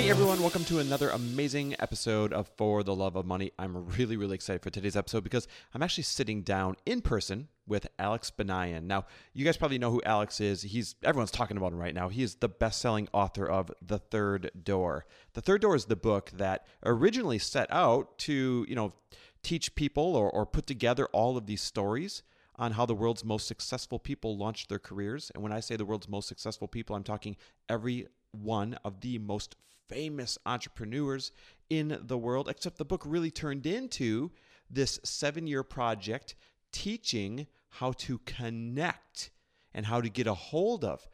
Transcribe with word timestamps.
Hey 0.00 0.08
everyone, 0.08 0.40
welcome 0.40 0.64
to 0.64 0.78
another 0.78 1.10
amazing 1.10 1.76
episode 1.78 2.32
of 2.32 2.50
For 2.56 2.82
the 2.82 2.94
Love 2.94 3.16
of 3.16 3.26
Money. 3.26 3.52
I'm 3.58 3.84
really, 3.98 4.16
really 4.16 4.34
excited 4.34 4.62
for 4.62 4.70
today's 4.70 4.96
episode 4.96 5.22
because 5.22 5.46
I'm 5.74 5.82
actually 5.82 6.04
sitting 6.04 6.40
down 6.40 6.76
in 6.86 7.02
person 7.02 7.48
with 7.66 7.86
Alex 7.98 8.32
Banayan. 8.34 8.84
Now, 8.84 9.04
you 9.34 9.44
guys 9.44 9.58
probably 9.58 9.76
know 9.76 9.90
who 9.90 10.00
Alex 10.06 10.40
is. 10.40 10.62
He's 10.62 10.94
everyone's 11.04 11.30
talking 11.30 11.58
about 11.58 11.72
him 11.72 11.78
right 11.78 11.94
now. 11.94 12.08
He 12.08 12.22
is 12.22 12.36
the 12.36 12.48
best-selling 12.48 13.08
author 13.12 13.46
of 13.46 13.70
The 13.82 13.98
Third 13.98 14.50
Door. 14.64 15.04
The 15.34 15.42
Third 15.42 15.60
Door 15.60 15.76
is 15.76 15.84
the 15.84 15.96
book 15.96 16.30
that 16.30 16.66
originally 16.82 17.38
set 17.38 17.70
out 17.70 18.16
to, 18.20 18.64
you 18.66 18.74
know, 18.74 18.94
teach 19.42 19.74
people 19.74 20.16
or, 20.16 20.30
or 20.30 20.46
put 20.46 20.66
together 20.66 21.08
all 21.12 21.36
of 21.36 21.44
these 21.44 21.60
stories 21.60 22.22
on 22.56 22.72
how 22.72 22.86
the 22.86 22.94
world's 22.94 23.22
most 23.22 23.46
successful 23.46 23.98
people 23.98 24.38
launched 24.38 24.70
their 24.70 24.78
careers. 24.78 25.30
And 25.34 25.42
when 25.42 25.52
I 25.52 25.60
say 25.60 25.76
the 25.76 25.84
world's 25.84 26.08
most 26.08 26.26
successful 26.26 26.68
people, 26.68 26.96
I'm 26.96 27.04
talking 27.04 27.36
every 27.68 28.06
one 28.32 28.78
of 28.82 29.02
the 29.02 29.18
most 29.18 29.56
famous 29.90 30.38
entrepreneurs 30.46 31.32
in 31.68 31.98
the 32.00 32.16
world, 32.16 32.48
except 32.48 32.78
the 32.78 32.84
book 32.84 33.02
really 33.04 33.30
turned 33.30 33.66
into 33.66 34.30
this 34.70 35.00
seven 35.04 35.46
year 35.46 35.62
project 35.62 36.36
teaching 36.72 37.46
how 37.74 37.92
to 37.92 38.18
connect 38.24 39.30
and 39.74 39.86
how 39.86 40.00
to 40.00 40.08
get 40.08 40.26
a 40.26 40.34
hold 40.34 40.84
of 40.84 41.06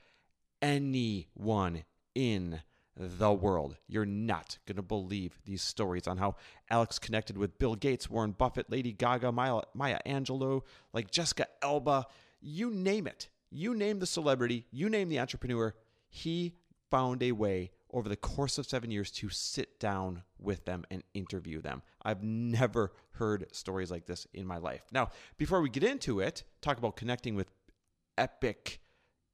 anyone 0.60 1.84
in 2.14 2.60
the 2.96 3.32
world. 3.32 3.76
You're 3.88 4.06
not 4.06 4.58
going 4.66 4.76
to 4.76 4.82
believe 4.82 5.38
these 5.44 5.62
stories 5.62 6.06
on 6.06 6.18
how 6.18 6.36
Alex 6.70 6.98
connected 6.98 7.36
with 7.36 7.58
Bill 7.58 7.74
Gates, 7.74 8.08
Warren 8.08 8.32
Buffett, 8.32 8.70
Lady 8.70 8.92
Gaga, 8.92 9.32
Maya, 9.32 9.62
Maya 9.74 9.98
Angelou, 10.06 10.62
like 10.92 11.10
Jessica 11.10 11.46
Alba, 11.62 12.06
you 12.40 12.70
name 12.70 13.06
it. 13.06 13.28
You 13.50 13.74
name 13.74 14.00
the 14.00 14.06
celebrity, 14.06 14.66
you 14.70 14.88
name 14.88 15.08
the 15.08 15.20
entrepreneur. 15.20 15.74
He 16.08 16.54
found 16.90 17.22
a 17.22 17.32
way 17.32 17.70
over 17.96 18.10
the 18.10 18.16
course 18.16 18.58
of 18.58 18.66
seven 18.66 18.90
years 18.90 19.10
to 19.10 19.30
sit 19.30 19.80
down 19.80 20.22
with 20.38 20.66
them 20.66 20.84
and 20.90 21.02
interview 21.14 21.62
them. 21.62 21.80
I've 22.02 22.22
never 22.22 22.92
heard 23.12 23.46
stories 23.52 23.90
like 23.90 24.04
this 24.04 24.26
in 24.34 24.46
my 24.46 24.58
life. 24.58 24.82
Now, 24.92 25.08
before 25.38 25.62
we 25.62 25.70
get 25.70 25.82
into 25.82 26.20
it, 26.20 26.44
talk 26.60 26.76
about 26.76 26.96
connecting 26.96 27.34
with 27.34 27.50
epic, 28.18 28.80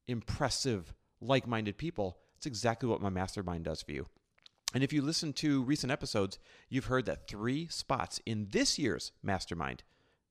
impressive, 0.06 0.94
like 1.20 1.44
minded 1.48 1.76
people. 1.76 2.18
It's 2.36 2.46
exactly 2.46 2.88
what 2.88 3.02
my 3.02 3.08
mastermind 3.08 3.64
does 3.64 3.82
for 3.82 3.90
you. 3.90 4.06
And 4.72 4.84
if 4.84 4.92
you 4.92 5.02
listen 5.02 5.32
to 5.34 5.64
recent 5.64 5.90
episodes, 5.90 6.38
you've 6.68 6.84
heard 6.84 7.06
that 7.06 7.26
three 7.26 7.66
spots 7.66 8.20
in 8.24 8.46
this 8.52 8.78
year's 8.78 9.10
mastermind. 9.24 9.82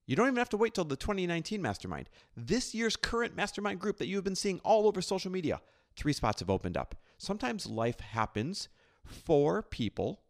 You 0.07 0.15
don't 0.15 0.27
even 0.27 0.37
have 0.37 0.49
to 0.49 0.57
wait 0.57 0.73
till 0.73 0.85
the 0.85 0.95
2019 0.95 1.61
mastermind. 1.61 2.09
This 2.37 2.73
year's 2.73 2.95
current 2.95 3.35
mastermind 3.35 3.81
group 3.81 3.97
that 3.97 4.07
you've 4.07 4.23
been 4.23 4.35
seeing 4.35 4.61
all 4.63 4.87
over 4.87 5.01
social 5.01 5.31
media, 5.31 5.59
three 5.97 6.13
spots 6.13 6.39
have 6.39 6.49
opened 6.49 6.77
up. 6.77 6.95
Sometimes 7.21 7.67
life 7.67 7.99
happens 7.99 8.67
for 9.03 9.61
people, 9.61 10.23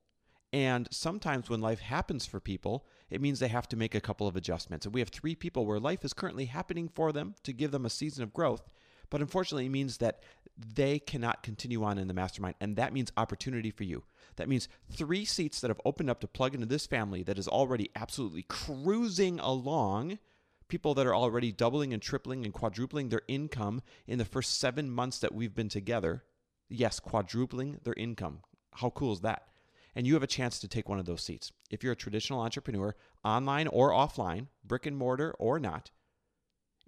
and 0.51 0.89
sometimes 0.91 1.49
when 1.49 1.61
life 1.61 1.79
happens 1.79 2.25
for 2.25 2.41
people, 2.41 2.85
it 3.09 3.21
means 3.21 3.39
they 3.39 3.47
have 3.47 3.69
to 3.69 3.77
make 3.77 3.95
a 3.95 4.01
couple 4.01 4.27
of 4.27 4.35
adjustments. 4.35 4.85
And 4.85 4.93
we 4.93 4.99
have 4.99 5.07
three 5.07 5.33
people 5.33 5.65
where 5.65 5.79
life 5.79 6.03
is 6.03 6.11
currently 6.11 6.47
happening 6.47 6.89
for 6.89 7.13
them 7.13 7.35
to 7.43 7.53
give 7.53 7.71
them 7.71 7.85
a 7.85 7.89
season 7.89 8.23
of 8.23 8.33
growth. 8.33 8.69
But 9.09 9.21
unfortunately, 9.21 9.67
it 9.67 9.71
means 9.71 9.99
that 9.99 10.21
they 10.57 10.99
cannot 10.99 11.43
continue 11.43 11.81
on 11.81 11.97
in 11.97 12.09
the 12.09 12.13
mastermind. 12.13 12.55
And 12.59 12.75
that 12.75 12.91
means 12.91 13.13
opportunity 13.15 13.71
for 13.71 13.85
you. 13.85 14.03
That 14.35 14.49
means 14.49 14.67
three 14.91 15.23
seats 15.23 15.61
that 15.61 15.69
have 15.69 15.79
opened 15.85 16.09
up 16.09 16.19
to 16.19 16.27
plug 16.27 16.55
into 16.55 16.67
this 16.67 16.87
family 16.87 17.23
that 17.23 17.39
is 17.39 17.47
already 17.47 17.89
absolutely 17.95 18.43
cruising 18.43 19.39
along. 19.39 20.19
People 20.67 20.93
that 20.95 21.07
are 21.07 21.15
already 21.15 21.53
doubling 21.53 21.93
and 21.93 22.01
tripling 22.01 22.43
and 22.43 22.53
quadrupling 22.53 23.07
their 23.07 23.21
income 23.29 23.81
in 24.07 24.17
the 24.17 24.25
first 24.25 24.59
seven 24.59 24.91
months 24.91 25.19
that 25.19 25.33
we've 25.33 25.55
been 25.55 25.69
together. 25.69 26.25
Yes, 26.73 27.01
quadrupling 27.01 27.79
their 27.83 27.93
income. 27.95 28.39
How 28.75 28.91
cool 28.91 29.11
is 29.11 29.19
that? 29.21 29.47
And 29.93 30.07
you 30.07 30.13
have 30.13 30.23
a 30.23 30.27
chance 30.27 30.57
to 30.59 30.69
take 30.69 30.87
one 30.87 30.99
of 30.99 31.05
those 31.05 31.21
seats. 31.21 31.51
If 31.69 31.83
you're 31.83 31.91
a 31.91 31.97
traditional 31.97 32.39
entrepreneur, 32.39 32.95
online 33.25 33.67
or 33.67 33.89
offline, 33.91 34.47
brick 34.63 34.85
and 34.85 34.95
mortar 34.95 35.35
or 35.37 35.59
not, 35.59 35.91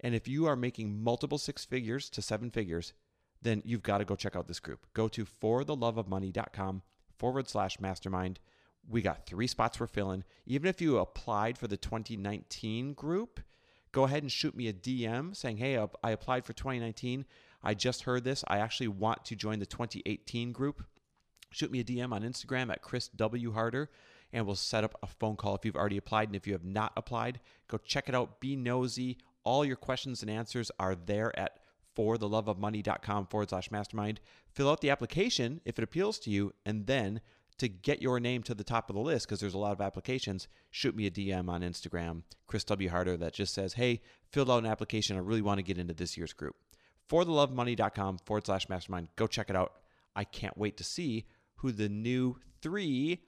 and 0.00 0.14
if 0.14 0.26
you 0.26 0.46
are 0.46 0.56
making 0.56 1.02
multiple 1.02 1.36
six 1.36 1.66
figures 1.66 2.08
to 2.10 2.22
seven 2.22 2.50
figures, 2.50 2.94
then 3.42 3.60
you've 3.66 3.82
got 3.82 3.98
to 3.98 4.06
go 4.06 4.16
check 4.16 4.34
out 4.34 4.48
this 4.48 4.58
group. 4.58 4.86
Go 4.94 5.06
to 5.08 5.26
fortheloveofmoney.com 5.26 6.82
forward 7.18 7.48
slash 7.50 7.78
mastermind. 7.78 8.40
We 8.88 9.02
got 9.02 9.26
three 9.26 9.46
spots 9.46 9.78
we're 9.78 9.86
filling. 9.86 10.24
Even 10.46 10.68
if 10.68 10.80
you 10.80 10.96
applied 10.96 11.58
for 11.58 11.68
the 11.68 11.76
2019 11.76 12.94
group, 12.94 13.40
go 13.92 14.04
ahead 14.04 14.22
and 14.22 14.32
shoot 14.32 14.56
me 14.56 14.68
a 14.68 14.72
DM 14.72 15.36
saying, 15.36 15.58
hey, 15.58 15.76
I 16.02 16.10
applied 16.10 16.46
for 16.46 16.54
2019. 16.54 17.26
I 17.64 17.74
just 17.74 18.02
heard 18.02 18.24
this. 18.24 18.44
I 18.46 18.58
actually 18.58 18.88
want 18.88 19.24
to 19.26 19.36
join 19.36 19.58
the 19.58 19.66
2018 19.66 20.52
group. 20.52 20.84
Shoot 21.50 21.70
me 21.70 21.80
a 21.80 21.84
DM 21.84 22.12
on 22.12 22.22
Instagram 22.22 22.70
at 22.70 22.82
Chris 22.82 23.08
W. 23.08 23.52
Harder 23.52 23.90
and 24.34 24.44
we'll 24.44 24.56
set 24.56 24.84
up 24.84 24.98
a 25.02 25.06
phone 25.06 25.36
call 25.36 25.54
if 25.54 25.64
you've 25.64 25.76
already 25.76 25.96
applied. 25.96 26.28
And 26.28 26.36
if 26.36 26.46
you 26.46 26.52
have 26.52 26.64
not 26.64 26.92
applied, 26.96 27.40
go 27.68 27.78
check 27.78 28.08
it 28.08 28.14
out. 28.14 28.40
Be 28.40 28.56
nosy. 28.56 29.16
All 29.44 29.64
your 29.64 29.76
questions 29.76 30.22
and 30.22 30.30
answers 30.30 30.70
are 30.78 30.96
there 30.96 31.38
at 31.38 31.60
fortheloveofmoney.com 31.96 33.28
forward 33.28 33.50
slash 33.50 33.70
mastermind. 33.70 34.20
Fill 34.52 34.68
out 34.68 34.80
the 34.80 34.90
application 34.90 35.60
if 35.64 35.78
it 35.78 35.84
appeals 35.84 36.18
to 36.20 36.30
you, 36.30 36.52
and 36.66 36.86
then 36.86 37.20
to 37.58 37.68
get 37.68 38.02
your 38.02 38.18
name 38.18 38.42
to 38.42 38.54
the 38.54 38.64
top 38.64 38.90
of 38.90 38.96
the 38.96 39.02
list, 39.02 39.28
because 39.28 39.38
there's 39.38 39.54
a 39.54 39.58
lot 39.58 39.70
of 39.70 39.80
applications, 39.80 40.48
shoot 40.72 40.96
me 40.96 41.06
a 41.06 41.10
DM 41.10 41.48
on 41.48 41.60
Instagram, 41.60 42.22
Chris 42.48 42.64
W. 42.64 42.88
Harder, 42.88 43.16
that 43.16 43.32
just 43.32 43.54
says, 43.54 43.74
Hey, 43.74 44.00
filled 44.32 44.50
out 44.50 44.64
an 44.64 44.66
application. 44.66 45.16
I 45.16 45.20
really 45.20 45.42
want 45.42 45.58
to 45.58 45.62
get 45.62 45.78
into 45.78 45.94
this 45.94 46.16
year's 46.16 46.32
group. 46.32 46.56
Fortheloveofmoney.com 47.10 48.18
forward 48.24 48.46
slash 48.46 48.68
mastermind. 48.68 49.08
Go 49.16 49.26
check 49.26 49.50
it 49.50 49.56
out. 49.56 49.72
I 50.16 50.24
can't 50.24 50.56
wait 50.56 50.76
to 50.78 50.84
see 50.84 51.26
who 51.56 51.72
the 51.72 51.88
new 51.88 52.36
three 52.62 53.20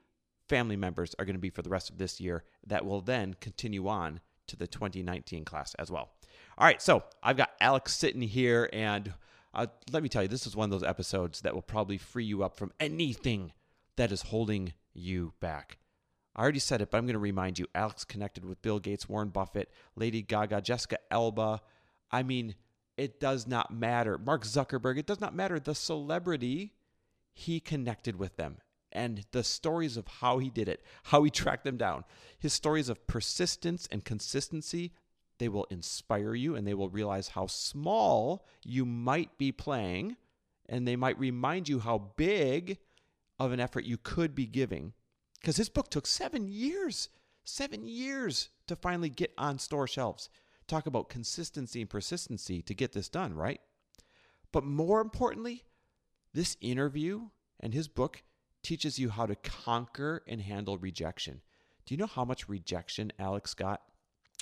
family 0.49 0.77
members 0.77 1.15
are 1.19 1.25
going 1.25 1.35
to 1.37 1.41
be 1.41 1.51
for 1.51 1.63
the 1.63 1.71
rest 1.71 1.91
of 1.91 1.99
this 1.99 2.21
year 2.21 2.45
that 2.67 2.85
will 2.85 3.01
then 3.01 3.35
continue 3.41 3.89
on 3.89 4.21
to 4.47 4.57
the 4.57 4.67
2019 4.67 5.45
class 5.45 5.75
as 5.75 5.91
well. 5.91 6.11
All 6.59 6.67
right, 6.67 6.81
so 6.81 7.03
I've 7.23 7.37
got 7.37 7.51
Alex 7.61 7.95
sitting 7.95 8.23
here, 8.23 8.71
and 8.73 9.13
uh, 9.53 9.67
let 9.91 10.03
me 10.03 10.09
tell 10.09 10.23
you, 10.23 10.29
this 10.29 10.47
is 10.47 10.57
one 10.57 10.65
of 10.65 10.71
those 10.71 10.89
episodes 10.89 11.41
that 11.41 11.55
will 11.55 11.63
probably 11.63 11.99
free 11.99 12.25
you 12.25 12.43
up 12.45 12.57
from 12.57 12.73
anything 12.79 13.53
that 13.97 14.13
is 14.13 14.23
holding 14.23 14.73
you 14.95 15.33
back. 15.41 15.79
I 16.35 16.43
already 16.43 16.59
said 16.59 16.83
it, 16.83 16.91
but 16.91 16.99
I'm 16.99 17.07
going 17.07 17.15
to 17.15 17.19
remind 17.19 17.59
you 17.59 17.67
Alex 17.75 18.05
connected 18.05 18.45
with 18.45 18.61
Bill 18.63 18.79
Gates, 18.79 19.09
Warren 19.09 19.31
Buffett, 19.31 19.71
Lady 19.97 20.23
Gaga, 20.23 20.61
Jessica 20.61 20.99
Alba. 21.11 21.63
I 22.11 22.23
mean, 22.23 22.55
it 22.97 23.21
does 23.21 23.47
not 23.47 23.73
matter. 23.73 24.19
Mark 24.19 24.45
Zuckerberg, 24.45 24.99
it 24.99 25.07
does 25.07 25.21
not 25.21 25.35
matter. 25.35 25.61
The 25.61 25.75
celebrity, 25.75 26.73
he 27.33 27.61
connected 27.61 28.17
with 28.17 28.37
them. 28.37 28.59
And 28.93 29.25
the 29.33 29.45
stories 29.45 29.97
of 29.97 30.09
how 30.09 30.39
he 30.39 30.49
did 30.49 30.69
it, 30.69 30.83
how 31.05 31.23
he 31.23 31.31
tracked 31.31 31.65
them 31.65 31.77
down, 31.77 32.05
his 32.39 32.55
stories 32.55 32.89
of 32.89 33.07
persistence 33.07 33.87
and 33.91 34.05
consistency, 34.05 34.93
they 35.39 35.49
will 35.49 35.67
inspire 35.71 36.35
you 36.35 36.57
and 36.57 36.67
they 36.67 36.73
will 36.73 36.89
realize 36.89 37.29
how 37.29 37.47
small 37.47 38.47
you 38.65 38.87
might 38.87 39.37
be 39.37 39.53
playing. 39.53 40.17
And 40.69 40.89
they 40.89 40.97
might 40.97 41.19
remind 41.19 41.69
you 41.69 41.79
how 41.79 42.13
big 42.17 42.79
of 43.39 43.53
an 43.53 43.61
effort 43.61 43.85
you 43.85 43.99
could 43.99 44.35
be 44.35 44.47
giving. 44.47 44.95
Because 45.41 45.59
his 45.59 45.69
book 45.69 45.91
took 45.91 46.07
seven 46.07 46.49
years, 46.49 47.11
seven 47.45 47.87
years 47.87 48.49
to 48.67 48.75
finally 48.75 49.11
get 49.11 49.33
on 49.37 49.59
store 49.59 49.87
shelves. 49.87 50.31
Talk 50.69 50.87
about 50.87 51.09
consistency 51.09 51.81
and 51.81 51.91
persistency 51.91 52.63
to 52.63 52.75
get 52.75 52.93
this 52.93 53.09
done, 53.09 53.35
right? 53.35 53.61
But 54.53 54.65
more 54.65 55.01
importantly, 55.01 55.65
this 56.33 56.57
interview 56.61 57.29
and 57.61 57.73
his 57.73 57.89
book 57.89 58.23
teaches 58.63 58.99
you 58.99 59.11
how 59.11 59.27
to 59.27 59.37
conquer 59.37 60.23
and 60.27 60.41
handle 60.41 60.77
rejection. 60.77 61.41
Do 61.85 61.95
you 61.95 61.99
know 61.99 62.07
how 62.07 62.25
much 62.25 62.49
rejection 62.49 63.13
Alex 63.19 63.55
got 63.55 63.83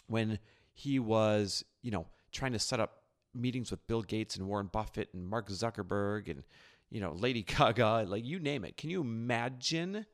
when 0.07 0.39
he 0.73 0.99
was, 0.99 1.65
you 1.83 1.91
know, 1.91 2.07
trying 2.33 2.53
to 2.53 2.59
set 2.59 2.81
up 2.81 3.03
meetings 3.35 3.71
with 3.71 3.87
Bill 3.87 4.03
Gates 4.03 4.37
and 4.37 4.47
Warren 4.47 4.71
Buffett 4.73 5.11
and 5.13 5.29
Mark 5.29 5.49
Zuckerberg 5.49 6.29
and, 6.29 6.43
you 6.91 7.01
know, 7.01 7.13
Lady 7.13 7.43
Gaga, 7.47 8.07
like 8.09 8.25
you 8.25 8.39
name 8.39 8.65
it. 8.65 8.77
Can 8.77 8.91
you 8.91 9.01
imagine 9.01 10.07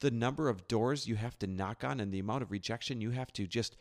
the 0.00 0.10
number 0.10 0.48
of 0.48 0.66
doors 0.68 1.06
you 1.06 1.16
have 1.16 1.38
to 1.40 1.46
knock 1.46 1.84
on 1.84 2.00
and 2.00 2.12
the 2.12 2.18
amount 2.18 2.42
of 2.42 2.50
rejection 2.50 3.00
you 3.00 3.10
have 3.10 3.32
to 3.34 3.46
just 3.46 3.76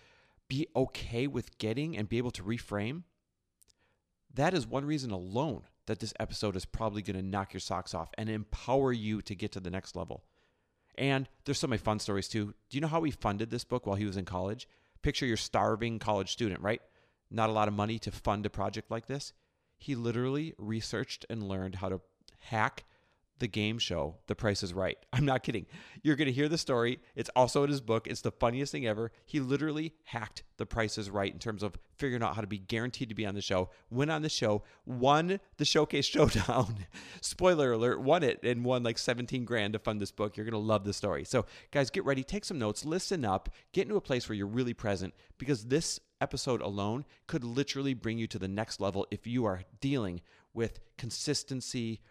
be 0.49 0.67
okay 0.75 1.27
with 1.27 1.57
getting 1.57 1.95
and 1.95 2.09
be 2.09 2.17
able 2.17 2.31
to 2.31 2.43
reframe, 2.43 3.03
that 4.33 4.53
is 4.53 4.67
one 4.67 4.83
reason 4.83 5.11
alone 5.11 5.61
that 5.85 5.99
this 5.99 6.13
episode 6.19 6.55
is 6.55 6.65
probably 6.65 7.01
going 7.01 7.15
to 7.15 7.23
knock 7.23 7.53
your 7.53 7.61
socks 7.61 7.93
off 7.93 8.09
and 8.17 8.29
empower 8.29 8.91
you 8.91 9.21
to 9.21 9.33
get 9.33 9.53
to 9.53 9.59
the 9.59 9.71
next 9.71 9.95
level. 9.95 10.23
And 10.95 11.29
there's 11.45 11.59
so 11.59 11.67
many 11.67 11.77
fun 11.77 11.99
stories 11.99 12.27
too. 12.27 12.53
Do 12.69 12.77
you 12.77 12.81
know 12.81 12.87
how 12.87 13.03
he 13.03 13.11
funded 13.11 13.49
this 13.49 13.63
book 13.63 13.87
while 13.87 13.95
he 13.95 14.05
was 14.05 14.17
in 14.17 14.25
college? 14.25 14.67
Picture 15.01 15.25
your 15.25 15.37
starving 15.37 15.97
college 15.97 16.31
student, 16.31 16.61
right? 16.61 16.81
Not 17.31 17.49
a 17.49 17.53
lot 17.53 17.67
of 17.67 17.73
money 17.73 17.97
to 17.99 18.11
fund 18.11 18.45
a 18.45 18.49
project 18.49 18.91
like 18.91 19.07
this. 19.07 19.33
He 19.77 19.95
literally 19.95 20.53
researched 20.57 21.25
and 21.29 21.47
learned 21.47 21.75
how 21.75 21.89
to 21.89 22.01
hack 22.39 22.83
the 23.39 23.47
game 23.47 23.77
show 23.77 24.15
The 24.27 24.35
Price 24.35 24.63
is 24.63 24.73
Right. 24.73 24.97
I'm 25.13 25.25
not 25.25 25.43
kidding. 25.43 25.65
You're 26.03 26.15
going 26.15 26.27
to 26.27 26.33
hear 26.33 26.49
the 26.49 26.57
story. 26.57 26.99
It's 27.15 27.29
also 27.35 27.63
in 27.63 27.69
his 27.69 27.81
book. 27.81 28.07
It's 28.07 28.21
the 28.21 28.31
funniest 28.31 28.71
thing 28.71 28.85
ever. 28.85 29.11
He 29.25 29.39
literally 29.39 29.95
hacked 30.03 30.43
The 30.57 30.65
Price 30.65 30.97
is 30.97 31.09
Right 31.09 31.31
in 31.31 31.39
terms 31.39 31.63
of 31.63 31.77
figuring 31.97 32.23
out 32.23 32.35
how 32.35 32.41
to 32.41 32.47
be 32.47 32.57
guaranteed 32.57 33.09
to 33.09 33.15
be 33.15 33.25
on 33.25 33.35
the 33.35 33.41
show. 33.41 33.69
Went 33.89 34.11
on 34.11 34.21
the 34.21 34.29
show, 34.29 34.63
won 34.85 35.39
the 35.57 35.65
Showcase 35.65 36.05
Showdown. 36.09 36.85
Spoiler 37.21 37.71
alert, 37.71 38.01
won 38.01 38.23
it 38.23 38.39
and 38.43 38.63
won 38.63 38.83
like 38.83 38.97
17 38.97 39.45
grand 39.45 39.73
to 39.73 39.79
fund 39.79 39.99
this 39.99 40.11
book. 40.11 40.37
You're 40.37 40.45
going 40.45 40.51
to 40.53 40.59
love 40.59 40.83
the 40.83 40.93
story. 40.93 41.23
So, 41.25 41.45
guys, 41.71 41.89
get 41.89 42.05
ready, 42.05 42.23
take 42.23 42.45
some 42.45 42.59
notes, 42.59 42.85
listen 42.85 43.25
up, 43.25 43.49
get 43.73 43.83
into 43.83 43.95
a 43.95 44.01
place 44.01 44.29
where 44.29 44.35
you're 44.35 44.47
really 44.47 44.73
present 44.73 45.13
because 45.37 45.65
this 45.65 45.99
episode 46.21 46.61
alone 46.61 47.05
could 47.27 47.43
literally 47.43 47.93
bring 47.93 48.17
you 48.17 48.27
to 48.27 48.39
the 48.39 48.47
next 48.47 48.79
level 48.81 49.07
if 49.11 49.25
you 49.25 49.45
are 49.45 49.61
dealing 49.79 50.21
with 50.53 50.79
consistency, 50.97 52.01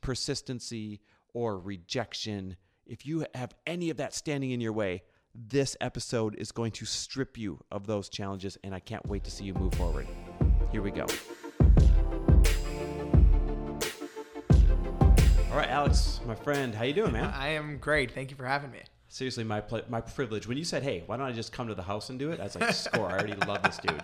persistency, 0.00 1.00
or 1.32 1.58
rejection, 1.58 2.56
if 2.86 3.04
you 3.06 3.26
have 3.34 3.54
any 3.66 3.90
of 3.90 3.96
that 3.96 4.14
standing 4.14 4.50
in 4.50 4.60
your 4.60 4.72
way, 4.72 5.02
this 5.34 5.76
episode 5.80 6.36
is 6.36 6.52
going 6.52 6.70
to 6.72 6.84
strip 6.84 7.36
you 7.36 7.58
of 7.72 7.86
those 7.86 8.08
challenges, 8.08 8.56
and 8.62 8.74
I 8.74 8.80
can't 8.80 9.04
wait 9.06 9.24
to 9.24 9.30
see 9.30 9.44
you 9.44 9.54
move 9.54 9.74
forward. 9.74 10.06
Here 10.70 10.80
we 10.80 10.90
go. 10.90 11.06
All 15.50 15.60
right, 15.60 15.68
Alex, 15.68 16.20
my 16.26 16.34
friend, 16.34 16.74
how 16.74 16.84
you 16.84 16.92
doing, 16.92 17.12
man? 17.12 17.24
I 17.34 17.48
am 17.50 17.78
great. 17.78 18.10
Thank 18.12 18.30
you 18.30 18.36
for 18.36 18.44
having 18.44 18.70
me. 18.70 18.80
Seriously, 19.08 19.44
my 19.44 19.62
my 19.88 20.00
privilege. 20.00 20.48
When 20.48 20.58
you 20.58 20.64
said, 20.64 20.82
"Hey, 20.82 21.04
why 21.06 21.16
don't 21.16 21.26
I 21.26 21.30
just 21.30 21.52
come 21.52 21.68
to 21.68 21.74
the 21.76 21.82
house 21.82 22.10
and 22.10 22.18
do 22.18 22.32
it?" 22.32 22.40
I 22.40 22.44
was 22.44 22.56
like, 22.56 22.72
"Score! 22.72 23.08
I 23.08 23.12
already 23.12 23.34
love 23.46 23.62
this 23.62 23.78
dude." 23.78 24.02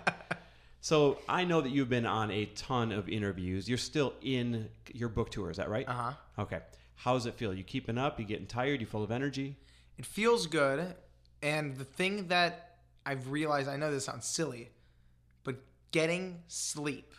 So 0.81 1.19
I 1.29 1.45
know 1.45 1.61
that 1.61 1.69
you've 1.69 1.89
been 1.89 2.07
on 2.07 2.31
a 2.31 2.45
ton 2.45 2.91
of 2.91 3.07
interviews. 3.07 3.69
You're 3.69 3.77
still 3.77 4.13
in 4.21 4.67
your 4.93 5.09
book 5.09 5.29
tour, 5.29 5.51
is 5.51 5.57
that 5.57 5.69
right? 5.69 5.87
Uh 5.87 5.93
huh. 5.93 6.13
Okay. 6.39 6.59
How 6.95 7.13
does 7.13 7.27
it 7.27 7.35
feel? 7.35 7.53
You 7.53 7.63
keeping 7.63 7.97
up? 7.97 8.19
You 8.19 8.25
getting 8.25 8.47
tired? 8.47 8.81
You 8.81 8.87
full 8.87 9.03
of 9.03 9.11
energy? 9.11 9.57
It 9.97 10.05
feels 10.05 10.47
good. 10.47 10.95
And 11.43 11.77
the 11.77 11.83
thing 11.83 12.27
that 12.27 12.77
I've 13.05 13.29
realized, 13.29 13.69
I 13.69 13.77
know 13.77 13.91
this 13.91 14.05
sounds 14.05 14.25
silly, 14.25 14.69
but 15.43 15.55
getting 15.91 16.41
sleep. 16.47 17.13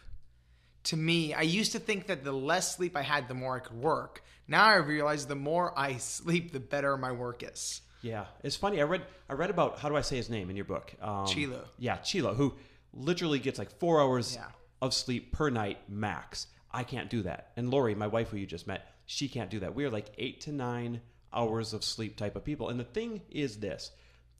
To 0.84 0.96
me, 0.96 1.32
I 1.32 1.42
used 1.42 1.72
to 1.72 1.78
think 1.78 2.08
that 2.08 2.24
the 2.24 2.32
less 2.32 2.74
sleep 2.74 2.96
I 2.96 3.02
had, 3.02 3.28
the 3.28 3.34
more 3.34 3.56
I 3.56 3.60
could 3.60 3.80
work. 3.80 4.24
Now 4.48 4.64
I 4.64 4.76
realize 4.76 5.26
the 5.26 5.36
more 5.36 5.72
I 5.78 5.98
sleep, 5.98 6.52
the 6.52 6.60
better 6.60 6.96
my 6.96 7.12
work 7.12 7.44
is. 7.44 7.80
Yeah, 8.02 8.24
it's 8.42 8.56
funny. 8.56 8.80
I 8.80 8.84
read 8.84 9.02
I 9.28 9.34
read 9.34 9.50
about 9.50 9.78
how 9.78 9.88
do 9.88 9.96
I 9.96 10.00
say 10.00 10.16
his 10.16 10.28
name 10.28 10.50
in 10.50 10.56
your 10.56 10.64
book? 10.64 10.92
Um, 11.00 11.26
Chilo. 11.26 11.64
Yeah, 11.78 11.98
Chilo, 11.98 12.34
who 12.34 12.54
literally 12.94 13.38
gets 13.38 13.58
like 13.58 13.70
four 13.78 14.00
hours 14.00 14.34
yeah. 14.34 14.46
of 14.80 14.94
sleep 14.94 15.32
per 15.32 15.50
night 15.50 15.78
max. 15.88 16.48
I 16.70 16.84
can't 16.84 17.10
do 17.10 17.22
that. 17.22 17.52
And 17.56 17.70
Lori, 17.70 17.94
my 17.94 18.06
wife 18.06 18.30
who 18.30 18.36
you 18.36 18.46
just 18.46 18.66
met, 18.66 18.88
she 19.06 19.28
can't 19.28 19.50
do 19.50 19.60
that. 19.60 19.74
We 19.74 19.84
are 19.84 19.90
like 19.90 20.10
eight 20.18 20.40
to 20.42 20.52
nine 20.52 21.00
hours 21.32 21.72
of 21.72 21.84
sleep 21.84 22.16
type 22.16 22.36
of 22.36 22.44
people. 22.44 22.68
And 22.68 22.78
the 22.78 22.84
thing 22.84 23.22
is 23.30 23.58
this 23.58 23.90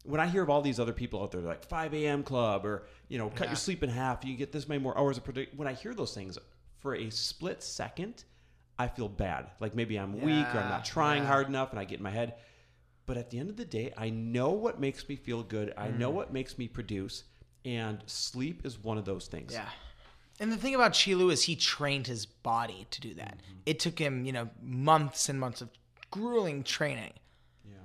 when 0.04 0.20
I 0.20 0.26
hear 0.26 0.42
of 0.42 0.50
all 0.50 0.62
these 0.62 0.80
other 0.80 0.92
people 0.92 1.22
out 1.22 1.30
there, 1.30 1.40
like 1.42 1.64
5 1.64 1.94
a.m. 1.94 2.22
club 2.22 2.66
or, 2.66 2.86
you 3.08 3.18
know, 3.18 3.28
cut 3.28 3.44
yeah. 3.44 3.50
your 3.50 3.56
sleep 3.56 3.82
in 3.82 3.90
half, 3.90 4.24
you 4.24 4.36
get 4.36 4.50
this 4.50 4.68
many 4.68 4.82
more 4.82 4.98
hours 4.98 5.16
of 5.16 5.24
product. 5.24 5.56
When 5.56 5.68
I 5.68 5.74
hear 5.74 5.94
those 5.94 6.14
things 6.14 6.38
for 6.80 6.96
a 6.96 7.08
split 7.10 7.62
second, 7.62 8.24
I 8.78 8.88
feel 8.88 9.08
bad. 9.08 9.50
Like 9.60 9.74
maybe 9.74 9.96
I'm 9.96 10.16
yeah, 10.16 10.24
weak 10.24 10.54
or 10.54 10.58
I'm 10.58 10.68
not 10.68 10.84
trying 10.84 11.22
yeah. 11.22 11.28
hard 11.28 11.48
enough 11.48 11.70
and 11.70 11.78
I 11.78 11.84
get 11.84 11.98
in 11.98 12.02
my 12.02 12.10
head. 12.10 12.34
But 13.06 13.16
at 13.16 13.30
the 13.30 13.38
end 13.38 13.50
of 13.50 13.56
the 13.56 13.64
day, 13.64 13.92
I 13.96 14.10
know 14.10 14.50
what 14.50 14.80
makes 14.80 15.08
me 15.08 15.16
feel 15.16 15.42
good. 15.42 15.72
I 15.76 15.88
mm. 15.88 15.98
know 15.98 16.10
what 16.10 16.32
makes 16.32 16.58
me 16.58 16.68
produce 16.68 17.24
and 17.64 18.02
sleep 18.06 18.64
is 18.64 18.82
one 18.82 18.98
of 18.98 19.04
those 19.04 19.26
things. 19.26 19.52
Yeah. 19.52 19.68
And 20.40 20.50
the 20.50 20.56
thing 20.56 20.74
about 20.74 20.92
Qi 20.92 21.16
Lu 21.16 21.30
is 21.30 21.44
he 21.44 21.54
trained 21.54 22.06
his 22.06 22.26
body 22.26 22.86
to 22.90 23.00
do 23.00 23.14
that. 23.14 23.38
Mm-hmm. 23.38 23.58
It 23.66 23.78
took 23.78 23.98
him, 23.98 24.24
you 24.24 24.32
know, 24.32 24.48
months 24.60 25.28
and 25.28 25.38
months 25.38 25.60
of 25.60 25.68
grueling 26.10 26.64
training. 26.64 27.12
Yeah. 27.64 27.76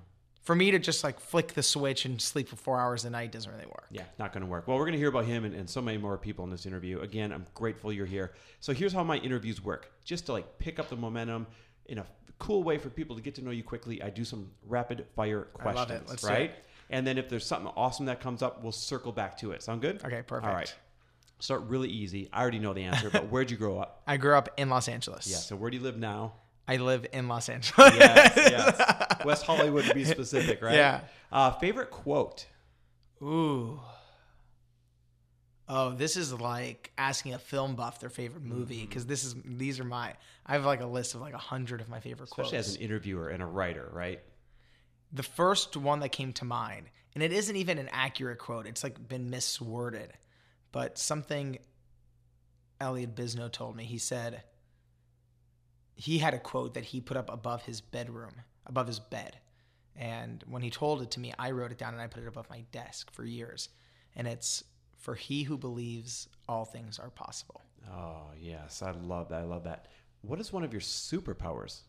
For 0.42 0.56
me 0.56 0.72
to 0.72 0.80
just 0.80 1.04
like 1.04 1.20
flick 1.20 1.54
the 1.54 1.62
switch 1.62 2.06
and 2.06 2.22
sleep 2.22 2.48
for 2.50 2.56
four 2.56 2.80
hours 2.80 3.06
a 3.06 3.10
night 3.10 3.32
doesn't 3.32 3.52
really 3.52 3.68
work. 3.68 3.86
Yeah, 3.92 4.04
not 4.18 4.34
going 4.34 4.42
to 4.42 4.50
work. 4.50 4.68
Well, 4.68 4.78
we're 4.78 4.86
going 4.86 4.94
to 4.94 5.00
hear 5.00 5.10
about 5.10 5.26
him 5.26 5.46
and, 5.46 5.54
and 5.54 5.70
so 5.70 5.82
many 5.82 5.98
more 5.98 6.18
people 6.18 6.46
in 6.46 6.50
this 6.50 6.66
interview. 6.66 7.00
Again, 7.02 7.32
I'm 7.32 7.46
grateful 7.54 7.92
you're 7.94 8.06
here. 8.06 8.34
So 8.60 8.74
here's 8.74 8.94
how 8.94 9.04
my 9.04 9.18
interviews 9.18 9.64
work. 9.64 9.92
Just 10.04 10.26
to 10.28 10.32
like 10.32 10.58
pick 10.58 10.80
up 10.80 10.90
the 10.90 10.96
momentum 10.96 11.46
in 11.86 12.00
a 12.00 12.06
cool 12.40 12.64
way 12.64 12.78
for 12.78 12.90
people 12.90 13.16
to 13.16 13.22
get 13.22 13.36
to 13.36 13.44
know 13.44 13.52
you 13.52 13.64
quickly, 13.64 14.02
I 14.02 14.10
do 14.10 14.24
some 14.24 14.52
rapid 14.66 15.06
fire 15.16 15.44
questions. 15.54 16.10
right? 16.24 16.56
And 16.90 17.06
then 17.06 17.18
if 17.18 17.30
there's 17.30 17.46
something 17.46 17.72
awesome 17.76 18.06
that 18.06 18.22
comes 18.22 18.42
up, 18.42 18.64
we'll 18.64 18.72
circle 18.72 19.12
back 19.12 19.38
to 19.40 19.52
it. 19.52 19.62
Sound 19.64 19.82
good? 19.82 20.04
Okay, 20.06 20.22
perfect. 20.22 20.48
All 20.48 20.54
right. 20.54 20.74
Start 21.40 21.64
really 21.64 21.90
easy. 21.90 22.30
I 22.34 22.42
already 22.42 22.60
know 22.60 22.74
the 22.74 22.84
answer, 22.84 23.10
but 23.10 23.28
where'd 23.32 23.52
you 23.52 23.58
grow 23.58 23.78
up? 23.78 24.02
I 24.08 24.18
grew 24.18 24.36
up 24.36 24.50
in 24.58 24.70
Los 24.70 24.88
Angeles. 24.88 25.28
Yeah. 25.28 25.38
So 25.38 25.56
where 25.56 25.70
do 25.70 25.78
you 25.78 25.84
live 25.84 25.98
now? 25.98 26.34
I 26.68 26.78
live 26.78 27.06
in 27.14 27.28
Los 27.28 27.48
Angeles. 27.50 27.94
yes, 27.96 28.34
yes. 28.36 29.20
West 29.26 29.44
Hollywood 29.46 29.86
to 29.86 29.94
be 29.94 30.04
specific, 30.04 30.62
right? 30.62 30.76
Yeah. 30.76 31.02
Uh, 31.32 31.52
favorite 31.52 31.92
quote? 31.92 32.46
Ooh. 33.22 33.80
Oh, 35.70 35.92
this 35.92 36.16
is 36.16 36.34
like 36.34 36.92
asking 36.98 37.34
a 37.34 37.40
film 37.40 37.76
buff 37.76 38.00
their 38.00 38.10
favorite 38.10 38.44
movie 38.44 38.86
because 38.86 39.04
mm-hmm. 39.04 39.10
this 39.10 39.24
is 39.26 39.36
these 39.46 39.80
are 39.80 39.84
my. 39.84 40.14
I 40.46 40.54
have 40.54 40.66
like 40.66 40.82
a 40.82 40.86
list 40.86 41.14
of 41.14 41.22
like 41.22 41.34
a 41.34 41.40
hundred 41.40 41.82
of 41.82 41.90
my 41.90 42.00
favorite 42.00 42.30
Especially 42.30 42.52
quotes. 42.52 42.70
as 42.70 42.76
an 42.76 42.82
interviewer 42.82 43.30
and 43.30 43.44
a 43.44 43.46
writer, 43.46 43.90
right? 43.92 44.22
The 45.12 45.24
first 45.24 45.78
one 45.78 46.02
that 46.02 46.10
came 46.10 46.34
to 46.34 46.46
mind, 46.46 46.88
and 47.14 47.24
it 47.24 47.32
isn't 47.32 47.56
even 47.56 47.78
an 47.78 47.90
accurate 47.92 48.40
quote, 48.40 48.68
it's 48.68 48.84
like 48.84 49.08
been 49.08 49.32
misworded, 49.32 50.10
but 50.72 50.98
something 50.98 51.60
Elliott 52.80 53.16
Bisnow 53.16 53.52
told 53.52 53.76
me. 53.76 53.86
He 53.86 53.98
said 53.98 54.44
he 55.96 56.20
had 56.20 56.34
a 56.34 56.40
quote 56.40 56.76
that 56.76 56.86
he 56.86 57.02
put 57.02 57.18
up 57.18 57.32
above 57.32 57.64
his 57.64 57.82
bedroom, 57.82 58.34
above 58.66 58.88
his 58.88 59.00
bed. 59.00 59.38
And 59.96 60.44
when 60.48 60.62
he 60.62 60.70
told 60.70 61.02
it 61.02 61.12
to 61.12 61.20
me, 61.20 61.34
I 61.40 61.52
wrote 61.52 61.72
it 61.72 61.80
down 61.80 61.94
and 61.94 62.02
I 62.02 62.08
put 62.08 62.24
it 62.24 62.28
above 62.28 62.50
my 62.50 62.66
desk 62.72 63.12
for 63.12 63.26
years. 63.26 63.70
And 64.16 64.28
it's 64.28 64.64
for 64.98 65.16
he 65.16 65.44
who 65.44 65.58
believes 65.58 66.28
all 66.48 66.66
things 66.66 67.00
are 67.00 67.10
possible. 67.10 67.62
Oh, 67.90 68.28
yes. 68.40 68.84
I 68.84 68.92
love 68.92 69.30
that. 69.30 69.42
I 69.42 69.46
love 69.46 69.64
that. 69.64 69.88
What 70.22 70.40
is 70.40 70.54
one 70.54 70.64
of 70.64 70.72
your 70.72 70.82
superpowers? 70.82 71.82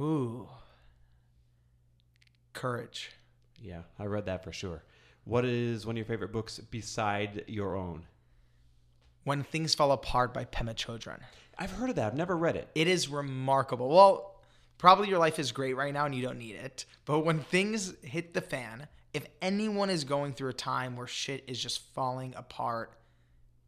Ooh 0.00 0.48
courage. 2.52 3.10
Yeah, 3.60 3.82
I 3.98 4.06
read 4.06 4.26
that 4.26 4.44
for 4.44 4.52
sure. 4.52 4.82
What 5.24 5.44
is 5.44 5.86
one 5.86 5.94
of 5.94 5.98
your 5.98 6.06
favorite 6.06 6.32
books 6.32 6.58
beside 6.58 7.44
your 7.46 7.76
own? 7.76 8.06
When 9.24 9.44
Things 9.44 9.74
Fall 9.74 9.92
Apart 9.92 10.34
by 10.34 10.44
Pema 10.44 10.74
Chodron. 10.74 11.20
I've 11.56 11.70
heard 11.70 11.90
of 11.90 11.96
that. 11.96 12.08
I've 12.08 12.16
never 12.16 12.36
read 12.36 12.56
it. 12.56 12.68
It 12.74 12.88
is 12.88 13.08
remarkable. 13.08 13.88
Well, 13.88 14.40
probably 14.78 15.08
your 15.08 15.20
life 15.20 15.38
is 15.38 15.52
great 15.52 15.76
right 15.76 15.94
now 15.94 16.06
and 16.06 16.14
you 16.14 16.22
don't 16.22 16.38
need 16.38 16.56
it. 16.56 16.86
But 17.04 17.20
when 17.20 17.38
things 17.38 17.94
hit 18.02 18.34
the 18.34 18.40
fan, 18.40 18.88
if 19.14 19.26
anyone 19.40 19.90
is 19.90 20.02
going 20.02 20.32
through 20.32 20.50
a 20.50 20.54
time 20.54 20.96
where 20.96 21.06
shit 21.06 21.44
is 21.46 21.60
just 21.60 21.82
falling 21.94 22.34
apart, 22.36 22.98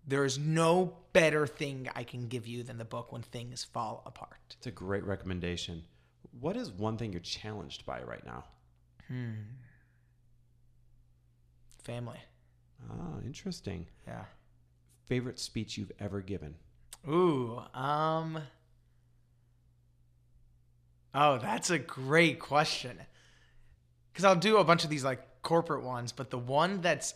there 0.06 0.24
is 0.24 0.38
no 0.38 0.96
better 1.12 1.46
thing 1.46 1.88
I 1.94 2.02
can 2.02 2.26
give 2.26 2.46
you 2.46 2.62
than 2.62 2.78
the 2.78 2.84
book 2.84 3.12
When 3.12 3.22
Things 3.22 3.62
Fall 3.62 4.02
Apart. 4.06 4.56
It's 4.58 4.66
a 4.66 4.72
great 4.72 5.04
recommendation. 5.04 5.84
What 6.40 6.56
is 6.56 6.70
one 6.72 6.96
thing 6.96 7.12
you're 7.12 7.20
challenged 7.20 7.86
by 7.86 8.02
right 8.02 8.24
now? 8.26 8.44
Hmm. 9.08 9.32
Family. 11.82 12.18
Oh, 12.90 13.20
interesting. 13.24 13.86
Yeah. 14.06 14.24
Favorite 15.06 15.38
speech 15.38 15.76
you've 15.76 15.92
ever 16.00 16.20
given? 16.20 16.54
Ooh, 17.08 17.60
um 17.74 18.38
Oh, 21.14 21.38
that's 21.38 21.70
a 21.70 21.78
great 21.78 22.40
question. 22.40 22.98
Cuz 24.14 24.24
I'll 24.24 24.36
do 24.36 24.56
a 24.56 24.64
bunch 24.64 24.84
of 24.84 24.90
these 24.90 25.04
like 25.04 25.42
corporate 25.42 25.84
ones, 25.84 26.12
but 26.12 26.30
the 26.30 26.38
one 26.38 26.80
that's 26.80 27.14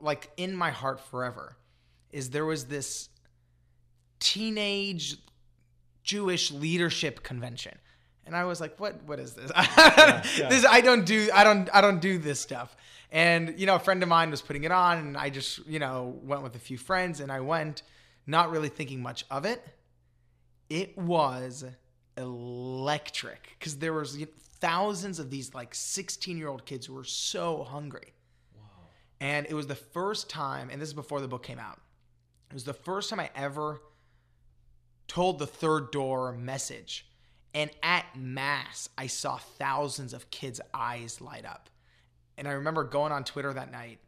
like 0.00 0.30
in 0.36 0.54
my 0.54 0.70
heart 0.70 1.00
forever 1.00 1.56
is 2.10 2.30
there 2.30 2.44
was 2.44 2.66
this 2.66 3.08
teenage 4.18 5.16
Jewish 6.02 6.50
leadership 6.50 7.22
convention 7.22 7.78
and 8.28 8.36
I 8.36 8.44
was 8.44 8.60
like, 8.60 8.78
"What? 8.78 9.02
What 9.04 9.18
is 9.18 9.32
this? 9.32 9.50
yeah, 9.56 10.22
yeah. 10.38 10.48
This 10.48 10.64
I 10.64 10.80
don't 10.80 11.04
do. 11.04 11.28
I 11.34 11.42
don't. 11.42 11.68
I 11.74 11.80
don't 11.80 12.00
do 12.00 12.18
this 12.18 12.38
stuff." 12.38 12.76
And 13.10 13.58
you 13.58 13.66
know, 13.66 13.74
a 13.74 13.80
friend 13.80 14.02
of 14.02 14.08
mine 14.08 14.30
was 14.30 14.40
putting 14.40 14.64
it 14.64 14.70
on, 14.70 14.98
and 14.98 15.16
I 15.16 15.30
just 15.30 15.66
you 15.66 15.80
know 15.80 16.16
went 16.22 16.42
with 16.42 16.54
a 16.54 16.58
few 16.60 16.78
friends, 16.78 17.20
and 17.20 17.32
I 17.32 17.40
went, 17.40 17.82
not 18.26 18.50
really 18.50 18.68
thinking 18.68 19.02
much 19.02 19.24
of 19.30 19.44
it. 19.44 19.66
It 20.70 20.96
was 20.96 21.64
electric 22.16 23.56
because 23.58 23.78
there 23.78 23.92
was 23.92 24.16
you 24.16 24.26
know, 24.26 24.32
thousands 24.60 25.18
of 25.18 25.30
these 25.30 25.54
like 25.54 25.74
16 25.74 26.36
year 26.36 26.48
old 26.48 26.66
kids 26.66 26.86
who 26.86 26.94
were 26.94 27.04
so 27.04 27.64
hungry. 27.64 28.12
Wow. 28.54 28.62
And 29.20 29.46
it 29.48 29.54
was 29.54 29.66
the 29.66 29.74
first 29.74 30.28
time, 30.28 30.68
and 30.70 30.80
this 30.80 30.88
is 30.88 30.94
before 30.94 31.20
the 31.20 31.28
book 31.28 31.42
came 31.42 31.58
out. 31.58 31.80
It 32.50 32.54
was 32.54 32.64
the 32.64 32.74
first 32.74 33.10
time 33.10 33.20
I 33.20 33.30
ever 33.34 33.80
told 35.06 35.38
the 35.38 35.46
third 35.46 35.90
door 35.90 36.32
message 36.32 37.07
And 37.58 37.70
at 37.82 38.06
mass, 38.16 38.88
I 38.96 39.08
saw 39.08 39.36
thousands 39.36 40.14
of 40.14 40.30
kids' 40.30 40.60
eyes 40.72 41.20
light 41.20 41.44
up. 41.44 41.68
And 42.36 42.46
I 42.46 42.52
remember 42.52 42.84
going 42.84 43.10
on 43.10 43.24
Twitter 43.24 43.52
that 43.52 43.72
night 43.72 43.98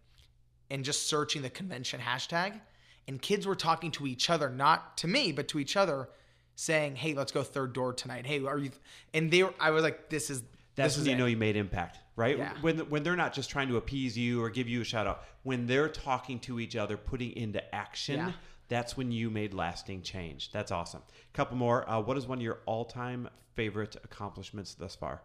and 0.70 0.84
just 0.84 1.08
searching 1.08 1.42
the 1.42 1.50
convention 1.50 2.00
hashtag. 2.00 2.60
And 3.08 3.20
kids 3.20 3.48
were 3.48 3.56
talking 3.56 3.90
to 3.92 4.06
each 4.06 4.30
other, 4.30 4.48
not 4.50 4.96
to 4.98 5.08
me, 5.08 5.32
but 5.32 5.48
to 5.48 5.58
each 5.58 5.76
other, 5.76 6.10
saying, 6.54 6.94
"Hey, 6.94 7.12
let's 7.12 7.32
go 7.32 7.42
third 7.42 7.72
door 7.72 7.92
tonight. 7.92 8.24
Hey, 8.24 8.44
are 8.44 8.56
you?" 8.56 8.70
And 9.12 9.32
they, 9.32 9.42
were, 9.42 9.52
I 9.58 9.70
was 9.72 9.82
like, 9.82 10.10
"This 10.10 10.30
is 10.30 10.44
That's 10.76 10.94
this 10.94 10.98
when 10.98 11.02
is 11.02 11.06
you 11.08 11.14
it. 11.14 11.18
know 11.18 11.26
you 11.26 11.36
made 11.36 11.56
impact, 11.56 11.98
right? 12.14 12.38
Yeah. 12.38 12.52
When 12.60 12.78
when 12.88 13.02
they're 13.02 13.16
not 13.16 13.32
just 13.32 13.50
trying 13.50 13.66
to 13.68 13.78
appease 13.78 14.16
you 14.16 14.40
or 14.40 14.48
give 14.48 14.68
you 14.68 14.80
a 14.80 14.84
shout 14.84 15.08
out, 15.08 15.24
when 15.42 15.66
they're 15.66 15.88
talking 15.88 16.38
to 16.40 16.60
each 16.60 16.76
other, 16.76 16.96
putting 16.96 17.32
into 17.32 17.74
action, 17.74 18.18
Yeah. 18.18 18.32
That's 18.70 18.96
when 18.96 19.10
you 19.12 19.28
made 19.28 19.52
lasting 19.52 20.00
change. 20.00 20.50
That's 20.52 20.70
awesome. 20.70 21.02
A 21.10 21.36
couple 21.36 21.58
more. 21.58 21.88
Uh, 21.90 22.00
what 22.00 22.16
is 22.16 22.26
one 22.26 22.38
of 22.38 22.42
your 22.42 22.60
all-time 22.64 23.28
favorite 23.54 23.96
accomplishments 24.02 24.74
thus 24.74 24.94
far? 24.94 25.22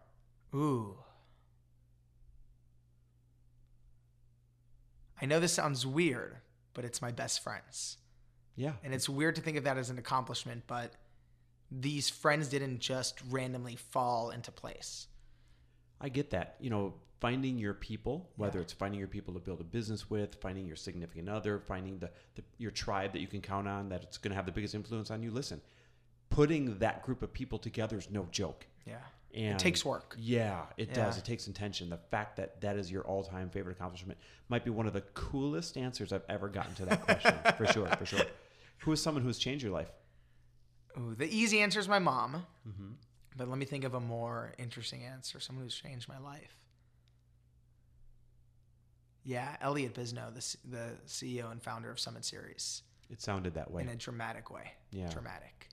Ooh. 0.54 0.98
I 5.22 5.28
know 5.28 5.40
this 5.40 5.54
sounds 5.54 5.86
weird, 5.86 6.38
but 6.74 6.84
it's 6.84 7.02
my 7.02 7.12
best 7.12 7.42
friends. 7.44 7.98
Yeah. 8.56 8.74
And 8.84 8.94
it's 8.94 9.08
weird 9.08 9.36
to 9.36 9.42
think 9.42 9.58
of 9.58 9.64
that 9.66 9.78
as 9.78 9.90
an 9.90 10.00
accomplishment, 10.00 10.64
but 10.66 10.94
these 11.72 12.10
friends 12.10 12.48
didn't 12.48 12.80
just 12.80 13.22
randomly 13.30 13.76
fall 13.76 14.32
into 14.32 14.52
place. 14.52 15.08
I 16.02 16.10
get 16.10 16.32
that. 16.32 16.56
You 16.60 16.72
know, 16.72 16.94
finding 17.26 17.58
your 17.58 17.74
people, 17.74 18.30
whether 18.36 18.62
it's 18.62 18.72
finding 18.72 19.00
your 19.00 19.08
people 19.08 19.34
to 19.34 19.40
build 19.40 19.60
a 19.60 19.64
business 19.64 20.12
with, 20.12 20.36
finding 20.36 20.68
your 20.68 20.76
significant 20.76 21.28
other, 21.28 21.58
finding 21.58 21.98
the, 21.98 22.08
the 22.36 22.44
your 22.60 22.70
tribe 22.70 23.12
that 23.14 23.20
you 23.20 23.26
can 23.26 23.42
count 23.42 23.68
on 23.68 23.90
that 23.90 24.04
it's 24.04 24.20
going 24.20 24.30
to 24.30 24.36
have 24.36 24.46
the 24.46 24.52
biggest 24.52 24.76
influence 24.76 25.10
on 25.10 25.24
you. 25.24 25.32
Listen, 25.32 25.60
putting 26.30 26.78
that 26.78 27.02
group 27.02 27.24
of 27.24 27.34
people 27.34 27.58
together 27.58 27.98
is 27.98 28.12
no 28.12 28.28
joke. 28.30 28.68
Yeah. 28.86 28.98
And 29.34 29.56
it 29.56 29.60
takes 29.60 29.84
work. 29.84 30.16
Yeah, 30.20 30.66
it 30.78 30.94
does. 30.94 31.18
It 31.18 31.26
takes 31.26 31.48
intention. 31.48 31.90
The 31.90 31.98
fact 31.98 32.38
that 32.38 32.62
that 32.62 32.78
is 32.78 32.92
your 32.92 33.02
all-time 33.02 33.50
favorite 33.50 33.76
accomplishment 33.76 34.20
might 34.48 34.64
be 34.64 34.70
one 34.70 34.86
of 34.86 34.94
the 34.94 35.02
coolest 35.16 35.78
answers 35.78 36.14
I've 36.14 36.26
ever 36.30 36.48
gotten 36.48 36.76
to 36.76 36.86
that 36.86 37.02
question. 37.02 37.34
for 37.58 37.66
sure, 37.66 37.88
for 37.98 38.06
sure. 38.06 38.22
Who 38.80 38.92
is 38.92 39.02
someone 39.02 39.24
who 39.24 39.30
has 39.30 39.40
changed 39.40 39.64
your 39.64 39.74
life? 39.74 39.92
Ooh, 40.96 41.16
the 41.16 41.26
easy 41.36 41.60
answer 41.60 41.80
is 41.80 41.90
my 41.90 42.00
mom. 42.00 42.46
Mm-hmm. 42.70 42.92
But 43.36 43.50
let 43.50 43.58
me 43.58 43.66
think 43.66 43.84
of 43.84 43.96
a 43.96 44.00
more 44.00 44.54
interesting 44.60 45.04
answer. 45.04 45.40
Someone 45.40 45.66
who's 45.66 45.76
changed 45.76 46.08
my 46.08 46.20
life. 46.20 46.56
Yeah, 49.26 49.56
Elliott 49.60 49.96
Bisnow, 49.96 50.34
the, 50.34 50.58
the 50.70 50.92
CEO 51.08 51.52
and 51.52 51.62
founder 51.62 51.90
of 51.90 52.00
Summit 52.00 52.24
Series, 52.24 52.84
It 53.10 53.22
sounded 53.22 53.56
that 53.56 53.72
way. 53.72 53.82
in 53.82 53.90
a 53.90 53.96
dramatic 53.96 54.52
way. 54.52 54.72
Yeah. 54.92 55.10
Dramatic. 55.10 55.68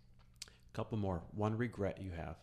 couple 0.73 0.97
more. 0.97 1.21
One 1.35 1.57
regret 1.57 2.01
you 2.01 2.11
have. 2.13 2.37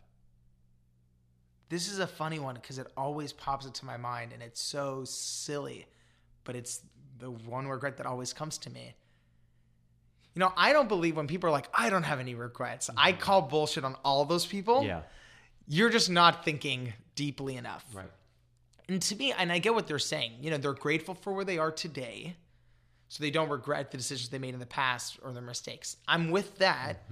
This 1.70 1.92
is 1.92 1.98
a 2.00 2.06
funny 2.08 2.38
one 2.40 2.56
because 2.56 2.78
it 2.78 2.88
always 2.96 3.34
pops 3.34 3.66
into 3.66 3.86
my 3.86 3.98
mind 3.98 4.34
and 4.34 4.44
it's 4.44 4.62
so 4.62 5.04
silly, 5.04 5.88
but 6.44 6.56
it's 6.56 6.82
the 7.18 7.32
one 7.32 7.68
regret 7.68 7.98
that 7.98 8.06
always 8.06 8.32
comes 8.32 8.60
to 8.60 8.70
me. 8.70 8.94
You 10.36 10.40
know, 10.42 10.54
I 10.56 10.74
don't 10.74 10.88
believe 10.88 11.18
when 11.18 11.28
people 11.28 11.50
are 11.50 11.52
like, 11.52 11.70
I 11.74 11.90
don't 11.90 12.04
have 12.04 12.20
any 12.20 12.36
regrets. 12.36 12.90
I 12.96 13.12
mm-hmm. 13.12 13.22
call 13.22 13.42
bullshit 13.42 13.84
on 13.84 13.96
all 14.06 14.26
those 14.26 14.46
people. 14.46 14.84
Yeah. 14.84 15.02
You're 15.68 15.90
just 15.90 16.10
not 16.10 16.46
thinking 16.46 16.94
deeply 17.16 17.58
enough. 17.58 17.86
Right. 17.94 18.10
And 18.90 19.02
to 19.04 19.16
me, 19.16 19.32
and 19.32 19.52
I 19.52 19.60
get 19.60 19.76
what 19.76 19.86
they're 19.88 20.00
saying, 20.00 20.34
you 20.42 20.50
know, 20.50 20.58
they're 20.58 20.74
grateful 20.74 21.14
for 21.14 21.32
where 21.32 21.46
they 21.46 21.60
are 21.60 21.72
today. 21.72 22.36
So 23.08 23.24
they 23.24 23.32
don't 23.32 23.50
regret 23.50 23.92
the 23.92 23.98
decisions 23.98 24.30
they 24.30 24.40
made 24.40 24.54
in 24.54 24.60
the 24.60 24.66
past 24.66 25.20
or 25.24 25.32
their 25.32 25.42
mistakes. 25.42 25.98
I'm 26.08 26.32
with 26.32 26.58
that. 26.58 27.04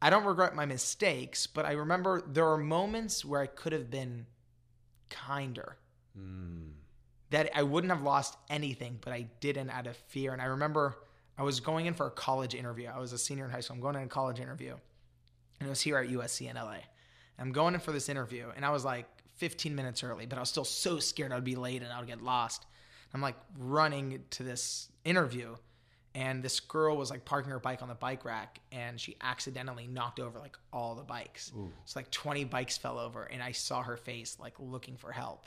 I 0.00 0.10
don't 0.10 0.24
regret 0.24 0.54
my 0.54 0.64
mistakes, 0.64 1.46
but 1.46 1.64
I 1.66 1.72
remember 1.72 2.22
there 2.26 2.46
are 2.48 2.56
moments 2.56 3.24
where 3.24 3.40
I 3.40 3.46
could 3.46 3.72
have 3.72 3.90
been 3.90 4.26
kinder. 5.10 5.76
Mm. 6.18 6.70
That 7.30 7.50
I 7.54 7.62
wouldn't 7.62 7.92
have 7.92 8.02
lost 8.02 8.36
anything, 8.48 8.98
but 9.02 9.12
I 9.12 9.26
didn't 9.40 9.70
out 9.70 9.86
of 9.86 9.96
fear. 9.96 10.32
And 10.32 10.40
I 10.40 10.46
remember 10.46 10.96
I 11.36 11.42
was 11.42 11.60
going 11.60 11.86
in 11.86 11.94
for 11.94 12.06
a 12.06 12.10
college 12.10 12.54
interview. 12.54 12.88
I 12.88 12.98
was 12.98 13.12
a 13.12 13.18
senior 13.18 13.44
in 13.44 13.50
high 13.50 13.60
school. 13.60 13.76
I'm 13.76 13.82
going 13.82 13.96
in 13.96 14.02
a 14.02 14.06
college 14.06 14.40
interview. 14.40 14.74
And 15.60 15.66
it 15.66 15.70
was 15.70 15.80
here 15.80 15.98
at 15.98 16.08
USC 16.08 16.48
in 16.48 16.56
LA. 16.56 16.78
I'm 17.38 17.52
going 17.52 17.74
in 17.74 17.80
for 17.80 17.92
this 17.92 18.08
interview, 18.08 18.46
and 18.56 18.64
I 18.64 18.70
was 18.70 18.84
like 18.84 19.06
15 19.38 19.74
minutes 19.74 20.02
early, 20.04 20.26
but 20.26 20.36
I 20.36 20.40
was 20.40 20.48
still 20.50 20.64
so 20.64 20.98
scared 20.98 21.32
I'd 21.32 21.44
be 21.44 21.56
late 21.56 21.82
and 21.82 21.92
I 21.92 21.98
would 21.98 22.08
get 22.08 22.22
lost. 22.22 22.66
I'm 23.14 23.20
like 23.22 23.36
running 23.58 24.22
to 24.30 24.42
this 24.42 24.88
interview, 25.04 25.56
and 26.14 26.42
this 26.42 26.60
girl 26.60 26.96
was 26.96 27.10
like 27.10 27.24
parking 27.24 27.50
her 27.52 27.58
bike 27.58 27.80
on 27.80 27.88
the 27.88 27.94
bike 27.94 28.24
rack, 28.24 28.60
and 28.72 29.00
she 29.00 29.16
accidentally 29.22 29.86
knocked 29.86 30.20
over 30.20 30.38
like 30.38 30.56
all 30.72 30.94
the 30.94 31.02
bikes. 31.04 31.52
So 31.86 31.98
like 31.98 32.10
20 32.10 32.44
bikes 32.44 32.76
fell 32.76 32.98
over, 32.98 33.22
and 33.24 33.42
I 33.42 33.52
saw 33.52 33.82
her 33.82 33.96
face 33.96 34.36
like 34.38 34.54
looking 34.58 34.96
for 34.96 35.10
help. 35.12 35.46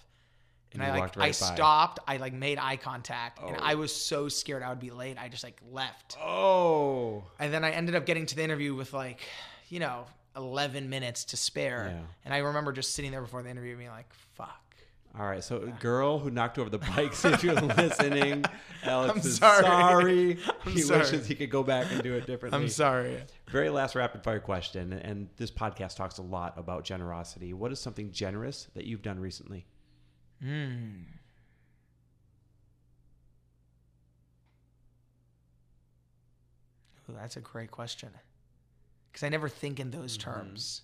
And, 0.74 0.81
And 0.81 0.89
I 0.89 0.93
like 0.93 1.01
walked 1.01 1.17
I 1.17 1.27
by. 1.27 1.31
stopped, 1.31 2.00
I 2.07 2.17
like 2.17 2.33
made 2.33 2.57
eye 2.57 2.77
contact, 2.77 3.39
and 3.43 3.57
Oh. 3.57 3.62
I 3.62 3.75
was 3.75 3.93
so 3.93 4.27
scared 4.29 4.63
I 4.63 4.69
would 4.69 4.79
be 4.79 4.89
late. 4.91 5.17
I 5.19 5.27
just 5.27 5.43
like 5.43 5.60
left. 5.69 6.17
Oh. 6.19 7.24
And 7.39 7.53
then 7.53 7.63
I 7.65 7.71
ended 7.71 7.93
up 7.95 8.05
getting 8.05 8.25
to 8.27 8.36
the 8.36 8.43
interview 8.43 8.74
with 8.74 8.93
like, 8.93 9.19
you 9.69 9.79
know, 9.79 10.05
11 10.35 10.89
minutes 10.89 11.25
to 11.25 11.38
spare. 11.38 11.91
Yeah. 11.93 12.01
And 12.25 12.33
I 12.33 12.39
remember 12.39 12.71
just 12.71 12.93
sitting 12.93 13.11
there 13.11 13.21
before 13.21 13.43
the 13.43 13.50
interview 13.50 13.75
being 13.77 13.89
like, 13.89 14.11
fuck. 14.35 14.57
All 15.17 15.25
right. 15.25 15.43
So, 15.43 15.57
a 15.57 15.67
girl 15.81 16.19
who 16.19 16.29
knocked 16.29 16.57
over 16.57 16.69
the 16.69 16.77
bike 16.77 17.13
if 17.25 17.43
you're 17.43 17.55
listening, 17.55 18.45
Alex 18.83 19.11
I'm 19.11 19.17
is 19.19 19.35
sorry. 19.38 19.63
sorry. 19.63 20.39
I'm 20.65 20.71
he 20.71 20.81
sorry. 20.81 21.00
wishes 21.01 21.27
he 21.27 21.35
could 21.35 21.50
go 21.50 21.63
back 21.63 21.91
and 21.91 22.01
do 22.01 22.13
it 22.13 22.25
differently. 22.25 22.59
I'm 22.61 22.69
sorry. 22.69 23.21
Very 23.50 23.69
last 23.69 23.95
rapid 23.95 24.23
fire 24.23 24.39
question, 24.39 24.93
and 24.93 25.27
this 25.35 25.51
podcast 25.51 25.97
talks 25.97 26.17
a 26.17 26.21
lot 26.21 26.53
about 26.57 26.85
generosity. 26.85 27.51
What 27.53 27.73
is 27.73 27.79
something 27.79 28.11
generous 28.11 28.67
that 28.73 28.85
you've 28.85 29.01
done 29.01 29.19
recently? 29.19 29.65
Mm. 30.41 31.03
Ooh, 37.09 37.13
that's 37.13 37.35
a 37.35 37.41
great 37.41 37.71
question. 37.71 38.09
Because 39.11 39.23
I 39.23 39.29
never 39.29 39.49
think 39.49 39.79
in 39.79 39.91
those 39.91 40.17
Mm-hmm. 40.17 40.31
terms. 40.31 40.81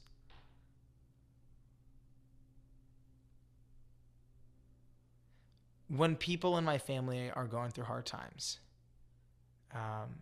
When 5.90 6.18
people 6.18 6.58
in 6.58 6.66
my 6.66 6.78
family 6.78 7.32
are 7.32 7.46
going 7.46 7.72
through 7.72 7.86
hard 7.86 8.06
times, 8.06 8.60
um, 9.74 10.16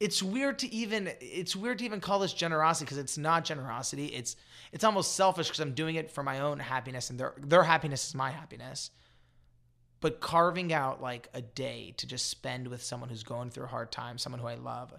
it's 0.00 0.20
weird 0.22 0.58
to 0.60 0.72
even 0.74 1.10
it's 1.20 1.54
weird 1.54 1.78
to 1.78 1.84
even 1.84 2.00
call 2.00 2.18
this 2.18 2.32
generosity 2.32 2.84
because 2.84 2.98
it's 2.98 3.16
not 3.16 3.44
generosity. 3.44 4.06
It's 4.06 4.34
it's 4.72 4.82
almost 4.82 5.14
selfish 5.14 5.46
because 5.46 5.60
I'm 5.60 5.72
doing 5.72 5.94
it 5.94 6.10
for 6.10 6.24
my 6.24 6.40
own 6.40 6.58
happiness 6.58 7.10
and 7.10 7.18
their 7.20 7.34
their 7.38 7.62
happiness 7.62 8.08
is 8.08 8.14
my 8.16 8.30
happiness. 8.30 8.90
But 10.00 10.20
carving 10.20 10.72
out 10.72 11.00
like 11.00 11.28
a 11.32 11.42
day 11.42 11.94
to 11.96 12.06
just 12.06 12.28
spend 12.28 12.66
with 12.66 12.82
someone 12.82 13.08
who's 13.08 13.22
going 13.24 13.50
through 13.50 13.64
a 13.64 13.68
hard 13.68 13.92
time, 13.92 14.18
someone 14.18 14.40
who 14.40 14.46
I 14.48 14.54
love, 14.56 14.92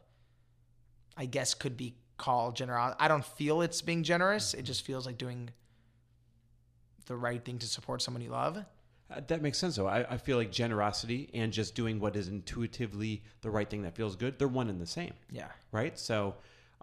I 1.17 1.25
guess 1.25 1.53
could 1.53 1.75
be 1.75 1.95
called 2.19 2.55
generosity. 2.55 2.97
I 2.99 3.07
don't 3.07 3.25
feel 3.25 3.61
it's 3.63 3.81
being 3.81 4.03
generous. 4.03 4.53
It 4.53 4.61
just 4.63 4.85
feels 4.85 5.05
like 5.07 5.17
doing 5.17 5.49
the 7.07 7.15
right 7.15 7.43
thing 7.43 7.57
to 7.59 7.67
support 7.67 8.01
someone 8.03 8.21
you 8.21 8.29
love. 8.29 8.57
Uh, 9.11 9.21
that 9.27 9.41
makes 9.41 9.57
sense, 9.57 9.75
though. 9.75 9.87
I, 9.87 10.05
I 10.13 10.17
feel 10.17 10.37
like 10.37 10.51
generosity 10.51 11.29
and 11.33 11.51
just 11.51 11.73
doing 11.73 11.99
what 11.99 12.15
is 12.15 12.27
intuitively 12.27 13.23
the 13.41 13.49
right 13.49 13.67
thing 13.67 13.81
that 13.81 13.95
feels 13.95 14.15
good, 14.15 14.37
they're 14.37 14.47
one 14.47 14.69
and 14.69 14.79
the 14.79 14.85
same, 14.85 15.13
Yeah. 15.31 15.47
right? 15.71 15.97
So 15.97 16.35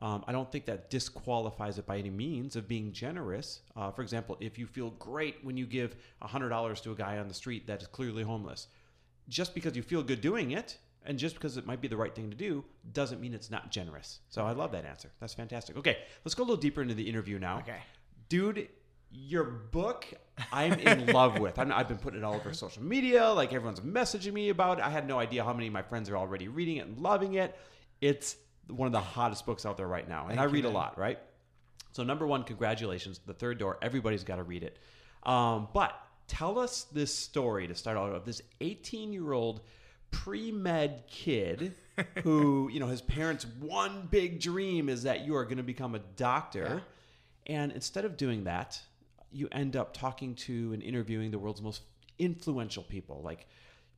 um, 0.02 0.25
I 0.26 0.33
don't 0.33 0.50
think 0.50 0.64
that 0.66 0.90
disqualifies 0.90 1.78
it 1.78 1.87
by 1.87 1.99
any 1.99 2.11
means 2.11 2.57
of 2.57 2.66
being 2.66 2.90
generous. 2.93 3.61
Uh, 3.76 3.93
for 3.93 4.02
example, 4.02 4.37
if 4.40 4.59
you 4.59 4.66
feel 4.66 4.90
great 4.99 5.37
when 5.45 5.57
you 5.57 5.66
give 5.66 5.95
$100 6.23 6.83
to 6.83 6.90
a 6.90 6.95
guy 6.97 7.19
on 7.19 7.28
the 7.28 7.35
street 7.35 7.69
that 7.69 7.81
is 7.83 7.87
clearly 7.87 8.25
homeless, 8.25 8.66
just 9.28 9.55
because 9.55 9.76
you 9.76 9.83
feel 9.83 10.02
good 10.02 10.21
doing 10.21 10.50
it 10.50 10.78
and 11.06 11.18
just 11.18 11.34
because 11.34 11.56
it 11.56 11.66
might 11.66 11.80
be 11.80 11.88
the 11.88 11.96
right 11.96 12.14
thing 12.14 12.30
to 12.30 12.36
do 12.36 12.64
doesn't 12.92 13.20
mean 13.20 13.34
it's 13.34 13.50
not 13.50 13.70
generous. 13.70 14.20
So 14.28 14.44
I 14.44 14.52
love 14.52 14.72
that 14.72 14.84
answer. 14.84 15.10
That's 15.20 15.34
fantastic. 15.34 15.76
Okay, 15.76 15.98
let's 16.25 16.34
go 16.34 16.42
a 16.42 16.44
little 16.44 16.56
deeper 16.56 16.82
into 16.82 16.94
the 16.94 17.08
interview 17.08 17.38
now. 17.38 17.58
Okay. 17.58 17.78
dude 18.28 18.68
your 19.12 19.44
book 19.44 20.04
i'm 20.52 20.72
in 20.75 21.06
love 21.12 21.38
with 21.38 21.58
I'm, 21.58 21.72
i've 21.72 21.88
been 21.88 21.96
putting 21.98 22.20
it 22.20 22.25
all 22.25 22.34
over 22.34 22.52
social 22.52 22.82
media 22.82 23.30
like 23.30 23.52
everyone's 23.52 23.80
messaging 23.80 24.32
me 24.32 24.48
about 24.48 24.78
it 24.78 24.84
i 24.84 24.90
had 24.90 25.06
no 25.06 25.18
idea 25.18 25.44
how 25.44 25.52
many 25.52 25.68
of 25.68 25.72
my 25.72 25.82
friends 25.82 26.10
are 26.10 26.16
already 26.16 26.48
reading 26.48 26.78
it 26.78 26.86
and 26.86 26.98
loving 26.98 27.34
it 27.34 27.56
it's 28.00 28.36
one 28.66 28.86
of 28.86 28.92
the 28.92 29.00
hottest 29.00 29.46
books 29.46 29.64
out 29.64 29.76
there 29.76 29.86
right 29.86 30.08
now 30.08 30.22
and 30.22 30.30
Thank 30.30 30.40
i 30.40 30.44
you, 30.44 30.50
read 30.50 30.64
a 30.64 30.70
lot 30.70 30.98
right 30.98 31.18
so 31.92 32.02
number 32.02 32.26
one 32.26 32.42
congratulations 32.42 33.20
the 33.25 33.32
third 33.32 33.58
door 33.58 33.78
everybody's 33.80 34.25
got 34.25 34.36
to 34.36 34.42
read 34.42 34.64
it 34.64 34.78
um, 35.22 35.68
but 35.72 35.94
tell 36.26 36.58
us 36.58 36.84
this 36.92 37.14
story 37.14 37.68
to 37.68 37.75
start 37.75 37.96
out 37.96 38.12
of 38.12 38.25
this 38.25 38.42
18 38.60 39.12
year 39.12 39.32
old 39.32 39.60
pre-med 40.23 41.04
kid 41.08 41.75
who 42.23 42.68
you 42.73 42.80
know 42.80 42.87
his 42.87 43.02
parents 43.02 43.46
one 43.61 44.08
big 44.11 44.40
dream 44.40 44.88
is 44.88 45.02
that 45.04 45.25
you 45.25 45.35
are 45.37 45.44
going 45.44 45.56
to 45.56 45.62
become 45.62 45.94
a 45.94 46.00
doctor 46.16 46.82
and 47.46 47.73
instead 47.73 48.04
of 48.04 48.16
doing 48.16 48.44
that, 48.44 48.80
you 49.30 49.49
end 49.52 49.76
up 49.76 49.94
talking 49.96 50.35
to 50.35 50.73
and 50.73 50.82
interviewing 50.82 51.30
the 51.30 51.38
world's 51.38 51.62
most 51.62 51.82
influential 52.18 52.82
people 52.82 53.20
like 53.23 53.46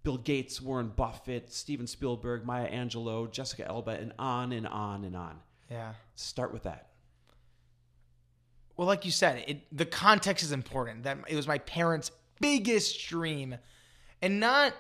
Bill 0.02 0.18
Gates, 0.18 0.60
Warren 0.60 0.92
Buffett, 0.94 1.52
Steven 1.52 1.87
Spielberg, 1.87 2.44
Maya 2.44 2.70
Angelou, 2.70 3.30
Jessica 3.30 3.66
Alba, 3.66 3.92
and 3.92 4.12
on 4.18 4.52
and 4.52 4.66
on 4.66 5.04
and 5.04 5.16
on. 5.16 5.38
Yeah. 5.70 5.94
Start 6.14 6.52
with 6.52 6.64
that. 6.64 6.88
Well, 8.76 8.87
like 8.87 9.04
you 9.04 9.10
said, 9.10 9.44
it 9.46 9.76
the 9.76 9.87
context 9.87 10.44
is 10.44 10.52
important. 10.52 11.02
That 11.02 11.18
it 11.26 11.34
was 11.34 11.48
my 11.48 11.58
parents' 11.58 12.10
biggest 12.40 13.06
dream, 13.08 13.56
and 14.22 14.38
not 14.38 14.72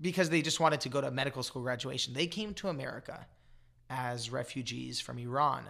because 0.00 0.30
they 0.30 0.42
just 0.42 0.60
wanted 0.60 0.80
to 0.82 0.88
go 0.88 1.00
to 1.00 1.10
medical 1.10 1.42
school 1.42 1.62
graduation. 1.62 2.14
They 2.14 2.26
came 2.26 2.54
to 2.54 2.68
America 2.68 3.26
as 3.90 4.30
refugees 4.30 5.00
from 5.00 5.18
Iran 5.18 5.64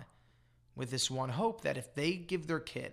with 0.77 0.91
this 0.91 1.11
one 1.11 1.29
hope 1.29 1.63
that 1.63 1.77
if 1.77 1.95
they 1.95 2.13
give 2.13 2.47
their 2.47 2.61
kid, 2.61 2.93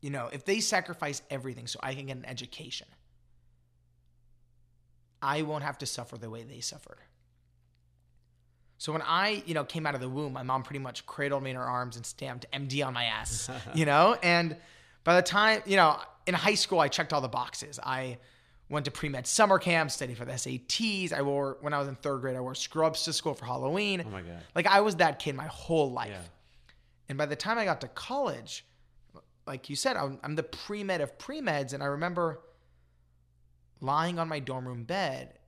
you 0.00 0.10
know, 0.10 0.28
if 0.32 0.44
they 0.44 0.60
sacrifice 0.60 1.22
everything 1.30 1.66
so 1.66 1.80
I 1.82 1.94
can 1.94 2.06
get 2.06 2.16
an 2.16 2.24
education, 2.24 2.86
I 5.20 5.42
won't 5.42 5.64
have 5.64 5.78
to 5.78 5.86
suffer 5.86 6.16
the 6.16 6.30
way 6.30 6.44
they 6.44 6.60
suffered. 6.60 6.98
So 8.78 8.92
when 8.92 9.02
I, 9.02 9.42
you 9.44 9.54
know, 9.54 9.64
came 9.64 9.86
out 9.86 9.96
of 9.96 10.00
the 10.00 10.08
womb, 10.08 10.32
my 10.32 10.44
mom 10.44 10.62
pretty 10.62 10.78
much 10.78 11.04
cradled 11.04 11.42
me 11.42 11.50
in 11.50 11.56
her 11.56 11.64
arms 11.64 11.96
and 11.96 12.06
stamped 12.06 12.46
MD 12.52 12.86
on 12.86 12.94
my 12.94 13.04
ass, 13.04 13.50
you 13.74 13.84
know? 13.84 14.16
And 14.22 14.56
by 15.02 15.16
the 15.16 15.22
time, 15.22 15.62
you 15.66 15.76
know, 15.76 15.98
in 16.28 16.34
high 16.34 16.54
school, 16.54 16.78
I 16.78 16.86
checked 16.86 17.12
all 17.12 17.20
the 17.20 17.28
boxes. 17.28 17.80
I 17.82 18.18
went 18.68 18.84
to 18.84 18.90
pre-med 18.90 19.26
summer 19.26 19.58
camp, 19.58 19.90
studied 19.90 20.18
for 20.18 20.24
the 20.24 20.32
SATs. 20.32 21.12
I 21.12 21.22
wore, 21.22 21.56
when 21.60 21.72
I 21.72 21.78
was 21.78 21.88
in 21.88 21.94
third 21.96 22.20
grade, 22.20 22.36
I 22.36 22.40
wore 22.40 22.54
scrubs 22.54 23.04
to 23.04 23.12
school 23.12 23.34
for 23.34 23.46
Halloween. 23.46 24.04
Oh 24.06 24.10
my 24.10 24.20
God. 24.20 24.40
Like 24.54 24.66
I 24.66 24.80
was 24.80 24.96
that 24.96 25.18
kid 25.18 25.34
my 25.34 25.46
whole 25.46 25.90
life. 25.90 26.10
Yeah. 26.10 26.20
And 27.08 27.16
by 27.16 27.26
the 27.26 27.36
time 27.36 27.58
I 27.58 27.64
got 27.64 27.80
to 27.80 27.88
college, 27.88 28.66
like 29.46 29.70
you 29.70 29.76
said, 29.76 29.96
I'm, 29.96 30.18
I'm 30.22 30.34
the 30.34 30.42
pre-med 30.42 31.00
of 31.00 31.18
pre-meds. 31.18 31.72
And 31.72 31.82
I 31.82 31.86
remember 31.86 32.40
lying 33.80 34.18
on 34.18 34.28
my 34.28 34.38
dorm 34.38 34.68
room 34.68 34.84
bed 34.84 35.38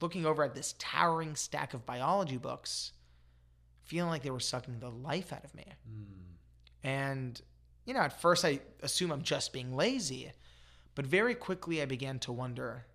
looking 0.00 0.26
over 0.26 0.42
at 0.42 0.54
this 0.54 0.74
towering 0.78 1.34
stack 1.36 1.74
of 1.74 1.86
biology 1.86 2.36
books, 2.36 2.92
feeling 3.84 4.10
like 4.10 4.22
they 4.22 4.30
were 4.30 4.40
sucking 4.40 4.78
the 4.78 4.90
life 4.90 5.32
out 5.32 5.44
of 5.44 5.54
me. 5.54 5.64
Hmm. 5.86 6.02
And, 6.82 7.40
you 7.84 7.94
know, 7.94 8.00
at 8.00 8.20
first 8.20 8.44
I 8.44 8.60
assume 8.82 9.10
I'm 9.12 9.22
just 9.22 9.52
being 9.52 9.74
lazy, 9.74 10.32
but 10.94 11.06
very 11.06 11.34
quickly 11.34 11.82
I 11.82 11.86
began 11.86 12.18
to 12.20 12.32
wonder 12.32 12.86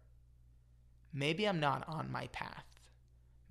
maybe 1.13 1.47
I'm 1.47 1.59
not 1.59 1.83
on 1.87 2.11
my 2.11 2.27
path. 2.27 2.65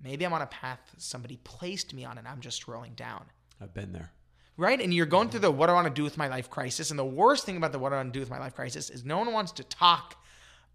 Maybe 0.01 0.25
I'm 0.25 0.33
on 0.33 0.41
a 0.41 0.47
path 0.47 0.79
somebody 0.97 1.37
placed 1.43 1.93
me 1.93 2.05
on 2.05 2.17
and 2.17 2.27
I'm 2.27 2.39
just 2.39 2.67
rolling 2.67 2.93
down. 2.93 3.25
I've 3.61 3.73
been 3.73 3.91
there. 3.91 4.11
Right? 4.55 4.79
And 4.79 4.93
you're 4.93 5.05
going 5.05 5.29
through 5.29 5.41
the 5.41 5.51
what 5.51 5.67
do 5.67 5.71
I 5.71 5.75
want 5.75 5.87
to 5.87 5.93
do 5.93 6.03
with 6.03 6.17
my 6.17 6.27
life 6.27 6.49
crisis. 6.49 6.89
And 6.89 6.99
the 6.99 7.05
worst 7.05 7.45
thing 7.45 7.57
about 7.57 7.71
the 7.71 7.79
what 7.79 7.89
do 7.89 7.95
I 7.95 7.97
want 7.99 8.13
to 8.13 8.17
do 8.17 8.21
with 8.21 8.29
my 8.29 8.39
life 8.39 8.55
crisis 8.55 8.89
is 8.89 9.05
no 9.05 9.17
one 9.19 9.31
wants 9.31 9.51
to 9.53 9.63
talk 9.63 10.15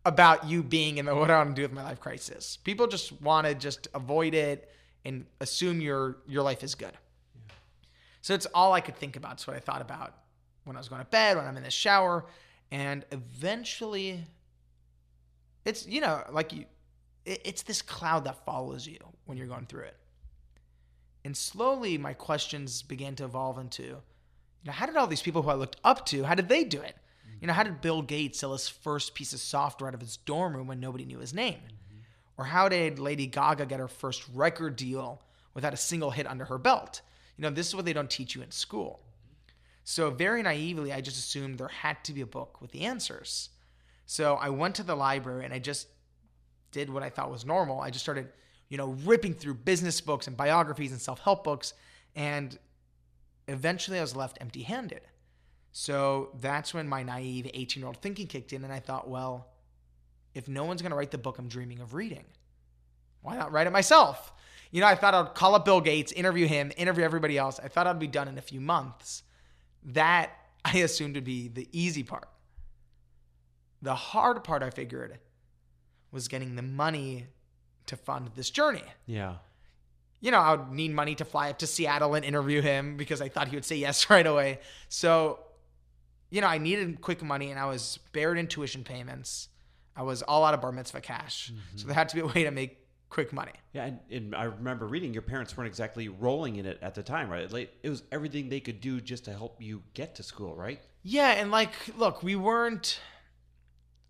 about 0.06 0.46
you 0.46 0.62
being 0.62 0.98
in 0.98 1.06
the 1.06 1.14
what 1.14 1.28
do 1.28 1.32
I 1.32 1.38
want 1.38 1.50
to 1.50 1.54
do 1.54 1.62
with 1.62 1.72
my 1.72 1.82
life 1.82 2.00
crisis. 2.00 2.58
People 2.62 2.86
just 2.86 3.20
want 3.22 3.46
to 3.46 3.54
just 3.54 3.88
avoid 3.94 4.34
it 4.34 4.70
and 5.04 5.26
assume 5.40 5.80
your 5.80 6.16
your 6.26 6.42
life 6.42 6.62
is 6.62 6.74
good. 6.74 6.92
So 8.22 8.32
it's 8.32 8.46
all 8.54 8.72
I 8.72 8.80
could 8.80 8.96
think 8.96 9.16
about. 9.16 9.34
It's 9.34 9.46
what 9.46 9.56
I 9.56 9.60
thought 9.60 9.82
about 9.82 10.14
when 10.64 10.76
I 10.76 10.80
was 10.80 10.88
going 10.88 11.02
to 11.02 11.06
bed, 11.06 11.36
when 11.36 11.46
I'm 11.46 11.56
in 11.56 11.62
the 11.62 11.70
shower, 11.70 12.24
and 12.74 13.04
eventually, 13.12 14.24
it's 15.64 15.86
you 15.86 16.00
know 16.00 16.24
like 16.32 16.52
you, 16.52 16.64
it, 17.24 17.40
it's 17.44 17.62
this 17.62 17.80
cloud 17.80 18.24
that 18.24 18.44
follows 18.44 18.84
you 18.84 18.98
when 19.26 19.38
you're 19.38 19.46
going 19.46 19.66
through 19.66 19.84
it. 19.84 19.96
And 21.24 21.36
slowly, 21.36 21.96
my 21.98 22.14
questions 22.14 22.82
began 22.82 23.14
to 23.14 23.24
evolve 23.24 23.58
into, 23.58 23.82
you 23.84 24.00
know, 24.66 24.72
how 24.72 24.86
did 24.86 24.96
all 24.96 25.06
these 25.06 25.22
people 25.22 25.42
who 25.42 25.50
I 25.50 25.54
looked 25.54 25.76
up 25.84 26.04
to, 26.06 26.24
how 26.24 26.34
did 26.34 26.48
they 26.48 26.64
do 26.64 26.80
it? 26.80 26.96
Mm-hmm. 26.96 27.38
You 27.42 27.46
know, 27.46 27.52
how 27.52 27.62
did 27.62 27.80
Bill 27.80 28.02
Gates 28.02 28.40
sell 28.40 28.52
his 28.52 28.68
first 28.68 29.14
piece 29.14 29.32
of 29.32 29.38
software 29.38 29.86
out 29.86 29.94
of 29.94 30.00
his 30.00 30.16
dorm 30.16 30.56
room 30.56 30.66
when 30.66 30.80
nobody 30.80 31.04
knew 31.04 31.20
his 31.20 31.32
name? 31.32 31.54
Mm-hmm. 31.54 31.98
Or 32.36 32.44
how 32.44 32.68
did 32.68 32.98
Lady 32.98 33.28
Gaga 33.28 33.66
get 33.66 33.78
her 33.78 33.88
first 33.88 34.24
record 34.34 34.74
deal 34.74 35.22
without 35.54 35.72
a 35.72 35.78
single 35.78 36.10
hit 36.10 36.26
under 36.26 36.46
her 36.46 36.58
belt? 36.58 37.02
You 37.38 37.42
know, 37.42 37.50
this 37.50 37.68
is 37.68 37.76
what 37.76 37.84
they 37.84 37.92
don't 37.92 38.10
teach 38.10 38.34
you 38.34 38.42
in 38.42 38.50
school. 38.50 39.00
So, 39.84 40.10
very 40.10 40.42
naively, 40.42 40.92
I 40.92 41.00
just 41.02 41.18
assumed 41.18 41.58
there 41.58 41.68
had 41.68 42.02
to 42.04 42.12
be 42.14 42.22
a 42.22 42.26
book 42.26 42.60
with 42.60 42.72
the 42.72 42.82
answers. 42.82 43.50
So, 44.06 44.34
I 44.36 44.48
went 44.48 44.74
to 44.76 44.82
the 44.82 44.94
library 44.96 45.44
and 45.44 45.52
I 45.52 45.58
just 45.58 45.88
did 46.72 46.90
what 46.90 47.02
I 47.02 47.10
thought 47.10 47.30
was 47.30 47.44
normal. 47.44 47.80
I 47.80 47.90
just 47.90 48.04
started, 48.04 48.28
you 48.68 48.78
know, 48.78 48.96
ripping 49.04 49.34
through 49.34 49.54
business 49.54 50.00
books 50.00 50.26
and 50.26 50.36
biographies 50.36 50.90
and 50.90 51.00
self 51.00 51.20
help 51.20 51.44
books. 51.44 51.74
And 52.16 52.58
eventually, 53.46 53.98
I 53.98 54.02
was 54.02 54.16
left 54.16 54.38
empty 54.40 54.62
handed. 54.62 55.02
So 55.76 56.30
that's 56.40 56.72
when 56.72 56.88
my 56.88 57.02
naive 57.02 57.50
18 57.52 57.80
year 57.80 57.88
old 57.88 57.96
thinking 57.98 58.28
kicked 58.28 58.52
in, 58.52 58.62
and 58.62 58.72
I 58.72 58.78
thought, 58.78 59.08
well, 59.08 59.48
if 60.32 60.48
no 60.48 60.64
one's 60.64 60.82
going 60.82 60.90
to 60.90 60.96
write 60.96 61.10
the 61.10 61.18
book 61.18 61.38
I'm 61.38 61.48
dreaming 61.48 61.80
of 61.80 61.94
reading, 61.94 62.24
why 63.22 63.36
not 63.36 63.52
write 63.52 63.66
it 63.66 63.72
myself? 63.72 64.32
You 64.70 64.80
know, 64.80 64.86
I 64.86 64.94
thought 64.94 65.14
I'd 65.14 65.34
call 65.34 65.54
up 65.54 65.64
Bill 65.64 65.80
Gates, 65.80 66.12
interview 66.12 66.46
him, 66.46 66.72
interview 66.76 67.04
everybody 67.04 67.36
else. 67.36 67.58
I 67.62 67.68
thought 67.68 67.86
I'd 67.86 67.98
be 67.98 68.06
done 68.06 68.28
in 68.28 68.38
a 68.38 68.42
few 68.42 68.60
months. 68.60 69.24
That 69.84 70.30
I 70.64 70.78
assumed 70.78 71.14
would 71.14 71.24
be 71.24 71.48
the 71.48 71.68
easy 71.72 72.02
part. 72.02 72.28
The 73.82 73.94
hard 73.94 74.42
part, 74.44 74.62
I 74.62 74.70
figured, 74.70 75.18
was 76.10 76.28
getting 76.28 76.56
the 76.56 76.62
money 76.62 77.26
to 77.86 77.96
fund 77.96 78.30
this 78.34 78.48
journey 78.48 78.84
Yeah. 79.04 79.34
you 80.20 80.30
know, 80.30 80.38
I 80.38 80.54
would 80.54 80.70
need 80.70 80.92
money 80.94 81.14
to 81.16 81.24
fly 81.24 81.50
up 81.50 81.58
to 81.58 81.66
Seattle 81.66 82.14
and 82.14 82.24
interview 82.24 82.62
him 82.62 82.96
because 82.96 83.20
I 83.20 83.28
thought 83.28 83.48
he 83.48 83.56
would 83.56 83.64
say 83.66 83.76
yes 83.76 84.08
right 84.10 84.26
away. 84.26 84.60
So, 84.88 85.40
you 86.30 86.40
know, 86.40 86.46
I 86.46 86.56
needed 86.56 87.02
quick 87.02 87.22
money 87.22 87.50
and 87.50 87.60
I 87.60 87.66
was 87.66 87.98
buried 88.12 88.38
in 88.38 88.46
tuition 88.46 88.84
payments. 88.84 89.48
I 89.94 90.02
was 90.02 90.22
all 90.22 90.44
out 90.44 90.54
of 90.54 90.62
bar 90.62 90.72
mitzvah 90.72 91.02
cash. 91.02 91.50
Mm-hmm. 91.52 91.76
So 91.76 91.86
there 91.88 91.94
had 91.94 92.08
to 92.08 92.14
be 92.14 92.22
a 92.22 92.26
way 92.26 92.44
to 92.44 92.50
make 92.50 92.78
quick 93.08 93.32
money. 93.32 93.52
Yeah, 93.72 93.86
and, 93.86 94.00
and 94.10 94.34
I 94.34 94.44
remember 94.44 94.86
reading 94.86 95.12
your 95.12 95.22
parents 95.22 95.56
weren't 95.56 95.68
exactly 95.68 96.08
rolling 96.08 96.56
in 96.56 96.66
it 96.66 96.78
at 96.82 96.94
the 96.94 97.02
time, 97.02 97.28
right? 97.28 97.50
Like 97.50 97.72
it 97.82 97.90
was 97.90 98.02
everything 98.12 98.48
they 98.48 98.60
could 98.60 98.80
do 98.80 99.00
just 99.00 99.24
to 99.26 99.32
help 99.32 99.60
you 99.60 99.82
get 99.94 100.14
to 100.16 100.22
school, 100.22 100.54
right? 100.54 100.80
Yeah, 101.02 101.32
and 101.32 101.50
like, 101.50 101.72
look, 101.96 102.22
we 102.22 102.36
weren't 102.36 103.00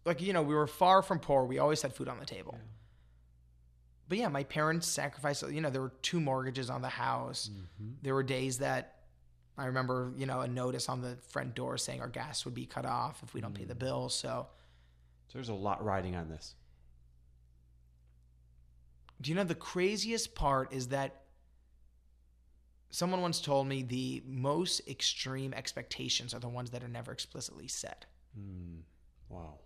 like 0.05 0.21
you 0.21 0.33
know 0.33 0.43
we 0.43 0.55
were 0.55 0.67
far 0.67 1.03
from 1.03 1.19
poor. 1.19 1.45
We 1.45 1.59
always 1.59 1.83
had 1.83 1.95
food 1.95 2.09
on 2.09 2.19
the 2.19 2.27
table. 2.27 2.59
But 4.09 4.19
yeah, 4.19 4.29
my 4.29 4.45
parents 4.45 4.87
sacrificed. 4.87 5.49
You 5.51 5.61
know, 5.61 5.71
there 5.71 5.81
were 5.81 5.95
two 6.03 6.21
mortgages 6.21 6.69
on 6.69 6.83
the 6.83 6.89
house. 6.89 7.51
Mm-hmm. 7.51 7.93
There 8.03 8.15
were 8.15 8.23
days 8.23 8.59
that 8.59 8.95
I 9.57 9.67
remember, 9.67 10.13
you 10.17 10.27
know, 10.27 10.41
a 10.41 10.49
notice 10.49 10.89
on 10.89 11.01
the 11.01 11.17
front 11.29 11.55
door 11.55 11.79
saying 11.79 12.01
our 12.01 12.09
gas 12.09 12.45
would 12.45 12.55
be 12.55 12.67
cut 12.67 12.85
off 12.85 13.23
if 13.23 13.35
we 13.35 13.41
don't 13.41 13.55
pay 13.55 13.65
the 13.65 13.75
mm. 13.75 13.79
bill. 13.79 14.09
So, 14.09 14.49
So 15.29 15.39
there's 15.39 15.49
a 15.49 15.55
lot 15.55 15.85
riding 15.85 16.17
on 16.17 16.29
this. 16.29 16.55
Do 19.25 19.31
you 19.31 19.35
know 19.35 19.45
the 19.45 19.55
craziest 19.55 20.35
part 20.35 20.71
is 20.71 20.89
that 20.89 21.23
someone 22.91 23.23
once 23.23 23.41
told 23.41 23.67
me 23.67 23.83
the 23.83 24.23
most 24.27 24.87
extreme 24.87 25.55
expectations 25.55 26.35
are 26.35 26.41
the 26.41 26.49
ones 26.49 26.71
that 26.71 26.85
are 26.85 26.89
never 26.89 27.11
explicitly 27.11 27.67
set. 27.67 28.05
Hmm. 28.39 28.81
Wow. 29.31 29.61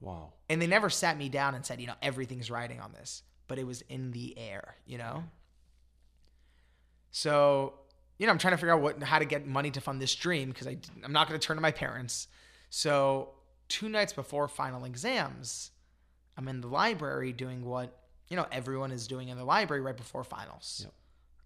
Wow. 0.00 0.32
and 0.48 0.60
they 0.60 0.66
never 0.66 0.88
sat 0.90 1.16
me 1.18 1.28
down 1.28 1.54
and 1.54 1.64
said, 1.64 1.80
you 1.80 1.86
know, 1.86 1.94
everything's 2.02 2.50
riding 2.50 2.80
on 2.80 2.92
this, 2.92 3.22
but 3.48 3.58
it 3.58 3.66
was 3.66 3.82
in 3.82 4.10
the 4.12 4.36
air, 4.36 4.76
you 4.86 4.98
know? 4.98 5.24
So, 7.10 7.74
you 8.18 8.26
know, 8.26 8.32
I'm 8.32 8.38
trying 8.38 8.54
to 8.54 8.56
figure 8.56 8.72
out 8.72 8.80
what 8.80 9.02
how 9.02 9.18
to 9.20 9.24
get 9.24 9.46
money 9.46 9.70
to 9.72 9.80
fund 9.80 10.00
this 10.02 10.14
dream 10.14 10.48
because 10.48 10.66
I 10.66 10.78
I'm 11.04 11.12
not 11.12 11.28
going 11.28 11.38
to 11.38 11.46
turn 11.46 11.58
to 11.58 11.60
my 11.60 11.70
parents. 11.70 12.28
So, 12.70 13.34
two 13.68 13.88
nights 13.88 14.12
before 14.14 14.48
final 14.48 14.84
exams, 14.84 15.70
I'm 16.36 16.48
in 16.48 16.60
the 16.62 16.68
library 16.68 17.32
doing 17.32 17.62
what, 17.64 17.99
you 18.30 18.36
know, 18.36 18.46
everyone 18.50 18.92
is 18.92 19.06
doing 19.06 19.28
in 19.28 19.36
the 19.36 19.44
library 19.44 19.82
right 19.82 19.96
before 19.96 20.24
finals. 20.24 20.80
Yep. 20.84 20.94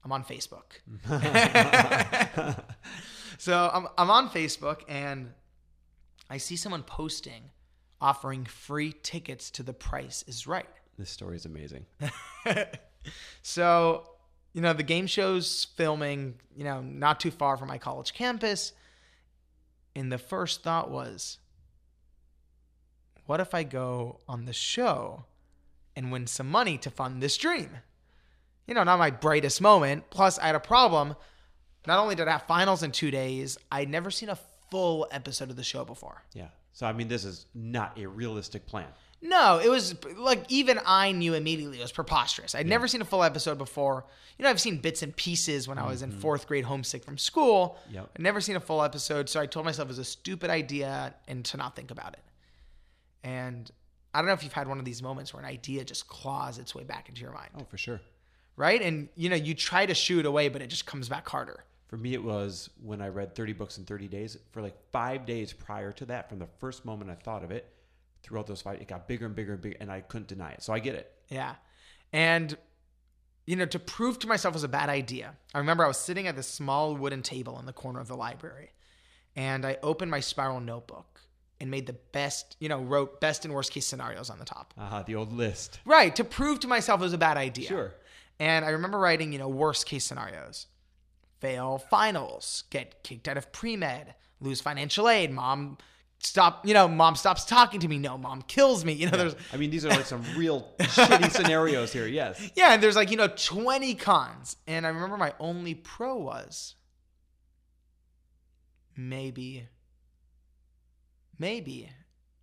I'm 0.05 0.13
on 0.13 0.23
Facebook. 0.23 0.75
so, 3.39 3.71
I'm 3.73 3.89
I'm 3.99 4.11
on 4.11 4.29
Facebook 4.29 4.83
and 4.87 5.33
I 6.31 6.37
see 6.37 6.57
someone 6.57 6.83
posting 6.83 7.51
offering 8.01 8.45
free 8.45 8.95
tickets 9.03 9.51
to 9.53 9.63
The 9.63 9.73
Price 9.73 10.25
is 10.27 10.47
Right. 10.47 10.69
This 10.99 11.11
story 11.11 11.37
is 11.37 11.47
amazing. 11.47 11.87
So, 13.43 14.09
you 14.53 14.61
know, 14.61 14.73
the 14.73 14.83
game 14.83 15.07
show's 15.07 15.67
filming, 15.77 16.35
you 16.57 16.65
know, 16.65 16.81
not 16.81 17.21
too 17.21 17.31
far 17.31 17.57
from 17.57 17.69
my 17.69 17.79
college 17.79 18.15
campus. 18.15 18.73
And 19.95 20.11
the 20.11 20.19
first 20.19 20.63
thought 20.63 20.91
was, 20.91 21.39
what 23.27 23.41
if 23.41 23.55
I 23.55 23.63
go 23.63 24.21
on 24.29 24.45
the 24.45 24.53
show 24.53 25.25
and 25.97 26.13
win 26.13 26.27
some 26.27 26.51
money 26.51 26.79
to 26.79 26.91
fund 26.91 27.23
this 27.23 27.37
dream? 27.37 27.71
You 28.67 28.75
know, 28.75 28.85
not 28.85 28.99
my 28.99 29.11
brightest 29.11 29.61
moment. 29.61 30.05
Plus, 30.11 30.39
I 30.39 30.47
had 30.47 30.55
a 30.55 30.61
problem. 30.61 31.17
Not 31.87 31.99
only 31.99 32.15
did 32.15 32.29
I 32.29 32.33
have 32.33 32.45
finals 32.45 32.83
in 32.83 32.93
two 32.93 33.11
days, 33.11 33.59
I'd 33.71 33.91
never 33.91 34.11
seen 34.11 34.31
a 34.31 34.39
full 34.71 35.07
episode 35.11 35.51
of 35.51 35.57
the 35.57 35.63
show 35.63 35.85
before. 35.85 36.23
Yeah. 36.33 36.49
So 36.73 36.87
I 36.87 36.93
mean, 36.93 37.09
this 37.09 37.25
is 37.25 37.47
not 37.55 37.99
a 37.99 38.07
realistic 38.07 38.67
plan. 38.67 38.89
No, 39.23 39.59
it 39.59 39.71
was 39.71 39.95
like 40.19 40.45
even 40.51 40.79
I 40.85 41.13
knew 41.13 41.33
immediately 41.33 41.79
it 41.79 41.83
was 41.83 41.93
preposterous. 41.93 42.55
I'd 42.55 42.67
never 42.67 42.87
seen 42.87 43.01
a 43.01 43.07
full 43.07 43.23
episode 43.23 43.57
before. 43.57 44.05
You 44.39 44.43
know, 44.43 44.51
I've 44.51 44.61
seen 44.61 44.79
bits 44.79 45.03
and 45.03 45.17
pieces 45.17 45.67
when 45.67 45.79
I 45.79 45.87
was 45.87 46.03
in 46.03 46.11
mm-hmm. 46.11 46.19
fourth 46.19 46.47
grade 46.47 46.65
homesick 46.65 47.05
from 47.05 47.17
school. 47.17 47.79
Yep. 47.91 48.11
I'd 48.17 48.23
never 48.23 48.43
seen 48.43 48.57
a 48.57 48.61
full 48.61 48.83
episode, 48.83 49.31
so 49.31 49.41
I 49.41 49.47
told 49.47 49.65
myself 49.65 49.87
it 49.87 49.89
was 49.89 49.99
a 49.99 50.05
stupid 50.05 50.51
idea 50.51 51.15
and 51.27 51.43
to 51.47 51.57
not 51.57 51.75
think 51.75 51.91
about 51.91 52.13
it. 52.13 52.23
And 53.23 53.71
I 54.15 54.19
don't 54.19 54.27
know 54.27 54.33
if 54.33 54.45
you've 54.45 54.53
had 54.53 54.69
one 54.69 54.79
of 54.79 54.85
these 54.85 55.03
moments 55.03 55.35
where 55.35 55.43
an 55.43 55.49
idea 55.49 55.85
just 55.85 56.07
claws 56.07 56.59
its 56.59 56.75
way 56.75 56.85
back 56.85 57.09
into 57.09 57.21
your 57.21 57.33
mind, 57.33 57.51
Oh, 57.59 57.65
for 57.65 57.77
sure. 57.77 58.01
right? 58.57 58.81
And 58.81 59.09
you 59.17 59.29
know, 59.29 59.37
you 59.37 59.55
try 59.55 59.85
to 59.87 59.95
shoo 59.95 60.21
it 60.21 60.27
away, 60.27 60.49
but 60.49 60.63
it 60.63 60.69
just 60.69 60.87
comes 60.87 61.09
back 61.09 61.29
harder. 61.29 61.65
For 61.89 61.97
me, 61.97 62.15
it 62.15 62.23
was 62.23 62.71
when 62.83 63.01
I 63.03 63.09
read 63.09 63.35
30 63.35 63.53
books 63.53 63.77
in 63.79 63.85
30 63.85 64.09
days. 64.09 64.39
For 64.53 64.63
like 64.63 64.77
five 64.93 65.27
days 65.27 65.53
prior 65.53 65.93
to 65.93 66.07
that, 66.07 66.29
from 66.29 66.39
the 66.39 66.47
first 66.59 66.85
moment 66.85 67.11
I 67.11 67.15
thought 67.15 67.45
of 67.45 67.51
it, 67.51 67.73
throughout 68.23 68.47
those 68.47 68.63
five, 68.63 68.81
it 68.81 68.89
got 68.89 69.07
bigger 69.07 69.27
and 69.27 69.35
bigger 69.35 69.53
and 69.53 69.61
bigger, 69.61 69.77
and 69.81 69.91
I 69.93 70.01
couldn't 70.01 70.29
deny 70.29 70.53
it. 70.53 70.63
So 70.63 70.73
I 70.73 70.79
get 70.79 70.95
it. 70.95 71.13
Yeah. 71.29 71.57
And, 72.13 72.57
you 73.47 73.55
know, 73.57 73.67
to 73.67 73.79
prove 73.79 74.19
to 74.21 74.27
myself 74.27 74.53
it 74.55 74.57
was 74.57 74.65
a 74.65 74.69
bad 74.69 74.89
idea, 74.89 75.35
I 75.53 75.59
remember 75.59 75.85
I 75.85 75.89
was 75.89 75.99
sitting 75.99 76.27
at 76.27 76.37
this 76.37 76.47
small 76.49 76.97
wooden 76.97 77.23
table 77.23 77.59
in 77.59 77.67
the 77.67 77.73
corner 77.73 78.01
of 78.01 78.09
the 78.09 78.17
library, 78.17 78.71
and 79.37 79.65
I 79.67 79.77
opened 79.83 80.11
my 80.11 80.21
spiral 80.21 80.61
notebook 80.61 81.14
and 81.61 81.71
made 81.71 81.87
the 81.87 81.95
best, 82.13 82.57
you 82.61 82.69
know, 82.69 82.81
wrote 82.81 83.21
best 83.21 83.45
and 83.45 83.55
worst 83.55 83.73
case 83.73 83.87
scenarios 83.87 84.31
on 84.31 84.39
the 84.39 84.45
top. 84.45 84.75
Uh, 84.77 84.87
huh, 84.87 85.05
the 85.07 85.15
old 85.15 85.33
list. 85.33 85.81
Right. 85.85 86.15
To 86.17 86.25
prove 86.25 86.61
to 86.61 86.69
myself 86.69 87.01
it 87.01 87.05
was 87.05 87.13
a 87.13 87.19
bad 87.19 87.37
idea. 87.37 87.69
Sure. 87.69 87.95
And 88.39 88.65
I 88.65 88.71
remember 88.71 88.99
writing, 88.99 89.33
you 89.33 89.39
know, 89.39 89.49
worst 89.49 89.87
case 89.87 90.05
scenarios 90.05 90.67
fail 91.41 91.79
finals, 91.79 92.65
get 92.71 93.03
kicked 93.03 93.29
out 93.29 93.37
of 93.37 93.53
pre 93.53 93.77
med, 93.77 94.15
lose 94.41 94.61
financial 94.61 95.09
aid, 95.09 95.31
mom 95.31 95.77
stop, 96.19 96.67
you 96.67 96.75
know, 96.75 96.89
mom 96.89 97.17
stops 97.17 97.45
talking 97.45 97.81
to 97.81 97.89
me. 97.89 97.99
No, 97.99 98.17
mom 98.17 98.43
kills 98.43 98.85
me. 98.85 98.93
You 98.95 99.11
know, 99.11 99.19
there's, 99.19 99.37
I 99.53 99.57
mean, 99.57 99.71
these 99.71 99.85
are 99.85 99.91
like 99.91 100.07
some 100.07 100.25
real 100.37 100.73
shitty 100.79 101.31
scenarios 101.31 101.93
here. 101.93 102.07
Yes. 102.07 102.51
yeah, 102.55 102.73
and 102.73 102.83
there's 102.83 102.97
like, 102.97 103.11
you 103.11 103.17
know, 103.17 103.29
20 103.29 103.95
cons. 103.97 104.57
And 104.67 104.87
I 104.87 104.89
remember 104.89 105.17
my 105.17 105.35
only 105.39 105.75
pro 105.75 106.17
was 106.17 106.77
maybe, 108.97 109.69
maybe 111.39 111.91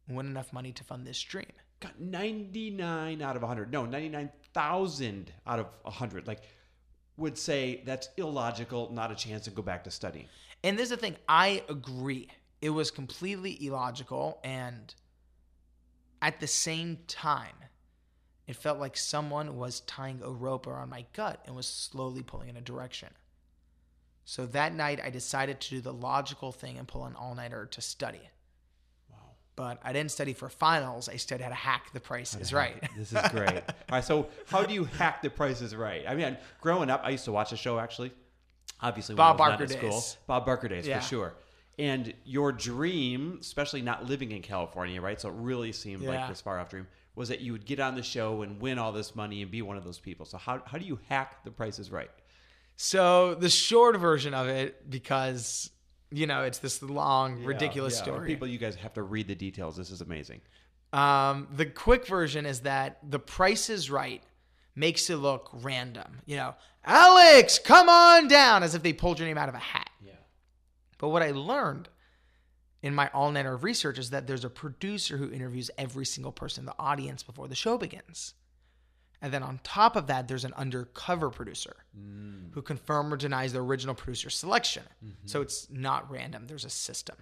win 0.07 0.27
enough 0.27 0.53
money 0.53 0.71
to 0.73 0.83
fund 0.83 1.05
this 1.05 1.21
dream. 1.21 1.51
Got 1.79 1.99
99 1.99 3.21
out 3.21 3.35
of 3.35 3.41
100. 3.41 3.71
No, 3.71 3.85
99,000 3.85 5.31
out 5.47 5.59
of 5.59 5.67
100. 5.83 6.27
Like, 6.27 6.41
would 7.17 7.37
say 7.37 7.81
that's 7.85 8.09
illogical, 8.17 8.91
not 8.91 9.11
a 9.11 9.15
chance 9.15 9.45
to 9.45 9.51
go 9.51 9.61
back 9.61 9.83
to 9.85 9.91
studying. 9.91 10.27
And 10.63 10.77
this 10.77 10.85
is 10.85 10.89
the 10.89 10.97
thing, 10.97 11.15
I 11.27 11.63
agree. 11.69 12.29
It 12.61 12.69
was 12.69 12.91
completely 12.91 13.65
illogical. 13.65 14.39
And 14.43 14.93
at 16.21 16.39
the 16.39 16.47
same 16.47 16.99
time, 17.07 17.55
it 18.47 18.55
felt 18.55 18.79
like 18.79 18.97
someone 18.97 19.57
was 19.57 19.81
tying 19.81 20.21
a 20.23 20.29
rope 20.29 20.67
around 20.67 20.89
my 20.89 21.05
gut 21.13 21.41
and 21.45 21.55
was 21.55 21.67
slowly 21.67 22.21
pulling 22.21 22.49
in 22.49 22.57
a 22.57 22.61
direction. 22.61 23.09
So 24.25 24.45
that 24.47 24.73
night, 24.73 24.99
I 25.03 25.09
decided 25.09 25.59
to 25.61 25.69
do 25.69 25.81
the 25.81 25.93
logical 25.93 26.51
thing 26.51 26.77
and 26.77 26.87
pull 26.87 27.05
an 27.05 27.15
all 27.15 27.33
nighter 27.33 27.65
to 27.65 27.81
study. 27.81 28.21
But 29.61 29.79
I 29.83 29.93
didn't 29.93 30.09
study 30.09 30.33
for 30.33 30.49
finals. 30.49 31.07
I 31.07 31.17
studied 31.17 31.43
how 31.43 31.49
to 31.49 31.53
hack 31.55 31.93
the 31.93 31.99
price 31.99 32.35
is 32.35 32.51
right. 32.51 32.81
This 32.97 33.13
is 33.13 33.29
great. 33.29 33.47
All 33.57 33.61
right, 33.91 34.03
so 34.03 34.27
how 34.47 34.63
do 34.63 34.73
you 34.73 34.85
hack 34.85 35.21
the 35.21 35.29
price 35.29 35.61
is 35.61 35.75
right? 35.75 36.03
I 36.07 36.15
mean, 36.15 36.35
growing 36.61 36.89
up, 36.89 37.01
I 37.03 37.11
used 37.11 37.25
to 37.25 37.31
watch 37.31 37.51
the 37.51 37.57
show 37.57 37.77
actually. 37.77 38.11
Obviously, 38.81 39.13
Bob 39.13 39.39
I 39.39 39.49
was 39.49 39.49
Barker 39.59 39.63
at 39.65 39.69
school. 39.69 39.89
days. 39.91 40.17
Bob 40.25 40.47
Barker 40.47 40.67
days 40.67 40.87
Yeah. 40.87 40.99
for 40.99 41.05
sure. 41.05 41.33
And 41.77 42.11
your 42.25 42.51
dream, 42.51 43.37
especially 43.39 43.83
not 43.83 44.07
living 44.07 44.31
in 44.31 44.41
California, 44.41 44.99
right? 44.99 45.21
So 45.21 45.29
it 45.29 45.35
really 45.37 45.73
seemed 45.73 46.01
like 46.01 46.27
this 46.27 46.41
far 46.41 46.59
off 46.59 46.69
dream 46.69 46.87
was 47.13 47.29
that 47.29 47.41
you 47.41 47.51
would 47.51 47.67
get 47.67 47.79
on 47.79 47.93
the 47.93 48.01
show 48.01 48.41
and 48.41 48.59
win 48.59 48.79
all 48.79 48.91
this 48.91 49.15
money 49.15 49.43
and 49.43 49.51
be 49.51 49.61
one 49.61 49.77
of 49.77 49.83
those 49.83 49.99
people. 49.99 50.25
So 50.25 50.39
how 50.39 50.63
how 50.65 50.79
do 50.79 50.85
you 50.85 50.97
hack 51.07 51.43
the 51.43 51.51
price 51.51 51.77
is 51.77 51.91
right? 51.91 52.09
So 52.77 53.35
the 53.35 53.47
short 53.49 53.95
version 53.97 54.33
of 54.33 54.47
it, 54.47 54.89
because 54.89 55.69
you 56.11 56.27
know 56.27 56.43
it's 56.43 56.59
this 56.59 56.81
long, 56.81 57.43
ridiculous 57.43 57.97
Yeah, 57.97 58.03
story. 58.03 58.27
People, 58.27 58.47
you 58.47 58.57
guys 58.57 58.75
have 58.75 58.93
to 58.93 59.03
read 59.03 59.27
the 59.27 59.35
details. 59.35 59.75
This 59.77 59.89
is 59.89 60.01
amazing. 60.01 60.41
Um, 60.93 61.47
the 61.55 61.65
quick 61.65 62.05
version 62.05 62.45
is 62.45 62.61
that 62.61 62.97
the 63.09 63.19
price 63.19 63.69
is 63.69 63.89
right 63.89 64.21
makes 64.75 65.09
it 65.09 65.15
look 65.17 65.49
random. 65.53 66.19
You 66.25 66.37
know, 66.37 66.55
Alex, 66.83 67.59
come 67.59 67.87
on 67.89 68.27
down, 68.27 68.63
as 68.63 68.75
if 68.75 68.83
they 68.83 68.93
pulled 68.93 69.19
your 69.19 69.27
name 69.27 69.37
out 69.37 69.49
of 69.49 69.55
a 69.55 69.59
hat. 69.59 69.89
Yeah. 70.03 70.13
But 70.97 71.09
what 71.09 71.21
I 71.21 71.31
learned 71.31 71.89
in 72.81 72.95
my 72.95 73.09
all 73.13 73.31
nighter 73.31 73.53
of 73.53 73.63
research 73.63 73.97
is 73.97 74.09
that 74.09 74.27
there's 74.27 74.43
a 74.43 74.49
producer 74.49 75.17
who 75.17 75.31
interviews 75.31 75.71
every 75.77 76.05
single 76.05 76.31
person 76.31 76.63
in 76.63 76.65
the 76.65 76.75
audience 76.79 77.23
before 77.23 77.47
the 77.47 77.55
show 77.55 77.77
begins. 77.77 78.33
And 79.21 79.31
then 79.31 79.43
on 79.43 79.59
top 79.63 79.95
of 79.95 80.07
that, 80.07 80.27
there's 80.27 80.45
an 80.45 80.53
undercover 80.53 81.29
producer 81.29 81.75
mm. 81.97 82.51
who 82.53 82.61
confirm 82.61 83.13
or 83.13 83.17
denies 83.17 83.53
the 83.53 83.59
original 83.61 83.93
producer 83.93 84.31
selection. 84.31 84.83
Mm-hmm. 85.05 85.27
So 85.27 85.41
it's 85.41 85.67
not 85.69 86.09
random. 86.09 86.47
There's 86.47 86.65
a 86.65 86.69
system. 86.69 87.17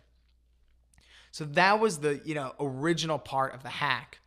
So 1.31 1.45
that 1.45 1.79
was 1.79 1.99
the 1.99 2.21
you 2.25 2.35
know 2.35 2.53
original 2.59 3.19
part 3.19 3.53
of 3.53 3.63
the 3.63 3.69
hack. 3.69 4.19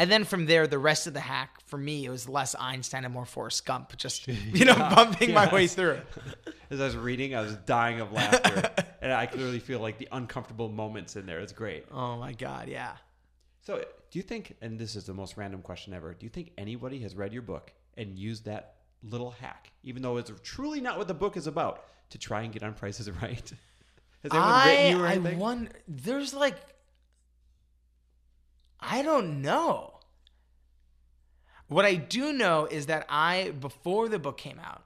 And 0.00 0.12
then 0.12 0.22
from 0.22 0.46
there, 0.46 0.68
the 0.68 0.78
rest 0.78 1.08
of 1.08 1.14
the 1.14 1.20
hack 1.20 1.60
for 1.66 1.76
me 1.76 2.04
it 2.04 2.10
was 2.10 2.28
less 2.28 2.54
Einstein 2.58 3.04
and 3.04 3.12
more 3.12 3.24
Forrest 3.24 3.66
Gump, 3.66 3.96
just 3.96 4.28
you 4.28 4.64
know 4.64 4.74
bumping 4.74 5.32
my 5.32 5.52
way 5.52 5.66
through. 5.66 6.00
As 6.70 6.80
I 6.80 6.84
was 6.84 6.96
reading, 6.96 7.34
I 7.34 7.40
was 7.40 7.54
dying 7.66 8.00
of 8.00 8.12
laughter, 8.12 8.70
and 9.02 9.12
I 9.12 9.24
clearly 9.26 9.58
feel 9.58 9.80
like 9.80 9.98
the 9.98 10.08
uncomfortable 10.12 10.68
moments 10.68 11.16
in 11.16 11.24
there. 11.24 11.40
It's 11.40 11.52
great. 11.52 11.86
Oh 11.90 12.18
my 12.18 12.32
god, 12.32 12.68
yeah. 12.68 12.96
So, 13.62 13.82
do 14.10 14.18
you 14.18 14.22
think, 14.22 14.56
and 14.60 14.78
this 14.78 14.96
is 14.96 15.04
the 15.04 15.14
most 15.14 15.36
random 15.36 15.62
question 15.62 15.92
ever, 15.92 16.14
do 16.14 16.24
you 16.24 16.30
think 16.30 16.52
anybody 16.56 17.00
has 17.00 17.14
read 17.14 17.32
your 17.32 17.42
book 17.42 17.72
and 17.96 18.18
used 18.18 18.44
that 18.46 18.74
little 19.02 19.30
hack, 19.30 19.70
even 19.82 20.02
though 20.02 20.16
it's 20.16 20.30
truly 20.42 20.80
not 20.80 20.98
what 20.98 21.08
the 21.08 21.14
book 21.14 21.36
is 21.36 21.46
about, 21.46 21.84
to 22.10 22.18
try 22.18 22.42
and 22.42 22.52
get 22.52 22.62
on 22.62 22.74
price 22.74 23.00
is 23.00 23.10
right? 23.10 23.52
Has 24.22 24.32
anyone 24.32 24.50
I 24.50 24.70
written 24.70 24.90
you 24.90 25.04
or 25.04 25.06
I 25.06 25.12
anything? 25.12 25.38
wonder. 25.38 25.70
There's 25.86 26.34
like, 26.34 26.56
I 28.80 29.02
don't 29.02 29.42
know. 29.42 29.94
What 31.68 31.84
I 31.84 31.94
do 31.94 32.32
know 32.32 32.66
is 32.66 32.86
that 32.86 33.06
I 33.08 33.52
before 33.60 34.08
the 34.08 34.18
book 34.18 34.38
came 34.38 34.58
out, 34.58 34.82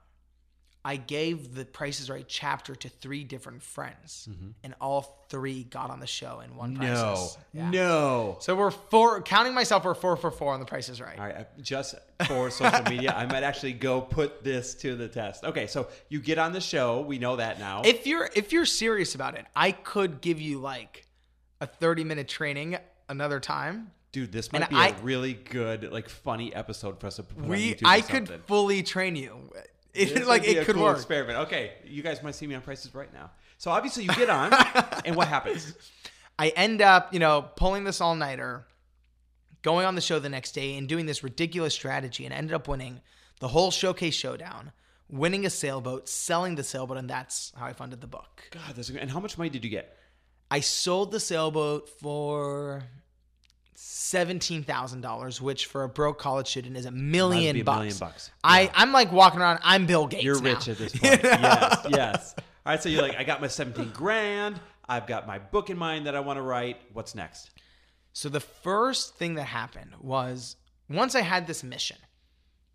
I 0.85 0.97
gave 0.97 1.55
the 1.55 1.63
Price 1.63 2.01
is 2.01 2.09
Right 2.09 2.25
chapter 2.27 2.75
to 2.75 2.89
three 2.89 3.23
different 3.23 3.63
friends, 3.63 4.27
and 4.63 4.75
all 4.81 5.25
three 5.29 5.63
got 5.63 5.89
on 5.89 5.99
the 6.01 6.07
show 6.07 6.41
in 6.41 6.55
one. 6.57 6.73
Mm-hmm. 6.75 6.83
no. 6.83 7.27
Yeah. 7.53 7.69
no. 7.69 8.37
So 8.41 8.53
we're 8.55 8.71
four. 8.71 9.21
Counting 9.21 9.53
myself, 9.53 9.85
we're 9.85 9.93
four 9.93 10.17
for 10.17 10.29
four 10.29 10.53
on 10.53 10.59
the 10.59 10.65
Price 10.65 10.89
is 10.89 10.99
Right. 10.99 11.17
All 11.17 11.25
right, 11.25 11.37
uh, 11.37 11.43
just 11.61 11.95
for 12.27 12.49
social 12.49 12.83
media, 12.89 13.13
I 13.15 13.25
might 13.25 13.43
actually 13.43 13.73
go 13.73 14.01
put 14.01 14.43
this 14.43 14.73
to 14.75 14.95
the 14.95 15.07
test. 15.07 15.45
Okay, 15.45 15.67
so 15.67 15.87
you 16.09 16.19
get 16.19 16.37
on 16.37 16.51
the 16.51 16.61
show. 16.61 16.99
We 17.01 17.17
know 17.17 17.37
that 17.37 17.59
now. 17.59 17.83
If 17.85 18.05
you're 18.05 18.29
if 18.35 18.51
you're 18.51 18.65
serious 18.65 19.15
about 19.15 19.35
it, 19.37 19.45
I 19.55 19.71
could 19.71 20.19
give 20.19 20.41
you 20.41 20.59
like 20.59 21.05
a 21.61 21.65
30 21.67 22.03
minute 22.03 22.27
training 22.27 22.77
another 23.07 23.39
time. 23.39 23.91
Dude, 24.11 24.31
this 24.31 24.51
might 24.51 24.61
And 24.63 24.69
be 24.69 24.75
I- 24.75 24.87
a 24.89 25.01
really 25.01 25.33
good, 25.33 25.91
like, 25.91 26.07
funny 26.07 26.53
episode 26.53 26.99
for 26.99 27.07
us 27.07 27.15
to 27.15 27.23
put 27.23 27.45
on 27.45 27.49
We 27.49 27.73
YouTube 27.73 27.81
I 27.85 27.97
or 27.97 28.01
could 28.03 28.41
fully 28.45 28.83
train 28.83 29.15
you. 29.15 29.49
It 29.93 30.25
like 30.27 30.47
it 30.47 30.57
a 30.57 30.65
could 30.65 30.75
cool 30.75 30.85
work. 30.85 30.97
Experiment. 30.97 31.39
Okay, 31.39 31.73
you 31.85 32.01
guys 32.01 32.23
might 32.23 32.35
see 32.35 32.47
me 32.47 32.55
on 32.55 32.61
Price 32.61 32.85
is 32.85 32.93
right 32.93 33.13
now. 33.13 33.31
So 33.57 33.71
obviously 33.71 34.03
you 34.03 34.09
get 34.15 34.29
on, 34.29 34.51
and 35.05 35.15
what 35.15 35.27
happens? 35.27 35.73
I 36.37 36.49
end 36.49 36.81
up, 36.81 37.13
you 37.13 37.19
know, 37.19 37.49
pulling 37.55 37.83
this 37.83 38.01
all 38.01 38.15
nighter, 38.15 38.65
going 39.61 39.85
on 39.85 39.95
the 39.95 40.01
show 40.01 40.19
the 40.19 40.29
next 40.29 40.53
day 40.53 40.77
and 40.77 40.89
doing 40.89 41.05
this 41.05 41.23
ridiculous 41.23 41.73
strategy 41.73 42.25
and 42.25 42.33
ended 42.33 42.53
up 42.53 42.67
winning 42.67 43.01
the 43.39 43.47
whole 43.49 43.71
showcase 43.71 44.15
showdown, 44.15 44.71
winning 45.09 45.45
a 45.45 45.49
sailboat, 45.49 46.09
selling 46.09 46.55
the 46.55 46.63
sailboat, 46.63 46.97
and 46.97 47.09
that's 47.09 47.51
how 47.55 47.65
I 47.65 47.73
funded 47.73 48.01
the 48.01 48.07
book. 48.07 48.43
God, 48.51 48.75
that's 48.75 48.89
and 48.89 49.11
how 49.11 49.19
much 49.19 49.37
money 49.37 49.49
did 49.49 49.63
you 49.63 49.69
get? 49.69 49.97
I 50.49 50.59
sold 50.59 51.11
the 51.11 51.19
sailboat 51.19 51.89
for 51.89 52.83
seventeen 53.85 54.63
thousand 54.63 55.01
dollars, 55.01 55.41
which 55.41 55.65
for 55.65 55.83
a 55.83 55.89
broke 55.89 56.17
college 56.17 56.47
student 56.47 56.77
is 56.77 56.85
a 56.85 56.91
million 56.91 57.53
be 57.53 57.61
a 57.61 57.63
bucks. 57.63 57.77
million 57.77 57.97
bucks. 57.99 58.31
I 58.43 58.71
I'm 58.73 58.91
like 58.91 59.11
walking 59.11 59.41
around. 59.41 59.59
I'm 59.63 59.85
Bill 59.85 60.07
Gates. 60.07 60.23
You're 60.23 60.41
now. 60.41 60.53
rich 60.53 60.69
at 60.69 60.77
this 60.77 60.91
point. 60.97 61.21
Yes, 61.23 61.85
yes. 61.89 62.35
All 62.37 62.43
right, 62.71 62.81
so 62.81 62.87
you're 62.87 63.01
like, 63.01 63.15
I 63.17 63.25
got 63.25 63.41
my 63.41 63.47
17 63.47 63.91
grand. 63.91 64.57
I've 64.87 65.05
got 65.05 65.27
my 65.27 65.37
book 65.37 65.69
in 65.69 65.77
mind 65.77 66.05
that 66.07 66.15
I 66.15 66.21
want 66.21 66.37
to 66.37 66.41
write. 66.41 66.77
What's 66.93 67.13
next? 67.13 67.51
So 68.13 68.29
the 68.29 68.39
first 68.39 69.15
thing 69.15 69.35
that 69.35 69.43
happened 69.43 69.91
was 69.99 70.55
once 70.89 71.13
I 71.15 71.21
had 71.21 71.45
this 71.45 71.61
mission, 71.63 71.97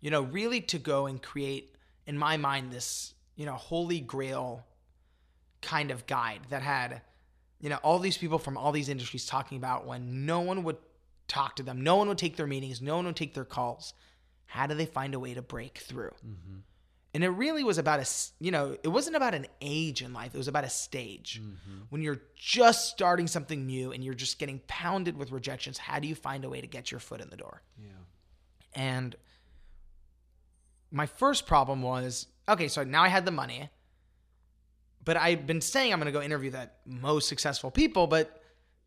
you 0.01 0.11
know, 0.11 0.21
really 0.21 0.61
to 0.61 0.77
go 0.77 1.07
and 1.07 1.19
create 1.21 1.75
in 2.05 2.17
my 2.17 2.37
mind 2.37 2.71
this, 2.71 3.13
you 3.35 3.45
know, 3.47 3.53
holy 3.53 3.99
grail 3.99 4.63
kind 5.61 5.89
of 5.89 6.05
guide 6.05 6.41
that 6.49 6.61
had, 6.61 7.01
you 7.59 7.69
know, 7.69 7.77
all 7.77 7.97
these 7.97 8.17
people 8.17 8.37
from 8.37 8.57
all 8.57 8.71
these 8.71 8.89
industries 8.89 9.25
talking 9.25 9.57
about 9.57 9.87
when 9.87 10.25
no 10.27 10.41
one 10.41 10.63
would 10.63 10.77
talk 11.29 11.55
to 11.55 11.63
them, 11.63 11.81
no 11.81 11.95
one 11.95 12.09
would 12.09 12.17
take 12.17 12.35
their 12.35 12.47
meetings, 12.47 12.81
no 12.81 12.97
one 12.97 13.05
would 13.05 13.15
take 13.15 13.33
their 13.33 13.45
calls. 13.45 13.93
How 14.45 14.67
do 14.67 14.73
they 14.73 14.85
find 14.85 15.13
a 15.13 15.19
way 15.19 15.33
to 15.35 15.41
break 15.41 15.77
through? 15.77 16.11
Mm-hmm. 16.25 16.57
And 17.13 17.23
it 17.23 17.29
really 17.29 17.63
was 17.63 17.77
about 17.77 17.99
a, 17.99 18.07
you 18.39 18.51
know, 18.51 18.77
it 18.83 18.87
wasn't 18.87 19.15
about 19.15 19.33
an 19.33 19.47
age 19.61 20.01
in 20.01 20.13
life. 20.13 20.35
It 20.35 20.37
was 20.37 20.47
about 20.47 20.63
a 20.63 20.69
stage. 20.69 21.41
Mm-hmm. 21.41 21.83
When 21.89 22.01
you're 22.01 22.21
just 22.35 22.89
starting 22.89 23.27
something 23.27 23.65
new 23.65 23.91
and 23.91 24.03
you're 24.03 24.13
just 24.13 24.37
getting 24.37 24.59
pounded 24.67 25.17
with 25.17 25.31
rejections, 25.31 25.77
how 25.77 25.99
do 25.99 26.07
you 26.07 26.15
find 26.15 26.45
a 26.45 26.49
way 26.49 26.61
to 26.61 26.67
get 26.67 26.91
your 26.91 26.99
foot 26.99 27.21
in 27.21 27.29
the 27.29 27.37
door? 27.37 27.61
Yeah. 27.79 27.89
And 28.75 29.15
my 30.91 31.05
first 31.05 31.47
problem 31.47 31.81
was 31.81 32.27
okay, 32.47 32.67
so 32.67 32.83
now 32.83 33.03
I 33.03 33.07
had 33.07 33.25
the 33.25 33.31
money, 33.31 33.69
but 35.03 35.17
I've 35.17 35.45
been 35.45 35.61
saying 35.61 35.93
I'm 35.93 35.99
going 35.99 36.11
to 36.11 36.17
go 36.17 36.23
interview 36.23 36.51
the 36.51 36.69
most 36.85 37.27
successful 37.27 37.71
people, 37.71 38.07
but 38.07 38.41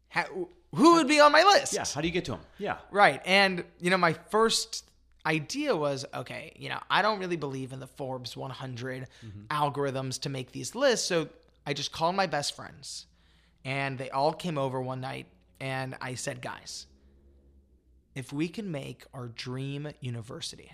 ha- 0.08 0.26
who 0.74 0.94
would 0.94 1.08
be 1.08 1.20
on 1.20 1.32
my 1.32 1.42
list? 1.42 1.74
Yeah. 1.74 1.84
How 1.92 2.00
do 2.00 2.08
you 2.08 2.12
get 2.12 2.24
to 2.26 2.32
them? 2.32 2.40
Yeah. 2.58 2.78
Right. 2.90 3.20
And, 3.24 3.64
you 3.80 3.90
know, 3.90 3.98
my 3.98 4.14
first 4.30 4.84
idea 5.24 5.76
was 5.76 6.04
okay, 6.14 6.52
you 6.56 6.68
know, 6.68 6.80
I 6.90 7.02
don't 7.02 7.20
really 7.20 7.36
believe 7.36 7.72
in 7.72 7.80
the 7.80 7.86
Forbes 7.86 8.36
100 8.36 9.06
mm-hmm. 9.24 9.40
algorithms 9.50 10.20
to 10.22 10.28
make 10.28 10.52
these 10.52 10.74
lists. 10.74 11.06
So 11.06 11.28
I 11.66 11.74
just 11.74 11.92
called 11.92 12.16
my 12.16 12.26
best 12.26 12.56
friends 12.56 13.06
and 13.64 13.98
they 13.98 14.10
all 14.10 14.32
came 14.32 14.58
over 14.58 14.80
one 14.80 15.00
night 15.00 15.26
and 15.60 15.96
I 16.00 16.14
said, 16.14 16.42
guys, 16.42 16.86
if 18.14 18.32
we 18.32 18.48
can 18.48 18.70
make 18.70 19.04
our 19.14 19.28
dream 19.28 19.88
university, 20.00 20.72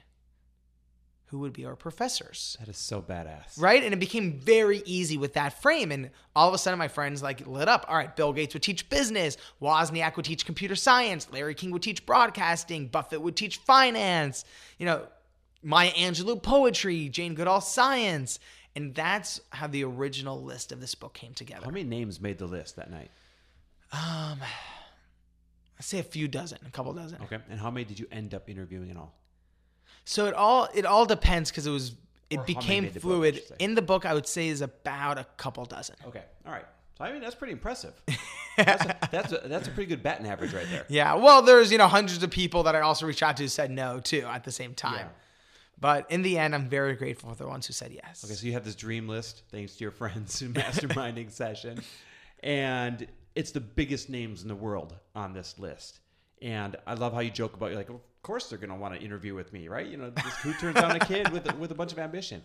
who 1.28 1.40
would 1.40 1.52
be 1.52 1.66
our 1.66 1.76
professors? 1.76 2.56
That 2.58 2.68
is 2.68 2.78
so 2.78 3.02
badass. 3.02 3.60
Right? 3.60 3.84
And 3.84 3.92
it 3.92 4.00
became 4.00 4.40
very 4.40 4.82
easy 4.86 5.18
with 5.18 5.34
that 5.34 5.60
frame. 5.60 5.92
And 5.92 6.10
all 6.34 6.48
of 6.48 6.54
a 6.54 6.58
sudden, 6.58 6.78
my 6.78 6.88
friends 6.88 7.22
like 7.22 7.46
lit 7.46 7.68
up. 7.68 7.84
All 7.86 7.96
right, 7.96 8.14
Bill 8.14 8.32
Gates 8.32 8.54
would 8.54 8.62
teach 8.62 8.88
business. 8.88 9.36
Wozniak 9.60 10.16
would 10.16 10.24
teach 10.24 10.46
computer 10.46 10.74
science. 10.74 11.30
Larry 11.30 11.54
King 11.54 11.70
would 11.72 11.82
teach 11.82 12.06
broadcasting. 12.06 12.86
Buffett 12.86 13.20
would 13.20 13.36
teach 13.36 13.58
finance. 13.58 14.46
You 14.78 14.86
know, 14.86 15.06
Maya 15.62 15.90
Angelou 15.90 16.42
poetry. 16.42 17.10
Jane 17.10 17.34
Goodall 17.34 17.60
science. 17.60 18.38
And 18.74 18.94
that's 18.94 19.40
how 19.50 19.66
the 19.66 19.84
original 19.84 20.42
list 20.42 20.72
of 20.72 20.80
this 20.80 20.94
book 20.94 21.12
came 21.12 21.34
together. 21.34 21.64
How 21.64 21.70
many 21.70 21.84
names 21.84 22.20
made 22.20 22.38
the 22.38 22.46
list 22.46 22.76
that 22.76 22.90
night? 22.90 23.10
Um, 23.92 24.38
I'd 25.78 25.84
say 25.84 25.98
a 25.98 26.02
few 26.02 26.26
dozen, 26.26 26.58
a 26.66 26.70
couple 26.70 26.92
dozen. 26.94 27.20
Okay. 27.22 27.38
And 27.50 27.60
how 27.60 27.70
many 27.70 27.84
did 27.84 27.98
you 27.98 28.06
end 28.10 28.34
up 28.34 28.48
interviewing 28.48 28.88
in 28.90 28.96
all? 28.96 29.14
So 30.08 30.24
it 30.24 30.32
all 30.32 30.70
it 30.72 30.86
all 30.86 31.04
depends 31.04 31.50
because 31.50 31.66
it 31.66 31.70
was 31.70 31.92
it 32.30 32.36
many 32.38 32.54
became 32.54 32.84
the 32.84 32.92
book, 32.92 33.02
fluid. 33.02 33.42
In 33.58 33.74
the 33.74 33.82
book, 33.82 34.06
I 34.06 34.14
would 34.14 34.26
say 34.26 34.48
is 34.48 34.62
about 34.62 35.18
a 35.18 35.26
couple 35.36 35.66
dozen. 35.66 35.96
Okay. 36.06 36.22
All 36.46 36.52
right. 36.52 36.64
So 36.96 37.04
I 37.04 37.12
mean, 37.12 37.20
that's 37.20 37.34
pretty 37.34 37.52
impressive. 37.52 37.92
that's, 38.56 38.86
a, 38.86 38.98
that's, 39.12 39.32
a, 39.32 39.42
that's 39.44 39.68
a 39.68 39.70
pretty 39.70 39.90
good 39.90 40.02
batting 40.02 40.26
average 40.26 40.54
right 40.54 40.66
there. 40.70 40.86
Yeah. 40.88 41.12
Well, 41.14 41.42
there's 41.42 41.70
you 41.70 41.76
know 41.76 41.88
hundreds 41.88 42.22
of 42.22 42.30
people 42.30 42.62
that 42.62 42.74
I 42.74 42.80
also 42.80 43.04
reached 43.04 43.22
out 43.22 43.36
to 43.36 43.42
who 43.42 43.48
said 43.50 43.70
no 43.70 44.00
too 44.00 44.24
at 44.26 44.44
the 44.44 44.50
same 44.50 44.72
time. 44.72 44.94
Yeah. 44.94 45.08
But 45.78 46.10
in 46.10 46.22
the 46.22 46.38
end, 46.38 46.54
I'm 46.54 46.70
very 46.70 46.94
grateful 46.94 47.28
for 47.34 47.44
the 47.44 47.48
ones 47.48 47.66
who 47.66 47.74
said 47.74 47.92
yes. 47.92 48.24
Okay, 48.24 48.32
so 48.32 48.46
you 48.46 48.54
have 48.54 48.64
this 48.64 48.76
dream 48.76 49.08
list 49.08 49.42
thanks 49.50 49.76
to 49.76 49.84
your 49.84 49.90
friends 49.90 50.40
in 50.40 50.52
masterminding 50.54 51.30
session, 51.30 51.82
and 52.42 53.06
it's 53.34 53.50
the 53.50 53.60
biggest 53.60 54.08
names 54.08 54.40
in 54.40 54.48
the 54.48 54.56
world 54.56 54.96
on 55.14 55.34
this 55.34 55.58
list. 55.58 56.00
And 56.40 56.76
I 56.86 56.94
love 56.94 57.12
how 57.12 57.20
you 57.20 57.30
joke 57.30 57.54
about 57.54 57.66
you're 57.66 57.76
like, 57.76 57.90
course 58.28 58.48
they're 58.50 58.58
going 58.58 58.68
to 58.70 58.76
want 58.76 58.94
to 58.94 59.00
interview 59.00 59.34
with 59.34 59.52
me, 59.54 59.68
right? 59.68 59.86
You 59.86 59.96
know, 59.96 60.10
just 60.10 60.36
who 60.40 60.52
turns 60.52 60.74
down 60.76 60.92
a 60.92 61.00
kid 61.00 61.30
with 61.32 61.50
with 61.56 61.70
a 61.72 61.74
bunch 61.74 61.92
of 61.92 61.98
ambition? 61.98 62.42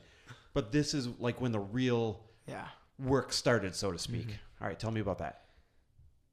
But 0.54 0.72
this 0.72 0.94
is 0.94 1.10
like 1.20 1.42
when 1.42 1.52
the 1.52 1.60
real 1.60 2.22
Yeah. 2.48 2.68
work 2.98 3.34
started, 3.34 3.76
so 3.76 3.92
to 3.92 4.00
speak. 4.00 4.28
Mm-hmm. 4.28 4.62
All 4.64 4.68
right, 4.70 4.80
tell 4.80 4.92
me 4.92 5.02
about 5.02 5.18
that. 5.18 5.42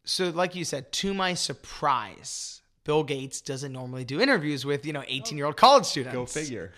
So, 0.05 0.31
like 0.31 0.55
you 0.55 0.65
said, 0.65 0.93
to 0.93 1.13
my 1.13 1.35
surprise, 1.35 2.63
Bill 2.85 3.03
Gates 3.03 3.41
doesn't 3.41 3.73
normally 3.73 4.05
do 4.05 4.21
interviews 4.21 4.65
with 4.65 4.87
you 4.87 4.93
know 4.93 5.03
18 5.09 5.37
year 5.37 5.47
old 5.47 5.57
college 5.57 5.85
students. 5.85 6.15
Go 6.15 6.27
figure. 6.27 6.73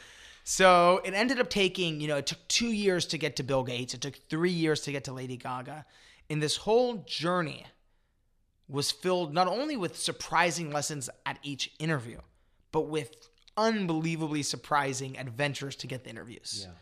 So 0.45 1.01
it 1.05 1.15
ended 1.15 1.39
up 1.39 1.51
taking, 1.51 2.01
you 2.01 2.09
know, 2.09 2.17
it 2.17 2.27
took 2.27 2.41
two 2.49 2.73
years 2.73 3.07
to 3.07 3.19
get 3.19 3.37
to 3.37 3.43
Bill 3.45 3.63
Gates. 3.63 3.95
It 3.95 4.01
took 4.01 4.17
three 4.29 4.51
years 4.51 4.81
to 4.83 4.93
get 4.93 5.05
to 5.05 5.13
Lady 5.13 5.37
Gaga. 5.37 5.85
And 6.31 6.43
this 6.43 6.57
whole 6.57 7.05
journey 7.07 7.65
was 8.67 8.91
filled 8.91 9.33
not 9.33 9.47
only 9.47 9.77
with 9.77 9.97
surprising 9.97 10.73
lessons 10.73 11.09
at 11.27 11.39
each 11.45 11.71
interview, 11.79 12.19
but 12.73 12.83
with 12.83 13.15
unbelievably 13.57 14.43
surprising 14.43 15.19
adventures 15.19 15.77
to 15.77 15.87
get 15.87 16.05
the 16.05 16.11
interviews. 16.11 16.67
Yeah. 16.67 16.75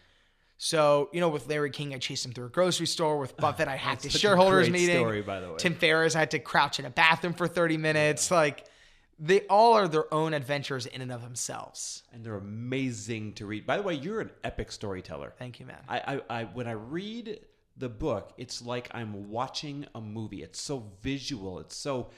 So, 0.56 1.08
you 1.12 1.20
know, 1.20 1.30
with 1.30 1.48
Larry 1.48 1.70
King, 1.70 1.94
I 1.94 1.98
chased 1.98 2.24
him 2.24 2.32
through 2.32 2.46
a 2.46 2.50
grocery 2.50 2.86
store. 2.86 3.18
With 3.18 3.36
Buffett, 3.38 3.66
I 3.66 3.76
hacked 3.76 4.02
Such 4.02 4.14
a 4.14 4.18
shareholders 4.18 4.68
meeting. 4.70 4.96
story, 4.96 5.22
by 5.22 5.40
the 5.40 5.48
way. 5.50 5.56
Tim 5.58 5.74
Ferriss, 5.74 6.14
I 6.14 6.20
had 6.20 6.30
to 6.32 6.38
crouch 6.38 6.78
in 6.78 6.84
a 6.84 6.90
bathroom 6.90 7.32
for 7.32 7.48
30 7.48 7.78
minutes. 7.78 8.30
Like, 8.30 8.66
they 9.18 9.40
all 9.48 9.72
are 9.74 9.88
their 9.88 10.12
own 10.12 10.34
adventures 10.34 10.86
in 10.86 11.00
and 11.00 11.10
of 11.12 11.22
themselves. 11.22 12.02
And 12.12 12.24
they're 12.24 12.36
amazing 12.36 13.34
to 13.34 13.46
read. 13.46 13.66
By 13.66 13.78
the 13.78 13.82
way, 13.82 13.94
you're 13.94 14.20
an 14.20 14.30
epic 14.44 14.70
storyteller. 14.70 15.32
Thank 15.38 15.60
you, 15.60 15.66
man. 15.66 15.78
I, 15.88 15.98
I, 16.28 16.40
I 16.40 16.44
when 16.44 16.66
I 16.66 16.72
read 16.72 17.40
the 17.76 17.88
book, 17.88 18.32
it's 18.36 18.60
like 18.62 18.88
I'm 18.92 19.30
watching 19.30 19.86
a 19.94 20.00
movie. 20.00 20.42
It's 20.42 20.60
so 20.60 20.84
visual. 21.02 21.58
It's 21.58 21.76
so 21.76 22.10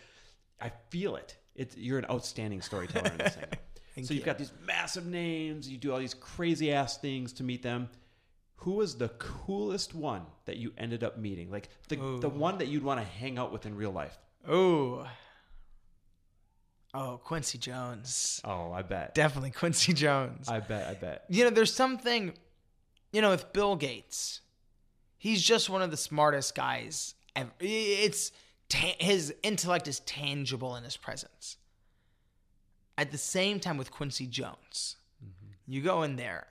I 0.61 0.71
feel 0.91 1.17
it. 1.17 1.37
It's 1.55 1.77
you're 1.77 1.99
an 1.99 2.07
outstanding 2.11 2.63
storyteller 2.63 3.11
in 3.11 3.19
this 3.19 3.35
thing. 3.95 4.05
So 4.05 4.15
you've 4.15 4.21
you. 4.21 4.27
got 4.27 4.39
these 4.39 4.53
massive 4.67 5.07
names. 5.07 5.69
You 5.69 5.77
do 5.77 5.93
all 5.93 5.99
these 5.99 6.15
crazy 6.15 6.73
ass 6.73 6.97
things 6.99 7.33
to 7.35 7.43
meet 7.43 7.63
them. 7.63 7.89
Who 8.57 8.73
was 8.73 8.97
the 8.97 9.09
coolest 9.09 9.95
one 9.95 10.23
that 10.45 10.57
you 10.57 10.73
ended 10.79 11.03
up 11.05 11.19
meeting? 11.19 11.51
Like 11.51 11.69
the 11.89 11.97
the 12.21 12.29
one 12.29 12.59
that 12.59 12.69
you'd 12.69 12.85
want 12.85 13.01
to 13.01 13.07
hang 13.07 13.39
out 13.39 13.53
with 13.53 13.67
in 13.67 13.75
real 13.77 13.91
life? 13.91 14.17
Oh. 14.49 15.07
Oh, 16.95 17.19
Quincy 17.25 17.57
Jones. 17.59 18.41
Oh, 18.45 18.71
I 18.71 18.83
bet. 18.83 19.15
Definitely 19.15 19.51
Quincy 19.51 19.95
Jones. 19.95 20.49
I 20.49 20.61
bet. 20.61 20.89
I 20.89 20.95
bet. 20.95 21.25
you 21.31 21.45
know, 21.45 21.51
there's 21.51 21.73
something, 21.73 22.35
you 23.13 23.23
know, 23.23 23.31
with 23.31 23.51
Bill 23.55 23.77
Gates, 23.77 24.43
he's 25.17 25.43
just 25.43 25.71
one 25.71 25.81
of 25.81 25.91
the 25.91 25.97
smartest 25.97 26.55
guys 26.55 27.15
ever. 27.35 27.51
It's 27.61 28.31
ta- 28.73 28.97
his 28.99 29.35
intellect 29.43 29.87
is 29.87 30.01
tangible 30.01 30.77
in 30.77 30.85
his 30.85 30.97
presence. 30.97 31.59
At 32.97 33.11
the 33.11 33.19
same 33.19 33.61
time, 33.61 33.77
with 33.77 33.91
Quincy 33.91 34.27
Jones, 34.27 34.97
mm-hmm. 35.23 35.53
you 35.67 35.83
go 35.83 36.03
in 36.03 36.17
there 36.17 36.47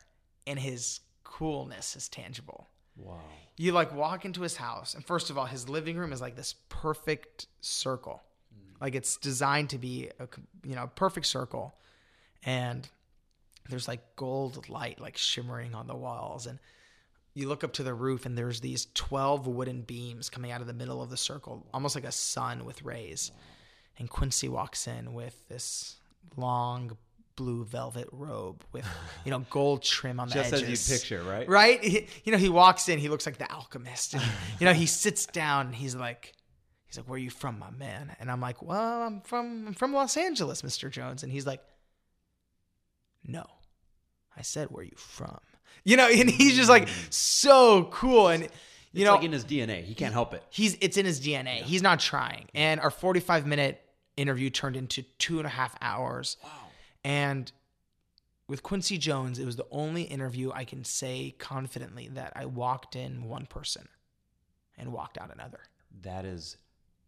and 0.45 0.59
his 0.59 1.01
coolness 1.23 1.95
is 1.95 2.07
tangible. 2.07 2.67
Wow. 2.95 3.19
You 3.57 3.71
like 3.71 3.93
walk 3.93 4.25
into 4.25 4.41
his 4.41 4.57
house, 4.57 4.93
and 4.93 5.05
first 5.05 5.29
of 5.29 5.37
all, 5.37 5.45
his 5.45 5.67
living 5.69 5.97
room 5.97 6.13
is 6.13 6.21
like 6.21 6.35
this 6.35 6.55
perfect 6.69 7.47
circle. 7.61 8.21
Mm. 8.53 8.81
Like 8.81 8.95
it's 8.95 9.17
designed 9.17 9.69
to 9.71 9.77
be 9.77 10.09
a 10.19 10.27
you 10.65 10.75
know 10.75 10.89
perfect 10.95 11.25
circle, 11.25 11.75
and 12.43 12.87
there's 13.69 13.87
like 13.87 14.01
gold 14.15 14.67
light 14.67 14.99
like 14.99 15.17
shimmering 15.17 15.75
on 15.75 15.87
the 15.87 15.95
walls, 15.95 16.47
and 16.47 16.59
you 17.33 17.47
look 17.47 17.63
up 17.63 17.73
to 17.73 17.83
the 17.83 17.93
roof, 17.93 18.25
and 18.25 18.37
there's 18.37 18.61
these 18.61 18.87
twelve 18.93 19.47
wooden 19.47 19.81
beams 19.81 20.29
coming 20.29 20.51
out 20.51 20.61
of 20.61 20.67
the 20.67 20.73
middle 20.73 21.01
of 21.01 21.09
the 21.09 21.17
circle, 21.17 21.65
almost 21.73 21.95
like 21.95 22.03
a 22.03 22.11
sun 22.11 22.65
with 22.65 22.83
rays. 22.83 23.31
And 23.97 24.09
Quincy 24.09 24.49
walks 24.49 24.87
in 24.87 25.13
with 25.13 25.47
this 25.47 25.97
long 26.35 26.97
blue 27.35 27.63
velvet 27.63 28.07
robe 28.11 28.63
with 28.71 28.85
you 29.25 29.31
know 29.31 29.39
gold 29.49 29.81
trim 29.81 30.19
on 30.19 30.27
the 30.27 30.35
Just 30.35 30.53
as 30.53 30.61
you 30.61 30.95
picture, 30.95 31.23
right? 31.23 31.47
right? 31.47 31.83
He, 31.83 32.07
you 32.23 32.31
know, 32.31 32.37
he 32.37 32.49
walks 32.49 32.89
in, 32.89 32.99
he 32.99 33.09
looks 33.09 33.25
like 33.25 33.37
the 33.37 33.51
alchemist. 33.51 34.13
And, 34.13 34.23
you 34.59 34.65
know, 34.65 34.73
he 34.73 34.85
sits 34.85 35.25
down 35.25 35.67
and 35.67 35.75
he's 35.75 35.95
like, 35.95 36.33
he's 36.85 36.97
like, 36.97 37.07
where 37.07 37.15
are 37.15 37.19
you 37.19 37.29
from, 37.29 37.57
my 37.57 37.71
man? 37.71 38.15
And 38.19 38.29
I'm 38.29 38.41
like, 38.41 38.61
well, 38.61 39.03
I'm 39.03 39.21
from, 39.21 39.67
I'm 39.67 39.73
from 39.73 39.93
Los 39.93 40.17
Angeles, 40.17 40.61
Mr. 40.61 40.89
Jones. 40.91 41.23
And 41.23 41.31
he's 41.31 41.47
like, 41.47 41.61
no, 43.25 43.45
I 44.35 44.41
said, 44.41 44.69
where 44.71 44.81
are 44.81 44.85
you 44.85 44.97
from? 44.97 45.39
You 45.83 45.97
know, 45.97 46.07
and 46.07 46.29
he's 46.29 46.55
just 46.55 46.69
like 46.69 46.87
mm. 46.87 47.13
so 47.13 47.85
cool. 47.91 48.29
And, 48.29 48.43
you 48.43 48.49
It's 48.93 49.05
know, 49.05 49.15
like 49.15 49.23
in 49.23 49.31
his 49.31 49.45
DNA. 49.45 49.83
He 49.83 49.95
can't 49.95 50.13
help 50.13 50.33
it. 50.33 50.43
he's, 50.49 50.77
it's 50.81 50.97
in 50.97 51.05
his 51.05 51.19
DNA. 51.21 51.61
He's 51.61 51.81
not 51.81 51.99
trying. 51.99 52.47
And 52.53 52.79
our 52.79 52.91
45 52.91 53.47
minute 53.47 53.81
interview 54.17 54.49
turned 54.49 54.75
into 54.75 55.03
two 55.17 55.37
and 55.37 55.47
a 55.47 55.49
half 55.49 55.75
hours. 55.81 56.37
Wow. 56.43 56.49
And 57.03 57.51
with 58.47 58.63
Quincy 58.63 58.97
Jones, 58.97 59.39
it 59.39 59.45
was 59.45 59.55
the 59.55 59.67
only 59.71 60.03
interview 60.03 60.51
I 60.53 60.65
can 60.65 60.83
say 60.83 61.35
confidently 61.37 62.09
that 62.13 62.33
I 62.35 62.45
walked 62.45 62.95
in 62.95 63.23
one 63.23 63.45
person 63.45 63.87
and 64.77 64.91
walked 64.91 65.17
out 65.17 65.33
another. 65.33 65.61
That 66.01 66.25
is 66.25 66.57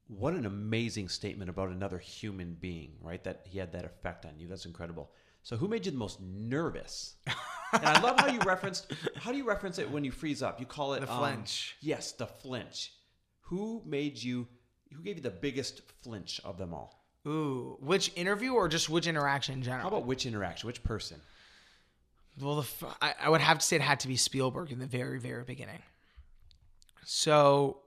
what 0.07 0.33
an 0.33 0.45
amazing 0.45 1.09
statement 1.09 1.49
about 1.49 1.69
another 1.69 1.97
human 1.97 2.53
being, 2.53 2.93
right? 3.01 3.23
That 3.23 3.41
he 3.45 3.59
had 3.59 3.71
that 3.73 3.85
effect 3.85 4.25
on 4.25 4.39
you. 4.39 4.47
That's 4.47 4.65
incredible. 4.65 5.11
So 5.43 5.57
who 5.57 5.67
made 5.67 5.85
you 5.85 5.91
the 5.91 5.97
most 5.97 6.19
nervous? 6.21 7.15
and 7.73 7.85
I 7.85 7.99
love 8.01 8.19
how 8.19 8.27
you 8.27 8.39
referenced 8.39 8.91
how 9.17 9.31
do 9.31 9.37
you 9.37 9.45
reference 9.47 9.77
it 9.77 9.89
when 9.89 10.03
you 10.03 10.11
freeze 10.11 10.41
up? 10.41 10.59
You 10.59 10.65
call 10.65 10.93
it 10.93 11.01
The 11.01 11.11
um, 11.11 11.19
flinch. 11.19 11.75
yes, 11.81 12.13
the 12.13 12.27
flinch. 12.27 12.93
Who 13.47 13.81
made 13.85 14.21
you 14.21 14.47
who 14.93 15.01
gave 15.03 15.17
you 15.17 15.23
the 15.23 15.29
biggest 15.31 15.81
flinch 16.01 16.39
of 16.45 16.57
them 16.57 16.73
all? 16.73 17.03
Ooh, 17.27 17.77
which 17.81 18.11
interview 18.15 18.53
or 18.53 18.67
just 18.67 18.89
which 18.89 19.07
interaction 19.07 19.55
in 19.55 19.63
general? 19.63 19.81
How 19.83 19.87
about 19.87 20.05
which 20.05 20.25
interaction, 20.25 20.67
which 20.67 20.83
person? 20.83 21.19
Well, 22.39 22.61
the, 22.61 22.87
I, 23.01 23.13
I 23.23 23.29
would 23.29 23.41
have 23.41 23.59
to 23.59 23.65
say 23.65 23.75
it 23.75 23.81
had 23.81 23.99
to 24.01 24.07
be 24.07 24.15
Spielberg 24.17 24.71
in 24.71 24.79
the 24.79 24.87
very, 24.87 25.19
very 25.19 25.43
beginning. 25.43 25.81
So, 27.05 27.77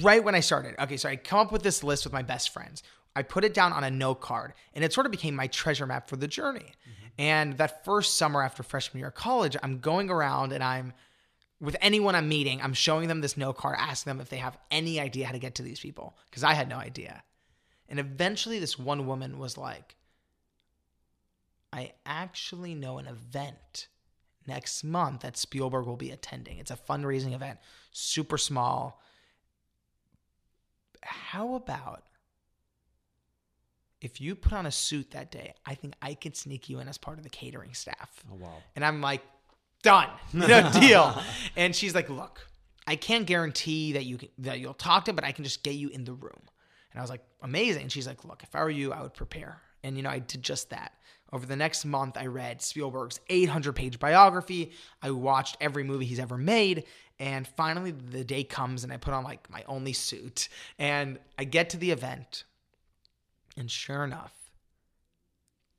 right 0.00 0.22
when 0.22 0.34
I 0.34 0.40
started, 0.40 0.74
okay, 0.80 0.96
so 0.96 1.08
I 1.08 1.16
come 1.16 1.38
up 1.40 1.52
with 1.52 1.62
this 1.62 1.82
list 1.82 2.04
with 2.04 2.12
my 2.12 2.22
best 2.22 2.50
friends. 2.50 2.82
I 3.16 3.22
put 3.22 3.44
it 3.44 3.54
down 3.54 3.72
on 3.72 3.84
a 3.84 3.90
note 3.90 4.20
card, 4.20 4.52
and 4.74 4.84
it 4.84 4.92
sort 4.92 5.06
of 5.06 5.12
became 5.12 5.34
my 5.34 5.48
treasure 5.48 5.86
map 5.86 6.08
for 6.08 6.16
the 6.16 6.28
journey. 6.28 6.60
Mm-hmm. 6.60 7.06
And 7.18 7.58
that 7.58 7.84
first 7.84 8.16
summer 8.16 8.42
after 8.42 8.62
freshman 8.62 9.00
year 9.00 9.08
of 9.08 9.14
college, 9.14 9.56
I'm 9.62 9.80
going 9.80 10.10
around 10.10 10.52
and 10.52 10.62
I'm 10.62 10.92
with 11.60 11.76
anyone 11.80 12.14
I'm 12.14 12.28
meeting, 12.28 12.62
I'm 12.62 12.72
showing 12.72 13.08
them 13.08 13.20
this 13.20 13.36
note 13.36 13.58
card, 13.58 13.76
asking 13.78 14.12
them 14.12 14.20
if 14.20 14.30
they 14.30 14.38
have 14.38 14.56
any 14.70 14.98
idea 14.98 15.26
how 15.26 15.32
to 15.32 15.38
get 15.38 15.56
to 15.56 15.62
these 15.62 15.80
people 15.80 16.16
because 16.30 16.42
I 16.42 16.54
had 16.54 16.68
no 16.68 16.76
idea. 16.76 17.22
And 17.88 17.98
eventually, 17.98 18.58
this 18.58 18.78
one 18.78 19.06
woman 19.06 19.38
was 19.38 19.58
like, 19.58 19.96
I 21.72 21.92
actually 22.06 22.74
know 22.74 22.98
an 22.98 23.06
event 23.06 23.88
next 24.46 24.82
month 24.82 25.20
that 25.20 25.36
Spielberg 25.36 25.86
will 25.86 25.96
be 25.96 26.10
attending. 26.10 26.58
It's 26.58 26.70
a 26.70 26.76
fundraising 26.76 27.34
event, 27.34 27.58
super 27.92 28.38
small. 28.38 29.02
How 31.02 31.54
about 31.54 32.04
if 34.00 34.20
you 34.20 34.34
put 34.34 34.52
on 34.52 34.66
a 34.66 34.70
suit 34.70 35.10
that 35.12 35.30
day, 35.30 35.54
I 35.66 35.74
think 35.74 35.94
I 36.00 36.14
could 36.14 36.36
sneak 36.36 36.68
you 36.68 36.78
in 36.80 36.88
as 36.88 36.98
part 36.98 37.18
of 37.18 37.24
the 37.24 37.30
catering 37.30 37.74
staff. 37.74 38.22
Oh 38.30 38.36
wow. 38.36 38.54
And 38.76 38.84
I'm 38.84 39.00
like, 39.00 39.22
done, 39.82 40.08
No 40.32 40.70
deal. 40.72 41.20
and 41.56 41.74
she's 41.74 41.94
like, 41.94 42.08
look, 42.10 42.46
I 42.86 42.96
can't 42.96 43.26
guarantee 43.26 43.92
that 43.92 44.04
you 44.04 44.18
can, 44.18 44.28
that 44.38 44.58
you'll 44.60 44.74
talk 44.74 45.04
to, 45.06 45.12
but 45.12 45.24
I 45.24 45.32
can 45.32 45.44
just 45.44 45.62
get 45.62 45.74
you 45.74 45.88
in 45.90 46.04
the 46.04 46.12
room. 46.12 46.40
And 46.92 46.98
I 46.98 47.02
was 47.02 47.10
like, 47.10 47.22
amazing. 47.42 47.82
And 47.82 47.92
she's 47.92 48.06
like, 48.06 48.24
look, 48.24 48.42
if 48.42 48.54
I 48.56 48.62
were 48.62 48.70
you, 48.70 48.92
I 48.92 49.02
would 49.02 49.14
prepare. 49.14 49.60
And 49.84 49.96
you 49.96 50.02
know, 50.02 50.10
I 50.10 50.18
did 50.18 50.42
just 50.42 50.70
that. 50.70 50.92
Over 51.32 51.46
the 51.46 51.54
next 51.56 51.84
month, 51.84 52.16
I 52.16 52.26
read 52.26 52.60
Spielberg's 52.60 53.20
800 53.28 53.74
page 53.74 53.98
biography. 54.00 54.72
I 55.00 55.12
watched 55.12 55.56
every 55.60 55.84
movie 55.84 56.04
he's 56.04 56.18
ever 56.18 56.36
made. 56.36 56.84
And 57.20 57.46
finally, 57.46 57.92
the 57.92 58.24
day 58.24 58.42
comes 58.42 58.82
and 58.82 58.92
I 58.92 58.96
put 58.96 59.14
on 59.14 59.22
like 59.22 59.48
my 59.48 59.62
only 59.68 59.92
suit. 59.92 60.48
And 60.78 61.18
I 61.38 61.44
get 61.44 61.70
to 61.70 61.76
the 61.76 61.92
event. 61.92 62.44
And 63.56 63.70
sure 63.70 64.04
enough, 64.04 64.34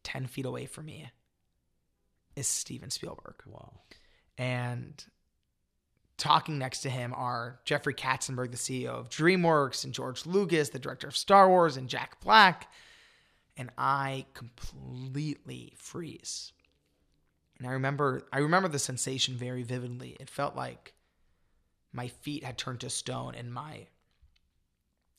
10 0.03 0.27
feet 0.27 0.45
away 0.45 0.65
from 0.65 0.85
me 0.85 1.11
is 2.35 2.47
Steven 2.47 2.89
Spielberg. 2.89 3.35
Wow. 3.45 3.81
And 4.37 5.03
talking 6.17 6.59
next 6.59 6.81
to 6.81 6.89
him 6.89 7.13
are 7.15 7.59
Jeffrey 7.65 7.93
Katzenberg, 7.93 8.51
the 8.51 8.57
CEO 8.57 8.89
of 8.89 9.09
DreamWorks, 9.09 9.83
and 9.83 9.93
George 9.93 10.25
Lucas, 10.25 10.69
the 10.69 10.79
director 10.79 11.07
of 11.07 11.17
Star 11.17 11.49
Wars, 11.49 11.77
and 11.77 11.89
Jack 11.89 12.21
Black. 12.21 12.71
And 13.57 13.69
I 13.77 14.25
completely 14.33 15.73
freeze. 15.77 16.53
And 17.57 17.67
I 17.67 17.73
remember 17.73 18.23
I 18.31 18.39
remember 18.39 18.69
the 18.69 18.79
sensation 18.79 19.35
very 19.35 19.61
vividly. 19.61 20.17
It 20.19 20.29
felt 20.29 20.55
like 20.55 20.93
my 21.93 22.07
feet 22.07 22.43
had 22.43 22.57
turned 22.57 22.79
to 22.79 22.89
stone 22.89 23.35
and 23.35 23.53
my 23.53 23.87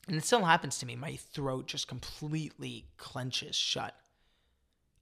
and 0.07 0.17
it 0.17 0.25
still 0.25 0.43
happens 0.43 0.77
to 0.79 0.85
me. 0.85 0.95
My 0.95 1.15
throat 1.15 1.67
just 1.67 1.87
completely 1.87 2.85
clenches 2.97 3.55
shut. 3.55 3.95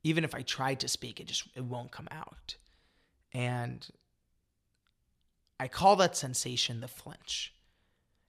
Even 0.03 0.23
if 0.23 0.33
I 0.35 0.41
tried 0.41 0.79
to 0.81 0.87
speak, 0.87 1.19
it 1.19 1.27
just 1.27 1.47
it 1.55 1.63
won't 1.63 1.91
come 1.91 2.07
out. 2.11 2.55
And 3.33 3.87
I 5.59 5.67
call 5.67 5.95
that 5.97 6.17
sensation 6.17 6.81
the 6.81 6.87
flinch. 6.87 7.53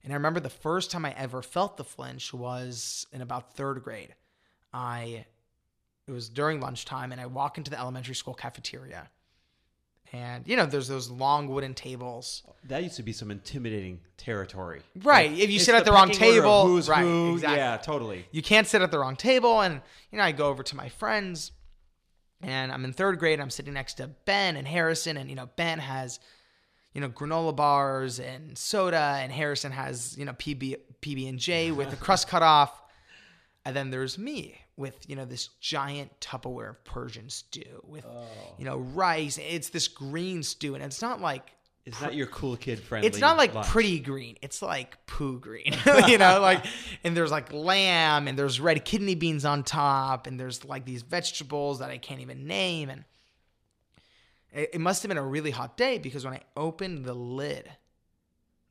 And 0.04 0.12
I 0.12 0.16
remember 0.16 0.40
the 0.40 0.50
first 0.50 0.90
time 0.90 1.04
I 1.04 1.12
ever 1.16 1.42
felt 1.42 1.76
the 1.76 1.84
flinch 1.84 2.34
was 2.34 3.06
in 3.12 3.20
about 3.20 3.54
third 3.54 3.82
grade. 3.82 4.14
I 4.72 5.26
it 6.06 6.12
was 6.12 6.28
during 6.28 6.60
lunchtime 6.60 7.12
and 7.12 7.20
I 7.20 7.26
walk 7.26 7.58
into 7.58 7.70
the 7.70 7.78
elementary 7.78 8.14
school 8.14 8.34
cafeteria. 8.34 9.10
And 10.12 10.46
you 10.46 10.56
know, 10.56 10.66
there's 10.66 10.88
those 10.88 11.10
long 11.10 11.48
wooden 11.48 11.72
tables. 11.72 12.42
That 12.64 12.82
used 12.82 12.96
to 12.96 13.02
be 13.02 13.12
some 13.12 13.30
intimidating 13.30 14.00
territory. 14.18 14.82
Right. 15.02 15.32
If 15.32 15.50
you 15.50 15.58
sit 15.58 15.74
at 15.74 15.86
the 15.86 15.92
wrong 15.92 16.08
pecking 16.08 16.22
order 16.22 16.38
of 16.38 16.44
table, 16.44 16.66
who's 16.66 16.88
right, 16.88 17.02
who. 17.02 17.34
exactly. 17.34 17.58
Yeah, 17.58 17.76
totally. 17.78 18.26
You 18.30 18.42
can't 18.42 18.66
sit 18.66 18.82
at 18.82 18.90
the 18.90 18.98
wrong 18.98 19.16
table. 19.16 19.62
And, 19.62 19.80
you 20.10 20.18
know, 20.18 20.24
I 20.24 20.32
go 20.32 20.48
over 20.48 20.62
to 20.62 20.76
my 20.76 20.90
friends 20.90 21.52
and 22.42 22.70
I'm 22.70 22.84
in 22.84 22.92
third 22.92 23.18
grade. 23.18 23.40
I'm 23.40 23.50
sitting 23.50 23.72
next 23.72 23.94
to 23.94 24.08
Ben 24.26 24.56
and 24.56 24.68
Harrison. 24.68 25.16
And, 25.16 25.30
you 25.30 25.36
know, 25.36 25.48
Ben 25.56 25.78
has, 25.78 26.20
you 26.92 27.00
know, 27.00 27.08
granola 27.08 27.56
bars 27.56 28.20
and 28.20 28.56
soda. 28.58 29.16
And 29.18 29.32
Harrison 29.32 29.72
has, 29.72 30.16
you 30.18 30.26
know, 30.26 30.34
PB, 30.34 30.76
PB&J 31.00 31.72
with 31.72 31.88
the 31.88 31.96
crust 31.96 32.28
cut 32.28 32.42
off. 32.42 32.82
And 33.64 33.74
then 33.74 33.90
there's 33.90 34.18
me 34.18 34.61
with, 34.76 35.08
you 35.08 35.16
know, 35.16 35.24
this 35.24 35.48
giant 35.60 36.18
Tupperware 36.20 36.70
of 36.70 36.84
Persian 36.84 37.28
stew 37.28 37.82
with, 37.84 38.04
oh. 38.06 38.24
you 38.58 38.64
know, 38.64 38.78
rice. 38.78 39.38
It's 39.38 39.68
this 39.70 39.88
green 39.88 40.42
stew. 40.42 40.74
And 40.74 40.82
it's 40.82 41.02
not 41.02 41.20
like 41.20 41.52
It's 41.84 42.00
not 42.00 42.14
your 42.14 42.26
cool 42.28 42.56
kid 42.56 42.80
friendly. 42.80 43.06
it's 43.06 43.18
not 43.18 43.36
like 43.36 43.54
lunch. 43.54 43.66
pretty 43.66 44.00
green. 44.00 44.36
It's 44.40 44.62
like 44.62 45.04
poo 45.06 45.38
green, 45.38 45.76
you 46.08 46.18
know, 46.18 46.40
like, 46.40 46.64
and 47.04 47.16
there's 47.16 47.30
like 47.30 47.52
lamb 47.52 48.28
and 48.28 48.38
there's 48.38 48.60
red 48.60 48.84
kidney 48.84 49.14
beans 49.14 49.44
on 49.44 49.62
top 49.62 50.26
and 50.26 50.40
there's 50.40 50.64
like 50.64 50.84
these 50.84 51.02
vegetables 51.02 51.80
that 51.80 51.90
I 51.90 51.98
can't 51.98 52.20
even 52.20 52.46
name. 52.46 52.88
And 52.88 53.04
it, 54.52 54.70
it 54.74 54.80
must 54.80 55.02
have 55.02 55.08
been 55.08 55.18
a 55.18 55.22
really 55.22 55.50
hot 55.50 55.76
day 55.76 55.98
because 55.98 56.24
when 56.24 56.34
I 56.34 56.40
opened 56.56 57.04
the 57.04 57.14
lid, 57.14 57.70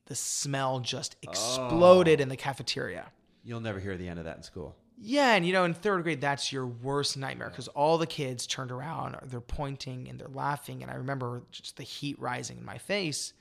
the 0.06 0.14
smell 0.14 0.80
just 0.80 1.16
oh. 1.24 1.30
exploded 1.30 2.20
in 2.20 2.28
the 2.28 2.36
cafeteria. 2.36 3.10
You'll 3.44 3.60
never 3.60 3.80
hear 3.80 3.96
the 3.96 4.08
end 4.08 4.18
of 4.18 4.24
that 4.24 4.36
in 4.36 4.42
school. 4.42 4.76
Yeah, 5.04 5.34
and 5.34 5.44
you 5.44 5.52
know, 5.52 5.64
in 5.64 5.74
third 5.74 6.04
grade, 6.04 6.20
that's 6.20 6.52
your 6.52 6.64
worst 6.64 7.16
nightmare 7.16 7.50
because 7.50 7.66
all 7.68 7.98
the 7.98 8.06
kids 8.06 8.46
turned 8.46 8.70
around, 8.70 9.16
they're 9.24 9.40
pointing 9.40 10.08
and 10.08 10.18
they're 10.18 10.28
laughing, 10.28 10.80
and 10.82 10.90
I 10.92 10.94
remember 10.94 11.42
just 11.50 11.76
the 11.76 11.82
heat 11.82 12.18
rising 12.20 12.58
in 12.58 12.64
my 12.64 12.78
face. 12.78 13.32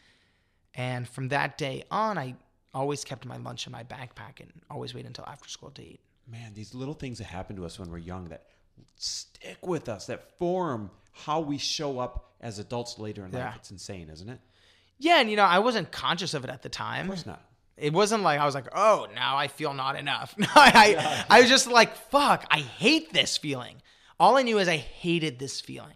And 0.74 1.08
from 1.08 1.28
that 1.30 1.58
day 1.60 1.84
on, 1.92 2.18
I 2.18 2.36
always 2.74 3.04
kept 3.04 3.26
my 3.26 3.38
lunch 3.38 3.68
in 3.68 3.72
my 3.72 3.84
backpack 3.84 4.40
and 4.40 4.52
always 4.72 4.94
wait 4.96 5.06
until 5.06 5.26
after 5.26 5.48
school 5.50 5.70
to 5.72 5.84
eat. 5.84 6.00
Man, 6.28 6.54
these 6.56 6.74
little 6.74 6.94
things 6.96 7.18
that 7.20 7.26
happen 7.26 7.56
to 7.58 7.66
us 7.66 7.78
when 7.78 7.92
we're 7.92 7.98
young 8.00 8.30
that 8.30 8.46
stick 8.96 9.58
with 9.68 9.88
us, 9.90 10.08
that 10.08 10.38
form 10.40 10.90
how 11.12 11.42
we 11.42 11.58
show 11.58 12.00
up 12.00 12.32
as 12.42 12.58
adults 12.58 12.98
later 12.98 13.26
in 13.26 13.32
Yeah. 13.34 13.46
life. 13.48 13.56
It's 13.58 13.72
insane, 13.72 14.10
isn't 14.10 14.30
it? 14.30 14.40
Yeah, 14.98 15.20
and 15.20 15.30
you 15.30 15.36
know, 15.36 15.44
I 15.44 15.60
wasn't 15.60 15.92
conscious 15.92 16.34
of 16.34 16.44
it 16.44 16.50
at 16.50 16.62
the 16.62 16.70
time. 16.70 17.02
Of 17.02 17.08
course 17.16 17.26
not. 17.26 17.46
It 17.82 17.94
wasn't 17.94 18.22
like 18.22 18.40
I 18.40 18.46
was 18.46 18.54
like, 18.54 18.68
oh, 18.76 19.08
now 19.16 19.38
I 19.38 19.48
feel 19.48 19.74
not 19.74 19.98
enough. 19.98 20.36
No, 20.38 20.48
I, 20.56 21.26
I 21.30 21.42
was 21.42 21.50
just 21.50 21.68
like, 21.68 21.96
fuck, 21.96 22.46
I 22.50 22.60
hate 22.60 23.12
this 23.12 23.38
feeling. 23.38 23.82
All 24.20 24.38
I 24.38 24.44
knew 24.44 24.60
is 24.60 24.68
I 24.68 24.78
hated 24.78 25.40
this 25.40 25.60
feeling. 25.60 25.96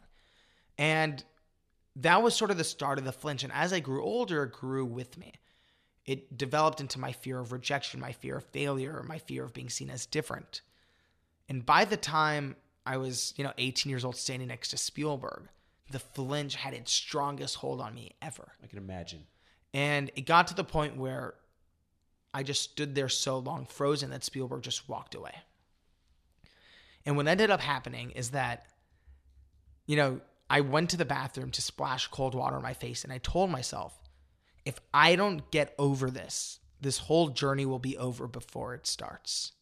And 0.80 1.24
that 1.98 2.24
was 2.24 2.36
sort 2.36 2.50
of 2.52 2.58
the 2.58 2.63
start 2.63 2.98
of 2.98 3.06
the 3.06 3.12
flinch. 3.12 3.43
And 3.43 3.54
as 3.54 3.71
I 3.71 3.80
grew 3.80 4.04
older, 4.04 4.43
it 4.43 4.52
grew 4.52 4.84
with 4.84 5.17
me. 5.17 5.34
It 6.06 6.36
developed 6.36 6.82
into 6.82 7.00
my 7.00 7.12
fear 7.12 7.39
of 7.39 7.52
rejection, 7.52 8.00
my 8.00 8.12
fear 8.12 8.38
of 8.38 8.45
failure, 8.45 9.04
my 9.08 9.19
fear 9.19 9.43
of 9.43 9.54
being 9.54 9.69
seen 9.69 9.91
as 9.91 10.08
different. 10.08 10.62
And 11.48 11.65
by 11.65 11.86
the 11.86 11.98
time 11.98 12.56
I 12.86 12.98
was, 12.98 13.34
you 13.38 13.43
know, 13.43 13.54
18 13.60 13.91
years 13.91 14.04
old 14.04 14.15
standing 14.15 14.48
next 14.48 14.69
to 14.69 14.78
Spielberg, 14.78 15.50
the 15.91 16.00
flinch 16.00 16.56
had 16.56 16.74
its 16.74 16.91
strongest 16.91 17.58
hold 17.58 17.80
on 17.80 17.93
me 17.93 18.13
ever. 18.21 18.54
I 18.63 18.67
can 18.67 18.80
imagine. 18.80 19.26
And 19.74 20.10
it 20.15 20.26
got 20.26 20.48
to 20.48 20.56
the 20.56 20.63
point 20.63 20.98
where 20.98 21.36
I 22.36 22.43
just 22.43 22.62
stood 22.62 22.95
there 22.95 23.08
so 23.08 23.39
long, 23.39 23.65
frozen, 23.65 24.10
that 24.10 24.26
Spielberg 24.26 24.62
just 24.62 24.89
walked 24.89 25.15
away. 25.15 25.34
And 27.06 27.15
what 27.15 27.30
ended 27.30 27.50
up 27.50 27.62
happening 27.62 28.12
is 28.12 28.32
that, 28.32 28.65
you 29.86 29.95
know, 29.95 30.19
I 30.50 30.60
went 30.60 30.89
to 30.89 30.98
the 30.98 31.06
bathroom 31.06 31.52
to 31.52 31.62
splash 31.62 32.08
cold 32.08 32.36
water 32.36 32.58
on 32.58 32.62
my 32.62 32.74
face, 32.74 33.06
and 33.06 33.13
I 33.13 33.19
told 33.19 33.52
myself, 33.52 33.98
if 34.65 34.82
I 34.93 35.15
don't 35.15 35.50
get 35.50 35.74
over 35.80 36.12
this, 36.12 36.60
this 36.82 36.98
whole 36.98 37.30
journey 37.30 37.65
will 37.65 37.80
be 37.80 37.98
over 37.98 38.28
before 38.28 38.74
it 38.74 38.86
starts. 38.86 39.54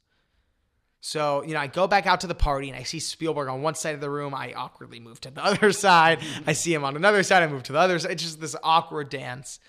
So, 1.00 1.44
you 1.44 1.54
know, 1.54 1.60
I 1.60 1.68
go 1.68 1.86
back 1.86 2.08
out 2.08 2.22
to 2.22 2.28
the 2.28 2.34
party 2.34 2.70
and 2.70 2.78
I 2.78 2.84
see 2.84 3.00
Spielberg 3.00 3.50
on 3.50 3.62
one 3.62 3.76
side 3.76 3.94
of 3.94 4.02
the 4.02 4.10
room. 4.10 4.34
I 4.34 4.54
awkwardly 4.54 5.00
move 5.00 5.22
to 5.22 5.30
the 5.30 5.46
other 5.46 5.72
side. 5.74 6.22
I 6.48 6.54
see 6.54 6.74
him 6.74 6.86
on 6.86 6.96
another 6.96 7.22
side. 7.22 7.44
I 7.44 7.48
move 7.48 7.64
to 7.64 7.74
the 7.74 7.80
other 7.80 8.00
side. 8.00 8.12
It's 8.12 8.24
just 8.24 8.42
this 8.42 8.56
awkward 8.64 9.10
dance. 9.10 9.60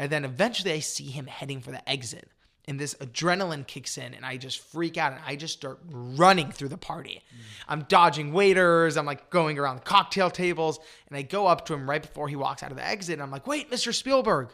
And 0.00 0.10
then 0.10 0.24
eventually 0.24 0.72
I 0.72 0.78
see 0.78 1.10
him 1.10 1.26
heading 1.26 1.60
for 1.60 1.72
the 1.72 1.86
exit. 1.86 2.30
And 2.66 2.80
this 2.80 2.94
adrenaline 2.94 3.66
kicks 3.66 3.98
in, 3.98 4.14
and 4.14 4.24
I 4.24 4.38
just 4.38 4.58
freak 4.58 4.96
out 4.96 5.12
and 5.12 5.20
I 5.26 5.36
just 5.36 5.52
start 5.52 5.78
running 5.90 6.50
through 6.50 6.70
the 6.70 6.78
party. 6.78 7.22
Mm. 7.30 7.38
I'm 7.68 7.82
dodging 7.82 8.32
waiters. 8.32 8.96
I'm 8.96 9.04
like 9.04 9.28
going 9.28 9.58
around 9.58 9.76
the 9.76 9.82
cocktail 9.82 10.30
tables. 10.30 10.80
And 11.08 11.18
I 11.18 11.22
go 11.22 11.46
up 11.46 11.66
to 11.66 11.74
him 11.74 11.88
right 11.88 12.00
before 12.00 12.28
he 12.28 12.36
walks 12.36 12.62
out 12.62 12.70
of 12.70 12.78
the 12.78 12.86
exit. 12.86 13.14
And 13.14 13.22
I'm 13.22 13.30
like, 13.30 13.46
wait, 13.46 13.70
Mr. 13.70 13.92
Spielberg. 13.92 14.48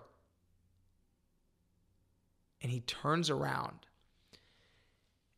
And 2.61 2.73
he 2.73 2.81
turns 2.81 3.31
around 3.31 3.87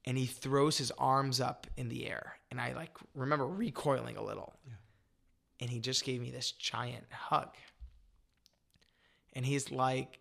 and 0.07 0.17
he 0.17 0.25
throws 0.25 0.79
his 0.79 0.91
arms 0.93 1.39
up 1.39 1.67
in 1.77 1.91
the 1.91 2.09
air. 2.09 2.39
And 2.51 2.59
I 2.59 2.73
like 2.73 2.97
remember 3.15 3.47
recoiling 3.47 4.17
a 4.17 4.25
little. 4.25 4.55
And 5.61 5.69
he 5.69 5.81
just 5.81 6.03
gave 6.03 6.23
me 6.23 6.31
this 6.31 6.53
giant 6.53 7.05
hug. 7.11 7.51
And 9.39 9.47
he's 9.47 9.71
like, 9.71 10.19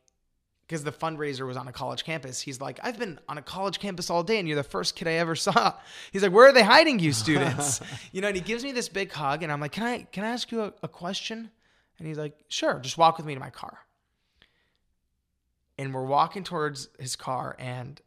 because 0.68 0.84
the 0.84 0.92
fundraiser 0.92 1.48
was 1.48 1.58
on 1.58 1.68
a 1.68 1.72
college 1.72 2.04
campus, 2.04 2.40
he's 2.40 2.62
like, 2.62 2.80
I've 2.84 3.00
been 3.00 3.20
on 3.28 3.40
a 3.40 3.42
college 3.42 3.80
campus 3.80 4.12
all 4.12 4.22
day 4.22 4.38
and 4.38 4.48
you're 4.48 4.56
the 4.56 4.62
first 4.62 4.96
kid 4.96 5.08
I 5.08 5.14
ever 5.14 5.36
saw. 5.48 5.74
He's 6.12 6.22
like, 6.22 6.32
Where 6.32 6.48
are 6.48 6.54
they 6.54 6.62
hiding 6.62 7.00
you 7.00 7.14
students? 7.14 7.82
you 8.12 8.22
know, 8.22 8.28
and 8.28 8.38
he 8.38 8.44
gives 8.44 8.64
me 8.64 8.74
this 8.74 8.90
big 8.90 9.12
hug 9.12 9.42
and 9.42 9.52
I'm 9.52 9.60
like, 9.60 9.72
Can 9.72 9.86
I 9.86 10.04
can 10.04 10.24
I 10.24 10.28
ask 10.28 10.52
you 10.52 10.62
a, 10.62 10.74
a 10.84 10.88
question? 10.88 11.50
And 11.98 12.08
he's 12.08 12.20
like, 12.20 12.38
Sure, 12.48 12.78
just 12.78 12.96
walk 12.96 13.18
with 13.18 13.26
me 13.26 13.34
to 13.34 13.40
my 13.40 13.50
car. 13.50 13.80
And 15.80 15.96
we're 15.96 16.06
walking 16.06 16.44
towards 16.44 16.90
his 17.00 17.16
car 17.16 17.56
and 17.58 18.00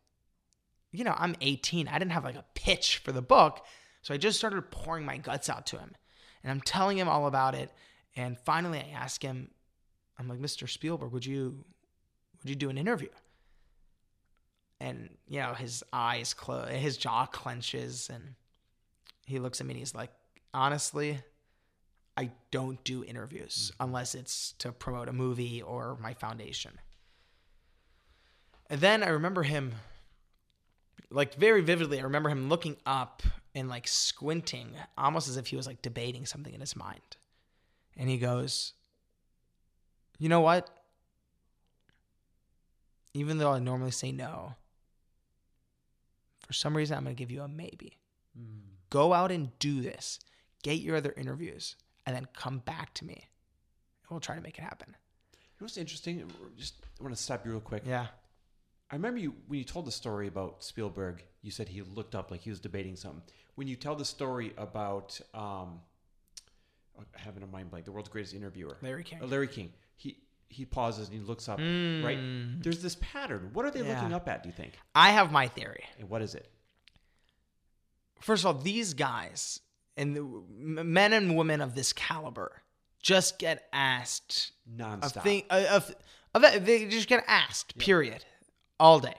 you 0.93 1.03
know, 1.03 1.17
I'm 1.19 1.35
18. 1.41 1.89
I 1.89 1.99
didn't 1.99 2.13
have 2.13 2.25
like 2.25 2.37
a 2.37 2.45
pitch 2.55 2.99
for 2.99 3.11
the 3.11 3.21
book. 3.21 3.67
So 4.03 4.15
I 4.15 4.17
just 4.17 4.39
started 4.39 4.71
pouring 4.71 5.05
my 5.05 5.19
guts 5.19 5.49
out 5.49 5.67
to 5.67 5.79
him. 5.79 5.97
And 6.45 6.53
I'm 6.53 6.61
telling 6.61 6.99
him 6.99 7.09
all 7.09 7.27
about 7.27 7.57
it. 7.57 7.73
And 8.15 8.39
finally 8.39 8.79
I 8.79 8.97
ask 8.97 9.21
him, 9.21 9.51
I'm 10.21 10.29
like, 10.29 10.39
Mr. 10.39 10.69
Spielberg, 10.69 11.13
would 11.13 11.25
you 11.25 11.65
would 12.43 12.51
you 12.51 12.55
do 12.55 12.69
an 12.71 12.79
interview? 12.79 13.09
And 14.79 15.09
you 15.27 15.41
know, 15.41 15.55
his 15.55 15.83
eyes 15.93 16.35
close, 16.35 16.69
his 16.71 16.97
jaw 16.97 17.27
clenches, 17.27 18.11
and 18.13 18.35
he 19.27 19.39
looks 19.39 19.61
at 19.61 19.67
me 19.67 19.73
and 19.73 19.79
he's 19.79 19.95
like, 19.95 20.11
honestly, 20.53 21.21
I 22.17 22.31
don't 22.51 22.83
do 22.85 23.03
interviews 23.03 23.73
mm. 23.73 23.85
unless 23.85 24.15
it's 24.15 24.53
to 24.59 24.73
promote 24.73 25.09
a 25.09 25.13
movie 25.13 25.63
or 25.63 25.97
my 26.01 26.13
foundation. 26.13 26.73
And 28.69 28.81
then 28.81 29.03
I 29.03 29.09
remember 29.09 29.43
him 29.43 29.73
like 31.11 31.35
very 31.35 31.63
vividly, 31.63 31.99
I 31.99 32.05
remember 32.05 32.29
him 32.29 32.49
looking 32.49 32.77
up 32.85 33.23
and 33.55 33.69
like 33.69 33.89
squinting, 33.89 34.75
almost 34.97 35.29
as 35.29 35.37
if 35.37 35.49
he 35.49 35.57
was 35.57 35.67
like 35.67 35.83
debating 35.83 36.27
something 36.27 36.53
in 36.53 36.61
his 36.61 36.77
mind. 36.77 37.17
And 37.97 38.09
he 38.09 38.19
goes, 38.19 38.75
You 40.21 40.29
know 40.29 40.43
what? 40.43 40.71
Even 43.15 43.39
though 43.39 43.51
I 43.51 43.59
normally 43.59 43.91
say 43.91 44.13
no, 44.13 44.55
for 46.47 46.53
some 46.53 46.77
reason, 46.77 46.97
I'm 46.97 47.05
going 47.05 47.17
to 47.17 47.19
give 47.19 47.33
you 47.33 47.43
a 47.43 47.49
maybe. 47.49 47.97
Go 48.91 49.13
out 49.13 49.33
and 49.33 49.57
do 49.59 49.81
this, 49.81 50.21
get 50.63 50.79
your 50.81 50.97
other 50.97 51.15
interviews, 51.17 51.75
and 52.07 52.15
then 52.15 52.29
come 52.37 52.59
back 52.59 52.93
to 52.95 53.05
me. 53.05 53.15
And 53.15 54.11
we'll 54.11 54.21
try 54.21 54.37
to 54.37 54.43
make 54.43 54.59
it 54.59 54.63
happen. 54.63 54.89
You 54.91 55.37
know 55.61 55.65
what's 55.65 55.77
interesting? 55.77 56.23
Just 56.57 56.75
I 57.01 57.03
want 57.03 57.17
to 57.17 57.23
stop 57.23 57.45
you 57.45 57.53
real 57.53 57.61
quick. 57.61 57.83
Yeah. 57.87 58.07
I 58.91 58.97
remember 58.97 59.21
you 59.21 59.35
when 59.47 59.59
you 59.59 59.65
told 59.65 59.87
the 59.87 59.93
story 59.93 60.27
about 60.27 60.63
Spielberg. 60.63 61.25
You 61.43 61.51
said 61.51 61.69
he 61.69 61.81
looked 61.83 62.15
up 62.15 62.31
like 62.31 62.43
he 62.43 62.51
was 62.51 62.61
debating 62.61 62.97
something. 62.97 63.23
When 63.55 63.67
you 63.67 63.77
tell 63.77 63.95
the 63.95 64.05
story 64.05 64.53
about 64.59 65.19
um, 65.33 65.81
I 66.99 67.21
have 67.21 67.37
in 67.37 67.43
a 67.43 67.47
mind 67.47 67.71
blank, 67.71 67.85
the 67.85 67.93
world's 67.93 68.09
greatest 68.09 68.35
interviewer, 68.35 68.77
Larry 68.83 69.05
King. 69.05 69.21
Uh, 69.23 69.27
Larry 69.27 69.49
King. 69.49 69.73
He 70.01 70.17
he 70.49 70.65
pauses 70.65 71.09
and 71.09 71.19
he 71.21 71.25
looks 71.25 71.47
up. 71.49 71.59
Right? 71.59 72.19
There's 72.63 72.83
this 72.83 72.97
pattern. 73.01 73.51
What 73.53 73.65
are 73.67 73.71
they 73.71 73.83
looking 73.83 74.09
Hmm. 74.09 74.15
Up 74.15 74.29
at? 74.29 74.43
Do 74.43 74.49
you 74.49 74.55
think? 74.55 74.79
I 74.95 75.11
have 75.11 75.31
my 75.31 75.47
theory. 75.47 75.85
And 75.99 76.09
what 76.09 76.23
is 76.23 76.35
it? 76.35 76.49
First 78.21 78.43
of 78.45 78.47
all, 78.57 78.63
these 78.63 78.95
guys 78.95 79.61
and 79.97 80.17
the 80.17 80.23
men 80.83 81.13
and 81.13 81.37
women 81.37 81.61
of 81.61 81.75
this 81.75 81.93
caliber 81.93 82.63
just 83.03 83.39
get 83.39 83.69
asked 83.73 84.53
Nonstop. 84.75 85.23
thing. 85.23 85.43
A, 85.51 85.83
a, 86.35 86.39
a, 86.39 86.59
they 86.61 86.87
just 86.87 87.09
get 87.09 87.23
asked. 87.27 87.77
Period. 87.79 88.25
All 88.79 89.01
day. 89.01 89.15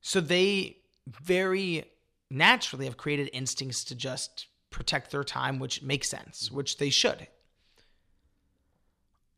So 0.00 0.20
they 0.20 0.78
very 1.06 1.84
naturally 2.30 2.84
have 2.86 2.96
created 2.96 3.28
instincts 3.32 3.84
to 3.84 3.94
just 3.94 4.46
protect 4.70 5.10
their 5.10 5.24
time, 5.24 5.58
which 5.58 5.82
makes 5.82 6.08
sense, 6.08 6.50
which 6.50 6.78
they 6.78 6.90
should. 6.90 7.26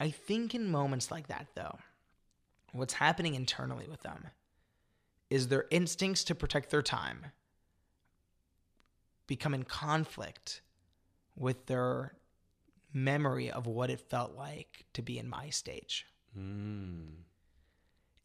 I 0.01 0.11
think 0.11 0.55
in 0.55 0.71
moments 0.71 1.11
like 1.11 1.29
that, 1.29 1.49
though, 1.55 1.79
what's 2.73 2.95
happening 2.95 3.35
internally 3.35 3.87
with 3.89 4.03
them 4.03 4.29
is 5.31 5.49
their 5.49 5.67
instincts 5.71 6.25
to 6.25 6.35
protect 6.35 6.71
their 6.71 6.83
time 6.83 7.27
become 9.27 9.55
in 9.55 9.65
conflict 9.65 10.61
with 11.37 11.67
their 11.67 12.13
memory 12.93 13.51
of 13.51 13.67
what 13.67 13.91
it 13.91 14.01
felt 14.01 14.35
like 14.37 14.85
to 14.93 15.03
be 15.03 15.19
in 15.19 15.29
my 15.29 15.51
stage. 15.51 16.07
Hmm. 16.35 17.23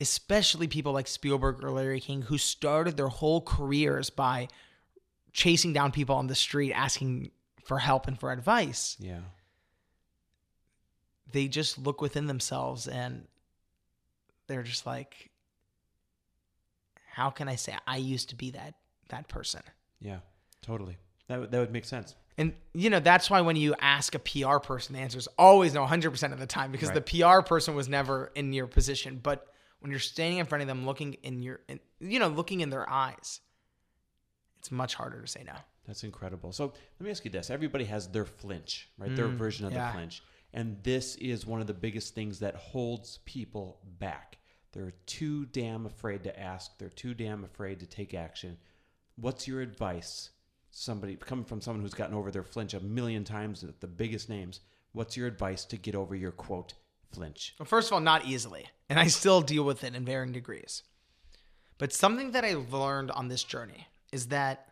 Especially 0.02 0.68
people 0.68 0.94
like 0.94 1.08
Spielberg 1.08 1.64
or 1.64 1.72
Larry 1.72 2.00
King, 2.00 2.22
who 2.24 2.38
started 2.38 2.96
their 2.96 3.08
whole 3.08 3.42
careers 3.42 4.10
by 4.10 4.48
chasing 5.34 5.74
down 5.74 5.92
people 5.92 6.16
on 6.16 6.28
the 6.28 6.36
street 6.36 6.74
asking 6.74 7.32
for 7.66 7.80
help 7.80 8.08
and 8.08 8.20
for 8.20 8.32
advice. 8.32 8.96
Yeah. 9.00 9.20
They 11.32 11.48
just 11.48 11.78
look 11.78 12.02
within 12.02 12.28
themselves 12.28 12.88
and 12.88 13.28
they're 14.48 14.64
just 14.64 14.86
like, 14.86 15.30
how 17.14 17.30
can 17.30 17.48
I 17.48 17.56
say 17.56 17.76
I 17.88 17.98
used 17.98 18.30
to 18.30 18.36
be 18.36 18.52
that 18.52 18.76
that 19.10 19.28
person? 19.28 19.62
Yeah. 20.00 20.20
Totally. 20.62 20.98
That 21.28 21.40
would- 21.40 21.52
that 21.52 21.60
would 21.60 21.72
make 21.72 21.86
sense. 21.86 22.16
And 22.38 22.56
you 22.74 22.90
know 22.90 23.00
that's 23.00 23.30
why 23.30 23.42
when 23.42 23.56
you 23.58 23.76
ask 23.80 24.16
a 24.16 24.20
PR 24.20 24.58
person, 24.60 24.94
the 24.96 25.02
answer 25.02 25.18
is 25.18 25.28
always 25.38 25.74
no, 25.74 25.86
hundred 25.86 26.12
percent 26.12 26.32
of 26.34 26.40
the 26.40 26.48
time 26.48 26.72
because 26.72 26.90
Right. 26.90 27.06
the 27.06 27.22
PR 27.24 27.42
person 27.42 27.76
was 27.76 27.90
never 27.90 28.32
in 28.36 28.54
your 28.54 28.68
position. 28.68 29.20
But 29.22 29.46
when 29.80 29.92
you're 29.92 30.00
standing 30.00 30.40
in 30.40 30.46
front 30.46 30.62
of 30.62 30.68
them, 30.68 30.86
looking 30.86 31.14
in 31.16 31.42
your, 31.42 31.60
in, 31.68 31.80
you 32.00 32.20
know, 32.20 32.28
looking 32.30 32.62
in 32.62 32.70
their 32.70 32.90
eyes, 32.90 33.42
it's 34.58 34.72
much 34.72 34.96
harder 34.96 35.22
to 35.22 35.28
say 35.28 35.44
no. 35.44 35.56
That's 35.86 36.04
incredible. 36.04 36.54
So 36.54 36.68
let 36.68 37.02
me 37.02 37.10
ask 37.12 37.26
you 37.26 37.32
this: 37.32 37.50
Everybody 37.50 37.86
has 37.86 38.08
their 38.08 38.26
flinch, 38.26 38.90
right? 38.98 39.14
their 39.16 39.28
version 39.28 39.66
of 39.66 39.72
Mm, 39.74 39.76
yeah. 39.76 39.88
the 39.88 39.94
flinch, 39.94 40.24
and 40.54 40.78
this 40.84 41.16
is 41.16 41.46
one 41.46 41.62
of 41.62 41.68
the 41.68 41.74
biggest 41.74 42.16
things 42.16 42.40
that 42.40 42.56
holds 42.56 43.20
people 43.26 43.80
back. 44.00 44.38
They're 44.72 44.94
too 45.06 45.46
damn 45.46 45.86
afraid 45.86 46.24
to 46.24 46.40
ask. 46.40 46.78
They're 46.78 46.90
too 46.90 47.14
damn 47.14 47.44
afraid 47.44 47.80
to 47.80 47.86
take 47.86 48.14
action. 48.14 48.58
What's 49.16 49.48
your 49.48 49.62
advice? 49.62 50.30
Somebody 50.72 51.16
coming 51.16 51.46
from 51.46 51.62
someone 51.62 51.82
who's 51.82 51.94
gotten 51.94 52.16
over 52.16 52.32
their 52.32 52.44
flinch 52.44 52.74
a 52.74 52.80
million 52.80 53.24
times 53.24 53.64
at 53.64 53.82
the 53.82 53.88
biggest 53.88 54.30
names. 54.30 54.60
What's 54.92 55.18
your 55.18 55.28
advice 55.28 55.66
to 55.66 55.78
get 55.78 55.96
over 55.96 56.16
your 56.16 56.32
quote 56.32 56.74
flinch? 57.12 57.56
Well, 57.60 57.66
first 57.66 57.90
of 57.90 57.94
all, 57.94 58.00
not 58.00 58.26
easily, 58.26 58.68
and 58.88 59.00
I 59.00 59.08
still 59.08 59.42
deal 59.42 59.64
with 59.64 59.84
it 59.84 59.96
in 59.96 60.06
varying 60.06 60.32
degrees. 60.32 60.84
But 61.78 61.94
something 61.94 62.32
that 62.32 62.46
I 62.46 62.56
learned 62.72 63.12
on 63.12 63.28
this 63.28 63.44
journey 63.44 63.88
is 64.12 64.28
that, 64.28 64.68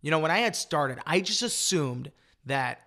you 0.00 0.10
know, 0.10 0.18
when 0.18 0.30
I 0.30 0.38
had 0.38 0.54
started, 0.54 0.98
I 1.06 1.20
just 1.20 1.42
assumed 1.42 2.12
that 2.46 2.80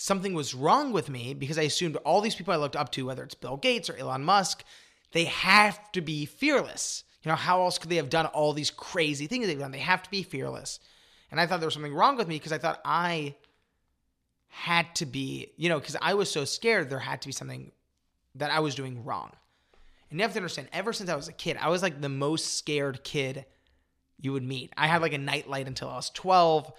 something 0.00 0.32
was 0.32 0.54
wrong 0.54 0.92
with 0.92 1.10
me 1.10 1.34
because 1.34 1.58
I 1.58 1.62
assumed 1.62 1.96
all 1.96 2.20
these 2.20 2.36
people 2.36 2.54
I 2.54 2.56
looked 2.56 2.76
up 2.76 2.92
to, 2.92 3.06
whether 3.06 3.24
it's 3.24 3.34
Bill 3.34 3.56
Gates 3.56 3.90
or 3.90 3.96
Elon 3.96 4.24
Musk, 4.24 4.62
they 5.10 5.24
have 5.24 5.90
to 5.92 6.00
be 6.00 6.24
fearless. 6.24 7.02
You 7.24 7.30
know, 7.30 7.36
how 7.36 7.62
else 7.62 7.78
could 7.78 7.90
they 7.90 7.96
have 7.96 8.08
done 8.08 8.26
all 8.26 8.52
these 8.52 8.70
crazy 8.70 9.26
things 9.26 9.46
they've 9.46 9.58
done? 9.58 9.72
They 9.72 9.78
have 9.78 10.04
to 10.04 10.10
be 10.10 10.22
fearless. 10.22 10.78
And 11.32 11.40
I 11.40 11.46
thought 11.46 11.58
there 11.58 11.66
was 11.66 11.74
something 11.74 11.92
wrong 11.92 12.16
with 12.16 12.28
me 12.28 12.36
because 12.36 12.52
I 12.52 12.58
thought 12.58 12.80
I 12.84 13.34
had 14.46 14.94
to 14.96 15.04
be, 15.04 15.52
you 15.56 15.68
know, 15.68 15.80
because 15.80 15.96
I 16.00 16.14
was 16.14 16.30
so 16.30 16.44
scared 16.44 16.88
there 16.88 17.00
had 17.00 17.20
to 17.22 17.28
be 17.28 17.32
something 17.32 17.72
that 18.36 18.52
I 18.52 18.60
was 18.60 18.76
doing 18.76 19.04
wrong. 19.04 19.32
And 20.10 20.20
you 20.20 20.22
have 20.22 20.32
to 20.32 20.38
understand, 20.38 20.68
ever 20.72 20.92
since 20.92 21.10
I 21.10 21.16
was 21.16 21.26
a 21.26 21.32
kid, 21.32 21.56
I 21.60 21.70
was 21.70 21.82
like 21.82 22.00
the 22.00 22.08
most 22.08 22.56
scared 22.56 23.02
kid 23.02 23.44
you 24.20 24.32
would 24.32 24.44
meet. 24.44 24.72
I 24.76 24.86
had 24.86 25.02
like 25.02 25.12
a 25.12 25.18
nightlight 25.18 25.66
until 25.66 25.88
I 25.88 25.96
was 25.96 26.10
12. 26.10 26.72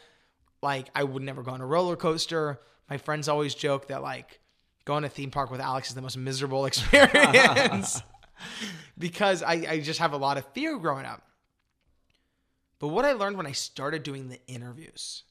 Like, 0.61 0.87
I 0.95 1.03
would 1.03 1.21
never 1.21 1.43
go 1.43 1.51
on 1.51 1.61
a 1.61 1.65
roller 1.65 1.97
coaster. 1.97 2.59
My 2.89 2.97
friends 2.97 3.27
always 3.29 3.53
joke 3.53 3.87
that, 3.87 4.01
like, 4.01 4.39
going 4.85 5.03
to 5.03 5.09
theme 5.09 5.31
park 5.31 5.51
with 5.51 5.61
Alex 5.61 5.89
is 5.89 5.95
the 5.95 6.01
most 6.01 6.17
miserable 6.17 6.65
experience 6.67 8.01
because 8.97 9.43
I, 9.43 9.53
I 9.69 9.79
just 9.79 9.99
have 9.99 10.13
a 10.13 10.17
lot 10.17 10.37
of 10.37 10.45
fear 10.53 10.77
growing 10.77 11.05
up. 11.05 11.23
But 12.79 12.89
what 12.89 13.05
I 13.05 13.11
learned 13.11 13.37
when 13.37 13.45
I 13.45 13.51
started 13.51 14.03
doing 14.03 14.29
the 14.29 14.39
interviews 14.47 15.23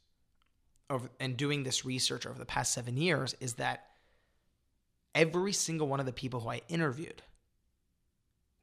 over, 0.90 1.10
and 1.18 1.36
doing 1.36 1.62
this 1.62 1.84
research 1.84 2.26
over 2.26 2.38
the 2.38 2.44
past 2.44 2.72
seven 2.72 2.96
years 2.96 3.34
is 3.40 3.54
that 3.54 3.86
every 5.14 5.52
single 5.52 5.88
one 5.88 6.00
of 6.00 6.06
the 6.06 6.12
people 6.12 6.40
who 6.40 6.50
I 6.50 6.60
interviewed 6.68 7.22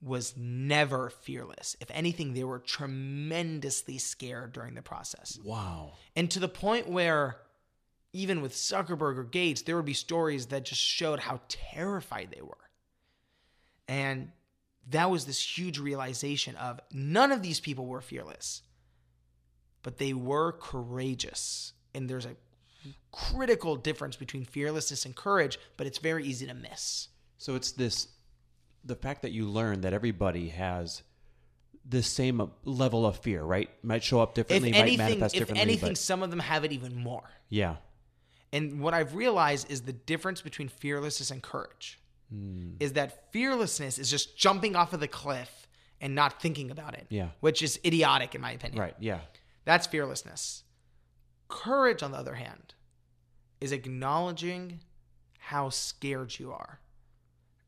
was 0.01 0.35
never 0.37 1.09
fearless. 1.09 1.75
If 1.79 1.89
anything, 1.91 2.33
they 2.33 2.43
were 2.43 2.59
tremendously 2.59 3.97
scared 3.97 4.53
during 4.53 4.75
the 4.75 4.83
process. 4.83 5.39
Wow. 5.43 5.93
And 6.15 6.29
to 6.31 6.39
the 6.39 6.47
point 6.47 6.87
where 6.87 7.37
even 8.15 8.41
with 8.41 8.53
Zuckerberg 8.53 9.17
or 9.17 9.23
Gates, 9.25 9.63
there 9.63 9.75
would 9.75 9.85
be 9.85 9.93
stories 9.93 10.47
that 10.47 10.63
just 10.63 10.79
showed 10.81 11.19
how 11.19 11.41
terrified 11.49 12.29
they 12.33 12.41
were. 12.41 12.57
And 13.89 14.31
that 14.89 15.11
was 15.11 15.25
this 15.25 15.57
huge 15.57 15.79
realization 15.79 16.55
of 16.55 16.79
none 16.93 17.33
of 17.33 17.41
these 17.41 17.59
people 17.59 17.85
were 17.85 17.99
fearless, 18.01 18.61
but 19.83 19.97
they 19.97 20.13
were 20.13 20.53
courageous. 20.53 21.73
And 21.93 22.09
there's 22.09 22.25
a 22.25 22.37
critical 23.11 23.75
difference 23.75 24.15
between 24.15 24.45
fearlessness 24.45 25.05
and 25.05 25.13
courage, 25.13 25.59
but 25.75 25.85
it's 25.85 25.97
very 25.97 26.23
easy 26.25 26.47
to 26.47 26.53
miss. 26.53 27.09
So 27.37 27.55
it's 27.55 27.73
this 27.73 28.07
the 28.83 28.95
fact 28.95 29.23
that 29.23 29.31
you 29.31 29.45
learn 29.45 29.81
that 29.81 29.93
everybody 29.93 30.49
has 30.49 31.01
the 31.87 32.01
same 32.03 32.49
level 32.63 33.05
of 33.05 33.17
fear, 33.17 33.43
right? 33.43 33.69
Might 33.83 34.03
show 34.03 34.21
up 34.21 34.29
If 34.29 34.35
differently, 34.47 34.71
might 34.71 34.77
anything, 34.81 34.97
manifest 34.99 35.35
if 35.35 35.39
differently. 35.41 35.61
anything, 35.61 35.89
but 35.89 35.97
some 35.97 36.23
of 36.23 36.29
them 36.29 36.39
have 36.39 36.63
it 36.63 36.71
even 36.71 36.95
more. 36.95 37.29
yeah. 37.49 37.75
And 38.55 38.79
what 38.79 38.93
I've 38.93 39.15
realized 39.15 39.69
is 39.69 39.81
the 39.81 39.91
difference 39.91 40.41
between 40.41 40.69
fearlessness 40.69 41.29
and 41.29 41.43
courage 41.43 41.99
hmm. 42.29 42.75
is 42.79 42.93
that 42.93 43.29
fearlessness 43.33 43.99
is 43.99 44.09
just 44.09 44.37
jumping 44.37 44.77
off 44.77 44.93
of 44.93 45.01
the 45.01 45.09
cliff 45.09 45.67
and 45.99 46.15
not 46.15 46.41
thinking 46.41 46.71
about 46.71 46.93
it. 46.93 47.05
Yeah. 47.09 47.29
Which 47.41 47.61
is 47.61 47.77
idiotic 47.83 48.33
in 48.33 48.39
my 48.39 48.53
opinion. 48.53 48.79
Right. 48.79 48.95
Yeah. 48.97 49.19
That's 49.65 49.87
fearlessness. 49.87 50.63
Courage, 51.49 52.01
on 52.01 52.13
the 52.13 52.17
other 52.17 52.35
hand, 52.35 52.75
is 53.59 53.73
acknowledging 53.73 54.79
how 55.37 55.67
scared 55.67 56.39
you 56.39 56.53
are, 56.53 56.79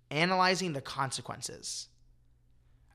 analyzing 0.09 0.71
the 0.71 0.81
consequences, 0.81 1.89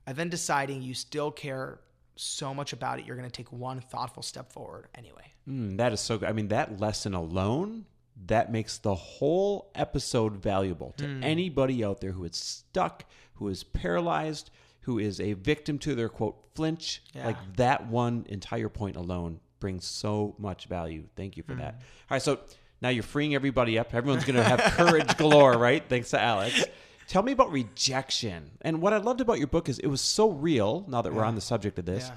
and 0.07 0.17
then 0.17 0.29
deciding 0.29 0.81
you 0.81 0.95
still 0.95 1.29
care 1.29 1.79
so 2.15 2.53
much 2.53 2.73
about 2.73 2.99
it, 2.99 3.05
you're 3.05 3.15
going 3.15 3.29
to 3.29 3.35
take 3.35 3.51
one 3.51 3.79
thoughtful 3.81 4.23
step 4.23 4.51
forward 4.51 4.87
anyway. 4.95 5.31
Mm, 5.49 5.77
that 5.77 5.93
is 5.93 5.99
so 5.99 6.17
good. 6.17 6.29
I 6.29 6.33
mean, 6.33 6.47
that 6.49 6.79
lesson 6.79 7.13
alone 7.13 7.85
that 8.27 8.51
makes 8.51 8.77
the 8.77 8.93
whole 8.95 9.71
episode 9.75 10.37
valuable 10.37 10.93
to 10.97 11.05
Hmm. 11.05 11.23
anybody 11.23 11.83
out 11.83 11.99
there 12.01 12.11
who 12.11 12.23
is 12.25 12.35
stuck, 12.35 13.05
who 13.35 13.47
is 13.47 13.63
paralyzed, 13.63 14.51
who 14.81 14.99
is 14.99 15.19
a 15.19 15.33
victim 15.33 15.79
to 15.79 15.95
their 15.95 16.09
quote 16.09 16.37
flinch. 16.55 17.01
Yeah. 17.13 17.25
Like 17.27 17.55
that 17.57 17.87
one 17.87 18.25
entire 18.29 18.69
point 18.69 18.95
alone 18.97 19.39
brings 19.59 19.85
so 19.85 20.35
much 20.37 20.65
value. 20.65 21.05
Thank 21.15 21.37
you 21.37 21.43
for 21.43 21.55
that. 21.55 21.73
Hmm. 21.75 21.79
All 21.79 22.15
right, 22.15 22.21
so 22.21 22.39
now 22.81 22.89
you're 22.89 23.01
freeing 23.01 23.33
everybody 23.33 23.79
up. 23.79 23.93
Everyone's 23.95 24.25
going 24.25 24.35
to 24.35 24.43
have 24.43 24.59
courage 24.73 25.15
galore, 25.17 25.57
right? 25.57 25.83
Thanks 25.87 26.09
to 26.11 26.21
Alex. 26.21 26.65
Tell 27.07 27.21
me 27.23 27.31
about 27.31 27.51
rejection. 27.51 28.51
And 28.61 28.81
what 28.81 28.93
I 28.93 28.97
loved 28.97 29.21
about 29.21 29.37
your 29.37 29.47
book 29.47 29.69
is 29.69 29.79
it 29.79 29.87
was 29.87 30.01
so 30.01 30.29
real. 30.29 30.85
Now 30.87 31.01
that 31.01 31.13
we're 31.13 31.23
on 31.25 31.35
the 31.35 31.41
subject 31.41 31.77
of 31.79 31.85
this, 31.85 32.11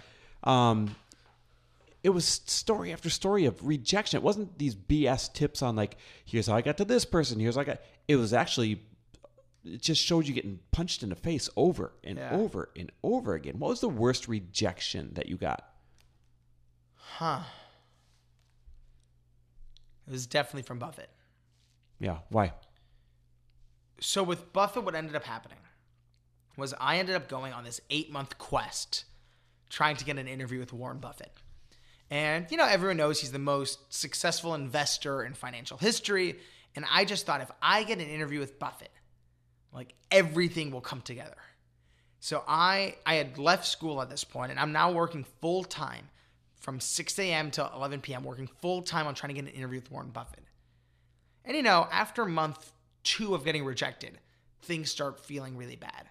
um, 0.45 0.95
it 2.03 2.11
was 2.11 2.25
story 2.25 2.93
after 2.93 3.11
story 3.11 3.47
of 3.47 3.67
rejection. 3.67 4.19
It 4.19 4.23
wasn't 4.23 4.59
these 4.59 4.75
BS 4.77 5.33
tips 5.33 5.61
on 5.63 5.75
like, 5.77 5.97
here's 6.25 6.47
how 6.47 6.55
I 6.55 6.61
got 6.63 6.77
to 6.79 6.85
this 6.85 7.05
person. 7.05 7.41
Here's 7.41 7.57
how 7.57 7.63
I 7.63 7.65
got. 7.65 7.81
It 8.07 8.17
was 8.17 8.33
actually, 8.33 8.83
it 9.65 9.83
just 9.83 10.01
showed 10.03 10.27
you 10.29 10.35
getting 10.35 10.61
punched 10.71 11.03
in 11.03 11.09
the 11.09 11.17
face 11.17 11.51
over 11.57 11.93
and 12.05 12.17
Yeah. 12.19 12.31
over 12.33 12.71
and 12.77 12.93
over 13.03 13.35
again. 13.35 13.59
What 13.59 13.71
was 13.71 13.81
the 13.81 13.89
worst 13.89 14.29
rejection 14.29 15.15
that 15.15 15.27
you 15.29 15.37
got? 15.37 15.69
Huh. 16.95 17.41
It 20.07 20.13
was 20.13 20.27
definitely 20.27 20.63
from 20.63 20.79
Buffett. 20.79 21.11
Yeah. 21.99 22.19
Why? 22.29 22.53
So 24.01 24.23
with 24.23 24.53
Buffett, 24.53 24.85
what 24.85 24.95
ended 24.95 25.17
up 25.17 25.25
happening 25.25 25.59
was 26.57 26.75
I 26.81 26.99
ended 26.99 27.17
up 27.17 27.29
going 27.29 27.53
on 27.53 27.65
this 27.65 27.81
eight 27.91 28.11
month 28.11 28.39
quest 28.39 29.05
trying 29.69 29.97
to 29.97 30.05
get 30.05 30.19
an 30.19 30.29
interview 30.29 30.59
with 30.59 30.73
Warren 30.73 30.99
Buffett. 30.99 31.33
And, 32.11 32.47
you 32.51 32.57
know, 32.57 32.67
everyone 32.67 32.97
knows 32.97 33.21
he's 33.21 33.33
the 33.33 33.39
most 33.39 33.93
successful 33.93 34.55
investor 34.55 35.25
in 35.25 35.35
financial 35.35 35.77
history. 35.77 36.39
And 36.77 36.85
I 36.91 37.05
just 37.05 37.27
thought 37.27 37.41
if 37.41 37.51
I 37.61 37.83
get 37.83 37.99
an 37.99 38.07
interview 38.07 38.39
with 38.39 38.59
Buffett, 38.59 38.93
like 39.73 39.95
everything 40.11 40.71
will 40.71 40.81
come 40.81 41.01
together. 41.01 41.37
So 42.21 42.45
I 42.47 42.97
I 43.05 43.15
had 43.15 43.39
left 43.39 43.67
school 43.67 44.01
at 44.01 44.11
this 44.11 44.25
point 44.25 44.51
and 44.51 44.61
I'm 44.61 44.73
now 44.73 44.93
working 44.93 45.25
full 45.41 45.65
time 45.65 46.09
from 46.61 46.81
6 46.81 47.19
a.m. 47.19 47.51
to 47.53 47.71
11 47.75 48.01
p.m. 48.01 48.25
working 48.25 48.49
full 48.61 48.83
time 48.83 49.07
on 49.07 49.15
trying 49.15 49.35
to 49.35 49.41
get 49.41 49.49
an 49.49 49.57
interview 49.57 49.81
with 49.81 49.91
Warren 49.91 50.11
Buffett. 50.11 50.45
And 51.45 51.57
you 51.57 51.63
know, 51.63 51.87
after 51.91 52.23
a 52.23 52.29
month 52.29 52.73
two 53.07 53.35
of 53.35 53.45
getting 53.45 53.65
rejected, 53.65 54.19
things 54.63 54.91
start 54.91 55.21
feeling 55.21 55.57
really 55.57 55.77
bad. 55.77 56.09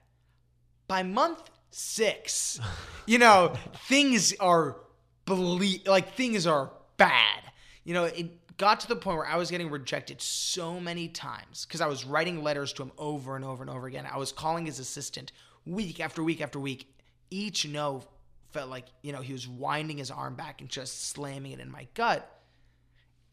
By 0.88 1.04
month 1.04 1.52
six, 1.70 2.60
you 3.06 3.20
know, 3.20 3.54
things 3.88 4.34
are 4.40 4.78
ble- 5.26 5.84
like 5.86 6.14
things 6.14 6.48
are 6.48 6.72
bad. 6.98 7.44
You 7.84 7.94
know, 7.94 8.06
it 8.06 8.58
got 8.58 8.80
to 8.80 8.88
the 8.88 8.96
point 8.96 9.18
where 9.18 9.28
I 9.28 9.36
was 9.36 9.52
getting 9.52 9.70
rejected 9.70 10.22
so 10.22 10.80
many 10.80 11.10
times 11.10 11.66
because 11.66 11.82
I 11.82 11.88
was 11.88 12.06
writing 12.06 12.42
letters 12.42 12.72
to 12.74 12.84
him 12.84 12.92
over 12.98 13.36
and 13.36 13.44
over 13.44 13.62
and 13.62 13.70
over 13.70 13.86
again. 13.88 14.08
I 14.12 14.18
was 14.18 14.32
calling 14.32 14.66
his 14.66 14.80
assistant 14.80 15.34
week 15.66 16.00
after 16.00 16.24
week 16.24 16.42
after 16.42 16.60
week. 16.60 16.90
Each 17.30 17.68
no 17.68 18.04
felt 18.52 18.70
like, 18.70 18.86
you 19.02 19.12
know, 19.12 19.20
he 19.20 19.34
was 19.34 19.48
winding 19.48 19.98
his 19.98 20.10
arm 20.10 20.36
back 20.36 20.62
and 20.62 20.70
just 20.70 21.10
slamming 21.10 21.52
it 21.52 21.60
in 21.60 21.70
my 21.70 21.88
gut. 21.94 22.32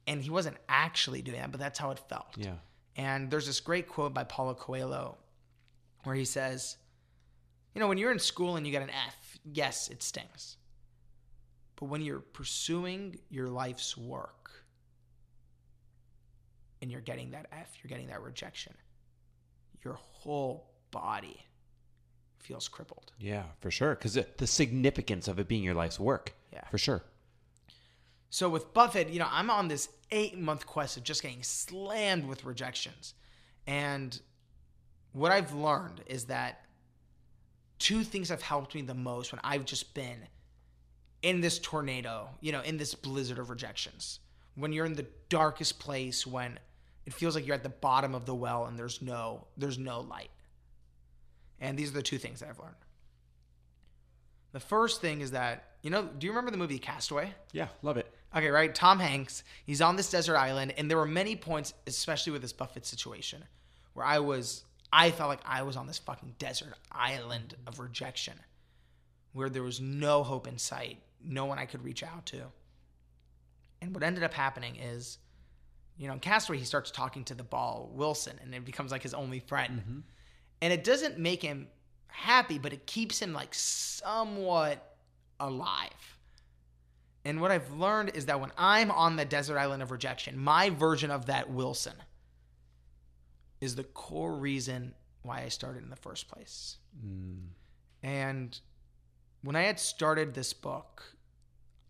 And 0.09 0.21
he 0.21 0.31
wasn't 0.31 0.57
actually 0.69 1.23
doing 1.23 1.39
that, 1.39 1.53
but 1.53 1.61
that's 1.61 1.79
how 1.79 1.93
it 1.93 2.01
felt. 2.09 2.35
Yeah. 2.37 2.55
And 2.97 3.31
there's 3.31 3.47
this 3.47 3.61
great 3.61 3.89
quote 3.89 4.13
by 4.13 4.25
Paulo 4.25 4.55
Coelho 4.55 5.17
where 6.05 6.15
he 6.15 6.25
says, 6.25 6.77
You 7.75 7.81
know, 7.81 7.89
when 7.89 7.99
you're 7.99 8.13
in 8.13 8.19
school 8.19 8.57
and 8.57 8.67
you 8.67 8.73
get 8.73 8.83
an 8.83 8.91
F, 8.91 9.39
yes, 9.45 9.89
it 9.89 10.03
stings. 10.03 10.57
But 11.77 11.87
when 11.87 12.03
you're 12.03 12.21
pursuing 12.21 13.19
your 13.31 13.49
life's 13.49 13.97
work 13.97 14.51
and 16.81 16.91
you're 16.91 17.01
getting 17.01 17.31
that 17.31 17.47
F, 17.53 17.71
you're 17.83 17.89
getting 17.89 18.09
that 18.09 18.23
rejection, 18.23 18.75
your 19.85 19.95
whole 19.95 20.71
body 20.91 21.45
feels 22.39 22.69
crippled. 22.69 23.13
Yeah, 23.19 23.45
for 23.61 23.71
sure. 23.71 23.95
Because 23.95 24.19
the 24.37 24.47
significance 24.47 25.29
of 25.29 25.39
it 25.39 25.49
being 25.49 25.63
your 25.63 25.75
life's 25.75 25.99
work. 25.99 26.35
Yeah. 26.53 26.67
For 26.71 26.79
sure. 26.79 27.03
So 28.31 28.49
with 28.49 28.73
Buffett, 28.73 29.11
you 29.11 29.19
know, 29.19 29.29
I'm 29.31 29.51
on 29.51 29.69
this 29.69 29.89
eight 30.13 30.39
month 30.39 30.67
quest 30.67 30.97
of 30.97 31.03
just 31.03 31.23
getting 31.23 31.43
slammed 31.43 32.27
with 32.27 32.45
rejections. 32.45 33.15
And 33.67 34.21
what 35.13 35.33
I've 35.33 35.53
learned 35.53 36.03
is 36.07 36.27
that 36.27 36.65
two 37.79 38.05
things 38.05 38.29
have 38.29 38.43
helped 38.43 38.75
me 38.75 38.83
the 38.83 38.95
most 38.95 39.33
when 39.33 39.41
I've 39.43 39.65
just 39.65 39.95
been 39.95 40.29
in 41.23 41.41
this 41.41 41.59
tornado, 41.59 42.29
you 42.41 42.53
know, 42.53 42.61
in 42.61 42.77
this 42.77 42.95
blizzard 42.95 43.39
of 43.39 43.51
rejections. 43.51 44.21
When 44.55 44.73
you're 44.73 44.87
in 44.87 44.95
the 44.95 45.07
darkest 45.29 45.79
place, 45.79 46.27
when 46.27 46.59
it 47.07 47.15
feels 47.15 47.35
like 47.35 47.47
you're 47.47 47.57
at 47.57 47.63
the 47.63 47.69
bottom 47.69 48.15
of 48.15 48.27
the 48.27 48.35
well 48.35 48.67
and 48.67 48.79
there's 48.79 49.01
no 49.03 49.47
there's 49.57 49.79
no 49.79 50.01
light. 50.01 50.31
And 51.61 51.79
these 51.79 51.91
are 51.91 51.95
the 51.95 52.03
two 52.03 52.19
things 52.19 52.41
that 52.41 52.49
I've 52.49 52.59
learned. 52.59 52.75
The 54.53 54.61
first 54.61 55.01
thing 55.01 55.21
is 55.21 55.31
that, 55.31 55.77
you 55.83 55.91
know, 55.91 56.03
do 56.05 56.27
you 56.27 56.33
remember 56.33 56.51
the 56.51 56.57
movie 56.59 56.79
Cast 56.79 57.11
Away? 57.11 57.33
Yeah, 57.53 57.69
love 57.83 57.97
it. 57.97 58.13
Okay, 58.35 58.49
right. 58.49 58.75
Tom 58.75 58.99
Hanks, 58.99 59.45
he's 59.67 59.83
on 59.83 59.97
this 59.97 60.11
desert 60.11 60.37
island, 60.37 60.75
and 60.79 60.91
there 60.91 60.97
were 60.97 61.07
many 61.07 61.37
points, 61.37 61.75
especially 61.87 62.33
with 62.33 62.43
this 62.43 62.53
Buffett 62.53 62.87
situation, 62.87 63.45
where 63.93 64.07
I 64.07 64.21
was, 64.21 64.65
I 64.93 65.11
felt 65.11 65.29
like 65.29 65.43
I 65.45 65.63
was 65.63 65.77
on 65.77 65.87
this 65.87 65.99
fucking 65.99 66.37
desert 66.39 66.75
island 66.91 67.55
of 67.67 67.79
rejection, 67.79 68.35
where 69.33 69.51
there 69.51 69.63
was 69.63 69.81
no 69.81 70.23
hope 70.23 70.47
in 70.47 70.57
sight, 70.57 70.99
no 71.23 71.45
one 71.45 71.59
I 71.59 71.67
could 71.67 71.85
reach 71.85 72.03
out 72.03 72.25
to. 72.27 72.45
And 73.83 73.95
what 73.95 74.03
ended 74.03 74.23
up 74.23 74.33
happening 74.33 74.77
is, 74.77 75.19
you 75.99 76.07
know, 76.07 76.15
in 76.15 76.21
Cast 76.21 76.49
Away, 76.49 76.59
he 76.59 76.65
starts 76.65 76.91
talking 76.91 77.25
to 77.25 77.35
the 77.35 77.43
ball, 77.43 77.91
Wilson, 77.93 78.39
and 78.43 78.55
it 78.55 78.65
becomes 78.65 78.93
like 78.93 79.03
his 79.03 79.13
only 79.13 79.41
friend. 79.41 79.81
Mm-hmm. 79.81 79.99
And 80.63 80.73
it 80.73 80.85
doesn't 80.85 81.19
make 81.19 81.43
him 81.43 81.67
happy, 82.07 82.59
but 82.59 82.73
it 82.73 82.87
keeps 82.87 83.21
him 83.21 83.33
like 83.33 83.53
somewhat 83.53 84.97
alive. 85.41 86.19
And 87.25 87.41
what 87.41 87.51
I've 87.53 87.73
learned 87.73 88.13
is 88.15 88.27
that 88.27 88.41
when 88.41 88.51
I'm 88.59 88.91
on 88.91 89.17
the 89.17 89.25
desert 89.25 89.59
island 89.59 89.83
of 89.83 89.91
rejection, 89.91 90.39
my 90.39 90.71
version 90.71 91.11
of 91.11 91.27
that 91.27 91.51
Wilson 91.51 91.95
is 93.61 93.77
the 93.77 93.85
core 93.85 94.35
reason 94.35 94.95
why 95.23 95.43
I 95.43 95.49
started 95.49 95.85
in 95.85 95.91
the 95.91 95.97
first 95.97 96.29
place. 96.29 96.79
Mm. 97.05 97.47
And 98.03 98.59
when 99.43 99.55
I 99.55 99.63
had 99.63 99.79
started 99.79 100.35
this 100.35 100.53
book, 100.53 101.05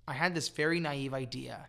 I 0.06 0.12
had 0.12 0.34
this 0.34 0.48
very 0.48 0.80
naive 0.80 1.14
idea, 1.14 1.68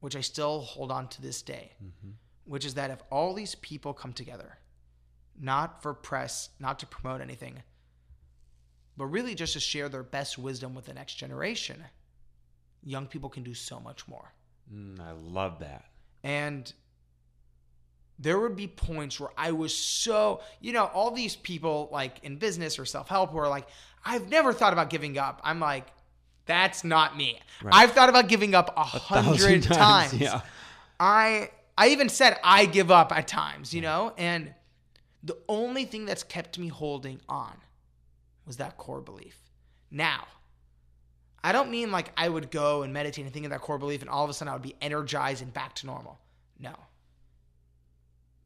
which 0.00 0.16
I 0.16 0.22
still 0.22 0.60
hold 0.60 0.90
on 0.90 1.08
to 1.08 1.22
this 1.22 1.42
day, 1.42 1.72
mm-hmm. 1.84 2.12
which 2.44 2.64
is 2.64 2.74
that 2.74 2.90
if 2.90 3.02
all 3.10 3.34
these 3.34 3.56
people 3.56 3.92
come 3.92 4.14
together, 4.14 4.58
not 5.38 5.82
for 5.82 5.92
press, 5.92 6.50
not 6.58 6.78
to 6.78 6.86
promote 6.86 7.20
anything, 7.20 7.62
but 8.96 9.06
really 9.06 9.34
just 9.34 9.54
to 9.54 9.60
share 9.60 9.88
their 9.88 10.02
best 10.02 10.38
wisdom 10.38 10.74
with 10.74 10.86
the 10.86 10.94
next 10.94 11.14
generation, 11.16 11.84
young 12.84 13.06
people 13.06 13.28
can 13.28 13.42
do 13.42 13.54
so 13.54 13.80
much 13.80 14.06
more. 14.06 14.32
Mm, 14.72 15.00
I 15.00 15.12
love 15.12 15.60
that. 15.60 15.84
And 16.22 16.72
there 18.18 18.38
would 18.38 18.56
be 18.56 18.68
points 18.68 19.18
where 19.18 19.30
I 19.36 19.52
was 19.52 19.76
so, 19.76 20.40
you 20.60 20.72
know, 20.72 20.84
all 20.86 21.10
these 21.10 21.36
people 21.36 21.88
like 21.92 22.22
in 22.22 22.36
business 22.36 22.78
or 22.78 22.84
self 22.84 23.08
help 23.08 23.32
who 23.32 23.38
are 23.38 23.48
like, 23.48 23.66
I've 24.04 24.28
never 24.28 24.52
thought 24.52 24.72
about 24.72 24.90
giving 24.90 25.18
up. 25.18 25.40
I'm 25.44 25.60
like, 25.60 25.86
that's 26.46 26.84
not 26.84 27.16
me. 27.16 27.40
Right. 27.62 27.74
I've 27.74 27.92
thought 27.92 28.08
about 28.08 28.28
giving 28.28 28.54
up 28.54 28.72
a 28.76 28.84
hundred 28.84 29.62
times. 29.64 30.10
times, 30.10 30.14
yeah. 30.14 30.42
I 31.00 31.50
I 31.76 31.88
even 31.88 32.08
said 32.08 32.38
I 32.44 32.66
give 32.66 32.90
up 32.90 33.12
at 33.12 33.26
times, 33.26 33.74
you 33.74 33.80
know, 33.80 34.12
and 34.16 34.54
the 35.22 35.36
only 35.48 35.84
thing 35.84 36.04
that's 36.04 36.22
kept 36.22 36.58
me 36.58 36.68
holding 36.68 37.20
on 37.28 37.56
was 38.46 38.58
that 38.58 38.76
core 38.76 39.00
belief. 39.00 39.38
Now, 39.90 40.26
I 41.44 41.52
don't 41.52 41.70
mean 41.70 41.92
like 41.92 42.10
I 42.16 42.26
would 42.26 42.50
go 42.50 42.82
and 42.84 42.92
meditate 42.94 43.26
and 43.26 43.32
think 43.32 43.44
of 43.44 43.50
that 43.50 43.60
core 43.60 43.76
belief 43.76 44.00
and 44.00 44.08
all 44.08 44.24
of 44.24 44.30
a 44.30 44.32
sudden 44.32 44.50
I 44.50 44.54
would 44.54 44.62
be 44.62 44.74
energized 44.80 45.42
and 45.42 45.52
back 45.52 45.74
to 45.74 45.86
normal. 45.86 46.18
No. 46.58 46.72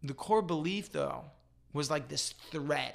The 0.03 0.15
core 0.15 0.43
belief, 0.43 0.91
though, 0.91 1.25
was 1.73 1.93
like 1.93 2.09
this 2.09 2.35
thread 2.51 2.95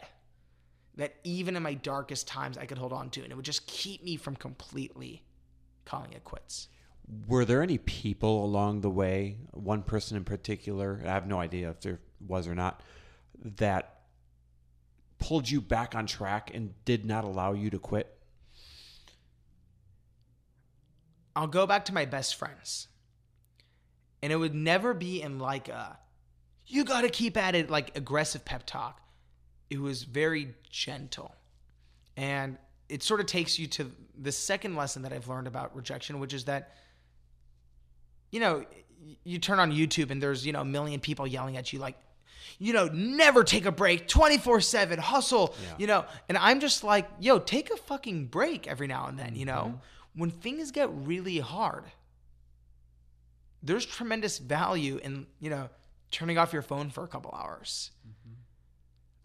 that 0.98 1.16
even 1.24 1.56
in 1.56 1.64
my 1.64 1.74
darkest 1.74 2.28
times 2.28 2.58
I 2.58 2.66
could 2.66 2.78
hold 2.78 2.92
on 2.92 3.12
to, 3.12 3.24
and 3.24 3.32
it 3.32 3.36
would 3.36 3.46
just 3.46 3.66
keep 3.66 4.04
me 4.04 4.18
from 4.18 4.36
completely 4.36 5.24
calling 5.86 6.12
it 6.12 6.26
quits. 6.26 6.68
Were 7.26 7.46
there 7.46 7.64
any 7.64 7.78
people 7.78 8.44
along 8.44 8.82
the 8.82 8.90
way, 8.90 9.38
one 9.52 9.84
person 9.84 10.18
in 10.18 10.26
particular, 10.26 11.02
I 11.06 11.12
have 11.12 11.28
no 11.28 11.40
idea 11.40 11.70
if 11.70 11.80
there 11.80 12.02
was 12.26 12.46
or 12.46 12.56
not, 12.56 12.82
that 13.58 14.02
pulled 15.18 15.50
you 15.50 15.62
back 15.62 15.96
on 15.96 16.08
track 16.08 16.52
and 16.54 16.74
did 16.84 17.06
not 17.06 17.24
allow 17.24 17.54
you 17.54 17.70
to 17.70 17.80
quit? 17.80 18.18
I'll 21.36 21.48
go 21.48 21.66
back 21.66 21.86
to 21.86 21.94
my 21.94 22.06
best 22.06 22.36
friends. 22.36 22.88
And 24.22 24.32
it 24.32 24.36
would 24.38 24.54
never 24.56 24.94
be 24.94 25.22
in 25.22 25.40
like 25.40 25.68
a, 25.68 25.98
you 26.66 26.84
got 26.86 27.02
to 27.02 27.10
keep 27.10 27.36
at 27.36 27.56
it, 27.56 27.70
like 27.70 27.98
aggressive 27.98 28.46
pep 28.46 28.64
talk. 28.66 29.02
It 29.70 29.80
was 29.82 30.04
very 30.04 30.54
gentle. 30.70 31.36
And 32.16 32.58
it 32.90 33.04
sort 33.04 33.20
of 33.20 33.26
takes 33.26 33.58
you 33.58 33.68
to 33.68 33.92
the 34.18 34.32
second 34.32 34.76
lesson 34.76 35.02
that 35.02 35.12
I've 35.12 35.28
learned 35.28 35.48
about 35.48 35.76
rejection, 35.76 36.20
which 36.20 36.34
is 36.34 36.46
that, 36.46 36.76
you 38.32 38.40
know, 38.40 38.66
you 39.24 39.40
turn 39.40 39.60
on 39.60 39.72
YouTube 39.72 40.12
and 40.12 40.22
there's, 40.22 40.46
you 40.46 40.54
know, 40.54 40.62
a 40.62 40.66
million 40.66 41.00
people 41.00 41.28
yelling 41.28 41.58
at 41.58 41.74
you 41.74 41.80
like, 41.80 41.98
you 42.60 42.72
know, 42.74 42.88
never 42.94 43.44
take 43.44 43.66
a 43.66 43.72
break, 43.72 44.08
24 44.08 44.62
7, 44.62 45.00
hustle, 45.00 45.56
Yeah. 45.62 45.76
you 45.80 45.88
know. 45.88 46.06
And 46.30 46.38
I'm 46.38 46.60
just 46.60 46.84
like, 46.84 47.10
yo, 47.20 47.40
take 47.40 47.72
a 47.72 47.78
fucking 47.78 48.28
break 48.28 48.68
every 48.68 48.88
now 48.88 49.08
and 49.08 49.18
then, 49.18 49.36
you 49.36 49.46
know? 49.46 49.54
Mm-hmm. 49.54 49.78
When 50.16 50.30
things 50.30 50.72
get 50.72 50.90
really 50.92 51.40
hard, 51.40 51.86
there's 53.62 53.86
tremendous 53.86 54.38
value 54.38 55.00
in, 55.04 55.26
you 55.40 55.50
know, 55.50 55.70
turning 56.12 56.38
off 56.38 56.54
your 56.54 56.62
phone 56.62 56.90
for 56.90 57.04
a 57.04 57.08
couple 57.08 57.32
hours. 57.34 57.92
Mm-hmm. 58.08 58.34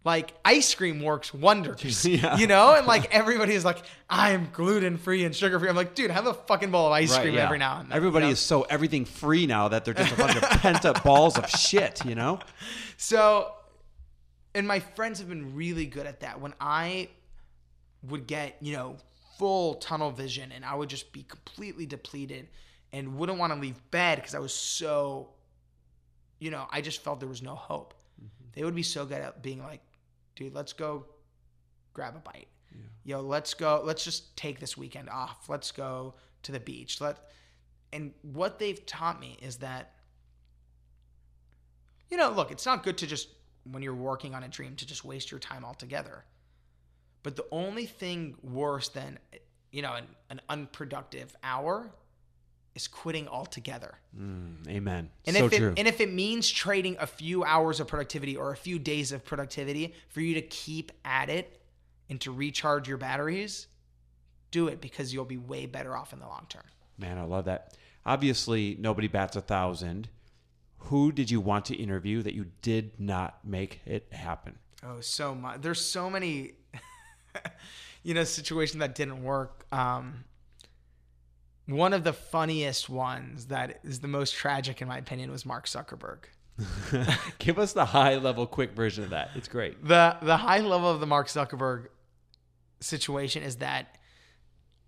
like 0.04 0.32
ice 0.44 0.74
cream 0.74 1.02
works 1.02 1.34
wonders. 1.34 2.04
Yeah. 2.06 2.38
You 2.38 2.46
know? 2.46 2.74
And 2.74 2.86
like 2.86 3.12
everybody's 3.14 3.64
like, 3.64 3.82
I'm 4.08 4.48
gluten 4.52 4.96
free 4.96 5.24
and 5.24 5.34
sugar 5.36 5.58
free. 5.60 5.68
I'm 5.68 5.76
like, 5.76 5.94
dude, 5.94 6.10
have 6.10 6.26
a 6.26 6.32
fucking 6.34 6.70
bowl 6.70 6.86
of 6.86 6.92
ice 6.92 7.12
Right, 7.12 7.22
cream 7.22 7.34
yeah. 7.34 7.44
every 7.44 7.58
now 7.58 7.80
and 7.80 7.90
then. 7.90 7.96
Everybody 7.96 8.26
you 8.26 8.30
know? 8.30 8.32
is 8.32 8.38
so 8.38 8.62
everything 8.62 9.04
free 9.04 9.46
now 9.46 9.68
that 9.68 9.84
they're 9.84 9.92
just 9.92 10.12
a 10.12 10.16
bunch 10.16 10.36
of 10.36 10.42
pent 10.62 10.84
up 10.86 11.02
balls 11.02 11.36
of 11.36 11.46
shit, 11.50 12.02
you 12.06 12.14
know? 12.14 12.38
So, 12.96 13.52
and 14.54 14.66
my 14.66 14.80
friends 14.80 15.18
have 15.18 15.28
been 15.28 15.54
really 15.54 15.84
good 15.84 16.06
at 16.06 16.20
that. 16.20 16.40
When 16.40 16.54
I 16.60 17.08
would 18.08 18.26
get, 18.26 18.56
you 18.60 18.72
know, 18.72 18.96
full 19.38 19.74
tunnel 19.76 20.10
vision 20.10 20.52
and 20.52 20.64
I 20.64 20.74
would 20.74 20.88
just 20.88 21.12
be 21.12 21.22
completely 21.22 21.86
depleted 21.86 22.48
and 22.92 23.16
wouldn't 23.16 23.38
want 23.38 23.52
to 23.52 23.58
leave 23.58 23.80
bed 23.90 24.16
because 24.16 24.34
I 24.34 24.38
was 24.38 24.54
so, 24.54 25.30
you 26.38 26.50
know, 26.50 26.66
I 26.70 26.80
just 26.80 27.02
felt 27.02 27.20
there 27.20 27.28
was 27.28 27.42
no 27.42 27.54
hope. 27.54 27.94
Mm-hmm. 28.20 28.50
They 28.52 28.64
would 28.64 28.74
be 28.74 28.82
so 28.82 29.04
good 29.04 29.20
at 29.20 29.42
being 29.42 29.62
like, 29.62 29.80
dude, 30.36 30.54
let's 30.54 30.72
go 30.72 31.06
grab 31.92 32.16
a 32.16 32.20
bite. 32.20 32.48
Yo, 33.04 33.22
let's 33.22 33.54
go. 33.54 33.80
Let's 33.82 34.04
just 34.04 34.36
take 34.36 34.60
this 34.60 34.76
weekend 34.76 35.08
off. 35.08 35.48
Let's 35.48 35.72
go 35.72 36.14
to 36.42 36.52
the 36.52 36.60
beach. 36.60 37.00
Let 37.00 37.16
and 37.90 38.12
what 38.20 38.58
they've 38.58 38.84
taught 38.84 39.18
me 39.18 39.38
is 39.40 39.56
that 39.56 39.94
you 42.10 42.18
know, 42.18 42.30
look, 42.30 42.50
it's 42.50 42.66
not 42.66 42.82
good 42.82 42.98
to 42.98 43.06
just 43.06 43.28
when 43.70 43.82
you're 43.82 43.94
working 43.94 44.34
on 44.34 44.42
a 44.42 44.48
dream 44.48 44.76
to 44.76 44.86
just 44.86 45.04
waste 45.04 45.30
your 45.30 45.40
time 45.40 45.64
altogether. 45.64 46.24
But 47.28 47.36
the 47.36 47.44
only 47.52 47.84
thing 47.84 48.36
worse 48.42 48.88
than 48.88 49.18
you 49.70 49.82
know 49.82 49.92
an, 49.92 50.06
an 50.30 50.40
unproductive 50.48 51.36
hour 51.44 51.90
is 52.74 52.88
quitting 52.88 53.28
altogether. 53.28 53.98
Mm, 54.18 54.66
amen. 54.66 55.10
And 55.26 55.36
so 55.36 55.44
if 55.44 55.52
it, 55.52 55.58
true. 55.58 55.74
and 55.76 55.86
if 55.86 56.00
it 56.00 56.10
means 56.10 56.48
trading 56.48 56.96
a 56.98 57.06
few 57.06 57.44
hours 57.44 57.80
of 57.80 57.86
productivity 57.86 58.34
or 58.34 58.50
a 58.50 58.56
few 58.56 58.78
days 58.78 59.12
of 59.12 59.26
productivity 59.26 59.92
for 60.08 60.22
you 60.22 60.32
to 60.36 60.40
keep 60.40 60.90
at 61.04 61.28
it 61.28 61.60
and 62.08 62.18
to 62.22 62.32
recharge 62.32 62.88
your 62.88 62.96
batteries, 62.96 63.66
do 64.50 64.68
it 64.68 64.80
because 64.80 65.12
you'll 65.12 65.26
be 65.26 65.36
way 65.36 65.66
better 65.66 65.94
off 65.94 66.14
in 66.14 66.20
the 66.20 66.26
long 66.26 66.46
term. 66.48 66.64
Man, 66.96 67.18
I 67.18 67.24
love 67.24 67.44
that. 67.44 67.76
Obviously, 68.06 68.74
nobody 68.80 69.06
bats 69.06 69.36
a 69.36 69.42
thousand. 69.42 70.08
Who 70.78 71.12
did 71.12 71.30
you 71.30 71.42
want 71.42 71.66
to 71.66 71.76
interview 71.76 72.22
that 72.22 72.32
you 72.32 72.46
did 72.62 72.98
not 72.98 73.40
make 73.44 73.82
it 73.84 74.06
happen? 74.12 74.56
Oh, 74.82 75.00
so 75.00 75.34
much. 75.34 75.60
There's 75.60 75.84
so 75.84 76.08
many, 76.08 76.52
you 78.02 78.14
know, 78.14 78.24
situation 78.24 78.80
that 78.80 78.94
didn't 78.94 79.22
work. 79.22 79.66
Um, 79.72 80.24
one 81.66 81.92
of 81.92 82.04
the 82.04 82.12
funniest 82.12 82.88
ones 82.88 83.46
that 83.46 83.80
is 83.84 84.00
the 84.00 84.08
most 84.08 84.34
tragic, 84.34 84.80
in 84.80 84.88
my 84.88 84.98
opinion, 84.98 85.30
was 85.30 85.44
Mark 85.44 85.66
Zuckerberg. 85.66 86.24
Give 87.38 87.58
us 87.58 87.72
the 87.72 87.84
high 87.84 88.16
level, 88.16 88.46
quick 88.46 88.72
version 88.72 89.04
of 89.04 89.10
that. 89.10 89.30
It's 89.34 89.48
great. 89.48 89.84
the 89.86 90.16
the 90.22 90.36
high 90.36 90.60
level 90.60 90.90
of 90.90 91.00
the 91.00 91.06
Mark 91.06 91.28
Zuckerberg 91.28 91.86
situation 92.80 93.42
is 93.42 93.56
that 93.56 93.98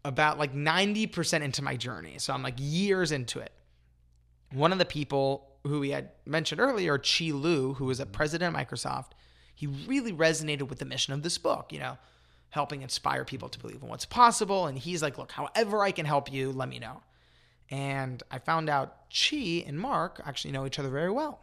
about 0.04 0.38
like 0.38 0.54
90% 0.54 1.42
into 1.42 1.62
my 1.62 1.76
journey. 1.76 2.14
So 2.18 2.32
I'm 2.32 2.42
like 2.42 2.54
years 2.56 3.12
into 3.12 3.38
it. 3.38 3.52
One 4.52 4.72
of 4.72 4.78
the 4.78 4.84
people 4.84 5.50
who 5.64 5.80
we 5.80 5.90
had 5.90 6.10
mentioned 6.24 6.60
earlier, 6.60 6.98
Qi 6.98 7.32
Lu, 7.38 7.74
who 7.74 7.84
was 7.84 8.00
a 8.00 8.06
president 8.06 8.56
of 8.56 8.60
Microsoft, 8.60 9.10
he 9.54 9.66
really 9.66 10.12
resonated 10.12 10.68
with 10.68 10.78
the 10.78 10.86
mission 10.86 11.12
of 11.12 11.22
this 11.22 11.36
book, 11.36 11.72
you 11.72 11.78
know, 11.78 11.98
helping 12.50 12.82
inspire 12.82 13.24
people 13.24 13.48
to 13.48 13.58
believe 13.58 13.82
in 13.82 13.88
what's 13.88 14.04
possible. 14.04 14.66
And 14.66 14.76
he's 14.76 15.02
like, 15.02 15.18
look, 15.18 15.32
however 15.32 15.82
I 15.82 15.92
can 15.92 16.06
help 16.06 16.32
you, 16.32 16.52
let 16.52 16.68
me 16.68 16.78
know. 16.78 17.02
And 17.70 18.22
I 18.30 18.38
found 18.38 18.68
out 18.68 19.08
Qi 19.10 19.66
and 19.66 19.78
Mark 19.78 20.20
actually 20.24 20.52
know 20.52 20.66
each 20.66 20.78
other 20.78 20.90
very 20.90 21.10
well. 21.10 21.40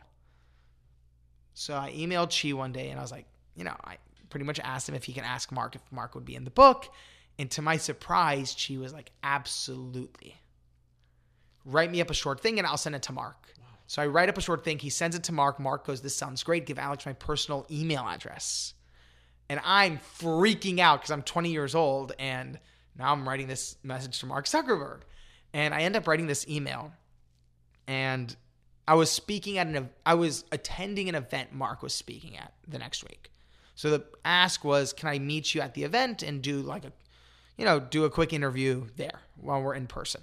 So 1.54 1.76
I 1.76 1.92
emailed 1.92 2.28
Qi 2.28 2.54
one 2.54 2.74
day 2.74 2.90
and 2.90 3.00
I 3.00 3.02
was 3.02 3.12
like, 3.12 3.26
you 3.56 3.64
know, 3.64 3.76
I 3.84 3.98
pretty 4.30 4.46
much 4.46 4.60
asked 4.60 4.90
him 4.90 4.96
if 4.96 5.06
he 5.06 5.14
can 5.14 5.24
ask 5.24 5.52
Mark 5.52 5.76
if 5.76 5.82
Mark 5.92 6.14
would 6.14 6.26
be 6.26 6.36
in 6.36 6.44
the 6.44 6.52
book. 6.52 6.90
And 7.40 7.50
to 7.52 7.62
my 7.62 7.78
surprise, 7.78 8.54
Qi 8.54 8.78
was 8.78 8.94
like, 8.94 9.12
absolutely. 9.24 10.36
Write 11.64 11.92
me 11.92 12.02
up 12.02 12.10
a 12.10 12.14
short 12.14 12.42
thing 12.42 12.58
and 12.60 12.68
I'll 12.68 12.78
send 12.78 12.96
it 12.96 13.04
to 13.04 13.14
Mark. 13.14 13.48
So 13.88 14.02
I 14.02 14.08
write 14.08 14.28
up 14.28 14.38
a 14.38 14.42
short 14.42 14.66
thing. 14.66 14.80
He 14.80 14.90
sends 14.90 15.16
it 15.16 15.24
to 15.24 15.32
Mark. 15.32 15.60
Mark 15.60 15.88
goes, 15.88 16.02
This 16.02 16.16
sounds 16.16 16.44
great. 16.44 16.66
Give 16.66 16.78
Alex 16.78 17.06
my 17.06 17.14
personal 17.14 17.66
email 17.72 18.06
address. 18.06 18.74
And 19.50 19.62
I'm 19.64 20.00
freaking 20.20 20.80
out 20.80 21.02
because 21.02 21.12
I'm 21.12 21.24
20 21.24 21.52
years 21.52 21.74
old 21.74 22.14
and 22.20 22.60
now 22.98 23.12
I'm 23.14 23.28
writing 23.28 23.48
this 23.48 23.78
message 23.84 24.20
to 24.20 24.26
Mark 24.26 24.46
Zuckerberg. 24.46 25.02
And 25.54 25.74
I 25.74 25.82
end 25.82 25.96
up 25.96 26.08
writing 26.08 26.28
this 26.28 26.48
email. 26.48 26.92
And 27.88 28.36
I 28.88 28.96
was 28.96 29.10
speaking 29.12 29.58
at 29.58 29.68
an 29.68 29.90
I 30.06 30.16
was 30.16 30.44
attending 30.52 31.10
an 31.10 31.16
event 31.16 31.54
Mark 31.54 31.82
was 31.82 31.94
speaking 31.94 32.38
at 32.38 32.54
the 32.68 32.78
next 32.78 33.04
week. 33.04 33.32
So 33.76 33.90
the 33.92 34.06
ask 34.26 34.64
was, 34.64 34.92
can 34.92 35.08
I 35.08 35.20
meet 35.20 35.54
you 35.54 35.62
at 35.62 35.74
the 35.74 35.84
event 35.84 36.24
and 36.24 36.42
do 36.42 36.62
like 36.62 36.84
a 36.84 36.92
you 37.58 37.66
know, 37.66 37.80
do 37.80 38.06
a 38.06 38.10
quick 38.10 38.34
interview 38.34 38.86
there 38.96 39.22
while 39.36 39.62
we're 39.62 39.74
in 39.74 39.88
person. 39.88 40.22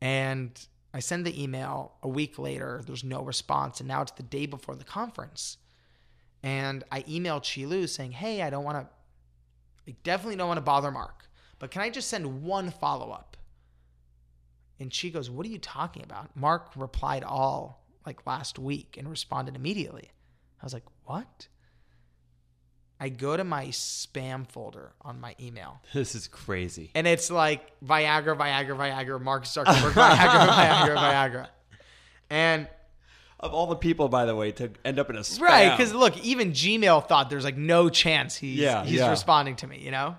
And 0.00 0.58
I 0.92 1.00
send 1.00 1.26
the 1.26 1.42
email 1.42 1.92
a 2.02 2.08
week 2.08 2.38
later, 2.38 2.82
there's 2.86 3.04
no 3.04 3.22
response, 3.22 3.80
and 3.80 3.88
now 3.88 4.02
it's 4.02 4.12
the 4.12 4.22
day 4.22 4.46
before 4.46 4.74
the 4.76 4.84
conference. 4.84 5.58
And 6.46 6.84
I 6.92 7.02
emailed 7.02 7.42
Qi 7.42 7.66
Lu 7.66 7.88
saying, 7.88 8.12
Hey, 8.12 8.40
I 8.40 8.50
don't 8.50 8.62
want 8.62 8.78
to 8.78 8.86
I 9.90 9.96
definitely 10.04 10.36
don't 10.36 10.46
want 10.46 10.58
to 10.58 10.62
bother 10.62 10.92
Mark, 10.92 11.28
but 11.58 11.70
can 11.72 11.82
I 11.82 11.90
just 11.90 12.08
send 12.08 12.42
one 12.42 12.70
follow-up? 12.70 13.36
And 14.78 14.94
she 14.94 15.10
goes, 15.10 15.28
What 15.28 15.44
are 15.44 15.48
you 15.48 15.58
talking 15.58 16.04
about? 16.04 16.36
Mark 16.36 16.70
replied 16.76 17.24
all 17.24 17.84
like 18.06 18.24
last 18.28 18.60
week 18.60 18.94
and 18.96 19.10
responded 19.10 19.56
immediately. 19.56 20.12
I 20.62 20.64
was 20.64 20.72
like, 20.72 20.84
What? 21.04 21.48
I 23.00 23.08
go 23.10 23.36
to 23.36 23.42
my 23.44 23.66
spam 23.66 24.48
folder 24.48 24.92
on 25.02 25.20
my 25.20 25.34
email, 25.40 25.80
This 25.92 26.14
is 26.14 26.28
crazy. 26.28 26.92
and 26.94 27.08
it's 27.08 27.28
like 27.28 27.72
Viagra, 27.84 28.36
Viagra, 28.38 28.76
Viagra, 28.76 29.20
Mark 29.20 29.44
Zuckerberg, 29.46 29.92
Viagra, 29.92 30.46
Viagra, 30.46 30.96
Viagra. 30.96 31.48
And 32.30 32.68
Of 33.38 33.52
all 33.52 33.66
the 33.66 33.76
people, 33.76 34.08
by 34.08 34.24
the 34.24 34.34
way, 34.34 34.50
to 34.52 34.70
end 34.84 34.98
up 34.98 35.10
in 35.10 35.16
a 35.16 35.20
spam. 35.20 35.40
right, 35.42 35.70
because 35.76 35.92
look, 35.92 36.16
even 36.24 36.52
Gmail 36.52 37.06
thought 37.06 37.28
there's 37.28 37.44
like 37.44 37.56
no 37.56 37.88
chance 37.90 38.36
he's 38.36 38.58
Yeah, 38.58 38.82
he's 38.84 39.00
yeah. 39.00 39.10
responding 39.10 39.56
to 39.56 39.66
me, 39.66 39.78
you 39.78 39.90
know. 39.90 40.16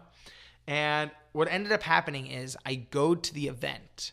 And 0.68 1.10
what 1.32 1.48
ended 1.50 1.72
up 1.72 1.82
happening 1.82 2.28
is 2.28 2.56
I 2.66 2.76
go 2.76 3.16
to 3.16 3.34
the 3.34 3.48
event, 3.48 4.12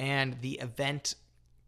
and 0.00 0.40
the 0.40 0.54
event 0.54 1.14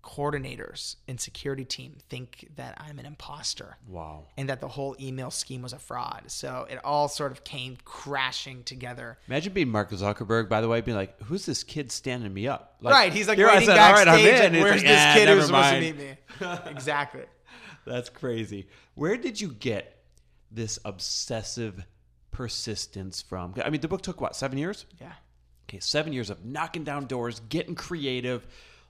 coordinators 0.05 0.97
and 1.09 1.19
security 1.19 1.65
team 1.65 1.97
think 2.09 2.49
that 2.57 2.77
I'm 2.79 2.99
an 2.99 3.07
imposter. 3.07 3.77
wow. 3.89 4.27
and 4.37 4.49
that 4.49 4.61
the 4.61 4.69
whole 4.69 4.95
email 5.01 5.31
scheme 5.31 5.63
was 5.63 5.73
a 5.73 5.79
fraud. 5.79 6.25
So 6.27 6.67
it 6.69 6.79
all 6.85 7.09
sort 7.09 7.33
of 7.33 7.43
came 7.43 7.79
crashing 7.85 8.63
together. 8.65 9.19
Imagine 9.27 9.53
being 9.53 9.69
Mark 9.71 9.91
Zuckerberg, 9.91 10.49
by 10.49 10.61
the 10.61 10.69
way, 10.69 10.81
being 10.83 10.97
like, 10.97 11.19
"Who's 11.23 11.47
this 11.47 11.65
kid 11.65 11.91
standing 11.91 12.33
me 12.33 12.47
up?" 12.47 12.77
Like, 12.81 12.95
right. 12.95 13.13
He's 13.13 13.27
like 13.29 13.39
here 13.39 13.49
I 13.49 13.55
waiting 13.55 13.69
said, 13.69 13.79
"All 13.79 13.93
right, 13.95 14.07
I'm 14.09 14.23
backstage. 14.23 14.45
in." 14.47 14.53
like, 14.53 14.63
Where's 14.63 14.83
like, 14.83 14.87
this 14.87 15.01
"Ah, 15.01 15.15
kid 15.15 15.29
who's 15.29 15.47
supposed 15.47 15.71
to 15.71 15.81
meet 15.81 15.97
me? 15.97 16.17
exactly. 16.71 17.23
That's 17.87 18.09
crazy. 18.11 18.69
Where 18.95 19.17
did 19.17 19.41
you 19.41 19.49
get 19.49 20.03
this 20.51 20.79
obsessive 20.85 21.85
persistence 22.31 23.23
from? 23.23 23.55
I 23.65 23.71
mean, 23.71 23.81
the 23.81 23.89
book 23.89 24.03
took 24.03 24.21
what 24.21 24.37
seven 24.37 24.59
years? 24.59 24.87
Yeah. 25.01 25.13
Okay, 25.69 25.81
seven 25.81 26.13
years 26.13 26.29
of 26.31 26.45
knocking 26.45 26.85
down 26.85 27.07
doors, 27.07 27.41
getting 27.49 27.75
creative, 27.75 28.47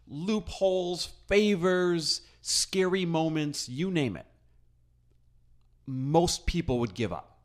loopholes, 0.08 1.06
favors, 1.28 2.20
scary 2.40 3.04
moments, 3.04 3.68
you 3.68 3.90
name 3.90 4.16
it. 4.16 4.26
Most 5.86 6.46
people 6.46 6.78
would 6.78 6.94
give 6.94 7.12
up. 7.12 7.38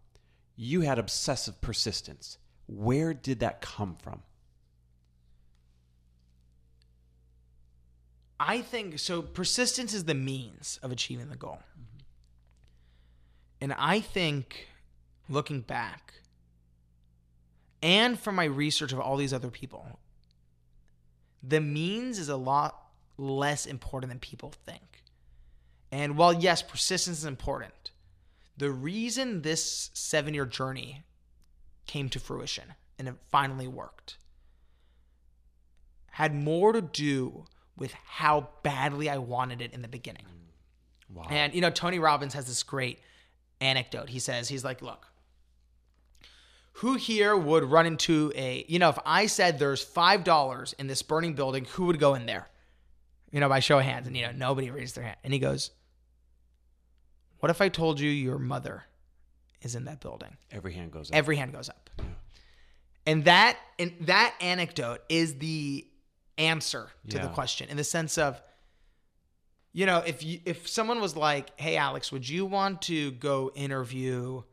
You 0.56 0.82
had 0.82 1.00
obsessive 1.00 1.62
persistence. 1.62 2.38
Where 2.68 3.14
did 3.14 3.40
that 3.40 3.62
come 3.62 3.96
from? 4.02 4.24
I 8.40 8.62
think 8.62 9.00
so. 9.00 9.22
Persistence 9.22 9.94
is 9.94 10.06
the 10.06 10.14
means 10.14 10.80
of 10.82 10.92
achieving 10.92 11.30
the 11.30 11.36
goal. 11.36 11.60
And 13.60 13.74
I 13.74 14.00
think 14.00 14.70
looking 15.28 15.62
back 15.62 16.14
and 17.82 18.20
from 18.20 18.36
my 18.36 18.46
research 18.46 18.94
of 18.94 19.00
all 19.00 19.18
these 19.18 19.34
other 19.34 19.50
people, 19.50 20.00
the 21.42 21.62
means 21.62 22.20
is 22.20 22.30
a 22.30 22.36
lot 22.36 22.88
less 23.18 23.66
important 23.66 24.10
than 24.10 24.20
people 24.20 24.54
think. 24.66 25.04
And 25.92 26.18
while, 26.18 26.34
yes, 26.34 26.62
persistence 26.62 27.20
is 27.20 27.26
important, 27.26 27.92
the 28.58 28.72
reason 28.72 29.42
this 29.42 29.90
seven 29.94 30.34
year 30.34 30.46
journey 30.46 31.04
came 31.86 32.10
to 32.10 32.20
fruition 32.20 32.74
and 32.98 33.08
it 33.08 33.16
finally 33.32 33.68
worked 33.68 34.18
had 36.12 36.36
more 36.36 36.74
to 36.74 36.82
do 36.82 37.46
with 37.78 37.94
how 37.94 38.50
badly 38.62 39.10
I 39.10 39.18
wanted 39.18 39.62
it 39.62 39.74
in 39.74 39.82
the 39.82 39.88
beginning. 39.88 40.26
Wow. 41.14 41.28
And 41.30 41.54
you 41.54 41.62
know, 41.62 41.70
Tony 41.70 41.98
Robbins 41.98 42.34
has 42.34 42.46
this 42.46 42.62
great 42.62 43.00
anecdote. 43.62 44.10
He 44.10 44.20
says, 44.20 44.50
he's 44.50 44.66
like, 44.66 44.82
look, 44.82 45.08
who 46.80 46.96
here 46.96 47.36
would 47.36 47.66
run 47.66 47.86
into 47.86 48.32
a, 48.36 48.64
you 48.70 48.80
know, 48.80 48.88
if 48.88 48.98
I 49.06 49.26
said 49.26 49.60
there's 49.60 49.84
five 49.84 50.24
dollars 50.24 50.74
in 50.80 50.88
this 50.88 51.02
burning 51.02 51.34
building, 51.34 51.66
who 51.72 51.86
would 51.86 52.00
go 52.00 52.16
in 52.16 52.26
there? 52.26 52.48
You 53.32 53.42
know, 53.42 53.50
by 53.50 53.60
show 53.60 53.80
of 53.80 53.86
hands, 53.86 54.08
and 54.08 54.16
you 54.16 54.24
know, 54.24 54.32
nobody 54.32 54.72
raised 54.72 54.96
their 54.96 55.04
hand. 55.04 55.18
And 55.26 55.34
he 55.34 55.40
goes, 55.40 55.72
What 57.40 57.50
if 57.50 57.60
I 57.60 57.68
told 57.68 58.00
you 58.00 58.10
your 58.10 58.40
mother 58.40 58.86
is 59.62 59.76
in 59.76 59.84
that 59.86 60.00
building? 60.00 60.38
Every 60.52 60.74
hand 60.74 60.92
goes 60.92 61.10
up. 61.10 61.18
Every 61.18 61.36
hand 61.36 61.52
goes 61.52 61.68
up. 61.68 61.90
Yeah. 61.98 62.06
And 63.06 63.26
that 63.26 63.58
and 63.78 63.94
that 64.02 64.36
anecdote 64.40 65.02
is 65.10 65.36
the 65.36 65.86
answer 66.38 66.90
to 67.10 67.20
the 67.20 67.28
question 67.28 67.68
in 67.70 67.76
the 67.76 67.84
sense 67.84 68.18
of 68.18 68.42
you 69.74 69.86
know, 69.86 69.98
if 69.98 70.24
you 70.24 70.40
if 70.46 70.66
someone 70.68 71.02
was 71.02 71.18
like, 71.18 71.60
"Hey 71.60 71.76
Alex, 71.76 72.10
would 72.12 72.28
you 72.28 72.46
want 72.46 72.84
to 72.84 73.12
go 73.12 73.52
interview 73.54 74.44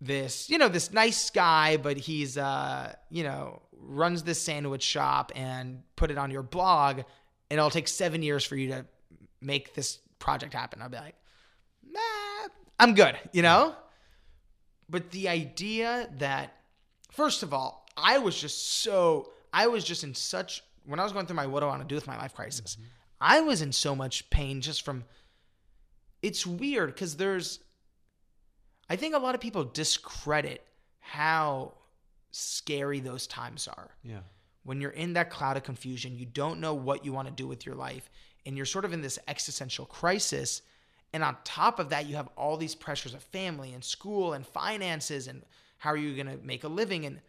this, 0.00 0.48
you 0.48 0.58
know, 0.58 0.68
this 0.68 0.92
nice 0.92 1.30
guy, 1.30 1.76
but 1.76 1.96
he's 1.96 2.38
uh, 2.38 2.94
you 3.10 3.22
know, 3.22 3.62
runs 3.78 4.22
this 4.22 4.40
sandwich 4.40 4.82
shop 4.82 5.32
and 5.34 5.82
put 5.96 6.10
it 6.10 6.18
on 6.18 6.30
your 6.30 6.42
blog 6.42 6.98
and 7.50 7.58
it'll 7.58 7.70
take 7.70 7.88
7 7.88 8.22
years 8.22 8.44
for 8.44 8.56
you 8.56 8.68
to 8.68 8.86
make 9.40 9.74
this 9.74 9.98
project 10.18 10.54
happen." 10.54 10.82
I'll 10.82 10.88
be 10.88 10.96
like, 10.96 11.16
"Nah, 11.82 12.48
I'm 12.78 12.94
good," 12.94 13.16
you 13.32 13.42
know? 13.42 13.74
But 14.88 15.10
the 15.10 15.28
idea 15.28 16.08
that 16.18 16.54
first 17.10 17.42
of 17.42 17.54
all, 17.54 17.86
I 17.96 18.18
was 18.18 18.38
just 18.40 18.82
so 18.82 19.30
I 19.52 19.66
was 19.66 19.84
just 19.84 20.04
in 20.04 20.14
such 20.14 20.62
when 20.84 20.98
I 20.98 21.04
was 21.04 21.12
going 21.12 21.26
through 21.26 21.36
my 21.36 21.46
what 21.46 21.60
do 21.60 21.66
I 21.66 21.68
want 21.70 21.82
to 21.82 21.88
do 21.88 21.94
with 21.94 22.06
my 22.06 22.16
life 22.16 22.34
crisis. 22.34 22.76
I 23.20 23.40
was 23.40 23.62
in 23.62 23.72
so 23.72 23.94
much 23.94 24.30
pain 24.30 24.60
just 24.60 24.82
from 24.84 25.04
it's 26.22 26.46
weird 26.46 26.94
because 26.94 27.16
there's 27.16 27.60
I 28.90 28.96
think 28.96 29.14
a 29.14 29.18
lot 29.18 29.34
of 29.34 29.40
people 29.40 29.64
discredit 29.64 30.66
how 30.98 31.72
scary 32.32 33.00
those 33.00 33.26
times 33.26 33.68
are. 33.68 33.90
Yeah. 34.02 34.20
When 34.64 34.80
you're 34.80 34.90
in 34.90 35.14
that 35.14 35.30
cloud 35.30 35.56
of 35.56 35.62
confusion, 35.62 36.16
you 36.16 36.26
don't 36.26 36.60
know 36.60 36.74
what 36.74 37.04
you 37.04 37.12
want 37.12 37.28
to 37.28 37.34
do 37.34 37.46
with 37.46 37.64
your 37.64 37.74
life, 37.74 38.10
and 38.44 38.56
you're 38.56 38.66
sort 38.66 38.84
of 38.84 38.92
in 38.92 39.00
this 39.00 39.18
existential 39.26 39.86
crisis. 39.86 40.60
And 41.12 41.24
on 41.24 41.36
top 41.44 41.78
of 41.78 41.88
that, 41.90 42.06
you 42.06 42.16
have 42.16 42.28
all 42.36 42.56
these 42.56 42.74
pressures 42.74 43.14
of 43.14 43.22
family 43.22 43.72
and 43.72 43.82
school 43.82 44.32
and 44.32 44.46
finances 44.46 45.26
and 45.26 45.42
how 45.78 45.90
are 45.90 45.96
you 45.96 46.14
going 46.14 46.38
to 46.38 46.44
make 46.44 46.62
a 46.62 46.68
living? 46.68 47.06
And 47.06 47.20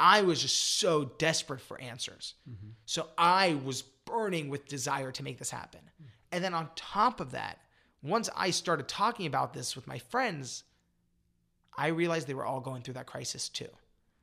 I 0.00 0.22
was 0.22 0.40
just 0.40 0.78
so 0.78 1.04
desperate 1.18 1.60
for 1.60 1.78
answers. 1.80 2.34
Mm-hmm. 2.48 2.70
So 2.86 3.08
I 3.18 3.58
was 3.62 3.82
burning 3.82 4.48
with 4.48 4.66
desire 4.66 5.12
to 5.12 5.22
make 5.22 5.38
this 5.38 5.50
happen. 5.50 5.80
Mm. 6.02 6.06
And 6.32 6.44
then 6.44 6.54
on 6.54 6.70
top 6.76 7.20
of 7.20 7.32
that, 7.32 7.58
once 8.02 8.30
I 8.34 8.50
started 8.50 8.88
talking 8.88 9.26
about 9.26 9.52
this 9.52 9.76
with 9.76 9.86
my 9.86 9.98
friends, 9.98 10.64
I 11.76 11.88
realized 11.88 12.26
they 12.26 12.34
were 12.34 12.46
all 12.46 12.60
going 12.60 12.82
through 12.82 12.94
that 12.94 13.06
crisis 13.06 13.48
too. 13.48 13.68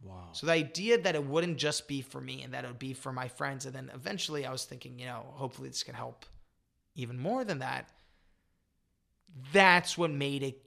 Wow. 0.04 0.30
So 0.32 0.48
the 0.48 0.54
idea 0.54 1.00
that 1.00 1.16
it 1.16 1.24
wouldn't 1.24 1.58
just 1.58 1.88
be 1.88 2.02
for 2.02 2.20
me 2.20 2.42
and 2.42 2.54
that 2.54 2.64
it 2.64 2.68
would 2.68 2.80
be 2.80 2.94
for 2.94 3.12
my 3.12 3.28
friends, 3.28 3.66
and 3.66 3.76
then 3.76 3.92
eventually 3.94 4.46
I 4.46 4.52
was 4.52 4.66
thinking, 4.66 4.98
you 4.98 5.06
know, 5.06 5.26
hopefully 5.34 5.70
this 5.70 5.84
can 5.84 5.94
help 5.94 6.26
even 6.96 7.20
more 7.20 7.44
than 7.44 7.60
that. 7.60 7.90
That's 9.54 9.98
what 9.98 10.12
made 10.12 10.44
it, 10.44 10.62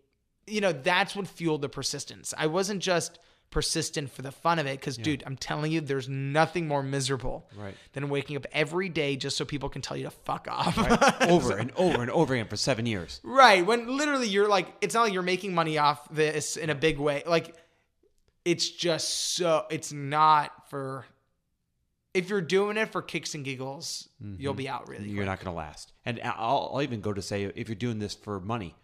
you 0.47 0.61
know, 0.61 0.73
that's 0.73 1.17
what 1.17 1.27
fueled 1.27 1.63
the 1.63 1.69
persistence. 1.69 2.33
I 2.37 2.47
wasn't 2.47 2.81
just 2.81 3.19
persistent 3.55 4.11
for 4.11 4.21
the 4.21 4.33
fun 4.33 4.59
of 4.59 4.67
it, 4.67 4.79
because, 4.79 4.99
dude, 4.99 5.23
I'm 5.25 5.37
telling 5.37 5.73
you, 5.73 5.81
there's 5.81 6.09
nothing 6.09 6.69
more 6.69 6.83
miserable 6.83 7.49
Right. 7.57 7.75
than 7.95 8.11
waking 8.11 8.37
up 8.37 8.45
every 8.53 8.91
day 8.91 9.17
just 9.17 9.37
so 9.39 9.47
people 9.47 9.71
can 9.71 9.81
tell 9.81 9.97
you 9.97 10.05
to 10.05 10.11
fuck 10.11 10.47
off. 10.51 10.77
over 11.23 11.57
and 11.57 11.71
over 11.77 12.03
and 12.03 12.11
over 12.11 12.35
again 12.35 12.49
for 12.49 12.57
seven 12.57 12.85
years. 12.85 13.21
Right. 13.23 13.65
When 13.65 13.97
literally 13.97 14.29
you're 14.29 14.49
like, 14.49 14.67
it's 14.83 14.93
not 14.93 15.03
like 15.05 15.15
you're 15.15 15.23
making 15.23 15.55
money 15.55 15.79
off 15.79 16.07
this 16.11 16.57
in 16.57 16.69
a 16.69 16.75
big 16.75 16.99
way. 16.99 17.23
Like, 17.25 17.57
it's 18.45 18.69
just 18.69 19.37
so, 19.37 19.65
it's 19.71 19.93
not 19.93 20.69
for, 20.69 21.07
if 22.13 22.29
you're 22.29 22.43
doing 22.43 22.77
it 22.77 22.91
for 22.91 23.01
kicks 23.01 23.35
and 23.35 23.45
giggles, 23.45 24.09
you'll 24.21 24.53
mm-hmm. 24.53 24.59
be 24.59 24.69
out 24.69 24.89
really 24.89 25.05
You're 25.07 25.19
quick. 25.19 25.27
not 25.27 25.39
going 25.39 25.55
to 25.55 25.57
last. 25.57 25.93
And 26.05 26.21
I'll, 26.25 26.73
I'll 26.75 26.83
even 26.83 27.01
go 27.01 27.13
to 27.13 27.23
say 27.23 27.45
if 27.45 27.69
you're 27.69 27.77
doing 27.77 28.01
this 28.01 28.15
for 28.15 28.41
money, 28.41 28.75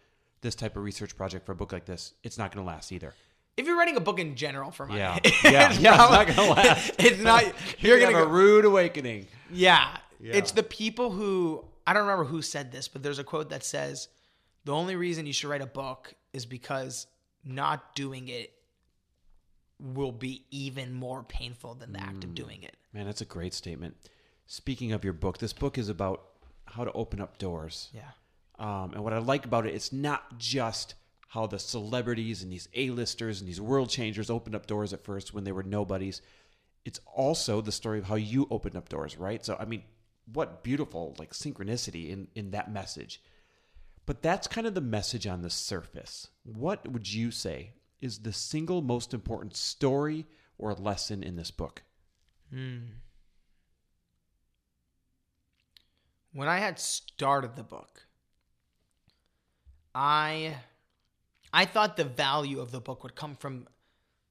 this 0.41 0.55
type 0.55 0.75
of 0.77 0.83
research 0.83 1.15
project 1.15 1.45
for 1.45 1.51
a 1.51 1.55
book 1.55 1.71
like 1.71 1.85
this, 1.85 2.13
it's 2.23 2.37
not 2.37 2.51
going 2.51 2.65
to 2.65 2.67
last 2.67 2.91
either. 2.91 3.13
If 3.57 3.67
you're 3.67 3.77
writing 3.77 3.97
a 3.97 3.99
book 4.01 4.19
in 4.19 4.35
general 4.35 4.71
for 4.71 4.85
money, 4.87 4.99
Yeah. 4.99 5.19
it's 5.23 5.43
Yeah. 5.43 5.71
Yeah. 5.73 5.95
probably- 5.95 6.25
It's 6.31 6.37
not 6.37 6.45
to 6.45 6.51
last. 6.51 6.91
It's 6.99 7.19
not, 7.21 7.43
You're 7.79 7.97
you're 7.97 8.07
to 8.07 8.13
to 8.13 8.19
have 8.19 8.27
a 8.27 8.31
rude 8.31 8.65
awakening. 8.65 9.27
Yeah. 9.51 9.97
Yeah. 10.19 10.33
It's 10.35 10.51
the 10.51 10.63
people 10.63 11.11
who 11.11 11.65
I 11.85 11.93
don't 11.93 12.03
remember 12.03 12.25
who 12.25 12.41
said 12.41 12.71
this, 12.71 12.87
but 12.87 13.01
there's 13.03 13.19
a 13.19 13.23
quote 13.23 13.49
that 13.49 13.63
says 13.63 14.07
the 14.65 14.71
only 14.73 14.95
reason 14.95 15.25
you 15.25 15.33
should 15.33 15.49
write 15.49 15.61
a 15.61 15.65
book 15.67 16.13
is 16.31 16.45
because 16.45 17.07
not 17.43 17.95
doing 17.95 18.27
it 18.29 18.53
will 19.79 20.11
be 20.11 20.45
even 20.51 20.93
more 20.93 21.23
painful 21.23 21.73
than 21.73 21.91
the 21.91 21.99
act 22.01 22.23
of 22.23 22.35
doing 22.35 22.61
it. 22.61 22.77
Man, 22.93 23.05
that's 23.05 23.21
a 23.21 23.25
great 23.25 23.53
statement. 23.53 23.95
Speaking 24.45 24.91
of 24.91 25.03
your 25.03 25.13
book, 25.13 25.39
this 25.39 25.53
book 25.53 25.77
is 25.79 25.89
about 25.89 26.23
how 26.65 26.83
to 26.83 26.91
open 26.91 27.19
up 27.19 27.37
doors. 27.39 27.89
Yeah. 27.93 28.01
Um, 28.59 28.91
and 28.93 29.03
what 29.03 29.11
I 29.11 29.17
like 29.17 29.45
about 29.45 29.65
it, 29.65 29.73
it's 29.73 29.91
not 29.91 30.37
just 30.37 30.93
how 31.31 31.47
the 31.47 31.57
celebrities 31.57 32.43
and 32.43 32.51
these 32.51 32.67
A-listers 32.73 33.39
and 33.39 33.47
these 33.47 33.61
world 33.61 33.89
changers 33.89 34.29
opened 34.29 34.53
up 34.53 34.67
doors 34.67 34.91
at 34.91 35.05
first 35.05 35.33
when 35.33 35.45
they 35.45 35.53
were 35.53 35.63
nobodies. 35.63 36.21
It's 36.83 36.99
also 37.05 37.61
the 37.61 37.71
story 37.71 37.99
of 37.99 38.05
how 38.05 38.15
you 38.15 38.47
opened 38.51 38.75
up 38.75 38.89
doors, 38.89 39.17
right? 39.17 39.43
So, 39.45 39.55
I 39.57 39.63
mean, 39.63 39.83
what 40.33 40.61
beautiful 40.61 41.15
like 41.17 41.31
synchronicity 41.31 42.09
in 42.09 42.27
in 42.35 42.51
that 42.51 42.69
message. 42.69 43.21
But 44.05 44.21
that's 44.21 44.45
kind 44.49 44.67
of 44.67 44.73
the 44.73 44.81
message 44.81 45.25
on 45.25 45.41
the 45.41 45.49
surface. 45.49 46.27
What 46.43 46.85
would 46.91 47.13
you 47.13 47.31
say 47.31 47.75
is 48.01 48.19
the 48.19 48.33
single 48.33 48.81
most 48.81 49.13
important 49.13 49.55
story 49.55 50.25
or 50.57 50.73
lesson 50.73 51.23
in 51.23 51.37
this 51.37 51.49
book? 51.49 51.83
Hmm. 52.49 52.79
When 56.33 56.49
I 56.49 56.57
had 56.57 56.77
started 56.77 57.55
the 57.55 57.63
book, 57.63 58.05
I 59.95 60.55
I 61.53 61.65
thought 61.65 61.97
the 61.97 62.05
value 62.05 62.59
of 62.59 62.71
the 62.71 62.79
book 62.79 63.03
would 63.03 63.15
come 63.15 63.35
from 63.35 63.67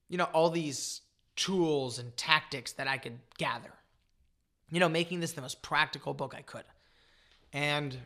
you 0.09 0.17
know 0.17 0.25
all 0.25 0.49
these 0.49 1.01
tools 1.35 1.99
and 1.99 2.15
tactics 2.17 2.73
that 2.73 2.87
I 2.87 2.97
could 2.97 3.19
gather. 3.37 3.73
You 4.69 4.79
know, 4.79 4.89
making 4.89 5.19
this 5.19 5.33
the 5.33 5.41
most 5.41 5.61
practical 5.61 6.13
book 6.13 6.33
I 6.35 6.41
could. 6.41 6.63
And 7.51 7.97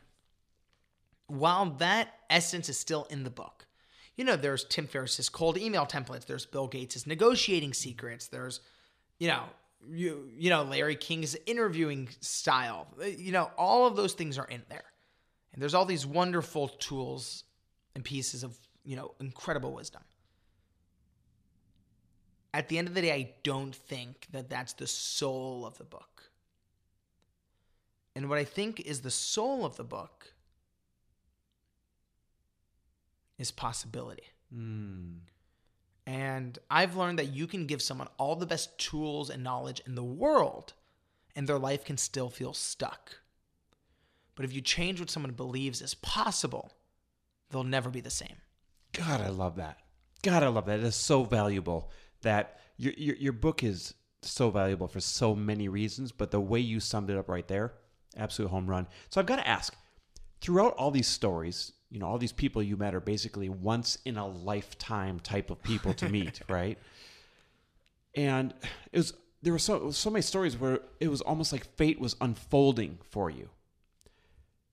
while 1.27 1.65
that 1.77 2.13
essence 2.29 2.69
is 2.69 2.79
still 2.79 3.05
in 3.09 3.23
the 3.23 3.29
book, 3.29 3.67
you 4.15 4.23
know, 4.23 4.35
there's 4.35 4.63
Tim 4.63 4.87
Ferriss's 4.87 5.29
cold 5.29 5.57
email 5.57 5.85
templates, 5.85 6.25
there's 6.25 6.45
Bill 6.45 6.67
Gates' 6.67 7.05
negotiating 7.05 7.73
secrets, 7.73 8.27
there's, 8.27 8.61
you 9.19 9.27
know, 9.27 9.43
you 9.87 10.29
you 10.35 10.49
know, 10.49 10.63
Larry 10.63 10.95
King's 10.95 11.35
interviewing 11.45 12.09
style. 12.21 12.87
You 13.05 13.31
know, 13.31 13.51
all 13.57 13.85
of 13.85 13.95
those 13.95 14.13
things 14.13 14.37
are 14.37 14.47
in 14.47 14.63
there. 14.69 14.85
And 15.53 15.61
there's 15.61 15.73
all 15.73 15.85
these 15.85 16.05
wonderful 16.05 16.67
tools 16.67 17.43
and 17.93 18.03
pieces 18.03 18.43
of, 18.43 18.57
you 18.85 18.95
know, 18.95 19.13
incredible 19.19 19.73
wisdom. 19.73 20.01
At 22.53 22.69
the 22.69 22.77
end 22.77 22.87
of 22.87 22.93
the 22.93 23.01
day, 23.01 23.11
I 23.11 23.33
don't 23.43 23.75
think 23.75 24.27
that 24.31 24.49
that's 24.49 24.73
the 24.73 24.87
soul 24.87 25.65
of 25.65 25.77
the 25.77 25.83
book. 25.83 26.31
And 28.15 28.29
what 28.29 28.37
I 28.37 28.45
think 28.45 28.79
is 28.79 29.01
the 29.01 29.11
soul 29.11 29.65
of 29.65 29.75
the 29.75 29.83
book 29.83 30.33
is 33.37 33.51
possibility. 33.51 34.23
Hmm. 34.53 35.15
And 36.07 36.57
I've 36.69 36.95
learned 36.95 37.19
that 37.19 37.33
you 37.33 37.47
can 37.47 37.65
give 37.65 37.81
someone 37.81 38.07
all 38.17 38.35
the 38.35 38.45
best 38.45 38.77
tools 38.77 39.29
and 39.29 39.43
knowledge 39.43 39.81
in 39.85 39.95
the 39.95 40.03
world, 40.03 40.73
and 41.35 41.47
their 41.47 41.59
life 41.59 41.83
can 41.83 41.97
still 41.97 42.29
feel 42.29 42.53
stuck. 42.53 43.17
But 44.35 44.45
if 44.45 44.53
you 44.53 44.61
change 44.61 44.99
what 44.99 45.09
someone 45.09 45.31
believes 45.31 45.81
is 45.81 45.95
possible, 45.95 46.71
they'll 47.49 47.63
never 47.63 47.89
be 47.89 48.01
the 48.01 48.09
same. 48.09 48.37
God, 48.97 49.21
I 49.21 49.29
love 49.29 49.57
that. 49.57 49.77
God, 50.23 50.43
I 50.43 50.47
love 50.47 50.65
that. 50.65 50.79
It 50.79 50.85
is 50.85 50.95
so 50.95 51.23
valuable 51.23 51.91
that 52.21 52.59
your, 52.77 52.93
your 52.97 53.15
your 53.15 53.33
book 53.33 53.63
is 53.63 53.93
so 54.21 54.49
valuable 54.49 54.87
for 54.87 54.99
so 54.99 55.35
many 55.35 55.67
reasons, 55.67 56.11
but 56.11 56.31
the 56.31 56.39
way 56.39 56.59
you 56.59 56.79
summed 56.79 57.09
it 57.09 57.17
up 57.17 57.29
right 57.29 57.47
there, 57.47 57.73
absolute 58.17 58.49
home 58.49 58.67
run. 58.67 58.87
So 59.09 59.19
I've 59.19 59.27
got 59.27 59.35
to 59.37 59.47
ask, 59.47 59.75
throughout 60.41 60.73
all 60.73 60.91
these 60.91 61.07
stories, 61.07 61.73
you 61.89 61.99
know, 61.99 62.07
all 62.07 62.17
these 62.17 62.31
people 62.31 62.63
you 62.63 62.75
met 62.75 62.95
are 62.95 62.99
basically 62.99 63.49
once 63.49 63.97
in 64.05 64.17
a 64.17 64.27
lifetime 64.27 65.19
type 65.19 65.49
of 65.49 65.61
people 65.61 65.93
to 65.95 66.09
meet, 66.09 66.41
right? 66.49 66.79
And 68.15 68.53
it 68.91 68.97
was 68.97 69.13
there 69.41 69.53
were 69.53 69.59
so 69.59 69.91
so 69.91 70.09
many 70.09 70.23
stories 70.23 70.57
where 70.57 70.79
it 70.99 71.09
was 71.09 71.21
almost 71.21 71.51
like 71.51 71.65
fate 71.75 71.99
was 71.99 72.15
unfolding 72.19 72.97
for 73.09 73.29
you. 73.29 73.49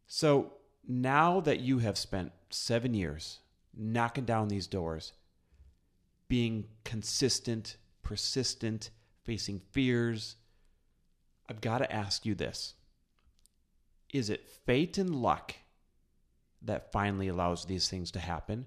So 0.07 0.55
now 0.87 1.41
that 1.41 1.61
you 1.61 1.79
have 1.79 1.99
spent 1.99 2.33
seven 2.51 2.95
years 2.95 3.41
knocking 3.77 4.25
down 4.25 4.49
these 4.49 4.67
doors, 4.67 5.13
being 6.29 6.67
consistent, 6.85 7.77
persistent, 8.03 8.91
facing 9.25 9.61
fears, 9.71 10.37
I've 11.49 11.61
got 11.61 11.79
to 11.79 11.93
ask 11.93 12.25
you 12.25 12.35
this. 12.35 12.75
Is 14.13 14.31
it 14.31 14.49
fate 14.49 14.99
and 14.99 15.15
luck 15.15 15.55
that 16.63 16.93
finally 16.93 17.29
allows 17.29 17.65
these 17.65 17.89
things 17.89 18.11
to 18.13 18.21
happen? 18.21 18.67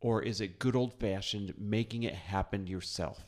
Or 0.00 0.22
is 0.22 0.40
it 0.40 0.58
good 0.58 0.74
old 0.74 0.94
fashioned 0.98 1.54
making 1.58 2.02
it 2.02 2.14
happen 2.14 2.66
yourself? 2.66 3.24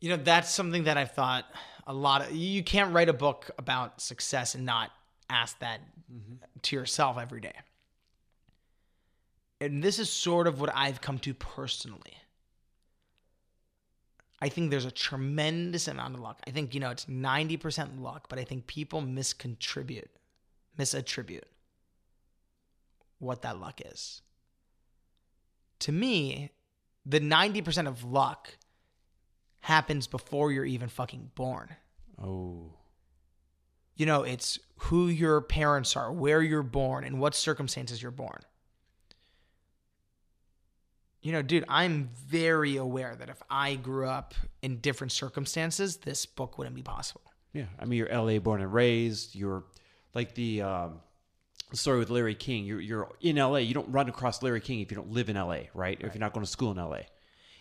You 0.00 0.10
know, 0.10 0.16
that's 0.16 0.50
something 0.50 0.84
that 0.84 0.96
I've 0.96 1.12
thought 1.12 1.44
a 1.86 1.92
lot 1.92 2.22
of. 2.22 2.32
You 2.32 2.62
can't 2.62 2.94
write 2.94 3.08
a 3.08 3.12
book 3.12 3.50
about 3.58 4.00
success 4.00 4.54
and 4.54 4.64
not 4.64 4.90
ask 5.28 5.58
that 5.58 5.80
mm-hmm. 6.10 6.34
to 6.62 6.76
yourself 6.76 7.18
every 7.18 7.40
day. 7.40 7.54
And 9.60 9.82
this 9.82 9.98
is 9.98 10.10
sort 10.10 10.46
of 10.46 10.60
what 10.60 10.70
I've 10.74 11.00
come 11.00 11.18
to 11.20 11.34
personally. 11.34 12.14
I 14.40 14.48
think 14.48 14.70
there's 14.70 14.84
a 14.84 14.90
tremendous 14.90 15.88
amount 15.88 16.14
of 16.14 16.20
luck. 16.20 16.40
I 16.46 16.50
think, 16.50 16.74
you 16.74 16.80
know, 16.80 16.90
it's 16.90 17.06
90% 17.06 18.00
luck, 18.00 18.28
but 18.28 18.38
I 18.38 18.44
think 18.44 18.68
people 18.68 19.02
miscontribute, 19.02 20.08
misattribute 20.78 21.42
what 23.18 23.42
that 23.42 23.58
luck 23.58 23.80
is. 23.84 24.22
To 25.80 25.92
me, 25.92 26.50
the 27.04 27.20
90% 27.20 27.88
of 27.88 28.04
luck 28.04 28.56
happens 29.60 30.06
before 30.06 30.52
you're 30.52 30.64
even 30.64 30.88
fucking 30.88 31.32
born. 31.34 31.74
Oh. 32.22 32.74
You 33.96 34.06
know, 34.06 34.22
it's 34.22 34.60
who 34.76 35.08
your 35.08 35.40
parents 35.40 35.96
are, 35.96 36.12
where 36.12 36.42
you're 36.42 36.62
born, 36.62 37.02
and 37.02 37.18
what 37.18 37.34
circumstances 37.34 38.00
you're 38.00 38.12
born. 38.12 38.40
You 41.28 41.34
know, 41.34 41.42
dude, 41.42 41.66
I'm 41.68 42.08
very 42.26 42.76
aware 42.76 43.14
that 43.14 43.28
if 43.28 43.42
I 43.50 43.74
grew 43.74 44.06
up 44.06 44.32
in 44.62 44.78
different 44.78 45.12
circumstances, 45.12 45.98
this 45.98 46.24
book 46.24 46.56
wouldn't 46.56 46.74
be 46.74 46.80
possible. 46.80 47.20
Yeah. 47.52 47.66
I 47.78 47.84
mean, 47.84 47.98
you're 47.98 48.08
LA 48.08 48.38
born 48.38 48.62
and 48.62 48.72
raised. 48.72 49.34
You're 49.34 49.64
like 50.14 50.34
the 50.34 50.62
um, 50.62 51.00
story 51.74 51.98
with 51.98 52.08
Larry 52.08 52.34
King. 52.34 52.64
You're, 52.64 52.80
you're 52.80 53.10
in 53.20 53.36
LA. 53.36 53.58
You 53.58 53.74
don't 53.74 53.92
run 53.92 54.08
across 54.08 54.42
Larry 54.42 54.62
King 54.62 54.80
if 54.80 54.90
you 54.90 54.96
don't 54.96 55.10
live 55.10 55.28
in 55.28 55.36
LA, 55.36 55.64
right? 55.74 56.02
Or 56.02 56.06
if 56.06 56.14
you're 56.14 56.20
not 56.20 56.32
going 56.32 56.46
to 56.46 56.50
school 56.50 56.70
in 56.70 56.78
LA. 56.78 57.00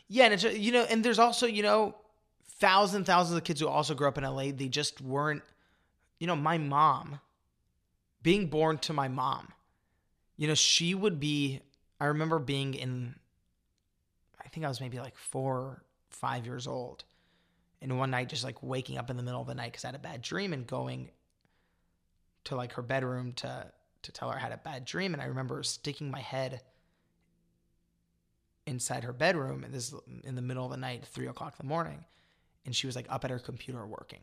Yeah, 0.08 0.24
and 0.24 0.34
it's 0.36 0.46
you 0.46 0.72
know, 0.72 0.86
and 0.90 1.04
there's 1.04 1.20
also 1.20 1.46
you 1.46 1.62
know, 1.62 1.94
thousands 2.48 3.06
thousands 3.06 3.38
of 3.38 3.44
kids 3.44 3.60
who 3.60 3.68
also 3.68 3.94
grew 3.96 4.08
up 4.08 4.18
in 4.18 4.24
LA. 4.24 4.52
They 4.56 4.70
just 4.70 5.02
weren't, 5.02 5.44
you 6.22 6.28
know, 6.28 6.38
my 6.38 6.58
mom, 6.58 7.20
being 8.24 8.48
born 8.48 8.78
to 8.78 8.94
my 8.94 9.10
mom, 9.10 9.50
you 10.38 10.48
know, 10.48 10.56
she 10.56 10.96
would 10.96 11.20
be. 11.20 11.60
I 12.00 12.06
remember 12.06 12.40
being 12.40 12.74
in. 12.74 13.16
I 14.58 14.60
think 14.60 14.66
I 14.66 14.70
was 14.70 14.82
maybe 14.82 14.98
like 14.98 15.16
four, 15.16 15.84
five 16.10 16.48
years 16.48 16.66
old, 16.66 17.04
and 17.80 18.00
one 18.00 18.10
night 18.10 18.30
just 18.30 18.44
like 18.44 18.64
waking 18.64 18.98
up 18.98 19.12
in 19.12 19.18
the 19.18 19.22
middle 19.22 19.40
of 19.40 19.46
the 19.46 19.54
night 19.54 19.72
because 19.72 19.86
I 19.86 19.90
had 19.90 19.96
a 19.96 20.00
bad 20.00 20.24
dream 20.24 20.52
and 20.52 20.66
going 20.66 21.12
to 22.46 22.56
like 22.56 22.74
her 22.74 22.82
bedroom 22.82 23.34
to 23.34 23.72
to 24.02 24.12
tell 24.12 24.32
her 24.32 24.36
I 24.36 24.42
had 24.42 24.52
a 24.52 24.58
bad 24.58 24.84
dream, 24.86 25.14
and 25.14 25.22
I 25.22 25.26
remember 25.26 25.62
sticking 25.62 26.10
my 26.10 26.22
head 26.22 26.62
inside 28.66 29.04
her 29.04 29.14
bedroom 29.14 29.64
and 29.64 29.72
this 29.72 29.94
in 30.24 30.34
the 30.34 30.42
middle 30.42 30.66
of 30.66 30.72
the 30.72 30.78
night, 30.78 31.06
three 31.06 31.28
o'clock 31.28 31.54
in 31.60 31.68
the 31.68 31.70
morning, 31.70 32.04
and 32.66 32.76
she 32.76 32.88
was 32.88 32.96
like 32.96 33.06
up 33.10 33.26
at 33.26 33.30
her 33.30 33.38
computer 33.38 33.86
working. 33.86 34.22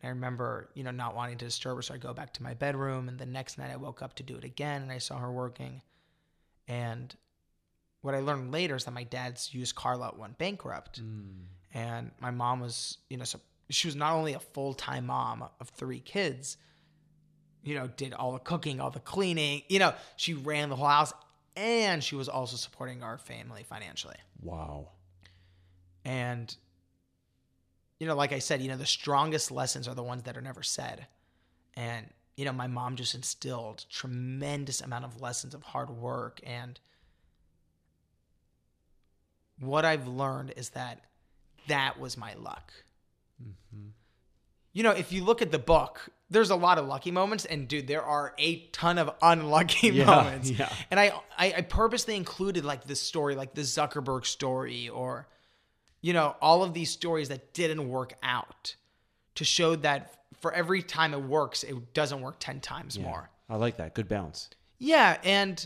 And 0.00 0.08
I 0.08 0.08
remember, 0.08 0.70
you 0.72 0.82
know, 0.82 0.92
not 0.92 1.14
wanting 1.14 1.36
to 1.36 1.44
disturb 1.44 1.76
her, 1.76 1.82
so 1.82 1.92
I 1.92 1.98
go 1.98 2.14
back 2.14 2.32
to 2.34 2.42
my 2.42 2.54
bedroom. 2.54 3.06
And 3.06 3.18
the 3.18 3.26
next 3.26 3.58
night, 3.58 3.70
I 3.70 3.76
woke 3.76 4.00
up 4.00 4.14
to 4.14 4.22
do 4.22 4.36
it 4.36 4.44
again, 4.44 4.80
and 4.80 4.90
I 4.90 4.96
saw 4.96 5.18
her 5.18 5.30
working. 5.30 5.82
And 6.66 7.14
what 8.02 8.14
I 8.14 8.20
learned 8.20 8.52
later 8.52 8.76
is 8.76 8.84
that 8.84 8.90
my 8.92 9.04
dad's 9.04 9.54
used 9.54 9.74
car 9.74 9.96
lot 9.96 10.18
went 10.18 10.36
bankrupt, 10.38 10.98
hmm. 10.98 11.44
and 11.72 12.10
my 12.20 12.30
mom 12.30 12.60
was, 12.60 12.98
you 13.08 13.16
know, 13.16 13.24
so 13.24 13.40
she 13.70 13.88
was 13.88 13.96
not 13.96 14.12
only 14.12 14.34
a 14.34 14.40
full 14.40 14.74
time 14.74 15.06
mom 15.06 15.44
of 15.60 15.68
three 15.70 16.00
kids, 16.00 16.56
you 17.62 17.74
know, 17.74 17.88
did 17.96 18.12
all 18.12 18.32
the 18.32 18.40
cooking, 18.40 18.80
all 18.80 18.90
the 18.90 19.00
cleaning, 19.00 19.62
you 19.68 19.78
know, 19.78 19.94
she 20.16 20.34
ran 20.34 20.68
the 20.68 20.76
whole 20.76 20.86
house, 20.86 21.12
and 21.56 22.02
she 22.02 22.16
was 22.16 22.28
also 22.28 22.56
supporting 22.56 23.02
our 23.02 23.18
family 23.18 23.62
financially. 23.62 24.16
Wow. 24.42 24.88
And, 26.04 26.54
you 28.00 28.06
know, 28.06 28.16
like 28.16 28.32
I 28.32 28.40
said, 28.40 28.60
you 28.60 28.68
know, 28.68 28.76
the 28.76 28.86
strongest 28.86 29.50
lessons 29.50 29.86
are 29.86 29.94
the 29.94 30.02
ones 30.02 30.24
that 30.24 30.36
are 30.36 30.40
never 30.42 30.62
said. 30.62 31.06
And, 31.74 32.06
you 32.36 32.44
know, 32.44 32.52
my 32.52 32.66
mom 32.66 32.96
just 32.96 33.14
instilled 33.14 33.84
tremendous 33.88 34.80
amount 34.80 35.04
of 35.04 35.20
lessons 35.20 35.54
of 35.54 35.62
hard 35.62 35.90
work. 35.90 36.40
And 36.44 36.80
what 39.62 39.84
I've 39.84 40.06
learned 40.06 40.52
is 40.56 40.70
that 40.70 41.00
that 41.68 41.98
was 42.00 42.16
my 42.16 42.34
luck. 42.34 42.72
Mm-hmm. 43.42 43.88
You 44.72 44.82
know, 44.82 44.90
if 44.90 45.12
you 45.12 45.22
look 45.24 45.42
at 45.42 45.50
the 45.52 45.58
book, 45.58 46.08
there's 46.30 46.50
a 46.50 46.56
lot 46.56 46.78
of 46.78 46.86
lucky 46.86 47.10
moments, 47.10 47.44
and 47.44 47.68
dude, 47.68 47.86
there 47.86 48.02
are 48.02 48.34
a 48.38 48.60
ton 48.72 48.96
of 48.98 49.10
unlucky 49.20 49.88
Yeah, 49.92 50.06
moments. 50.06 50.50
yeah. 50.50 50.72
And 50.90 50.98
I, 50.98 51.12
I, 51.36 51.54
I 51.58 51.60
purposely 51.62 52.16
included 52.16 52.64
like 52.64 52.84
this 52.84 53.00
story, 53.00 53.34
like 53.34 53.54
the 53.54 53.60
Zuckerberg 53.62 54.24
story, 54.24 54.88
or 54.88 55.28
you 56.00 56.12
know, 56.14 56.34
all 56.40 56.62
of 56.64 56.72
these 56.74 56.90
stories 56.90 57.28
that 57.28 57.52
didn't 57.54 57.88
work 57.88 58.14
out, 58.22 58.74
to 59.36 59.44
show 59.44 59.76
that 59.76 60.14
for 60.40 60.52
every 60.52 60.82
time 60.82 61.14
it 61.14 61.22
works, 61.22 61.62
it 61.64 61.94
doesn't 61.94 62.20
work 62.22 62.36
ten 62.40 62.60
times 62.60 62.96
Yeah. 62.96 63.04
more. 63.04 63.30
I 63.48 63.56
like 63.56 63.76
that. 63.76 63.94
Good 63.94 64.08
balance. 64.08 64.48
Yeah, 64.78 65.18
and 65.22 65.64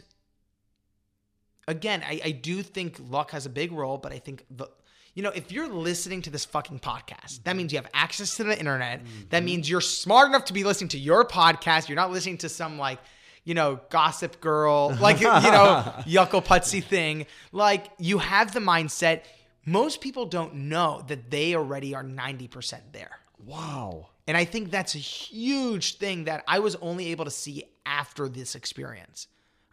again, 1.69 2.03
I, 2.07 2.21
I 2.25 2.31
do 2.31 2.63
think 2.63 2.99
luck 3.09 3.31
has 3.33 3.47
a 3.47 3.51
big 3.51 3.73
role, 3.73 3.99
but 3.99 4.13
I 4.13 4.19
think 4.19 4.45
the 4.51 4.69
you 5.15 5.23
know, 5.23 5.31
if 5.31 5.51
you're 5.51 5.69
listening 5.69 6.21
to 6.23 6.31
this 6.31 6.45
fucking 6.45 6.79
podcast, 6.79 7.43
that 7.45 7.57
means 7.57 7.73
you 7.73 7.79
have 7.79 7.89
access 7.95 8.37
to 8.37 8.45
the 8.45 8.57
internet. 8.57 9.01
That 9.31 9.39
mm-hmm. 9.39 9.47
means 9.47 9.71
you're 9.71 9.81
smart 9.81 10.29
enough 10.29 10.45
to 10.47 10.53
be 10.53 10.63
listening 10.63 10.89
to 10.89 10.99
your 10.99 11.25
podcast. 11.25 11.89
You're 11.89 11.97
not 11.97 12.13
listening 12.13 12.37
to 12.39 12.51
some 12.51 12.77
like, 12.77 12.99
you 13.43 13.55
know, 13.55 13.81
gossip 13.89 14.43
girl, 14.43 14.95
like 15.01 15.19
you 15.21 15.27
know, 15.27 15.95
yuckle 16.05 16.45
putsy 16.45 16.85
thing. 16.85 17.27
Like 17.51 17.91
you 17.99 18.19
have 18.19 18.53
the 18.53 18.61
mindset. 18.61 19.23
Most 19.65 20.03
people 20.03 20.27
don't 20.27 20.55
know 20.55 21.03
that 21.09 21.31
they 21.31 21.55
already 21.55 21.95
are 21.95 22.05
90% 22.05 22.81
there. 22.93 23.19
Wow. 23.43 24.09
And 24.27 24.37
I 24.37 24.45
think 24.45 24.71
that's 24.71 24.95
a 24.95 24.99
huge 24.99 25.97
thing 25.97 26.25
that 26.25 26.45
I 26.47 26.59
was 26.59 26.77
only 26.77 27.07
able 27.07 27.25
to 27.25 27.31
see 27.31 27.65
after 27.87 28.29
this 28.29 28.55
experience. 28.55 29.29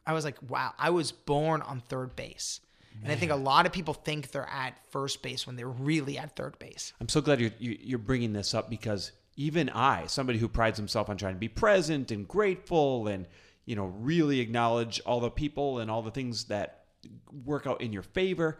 I 0.06 0.14
was 0.14 0.26
like, 0.26 0.38
wow, 0.50 0.74
I 0.78 0.90
was 0.90 1.12
born 1.12 1.62
on 1.62 1.82
third 1.82 2.16
base. 2.16 2.60
And 3.02 3.12
I 3.12 3.16
think 3.16 3.32
a 3.32 3.36
lot 3.36 3.66
of 3.66 3.72
people 3.74 3.94
think 3.96 4.30
they're 4.32 4.48
at 4.48 4.76
first 4.92 5.24
base 5.24 5.48
when 5.48 5.56
they're 5.56 5.68
really 5.68 6.18
at 6.20 6.36
third 6.36 6.58
base. 6.60 6.94
I'm 7.02 7.10
so 7.10 7.22
glad 7.22 7.40
you're 7.42 7.52
you- 7.58 7.78
you're 7.82 8.00
bringing 8.00 8.34
this 8.34 8.54
up 8.54 8.70
because 8.70 9.12
even 9.36 9.70
I, 9.70 10.06
somebody 10.06 10.38
who 10.38 10.48
prides 10.48 10.78
himself 10.78 11.10
on 11.10 11.18
trying 11.18 11.34
to 11.34 11.40
be 11.40 11.48
present 11.50 12.12
and 12.12 12.28
grateful 12.28 13.08
and 13.08 13.26
you 13.66 13.76
know 13.76 13.86
really 13.86 14.40
acknowledge 14.42 15.02
all 15.08 15.20
the 15.20 15.32
people 15.32 15.80
and 15.80 15.90
all 15.90 16.02
the 16.04 16.12
things 16.12 16.46
that 16.46 16.86
work 17.44 17.66
out 17.66 17.82
in 17.82 17.92
your 17.92 18.04
favor, 18.04 18.60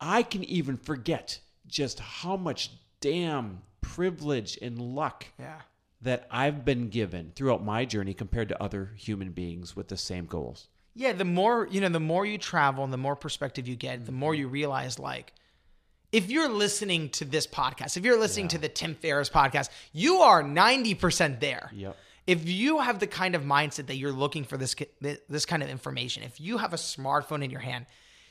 I 0.00 0.22
can 0.22 0.44
even 0.44 0.76
forget 0.76 1.40
just 1.66 1.98
how 1.98 2.36
much 2.36 2.70
damn 3.00 3.62
privilege 3.80 4.56
and 4.62 4.78
luck 4.78 5.26
Yeah. 5.38 5.60
That 6.02 6.26
I've 6.30 6.64
been 6.64 6.88
given 6.88 7.32
throughout 7.34 7.64
my 7.64 7.84
journey 7.84 8.14
compared 8.14 8.48
to 8.50 8.62
other 8.62 8.92
human 8.96 9.32
beings 9.32 9.74
with 9.76 9.88
the 9.88 9.96
same 9.96 10.26
goals. 10.26 10.68
Yeah, 10.94 11.12
the 11.12 11.24
more, 11.24 11.68
you 11.70 11.80
know, 11.80 11.88
the 11.88 12.00
more 12.00 12.26
you 12.26 12.36
travel 12.38 12.84
and 12.84 12.92
the 12.92 12.98
more 12.98 13.16
perspective 13.16 13.66
you 13.66 13.76
get, 13.76 14.04
the 14.04 14.12
more 14.12 14.34
you 14.34 14.48
realize 14.48 14.98
like 14.98 15.32
if 16.12 16.30
you're 16.30 16.48
listening 16.48 17.08
to 17.10 17.24
this 17.24 17.46
podcast, 17.46 17.96
if 17.96 18.04
you're 18.04 18.20
listening 18.20 18.48
to 18.48 18.58
the 18.58 18.68
Tim 18.68 18.94
Ferriss 18.94 19.30
podcast, 19.30 19.70
you 19.92 20.18
are 20.18 20.42
90% 20.42 21.40
there. 21.40 21.70
Yep. 21.74 21.96
If 22.26 22.48
you 22.48 22.78
have 22.78 23.00
the 23.00 23.06
kind 23.06 23.34
of 23.34 23.42
mindset 23.42 23.86
that 23.86 23.96
you're 23.96 24.12
looking 24.12 24.44
for 24.44 24.56
this 24.56 24.76
this 25.00 25.44
kind 25.44 25.62
of 25.62 25.68
information, 25.68 26.22
if 26.22 26.40
you 26.40 26.58
have 26.58 26.72
a 26.72 26.76
smartphone 26.76 27.42
in 27.42 27.50
your 27.50 27.60
hand, 27.60 27.86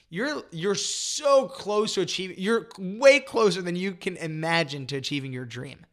you're 0.10 0.44
you're 0.52 0.76
so 0.76 1.48
close 1.48 1.96
to 1.96 2.02
achieving 2.02 2.38
you're 2.40 2.70
way 2.78 3.20
closer 3.20 3.62
than 3.62 3.76
you 3.76 3.92
can 3.94 4.16
imagine 4.18 4.86
to 4.88 4.96
achieving 4.96 5.34
your 5.34 5.44
dream. 5.44 5.86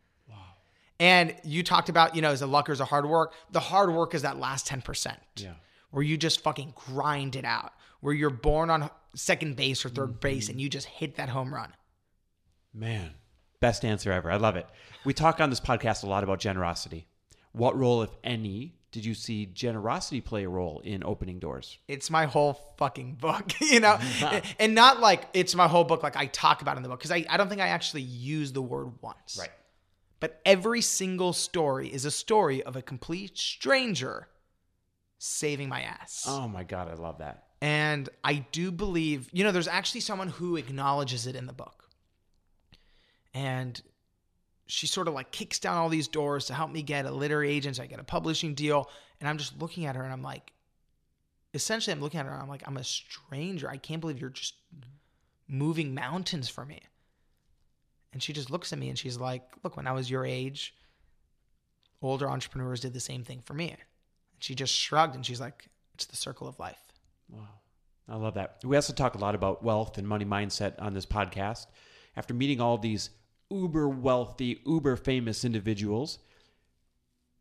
And 1.00 1.34
you 1.44 1.62
talked 1.62 1.88
about, 1.88 2.16
you 2.16 2.22
know, 2.22 2.32
is 2.32 2.40
the 2.40 2.46
luck 2.46 2.68
or 2.68 2.72
is 2.72 2.78
the 2.78 2.84
hard 2.84 3.06
work? 3.06 3.34
The 3.52 3.60
hard 3.60 3.92
work 3.92 4.14
is 4.14 4.22
that 4.22 4.38
last 4.38 4.66
10% 4.66 5.16
Yeah. 5.36 5.54
where 5.90 6.02
you 6.02 6.16
just 6.16 6.40
fucking 6.42 6.74
grind 6.74 7.36
it 7.36 7.44
out, 7.44 7.72
where 8.00 8.12
you're 8.12 8.30
born 8.30 8.68
on 8.68 8.90
second 9.14 9.56
base 9.56 9.84
or 9.84 9.90
3rd 9.90 10.20
base 10.20 10.44
mm-hmm. 10.44 10.52
and 10.52 10.60
you 10.60 10.68
just 10.68 10.86
hit 10.86 11.16
that 11.16 11.28
home 11.28 11.54
run. 11.54 11.72
Man, 12.74 13.14
best 13.60 13.84
answer 13.84 14.12
ever. 14.12 14.30
I 14.30 14.36
love 14.36 14.56
it. 14.56 14.66
We 15.04 15.14
talk 15.14 15.40
on 15.40 15.50
this 15.50 15.60
podcast 15.60 16.02
a 16.02 16.06
lot 16.06 16.24
about 16.24 16.40
generosity. 16.40 17.06
What 17.52 17.78
role, 17.78 18.02
if 18.02 18.10
any, 18.22 18.74
did 18.90 19.04
you 19.04 19.14
see 19.14 19.46
generosity 19.46 20.20
play 20.20 20.44
a 20.44 20.48
role 20.48 20.80
in 20.84 21.04
opening 21.04 21.38
doors? 21.38 21.78
It's 21.88 22.10
my 22.10 22.26
whole 22.26 22.60
fucking 22.76 23.14
book, 23.14 23.52
you 23.60 23.80
know? 23.80 23.98
and 24.58 24.74
not 24.74 25.00
like 25.00 25.28
it's 25.32 25.54
my 25.54 25.68
whole 25.68 25.84
book, 25.84 26.02
like 26.02 26.16
I 26.16 26.26
talk 26.26 26.62
about 26.62 26.76
in 26.76 26.82
the 26.82 26.88
book, 26.88 26.98
because 26.98 27.12
I, 27.12 27.24
I 27.28 27.36
don't 27.36 27.48
think 27.48 27.60
I 27.60 27.68
actually 27.68 28.02
use 28.02 28.52
the 28.52 28.62
word 28.62 28.92
once. 29.00 29.38
But 30.20 30.40
every 30.44 30.80
single 30.80 31.32
story 31.32 31.88
is 31.88 32.04
a 32.04 32.10
story 32.10 32.62
of 32.62 32.76
a 32.76 32.82
complete 32.82 33.38
stranger 33.38 34.28
saving 35.18 35.68
my 35.68 35.82
ass. 35.82 36.24
Oh 36.26 36.48
my 36.48 36.64
God, 36.64 36.88
I 36.88 36.94
love 36.94 37.18
that. 37.18 37.44
And 37.60 38.08
I 38.22 38.46
do 38.52 38.70
believe, 38.70 39.28
you 39.32 39.44
know, 39.44 39.52
there's 39.52 39.68
actually 39.68 40.00
someone 40.00 40.28
who 40.28 40.56
acknowledges 40.56 41.26
it 41.26 41.34
in 41.34 41.46
the 41.46 41.52
book. 41.52 41.88
And 43.34 43.80
she 44.66 44.86
sort 44.86 45.08
of 45.08 45.14
like 45.14 45.30
kicks 45.30 45.58
down 45.58 45.76
all 45.76 45.88
these 45.88 46.08
doors 46.08 46.46
to 46.46 46.54
help 46.54 46.70
me 46.70 46.82
get 46.82 47.06
a 47.06 47.10
literary 47.10 47.50
agent, 47.50 47.76
so 47.76 47.82
I 47.82 47.86
get 47.86 48.00
a 48.00 48.04
publishing 48.04 48.54
deal. 48.54 48.90
And 49.20 49.28
I'm 49.28 49.38
just 49.38 49.58
looking 49.58 49.86
at 49.86 49.96
her 49.96 50.02
and 50.02 50.12
I'm 50.12 50.22
like, 50.22 50.52
essentially, 51.54 51.92
I'm 51.92 52.00
looking 52.00 52.20
at 52.20 52.26
her 52.26 52.32
and 52.32 52.42
I'm 52.42 52.48
like, 52.48 52.62
I'm 52.66 52.76
a 52.76 52.84
stranger. 52.84 53.68
I 53.68 53.76
can't 53.76 54.00
believe 54.00 54.20
you're 54.20 54.30
just 54.30 54.54
moving 55.48 55.94
mountains 55.94 56.48
for 56.48 56.64
me. 56.64 56.80
And 58.12 58.22
she 58.22 58.32
just 58.32 58.50
looks 58.50 58.72
at 58.72 58.78
me 58.78 58.88
and 58.88 58.98
she's 58.98 59.18
like, 59.18 59.42
Look, 59.62 59.76
when 59.76 59.86
I 59.86 59.92
was 59.92 60.10
your 60.10 60.24
age, 60.24 60.74
older 62.02 62.28
entrepreneurs 62.28 62.80
did 62.80 62.94
the 62.94 63.00
same 63.00 63.24
thing 63.24 63.40
for 63.44 63.54
me. 63.54 63.70
And 63.70 63.78
she 64.38 64.54
just 64.54 64.74
shrugged 64.74 65.14
and 65.14 65.24
she's 65.24 65.40
like, 65.40 65.68
it's 65.94 66.06
the 66.06 66.16
circle 66.16 66.46
of 66.46 66.58
life. 66.58 66.80
Wow. 67.28 67.48
I 68.08 68.16
love 68.16 68.34
that. 68.34 68.58
We 68.64 68.76
also 68.76 68.92
talk 68.92 69.14
a 69.14 69.18
lot 69.18 69.34
about 69.34 69.62
wealth 69.62 69.98
and 69.98 70.06
money 70.06 70.24
mindset 70.24 70.74
on 70.80 70.94
this 70.94 71.04
podcast. 71.04 71.66
After 72.16 72.32
meeting 72.32 72.60
all 72.60 72.78
these 72.78 73.10
uber 73.50 73.88
wealthy, 73.88 74.60
uber 74.64 74.96
famous 74.96 75.44
individuals, 75.44 76.18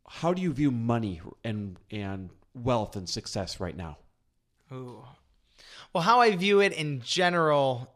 how 0.08 0.34
do 0.34 0.42
you 0.42 0.52
view 0.52 0.70
money 0.70 1.20
and 1.44 1.78
and 1.90 2.30
wealth 2.54 2.96
and 2.96 3.08
success 3.08 3.60
right 3.60 3.76
now? 3.76 3.98
Ooh. 4.72 5.04
Well, 5.92 6.02
how 6.02 6.20
I 6.20 6.36
view 6.36 6.60
it 6.60 6.72
in 6.72 7.00
general 7.00 7.94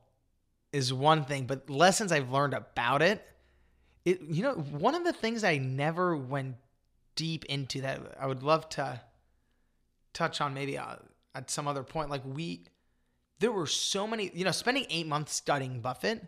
is 0.72 0.92
one 0.92 1.24
thing, 1.24 1.46
but 1.46 1.68
lessons 1.68 2.12
I've 2.12 2.30
learned 2.30 2.54
about 2.54 3.02
it, 3.02 3.24
it 4.04 4.20
you 4.22 4.42
know, 4.42 4.54
one 4.54 4.94
of 4.94 5.04
the 5.04 5.12
things 5.12 5.44
I 5.44 5.58
never 5.58 6.16
went 6.16 6.56
deep 7.14 7.44
into 7.46 7.82
that 7.82 8.00
I 8.18 8.26
would 8.26 8.42
love 8.42 8.68
to 8.70 9.00
touch 10.12 10.40
on 10.40 10.54
maybe 10.54 10.78
uh, 10.78 10.96
at 11.34 11.50
some 11.50 11.68
other 11.68 11.82
point 11.82 12.10
like 12.10 12.22
we 12.24 12.64
there 13.42 13.50
were 13.50 13.66
so 13.66 14.06
many, 14.06 14.30
you 14.34 14.44
know, 14.44 14.52
spending 14.52 14.86
8 14.88 15.08
months 15.08 15.34
studying 15.34 15.80
Buffett, 15.80 16.24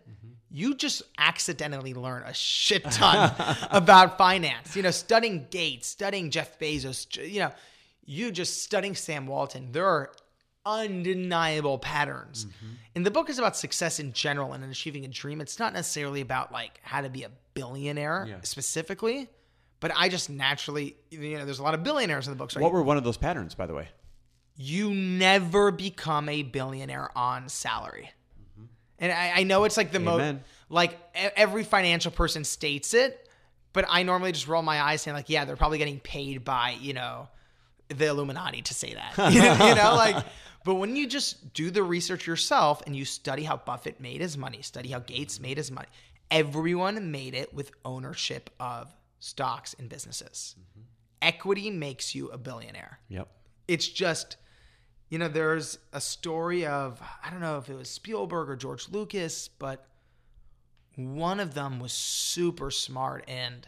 you 0.51 0.75
just 0.75 1.01
accidentally 1.17 1.93
learn 1.93 2.23
a 2.23 2.33
shit 2.33 2.83
ton 2.83 3.33
about 3.71 4.17
finance. 4.17 4.75
You 4.75 4.83
know, 4.83 4.91
studying 4.91 5.47
Gates, 5.49 5.87
studying 5.87 6.29
Jeff 6.29 6.59
Bezos, 6.59 7.07
you 7.25 7.39
know, 7.39 7.51
you 8.03 8.31
just 8.31 8.63
studying 8.63 8.95
Sam 8.95 9.27
Walton. 9.27 9.71
There 9.71 9.85
are 9.85 10.11
undeniable 10.65 11.77
patterns. 11.77 12.45
Mm-hmm. 12.45 12.65
And 12.95 13.05
the 13.05 13.11
book 13.11 13.29
is 13.29 13.37
about 13.39 13.55
success 13.57 13.99
in 13.99 14.13
general 14.13 14.53
and 14.53 14.63
in 14.63 14.69
achieving 14.69 15.05
a 15.05 15.07
dream. 15.07 15.41
It's 15.41 15.59
not 15.59 15.73
necessarily 15.73 16.21
about 16.21 16.51
like 16.51 16.79
how 16.83 17.01
to 17.01 17.09
be 17.09 17.23
a 17.23 17.31
billionaire 17.53 18.25
Yeah. 18.27 18.35
specifically, 18.43 19.29
but 19.79 19.91
I 19.95 20.09
just 20.09 20.29
naturally, 20.29 20.95
you 21.09 21.37
know, 21.37 21.45
there's 21.45 21.59
a 21.59 21.63
lot 21.63 21.73
of 21.73 21.83
billionaires 21.83 22.27
in 22.27 22.33
the 22.33 22.37
book. 22.37 22.51
So 22.51 22.59
What 22.61 22.71
were 22.71 22.83
one 22.83 22.97
of 22.97 23.03
those 23.03 23.17
patterns, 23.17 23.55
by 23.55 23.65
the 23.65 23.73
way? 23.73 23.89
you 24.57 24.93
never 24.93 25.69
become 25.69 26.29
a 26.29 26.41
billionaire 26.41 27.09
on 27.17 27.49
salary. 27.49 28.09
Mm-hmm. 28.39 28.65
And 28.99 29.11
I, 29.11 29.41
I 29.41 29.43
know 29.43 29.65
it's 29.65 29.75
like 29.75 29.91
the 29.91 29.99
most, 29.99 30.37
like 30.69 30.97
every 31.35 31.65
financial 31.65 32.09
person 32.09 32.45
states 32.45 32.93
it, 32.93 33.27
but 33.73 33.83
I 33.89 34.03
normally 34.03 34.31
just 34.31 34.47
roll 34.47 34.61
my 34.61 34.81
eyes 34.81 35.01
saying 35.01 35.13
like, 35.13 35.27
yeah, 35.29 35.43
they're 35.43 35.57
probably 35.57 35.77
getting 35.77 35.99
paid 35.99 36.45
by, 36.45 36.77
you 36.79 36.93
know, 36.93 37.27
the 37.89 38.05
Illuminati 38.07 38.61
to 38.61 38.73
say 38.73 38.93
that, 38.93 39.33
you 39.33 39.41
know, 39.41 39.95
like, 39.97 40.23
but 40.65 40.75
when 40.75 40.95
you 40.97 41.07
just 41.07 41.53
do 41.53 41.71
the 41.71 41.83
research 41.83 42.27
yourself 42.27 42.83
and 42.85 42.93
you 42.95 43.05
study 43.05 43.43
how 43.43 43.55
Buffett 43.55 44.01
made 44.01 44.19
his 44.19 44.37
money, 44.37 44.61
study 44.61 44.89
how 44.89 44.99
Gates 44.99 45.39
made 45.39 45.55
his 45.57 45.71
money, 45.71 45.87
everyone 46.29 47.11
made 47.11 47.33
it 47.35 47.53
with 47.53 47.71
ownership 47.85 48.49
of 48.59 48.93
stocks 49.19 49.73
and 49.79 49.87
businesses. 49.87 50.55
Mm-hmm. 50.59 50.81
Equity 51.21 51.69
makes 51.71 52.13
you 52.13 52.27
a 52.29 52.37
billionaire 52.37 52.99
Yep. 53.07 53.27
it's 53.67 53.87
just 53.87 54.35
you 55.09 55.17
know 55.17 55.27
there's 55.27 55.77
a 55.93 56.01
story 56.01 56.65
of 56.65 57.01
i 57.23 57.29
don't 57.31 57.39
know 57.41 57.57
if 57.57 57.69
it 57.69 57.75
was 57.75 57.89
spielberg 57.89 58.49
or 58.49 58.55
george 58.55 58.89
lucas 58.89 59.47
but 59.47 59.87
one 60.95 61.39
of 61.39 61.53
them 61.53 61.79
was 61.79 61.93
super 61.93 62.69
smart 62.71 63.23
and 63.27 63.67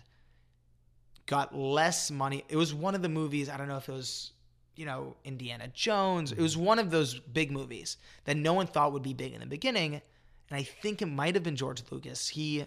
got 1.26 1.56
less 1.56 2.12
money 2.12 2.43
it 2.50 2.56
was 2.58 2.74
one 2.74 2.93
of 2.95 3.02
the 3.02 3.10
movies 3.10 3.50
i 3.50 3.58
don't 3.58 3.68
know 3.68 3.78
if 3.78 3.89
it 3.89 3.93
was 3.93 4.32
you 4.78 4.86
know 4.86 5.15
indiana 5.25 5.67
jones 5.73 6.32
it 6.32 6.38
was 6.39 6.55
one 6.55 6.80
of 6.80 6.91
those 6.91 7.19
big 7.19 7.51
movies 7.51 7.97
that 8.25 8.38
no 8.38 8.53
one 8.53 8.67
thought 8.67 8.93
would 8.93 9.03
be 9.03 9.13
big 9.13 9.34
in 9.34 9.39
the 9.41 9.45
beginning 9.45 9.95
and 9.95 10.59
i 10.59 10.63
think 10.63 11.01
it 11.01 11.07
might 11.07 11.34
have 11.36 11.43
been 11.43 11.55
george 11.55 11.82
lucas 11.91 12.30
he 12.30 12.63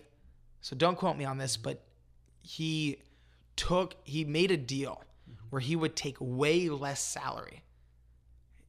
so 0.61 0.77
don't 0.77 0.97
quote 0.97 1.17
me 1.17 1.25
on 1.25 1.39
this 1.39 1.57
but 1.57 1.83
he 2.43 2.99
took 3.57 3.95
he 4.05 4.25
made 4.25 4.51
a 4.51 4.57
deal 4.57 5.03
where 5.51 5.61
he 5.61 5.77
would 5.77 5.95
take 5.97 6.17
way 6.21 6.69
less 6.69 7.01
salary 7.01 7.63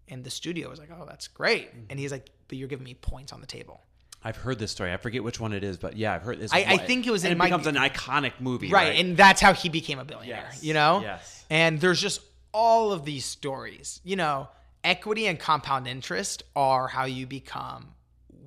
and 0.08 0.24
the 0.24 0.30
studio 0.30 0.70
was 0.70 0.80
like 0.80 0.90
oh 0.92 1.06
that's 1.06 1.28
great 1.28 1.70
and 1.90 2.00
he's 2.00 2.12
like 2.12 2.30
but 2.48 2.58
you're 2.58 2.68
giving 2.68 2.86
me 2.86 2.94
points 2.94 3.34
on 3.34 3.42
the 3.42 3.48
table 3.48 3.82
I've 4.24 4.38
heard 4.38 4.60
this 4.60 4.70
story. 4.70 4.94
I 4.94 4.98
forget 4.98 5.24
which 5.24 5.40
one 5.40 5.52
it 5.52 5.64
is, 5.64 5.78
but 5.78 5.98
yeah, 5.98 6.14
I've 6.14 6.22
heard 6.22 6.40
this. 6.40 6.54
I- 6.54 6.64
I 6.68 6.78
think 6.78 7.08
it 7.08 7.10
was 7.10 7.24
and 7.24 7.32
in 7.32 7.38
it 7.38 7.40
my- 7.40 7.46
becomes 7.48 7.66
an 7.66 7.74
iconic 7.74 8.34
movie, 8.40 8.70
right, 8.70 8.90
right? 8.90 9.00
and 9.04 9.18
that's 9.18 9.42
how 9.42 9.52
he 9.54 9.68
became 9.68 9.98
a 9.98 10.06
billionaire 10.06 10.48
Yes, 10.52 10.64
you 10.64 10.76
know 10.76 11.00
yes. 11.02 11.44
and 11.50 11.82
there's 11.82 12.00
just 12.00 12.22
all 12.54 12.92
of 12.92 13.06
these 13.06 13.26
stories 13.26 14.02
you 14.04 14.16
know 14.16 14.48
equity 14.84 15.28
and 15.28 15.40
compound 15.40 15.88
interest 15.88 16.44
are 16.56 16.88
how 16.88 17.06
you 17.06 17.26
become 17.26 17.90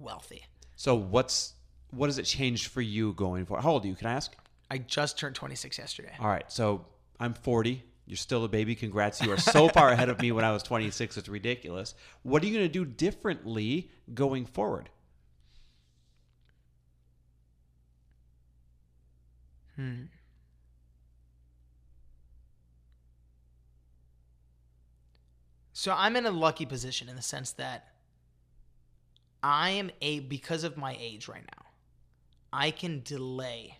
wealthy 0.00 0.44
so 0.76 0.94
what's 0.94 1.54
what 1.96 2.08
has 2.08 2.18
it 2.18 2.24
changed 2.24 2.68
for 2.68 2.80
you 2.80 3.12
going 3.12 3.46
forward? 3.46 3.62
How 3.62 3.72
old 3.72 3.84
are 3.84 3.88
you? 3.88 3.94
Can 3.94 4.08
I 4.08 4.12
ask? 4.14 4.34
i 4.70 4.78
just 4.78 5.18
turned 5.18 5.34
26 5.34 5.78
yesterday 5.78 6.12
All 6.18 6.26
right, 6.26 6.50
so 6.50 6.86
I'm 7.20 7.34
40. 7.34 7.82
You're 8.06 8.16
still 8.16 8.44
a 8.44 8.48
baby. 8.48 8.74
Congrats. 8.74 9.22
You 9.22 9.32
are 9.32 9.38
so 9.38 9.68
far 9.76 9.90
ahead 9.90 10.08
of 10.08 10.20
me 10.20 10.32
when 10.32 10.44
I 10.44 10.52
was 10.52 10.62
26. 10.62 11.16
It's 11.16 11.28
ridiculous. 11.28 11.94
What 12.22 12.42
are 12.42 12.46
you 12.46 12.52
going 12.52 12.66
to 12.66 12.72
do 12.72 12.84
differently 12.84 13.90
going 14.12 14.46
forward? 14.46 14.90
Hmm. 19.76 20.02
So 25.74 25.92
I'm 25.92 26.14
in 26.14 26.24
a 26.24 26.30
lucky 26.30 26.66
position 26.66 27.08
in 27.08 27.16
the 27.16 27.22
sense 27.22 27.50
that 27.52 27.88
I 29.42 29.70
am 29.70 29.90
a 30.00 30.20
because 30.20 30.62
of 30.62 30.76
my 30.76 30.96
age 30.98 31.26
right 31.28 31.42
now. 31.42 31.66
I 32.52 32.70
can 32.70 33.02
delay 33.04 33.76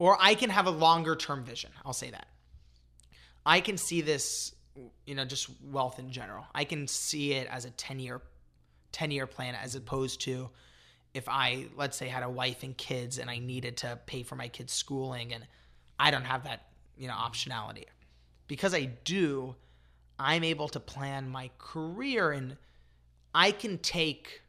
or 0.00 0.18
I 0.20 0.34
can 0.34 0.50
have 0.50 0.66
a 0.66 0.70
longer 0.70 1.14
term 1.14 1.44
vision. 1.44 1.70
I'll 1.86 1.92
say 1.92 2.10
that. 2.10 2.26
I 3.46 3.60
can 3.60 3.78
see 3.78 4.00
this, 4.00 4.52
you 5.06 5.14
know, 5.14 5.24
just 5.24 5.48
wealth 5.62 6.00
in 6.00 6.10
general. 6.10 6.46
I 6.52 6.64
can 6.64 6.88
see 6.88 7.34
it 7.34 7.46
as 7.48 7.64
a 7.64 7.70
10 7.70 8.00
year 8.00 8.20
10 8.90 9.12
year 9.12 9.28
plan 9.28 9.54
as 9.54 9.76
opposed 9.76 10.20
to 10.22 10.50
if 11.14 11.28
I 11.28 11.66
let's 11.76 11.96
say 11.96 12.08
had 12.08 12.24
a 12.24 12.28
wife 12.28 12.64
and 12.64 12.76
kids 12.76 13.18
and 13.18 13.30
I 13.30 13.38
needed 13.38 13.76
to 13.78 14.00
pay 14.06 14.24
for 14.24 14.34
my 14.34 14.48
kids 14.48 14.72
schooling 14.72 15.32
and 15.32 15.46
I 15.96 16.10
don't 16.10 16.24
have 16.24 16.42
that, 16.42 16.66
you 16.98 17.06
know, 17.06 17.14
optionality. 17.14 17.84
Because 18.48 18.74
I 18.74 18.86
do, 19.04 19.54
I'm 20.22 20.44
able 20.44 20.68
to 20.68 20.80
plan 20.80 21.28
my 21.28 21.50
career 21.58 22.30
and 22.30 22.56
I 23.34 23.50
can 23.50 23.78
take 23.78 24.42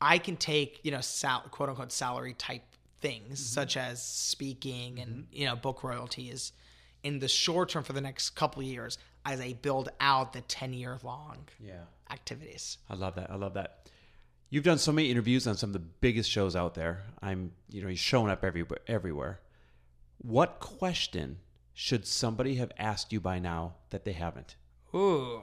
I 0.00 0.18
can 0.18 0.36
take, 0.36 0.80
you 0.82 0.90
know, 0.90 1.00
sal- 1.00 1.44
quote 1.50 1.68
unquote 1.68 1.92
salary 1.92 2.34
type 2.34 2.62
things 3.00 3.40
mm-hmm. 3.40 3.54
such 3.54 3.76
as 3.76 4.02
speaking 4.02 4.98
and, 4.98 5.10
mm-hmm. 5.10 5.36
you 5.36 5.46
know, 5.46 5.56
book 5.56 5.82
royalties 5.82 6.52
in 7.02 7.18
the 7.18 7.28
short 7.28 7.70
term 7.70 7.82
for 7.82 7.92
the 7.92 8.00
next 8.00 8.30
couple 8.30 8.60
of 8.60 8.66
years 8.66 8.98
as 9.24 9.40
I 9.40 9.54
build 9.54 9.90
out 10.00 10.32
the 10.32 10.40
10 10.42 10.72
year 10.72 10.98
long 11.02 11.48
Yeah. 11.58 11.84
activities. 12.10 12.78
I 12.88 12.94
love 12.94 13.14
that. 13.16 13.30
I 13.30 13.36
love 13.36 13.54
that. 13.54 13.88
You've 14.48 14.64
done 14.64 14.78
so 14.78 14.92
many 14.92 15.10
interviews 15.10 15.46
on 15.46 15.56
some 15.56 15.70
of 15.70 15.74
the 15.74 15.78
biggest 15.78 16.28
shows 16.28 16.56
out 16.56 16.74
there. 16.74 17.04
I'm, 17.22 17.52
you 17.70 17.82
know, 17.82 17.88
you're 17.88 17.96
showing 17.96 18.30
up 18.30 18.44
everywhere. 18.44 18.80
Everywhere. 18.86 19.40
What 20.18 20.60
question 20.60 21.38
should 21.74 22.06
somebody 22.06 22.56
have 22.56 22.72
asked 22.78 23.12
you 23.12 23.20
by 23.20 23.38
now 23.38 23.74
that 23.90 24.04
they 24.04 24.12
haven't? 24.12 24.56
Ooh. 24.94 25.42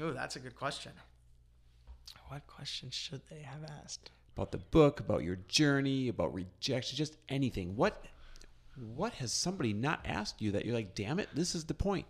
Ooh, 0.00 0.12
that's 0.12 0.36
a 0.36 0.40
good 0.40 0.54
question. 0.54 0.92
What 2.28 2.46
question 2.46 2.90
should 2.90 3.22
they 3.28 3.40
have 3.40 3.64
asked? 3.82 4.10
About 4.36 4.52
the 4.52 4.58
book, 4.58 5.00
about 5.00 5.24
your 5.24 5.36
journey, 5.48 6.08
about 6.08 6.32
rejection, 6.32 6.96
just 6.96 7.16
anything. 7.28 7.74
What, 7.74 8.04
what 8.76 9.14
has 9.14 9.32
somebody 9.32 9.72
not 9.72 10.00
asked 10.04 10.40
you 10.40 10.52
that 10.52 10.64
you're 10.64 10.74
like, 10.74 10.94
damn 10.94 11.18
it, 11.18 11.28
this 11.34 11.54
is 11.54 11.64
the 11.64 11.74
point? 11.74 12.06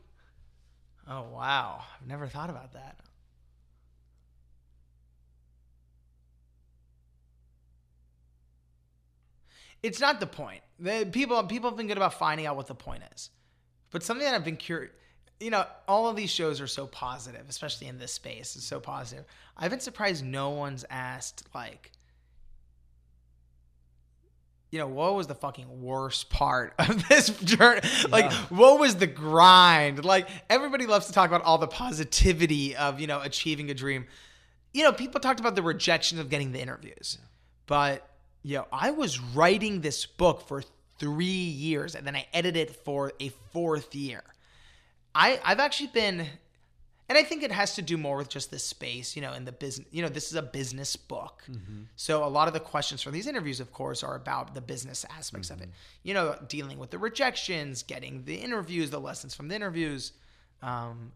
Oh, 1.08 1.22
wow. 1.32 1.82
I've 1.98 2.06
never 2.06 2.26
thought 2.26 2.50
about 2.50 2.74
that. 2.74 2.98
It's 9.82 10.00
not 10.00 10.20
the 10.20 10.26
point. 10.26 10.60
The 10.78 11.08
people 11.10 11.42
people 11.44 11.70
have 11.70 11.76
been 11.76 11.86
good 11.86 11.96
about 11.96 12.14
finding 12.14 12.46
out 12.46 12.56
what 12.56 12.66
the 12.66 12.74
point 12.74 13.02
is. 13.14 13.30
But 13.90 14.02
something 14.02 14.24
that 14.24 14.34
I've 14.34 14.44
been 14.44 14.56
curious, 14.56 14.92
you 15.40 15.50
know, 15.50 15.64
all 15.86 16.08
of 16.08 16.16
these 16.16 16.30
shows 16.30 16.60
are 16.60 16.66
so 16.66 16.86
positive, 16.86 17.46
especially 17.48 17.86
in 17.86 17.98
this 17.98 18.12
space. 18.12 18.56
It's 18.56 18.66
so 18.66 18.80
positive. 18.80 19.24
I've 19.56 19.70
been 19.70 19.80
surprised 19.80 20.24
no 20.24 20.50
one's 20.50 20.84
asked 20.90 21.44
like, 21.54 21.92
you 24.70 24.78
know, 24.78 24.86
what 24.86 25.14
was 25.14 25.26
the 25.26 25.34
fucking 25.34 25.80
worst 25.82 26.28
part 26.28 26.74
of 26.78 27.08
this 27.08 27.30
journey? 27.40 27.80
Like, 28.08 28.30
what 28.50 28.78
was 28.78 28.96
the 28.96 29.06
grind? 29.06 30.04
Like, 30.04 30.28
everybody 30.50 30.86
loves 30.86 31.06
to 31.06 31.12
talk 31.12 31.28
about 31.28 31.42
all 31.42 31.58
the 31.58 31.68
positivity 31.68 32.76
of, 32.76 33.00
you 33.00 33.06
know, 33.06 33.20
achieving 33.22 33.70
a 33.70 33.74
dream. 33.74 34.06
You 34.74 34.84
know, 34.84 34.92
people 34.92 35.20
talked 35.20 35.40
about 35.40 35.54
the 35.54 35.62
rejection 35.62 36.18
of 36.18 36.28
getting 36.28 36.52
the 36.52 36.60
interviews. 36.60 37.18
But, 37.66 38.06
know, 38.56 38.66
I 38.72 38.90
was 38.90 39.20
writing 39.20 39.80
this 39.80 40.06
book 40.06 40.46
for 40.46 40.62
three 40.98 41.26
years 41.26 41.94
and 41.94 42.06
then 42.06 42.16
I 42.16 42.26
edited 42.32 42.70
it 42.70 42.76
for 42.84 43.12
a 43.20 43.28
fourth 43.52 43.94
year. 43.94 44.22
I, 45.14 45.40
I've 45.44 45.60
actually 45.60 45.88
been 45.88 46.26
And 47.08 47.16
I 47.16 47.22
think 47.22 47.42
it 47.42 47.50
has 47.52 47.74
to 47.76 47.82
do 47.82 47.96
more 47.96 48.18
with 48.18 48.28
just 48.28 48.50
the 48.50 48.58
space, 48.58 49.16
you 49.16 49.22
know, 49.22 49.32
in 49.32 49.44
the 49.46 49.52
business. 49.52 49.88
You 49.90 50.02
know, 50.02 50.10
this 50.10 50.28
is 50.28 50.34
a 50.34 50.42
business 50.42 50.94
book, 50.96 51.42
so 51.96 52.22
a 52.22 52.28
lot 52.28 52.48
of 52.48 52.54
the 52.54 52.60
questions 52.60 53.00
from 53.02 53.12
these 53.12 53.26
interviews, 53.26 53.60
of 53.60 53.72
course, 53.72 54.02
are 54.02 54.14
about 54.14 54.54
the 54.54 54.60
business 54.60 55.06
aspects 55.08 55.48
of 55.50 55.62
it. 55.62 55.70
You 56.02 56.12
know, 56.12 56.36
dealing 56.48 56.78
with 56.78 56.90
the 56.90 56.98
rejections, 56.98 57.82
getting 57.82 58.24
the 58.24 58.34
interviews, 58.34 58.90
the 58.90 59.00
lessons 59.00 59.34
from 59.34 59.48
the 59.48 59.54
interviews. 59.54 60.12
Um, 60.62 61.12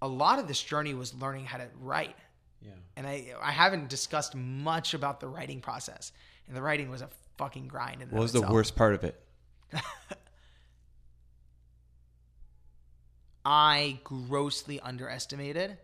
a 0.00 0.08
lot 0.08 0.38
of 0.38 0.48
this 0.48 0.62
journey 0.62 0.94
was 0.94 1.12
learning 1.14 1.44
how 1.44 1.58
to 1.58 1.68
write 1.78 2.16
Yeah. 2.64 2.72
and 2.96 3.06
I 3.06 3.34
I 3.42 3.52
haven't 3.52 3.88
discussed 3.88 4.34
much 4.34 4.94
about 4.94 5.20
the 5.20 5.28
writing 5.28 5.60
process. 5.60 6.12
And 6.48 6.56
the 6.56 6.62
writing 6.62 6.90
was 6.90 7.02
a 7.02 7.08
fucking 7.38 7.68
grind. 7.68 8.02
In 8.02 8.08
What 8.10 8.20
was 8.22 8.32
the 8.32 8.42
worst 8.42 8.74
part 8.76 8.94
of 8.94 9.04
it? 9.04 9.20
I 13.44 13.98
grossly 14.04 14.80
underestimated 14.80 15.76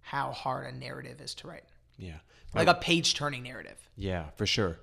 how 0.00 0.32
hard 0.32 0.72
a 0.72 0.76
narrative 0.76 1.20
is 1.20 1.34
to 1.36 1.48
write, 1.48 1.64
Yeah. 1.98 2.18
like 2.54 2.68
a 2.68 2.74
page 2.74 3.14
turning 3.14 3.42
narrative. 3.42 3.76
Yeah, 3.96 4.26
for 4.36 4.46
sure. 4.46 4.78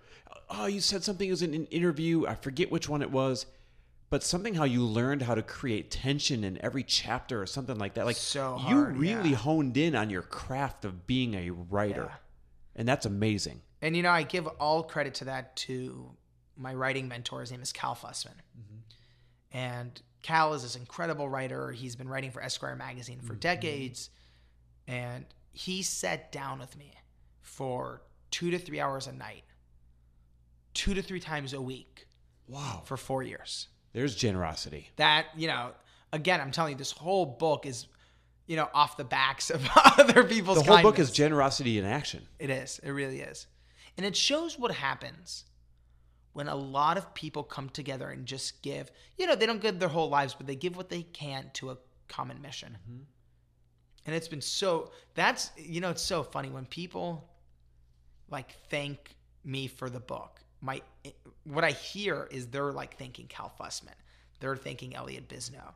Oh, 0.49 0.65
you 0.65 0.79
said 0.81 1.03
something 1.03 1.27
It 1.27 1.31
was 1.31 1.41
in 1.41 1.53
an 1.53 1.65
interview. 1.67 2.25
I 2.27 2.35
forget 2.35 2.71
which 2.71 2.87
one 2.87 3.01
it 3.01 3.11
was, 3.11 3.45
but 4.09 4.23
something 4.23 4.53
how 4.53 4.63
you 4.63 4.83
learned 4.83 5.21
how 5.21 5.35
to 5.35 5.41
create 5.41 5.91
tension 5.91 6.43
in 6.43 6.57
every 6.63 6.83
chapter 6.83 7.41
or 7.41 7.45
something 7.45 7.77
like 7.77 7.95
that. 7.95 8.05
Like 8.05 8.15
So 8.15 8.59
you 8.67 8.83
really 8.85 9.31
yeah. 9.31 9.35
honed 9.35 9.77
in 9.77 9.95
on 9.95 10.09
your 10.09 10.21
craft 10.21 10.85
of 10.85 11.05
being 11.07 11.33
a 11.35 11.49
writer, 11.51 12.07
Yeah. 12.09 12.15
and 12.75 12.87
that's 12.87 13.05
amazing. 13.05 13.61
And 13.81 13.95
you 13.95 14.03
know, 14.03 14.11
I 14.11 14.23
give 14.23 14.47
all 14.47 14.83
credit 14.83 15.13
to 15.15 15.25
that 15.25 15.55
to 15.57 16.11
my 16.55 16.73
writing 16.73 17.07
mentor. 17.07 17.41
His 17.41 17.51
name 17.51 17.61
is 17.61 17.71
Cal 17.71 17.95
Fussman, 17.95 18.31
mm-hmm. 18.57 19.57
and 19.57 20.01
Cal 20.23 20.53
is 20.53 20.63
this 20.63 20.75
incredible 20.75 21.29
writer. 21.29 21.71
He's 21.71 21.95
been 21.95 22.09
writing 22.09 22.31
for 22.31 22.41
Esquire 22.41 22.75
magazine 22.75 23.19
for 23.19 23.33
mm-hmm. 23.33 23.39
decades, 23.39 24.09
and 24.87 25.25
he 25.51 25.83
sat 25.83 26.31
down 26.31 26.59
with 26.59 26.77
me 26.77 26.93
for 27.41 28.01
two 28.31 28.51
to 28.51 28.57
three 28.57 28.79
hours 28.79 29.07
a 29.07 29.11
night, 29.11 29.43
two 30.73 30.93
to 30.93 31.01
three 31.01 31.19
times 31.19 31.53
a 31.53 31.61
week 31.61 32.07
Wow. 32.47 32.81
for 32.85 32.97
four 32.97 33.23
years. 33.23 33.67
There's 33.97 34.15
generosity. 34.15 34.91
That 34.97 35.25
you 35.35 35.47
know, 35.47 35.71
again, 36.13 36.39
I'm 36.39 36.51
telling 36.51 36.73
you, 36.73 36.77
this 36.77 36.91
whole 36.91 37.25
book 37.25 37.65
is, 37.65 37.87
you 38.45 38.55
know, 38.55 38.69
off 38.71 38.95
the 38.95 39.03
backs 39.03 39.49
of 39.55 39.67
other 39.97 40.23
people's. 40.23 40.63
The 40.63 40.71
whole 40.71 40.83
book 40.83 40.99
is 40.99 41.09
generosity 41.09 41.79
in 41.79 41.85
action. 41.85 42.27
It 42.37 42.51
is. 42.51 42.79
It 42.83 42.91
really 42.91 43.21
is. 43.21 43.47
And 43.97 44.05
it 44.05 44.15
shows 44.15 44.59
what 44.59 44.71
happens 44.71 45.45
when 46.33 46.47
a 46.47 46.55
lot 46.55 46.99
of 46.99 47.11
people 47.15 47.41
come 47.41 47.69
together 47.69 48.11
and 48.11 48.27
just 48.27 48.61
give, 48.61 48.91
you 49.17 49.25
know, 49.25 49.33
they 49.33 49.47
don't 49.47 49.63
give 49.63 49.79
their 49.79 49.89
whole 49.89 50.09
lives, 50.09 50.35
but 50.35 50.45
they 50.45 50.55
give 50.55 50.77
what 50.77 50.89
they 50.89 51.01
can 51.01 51.49
to 51.53 51.71
a 51.71 51.77
common 52.07 52.39
mission. 52.39 52.77
Mm-hmm. 52.83 53.01
And 54.05 54.15
it's 54.15 54.27
been 54.27 54.41
so, 54.41 54.91
that's, 55.15 55.49
you 55.57 55.81
know, 55.81 55.89
it's 55.89 56.03
so 56.03 56.21
funny 56.21 56.49
when 56.49 56.67
people 56.67 57.27
like 58.29 58.51
thank 58.69 59.15
me 59.43 59.65
for 59.65 59.89
the 59.89 59.99
book. 59.99 60.39
My, 60.61 60.81
what 61.43 61.63
I 61.63 61.71
hear 61.71 62.27
is 62.31 62.47
they're 62.47 62.71
like 62.71 62.97
thanking 62.97 63.27
Cal 63.27 63.51
Fussman. 63.59 63.93
They're 64.39 64.55
thinking 64.55 64.95
Elliott 64.95 65.27
Bisnow. 65.27 65.73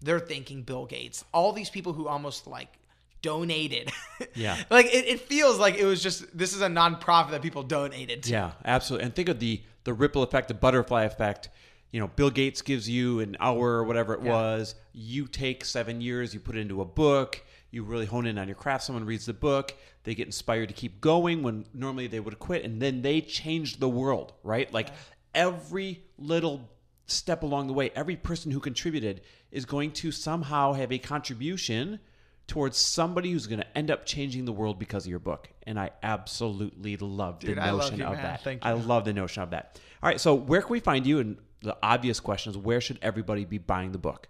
They're 0.00 0.20
thinking 0.20 0.62
Bill 0.62 0.86
Gates. 0.86 1.24
All 1.32 1.52
these 1.52 1.70
people 1.70 1.92
who 1.92 2.08
almost 2.08 2.46
like 2.46 2.78
donated. 3.22 3.90
Yeah. 4.34 4.56
like 4.70 4.86
it, 4.86 5.06
it 5.06 5.20
feels 5.20 5.58
like 5.58 5.76
it 5.76 5.84
was 5.84 6.02
just 6.02 6.36
this 6.36 6.54
is 6.54 6.60
a 6.60 6.68
nonprofit 6.68 7.30
that 7.30 7.42
people 7.42 7.62
donated 7.62 8.22
to. 8.24 8.30
Yeah, 8.32 8.52
absolutely. 8.64 9.06
And 9.06 9.14
think 9.14 9.28
of 9.30 9.38
the 9.40 9.62
the 9.84 9.94
ripple 9.94 10.22
effect, 10.22 10.48
the 10.48 10.54
butterfly 10.54 11.04
effect. 11.04 11.48
You 11.90 12.00
know, 12.00 12.08
Bill 12.08 12.30
Gates 12.30 12.60
gives 12.62 12.88
you 12.88 13.20
an 13.20 13.36
hour 13.40 13.72
or 13.72 13.84
whatever 13.84 14.12
it 14.14 14.20
was. 14.20 14.74
You 14.92 15.26
take 15.26 15.64
seven 15.64 16.00
years, 16.00 16.34
you 16.34 16.40
put 16.40 16.56
it 16.56 16.60
into 16.60 16.80
a 16.82 16.84
book. 16.84 17.42
You 17.70 17.82
really 17.82 18.06
hone 18.06 18.26
in 18.26 18.38
on 18.38 18.48
your 18.48 18.54
craft. 18.54 18.84
Someone 18.84 19.04
reads 19.04 19.26
the 19.26 19.34
book, 19.34 19.74
they 20.04 20.14
get 20.14 20.26
inspired 20.26 20.68
to 20.68 20.74
keep 20.74 21.00
going 21.00 21.42
when 21.42 21.66
normally 21.74 22.06
they 22.06 22.20
would 22.20 22.38
quit, 22.38 22.64
and 22.64 22.80
then 22.80 23.02
they 23.02 23.20
change 23.20 23.78
the 23.78 23.88
world, 23.88 24.32
right? 24.42 24.72
Like 24.72 24.88
every 25.34 26.02
little 26.18 26.70
step 27.06 27.42
along 27.42 27.66
the 27.66 27.72
way, 27.72 27.90
every 27.94 28.16
person 28.16 28.50
who 28.50 28.60
contributed 28.60 29.20
is 29.50 29.64
going 29.64 29.92
to 29.92 30.10
somehow 30.10 30.72
have 30.72 30.92
a 30.92 30.98
contribution 30.98 32.00
towards 32.46 32.76
somebody 32.76 33.32
who's 33.32 33.46
going 33.46 33.60
to 33.60 33.78
end 33.78 33.90
up 33.90 34.06
changing 34.06 34.44
the 34.44 34.52
world 34.52 34.78
because 34.78 35.04
of 35.04 35.10
your 35.10 35.18
book. 35.18 35.48
And 35.64 35.78
I 35.78 35.90
absolutely 36.02 36.96
love 36.96 37.40
Dude, 37.40 37.56
the 37.56 37.62
I 37.62 37.70
love 37.70 37.90
notion 37.90 37.98
you, 37.98 38.04
of 38.04 38.12
man. 38.12 38.22
that. 38.22 38.42
Thank 38.44 38.64
I 38.64 38.72
love 38.72 39.04
the 39.04 39.12
notion 39.12 39.42
of 39.42 39.50
that. 39.50 39.80
All 40.02 40.08
right, 40.08 40.20
so 40.20 40.34
where 40.34 40.62
can 40.62 40.70
we 40.70 40.80
find 40.80 41.06
you? 41.06 41.18
And 41.18 41.38
the 41.62 41.76
obvious 41.82 42.20
question 42.20 42.50
is, 42.50 42.58
where 42.58 42.80
should 42.80 42.98
everybody 43.02 43.44
be 43.44 43.58
buying 43.58 43.92
the 43.92 43.98
book? 43.98 44.28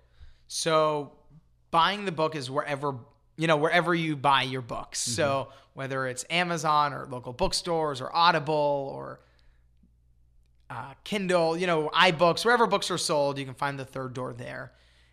So 0.49 1.12
buying 1.70 2.05
the 2.05 2.12
book 2.12 2.34
is 2.34 2.51
wherever 2.51 2.97
you 3.37 3.47
know 3.47 3.57
wherever 3.57 3.95
you 3.95 4.16
buy 4.16 4.43
your 4.43 4.62
books. 4.62 4.99
So 5.01 5.49
whether 5.74 6.07
it's 6.07 6.24
Amazon 6.30 6.93
or 6.93 7.07
local 7.07 7.32
bookstores 7.32 8.01
or 8.01 8.14
Audible 8.14 8.91
or 8.95 9.20
uh, 10.70 10.95
Kindle, 11.05 11.57
you 11.57 11.66
know, 11.66 11.91
iBooks, 11.95 12.45
wherever 12.45 12.66
books 12.66 12.91
are 12.91 12.99
sold, 12.99 13.39
you 13.39 13.45
can 13.45 13.55
find 13.55 13.78
the 13.78 13.84
third 13.84 14.14
door 14.14 14.32
there. 14.32 14.72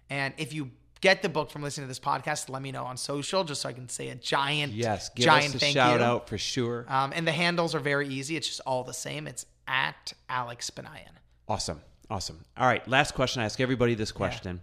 And 0.09 0.33
if 0.37 0.53
you 0.53 0.71
get 1.01 1.21
the 1.21 1.29
book 1.29 1.51
from 1.51 1.61
listening 1.61 1.85
to 1.85 1.87
this 1.89 1.99
podcast, 1.99 2.49
let 2.49 2.61
me 2.61 2.71
know 2.71 2.85
on 2.85 2.97
social 2.97 3.43
just 3.43 3.61
so 3.61 3.69
I 3.69 3.73
can 3.73 3.89
say 3.89 4.09
a 4.09 4.15
giant, 4.15 4.73
Yes, 4.73 5.09
give 5.09 5.25
giant 5.25 5.49
us 5.49 5.55
a 5.55 5.59
thank 5.59 5.73
shout 5.73 5.99
you. 5.99 6.05
out 6.05 6.29
for 6.29 6.37
sure. 6.37 6.85
Um, 6.87 7.11
and 7.13 7.27
the 7.27 7.31
handles 7.33 7.75
are 7.75 7.79
very 7.79 8.07
easy. 8.07 8.35
It's 8.37 8.47
just 8.47 8.61
all 8.65 8.83
the 8.83 8.93
same. 8.93 9.27
It's 9.27 9.45
at 9.67 10.13
Alex 10.29 10.69
Banayan. 10.69 11.11
Awesome. 11.47 11.81
Awesome. 12.09 12.43
All 12.57 12.67
right, 12.67 12.85
last 12.87 13.13
question. 13.15 13.41
I 13.41 13.45
ask 13.45 13.59
everybody 13.59 13.95
this 13.95 14.11
question. 14.11 14.61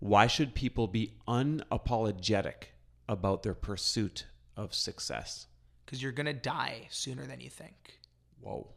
Why 0.00 0.26
should 0.26 0.54
people 0.54 0.86
be 0.86 1.12
unapologetic 1.28 2.64
about 3.10 3.42
their 3.42 3.54
pursuit 3.54 4.26
of 4.56 4.72
success? 4.74 5.46
Because 5.84 6.02
you're 6.02 6.12
gonna 6.12 6.32
die 6.32 6.86
sooner 6.90 7.26
than 7.26 7.40
you 7.40 7.50
think. 7.50 7.98
Whoa. 8.40 8.68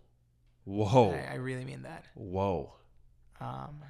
Whoa. 0.66 1.12
I, 1.12 1.34
I 1.34 1.36
really 1.36 1.64
mean 1.66 1.84
that. 1.84 2.06
Whoa. 2.16 2.74
Um, 3.40 3.84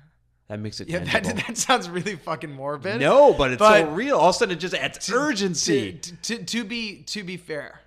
That 0.50 0.60
makes 0.60 0.82
it 0.82 0.90
yeah, 0.90 1.00
that, 1.00 1.24
that 1.24 1.58
sounds 1.58 1.90
really 1.90 2.16
fucking 2.16 2.52
morbid. 2.52 3.00
no, 3.00 3.34
but 3.34 3.52
it's 3.52 3.62
so 3.62 3.90
real. 3.92 4.18
All 4.18 4.30
of 4.30 4.36
a 4.36 4.38
sudden, 4.38 4.58
it 4.58 4.60
just 4.60 4.76
adds 4.76 5.10
urgency. 5.12 5.94
To, 5.94 6.16
to, 6.18 6.44
to 6.44 6.64
be 6.64 7.04
to 7.04 7.24
be 7.24 7.38
fair, 7.38 7.80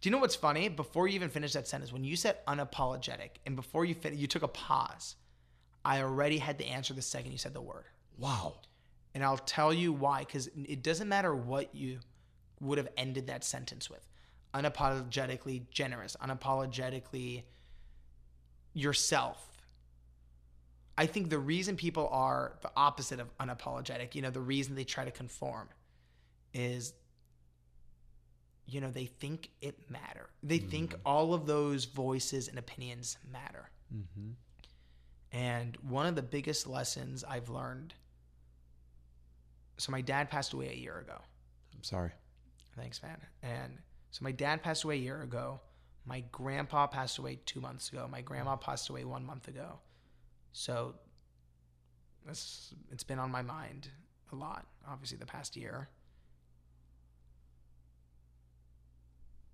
do 0.00 0.08
you 0.08 0.12
know 0.12 0.18
what's 0.18 0.36
funny? 0.36 0.68
Before 0.68 1.08
you 1.08 1.14
even 1.14 1.28
finished 1.30 1.54
that 1.54 1.66
sentence, 1.66 1.92
when 1.92 2.04
you 2.04 2.14
said 2.16 2.44
unapologetic, 2.46 3.30
and 3.46 3.56
before 3.56 3.84
you 3.84 3.94
fin- 3.94 4.16
you 4.16 4.26
took 4.28 4.42
a 4.42 4.48
pause, 4.48 5.16
I 5.84 6.02
already 6.02 6.38
had 6.38 6.58
the 6.58 6.66
answer 6.66 6.94
the 6.94 7.02
second 7.02 7.32
you 7.32 7.38
said 7.38 7.54
the 7.54 7.60
word, 7.60 7.84
wow. 8.16 8.54
And 9.14 9.24
I'll 9.24 9.38
tell 9.38 9.72
you 9.72 9.92
why. 9.92 10.20
Because 10.20 10.48
it 10.56 10.82
doesn't 10.82 11.08
matter 11.08 11.34
what 11.34 11.74
you 11.74 11.98
would 12.60 12.78
have 12.78 12.88
ended 12.96 13.26
that 13.28 13.44
sentence 13.44 13.88
with, 13.88 14.06
unapologetically 14.54 15.70
generous, 15.70 16.16
unapologetically 16.22 17.44
yourself. 18.74 19.46
I 20.98 21.06
think 21.06 21.30
the 21.30 21.38
reason 21.38 21.76
people 21.76 22.08
are 22.12 22.58
the 22.60 22.70
opposite 22.76 23.20
of 23.20 23.36
unapologetic, 23.38 24.14
you 24.14 24.22
know, 24.22 24.30
the 24.30 24.40
reason 24.40 24.74
they 24.74 24.84
try 24.84 25.04
to 25.04 25.10
conform 25.10 25.68
is 26.52 26.92
you 28.70 28.80
know, 28.80 28.90
they 28.90 29.06
think 29.06 29.50
it 29.60 29.90
matter. 29.90 30.30
They 30.42 30.58
think 30.58 30.94
all 31.04 31.34
of 31.34 31.44
those 31.44 31.86
voices 31.86 32.46
and 32.46 32.58
opinions 32.58 33.18
matter. 33.30 33.68
Mm-hmm. 33.92 34.30
And 35.32 35.76
one 35.82 36.06
of 36.06 36.14
the 36.14 36.22
biggest 36.22 36.68
lessons 36.68 37.24
I've 37.24 37.48
learned 37.48 37.94
so 39.80 39.92
my 39.92 40.00
dad 40.00 40.30
passed 40.30 40.52
away 40.52 40.70
a 40.70 40.76
year 40.76 40.98
ago. 40.98 41.16
I'm 41.74 41.84
sorry. 41.84 42.10
Thanks, 42.76 43.02
man. 43.02 43.18
And 43.42 43.78
so 44.10 44.22
my 44.22 44.32
dad 44.32 44.62
passed 44.62 44.84
away 44.84 44.96
a 44.96 45.00
year 45.00 45.22
ago. 45.22 45.60
My 46.04 46.24
grandpa 46.32 46.86
passed 46.86 47.18
away 47.18 47.38
two 47.46 47.60
months 47.60 47.90
ago. 47.90 48.08
My 48.10 48.20
grandma 48.20 48.56
passed 48.56 48.88
away 48.88 49.04
one 49.04 49.24
month 49.24 49.48
ago. 49.48 49.78
So 50.52 50.94
this, 52.26 52.74
it's 52.90 53.04
been 53.04 53.18
on 53.18 53.30
my 53.30 53.42
mind 53.42 53.88
a 54.32 54.36
lot, 54.36 54.66
obviously, 54.88 55.18
the 55.18 55.26
past 55.26 55.56
year. 55.56 55.88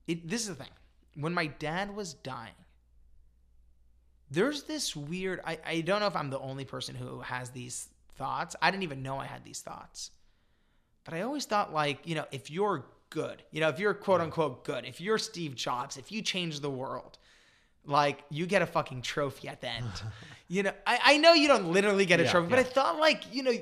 It, 0.07 0.29
this 0.29 0.43
is 0.43 0.49
the 0.49 0.55
thing. 0.55 0.73
When 1.15 1.35
my 1.35 1.47
dad 1.47 1.95
was 1.95 2.15
dying, 2.15 2.53
there's 4.31 4.65
this 4.65 4.95
weird. 4.95 5.41
I, 5.45 5.59
I 5.65 5.81
don't 5.81 6.01
know 6.01 6.07
if 6.07 6.17
I'm 6.17 6.31
the 6.31 6.39
only 6.39 6.65
person 6.65 6.95
who 6.95 7.21
has 7.21 7.51
these 7.51 7.89
thoughts. 8.17 8.57
I 8.61 8.71
didn't 8.71 8.83
even 8.83 9.03
know 9.03 9.19
I 9.19 9.27
had 9.27 9.45
these 9.45 9.61
thoughts. 9.61 10.11
But 11.07 11.15
I 11.15 11.23
always 11.23 11.47
thought, 11.47 11.73
like, 11.73 12.01
you 12.05 12.17
know, 12.17 12.27
if 12.33 12.51
you're 12.51 12.85
good, 13.11 13.43
you 13.53 13.61
know, 13.61 13.69
if 13.69 13.79
you're 13.79 13.95
quote 13.95 14.21
unquote 14.21 14.65
good, 14.65 14.85
if 14.85 15.01
you're 15.01 15.19
Steve 15.19 15.55
Jobs, 15.55 15.97
if 15.97 16.11
you 16.11 16.21
change 16.21 16.61
the 16.61 16.71
world, 16.71 17.17
like, 17.85 18.25
you 18.29 18.45
get 18.47 18.61
a 18.61 18.67
fucking 18.67 19.03
trophy 19.03 19.49
at 19.49 19.61
the 19.61 19.71
end. 19.71 19.87
you 20.49 20.65
know, 20.65 20.73
I, 20.87 20.99
I 21.05 21.17
know 21.19 21.33
you 21.33 21.47
don't 21.47 21.73
literally 21.73 22.05
get 22.05 22.19
a 22.19 22.25
Yeah, 22.25 22.31
trophy, 22.33 22.49
but 22.51 22.59
I 22.59 22.65
thought, 22.65 22.99
like, 22.99 23.23
you 23.33 23.45
know, 23.45 23.53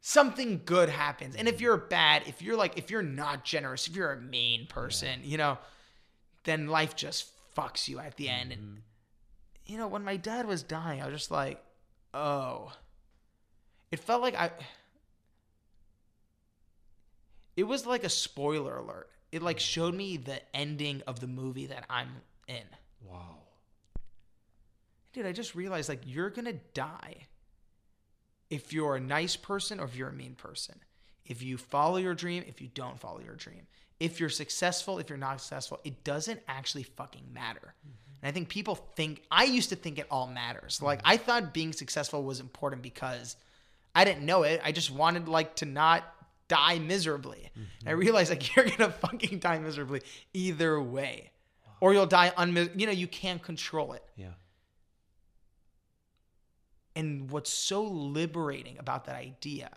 something 0.00 0.62
good 0.64 0.88
happens. 0.88 1.36
And 1.36 1.46
if 1.46 1.58
mm. 1.58 1.60
you're 1.60 1.76
bad, 1.76 2.22
if 2.26 2.40
you're 2.40 2.56
like, 2.56 2.78
if 2.78 2.90
you're 2.90 3.02
not 3.02 3.44
generous, 3.44 3.86
if 3.86 3.94
you're 3.94 4.12
a 4.12 4.20
mean 4.20 4.66
person, 4.66 5.20
you 5.22 5.36
know, 5.36 5.58
then 6.44 6.68
life 6.68 6.96
just 6.96 7.28
fucks 7.54 7.88
you 7.88 7.98
at 7.98 8.16
the 8.16 8.30
end. 8.30 8.52
And, 8.52 8.62
mm-hmm. 8.62 8.76
you 9.66 9.76
know, 9.76 9.88
when 9.88 10.04
my 10.04 10.16
dad 10.16 10.46
was 10.46 10.62
dying, 10.62 11.02
I 11.02 11.06
was 11.06 11.14
just 11.14 11.30
like, 11.30 11.62
oh. 12.14 12.72
It 13.92 14.00
felt 14.00 14.22
like 14.22 14.34
I 14.34 14.50
it 17.56 17.64
was 17.64 17.86
like 17.86 18.04
a 18.04 18.08
spoiler 18.08 18.76
alert. 18.76 19.08
It 19.32 19.42
like 19.42 19.58
showed 19.58 19.94
me 19.94 20.16
the 20.16 20.40
ending 20.54 21.02
of 21.06 21.20
the 21.20 21.26
movie 21.26 21.66
that 21.66 21.84
I'm 21.90 22.10
in. 22.46 22.64
Wow. 23.02 23.38
Dude, 25.12 25.26
I 25.26 25.32
just 25.32 25.54
realized 25.54 25.88
like 25.88 26.02
you're 26.04 26.30
gonna 26.30 26.54
die 26.74 27.26
if 28.50 28.72
you're 28.72 28.96
a 28.96 29.00
nice 29.00 29.36
person 29.36 29.80
or 29.80 29.84
if 29.84 29.96
you're 29.96 30.10
a 30.10 30.12
mean 30.12 30.34
person. 30.34 30.76
If 31.24 31.42
you 31.42 31.56
follow 31.56 31.96
your 31.96 32.14
dream, 32.14 32.44
if 32.46 32.60
you 32.60 32.68
don't 32.68 33.00
follow 33.00 33.20
your 33.20 33.34
dream. 33.34 33.66
If 33.98 34.20
you're 34.20 34.28
successful, 34.28 34.98
if 34.98 35.08
you're 35.08 35.18
not 35.18 35.40
successful, 35.40 35.80
it 35.82 36.04
doesn't 36.04 36.40
actually 36.46 36.84
fucking 36.84 37.24
matter. 37.32 37.74
Mm-hmm. 37.80 38.06
And 38.22 38.28
I 38.28 38.32
think 38.32 38.48
people 38.48 38.76
think 38.94 39.22
I 39.30 39.44
used 39.44 39.70
to 39.70 39.76
think 39.76 39.98
it 39.98 40.06
all 40.10 40.26
matters. 40.26 40.80
Like 40.82 41.00
mm-hmm. 41.00 41.12
I 41.12 41.16
thought 41.16 41.54
being 41.54 41.72
successful 41.72 42.22
was 42.22 42.40
important 42.40 42.82
because 42.82 43.36
I 43.94 44.04
didn't 44.04 44.24
know 44.24 44.42
it. 44.42 44.60
I 44.62 44.72
just 44.72 44.90
wanted 44.90 45.26
like 45.28 45.56
to 45.56 45.64
not 45.64 46.04
die 46.48 46.78
miserably. 46.78 47.50
And 47.54 47.66
I 47.86 47.90
mm-hmm. 47.90 48.00
realized 48.00 48.30
like 48.30 48.56
you're 48.56 48.66
gonna 48.66 48.90
fucking 48.90 49.38
die 49.38 49.58
miserably 49.58 50.02
either 50.32 50.80
way, 50.80 51.30
or 51.80 51.92
you'll 51.92 52.06
die 52.06 52.32
unmis. 52.36 52.70
You 52.78 52.86
know 52.86 52.92
you 52.92 53.08
can't 53.08 53.42
control 53.42 53.92
it. 53.92 54.04
Yeah. 54.16 54.34
And 56.94 57.30
what's 57.30 57.50
so 57.50 57.84
liberating 57.84 58.78
about 58.78 59.04
that 59.04 59.16
idea 59.16 59.70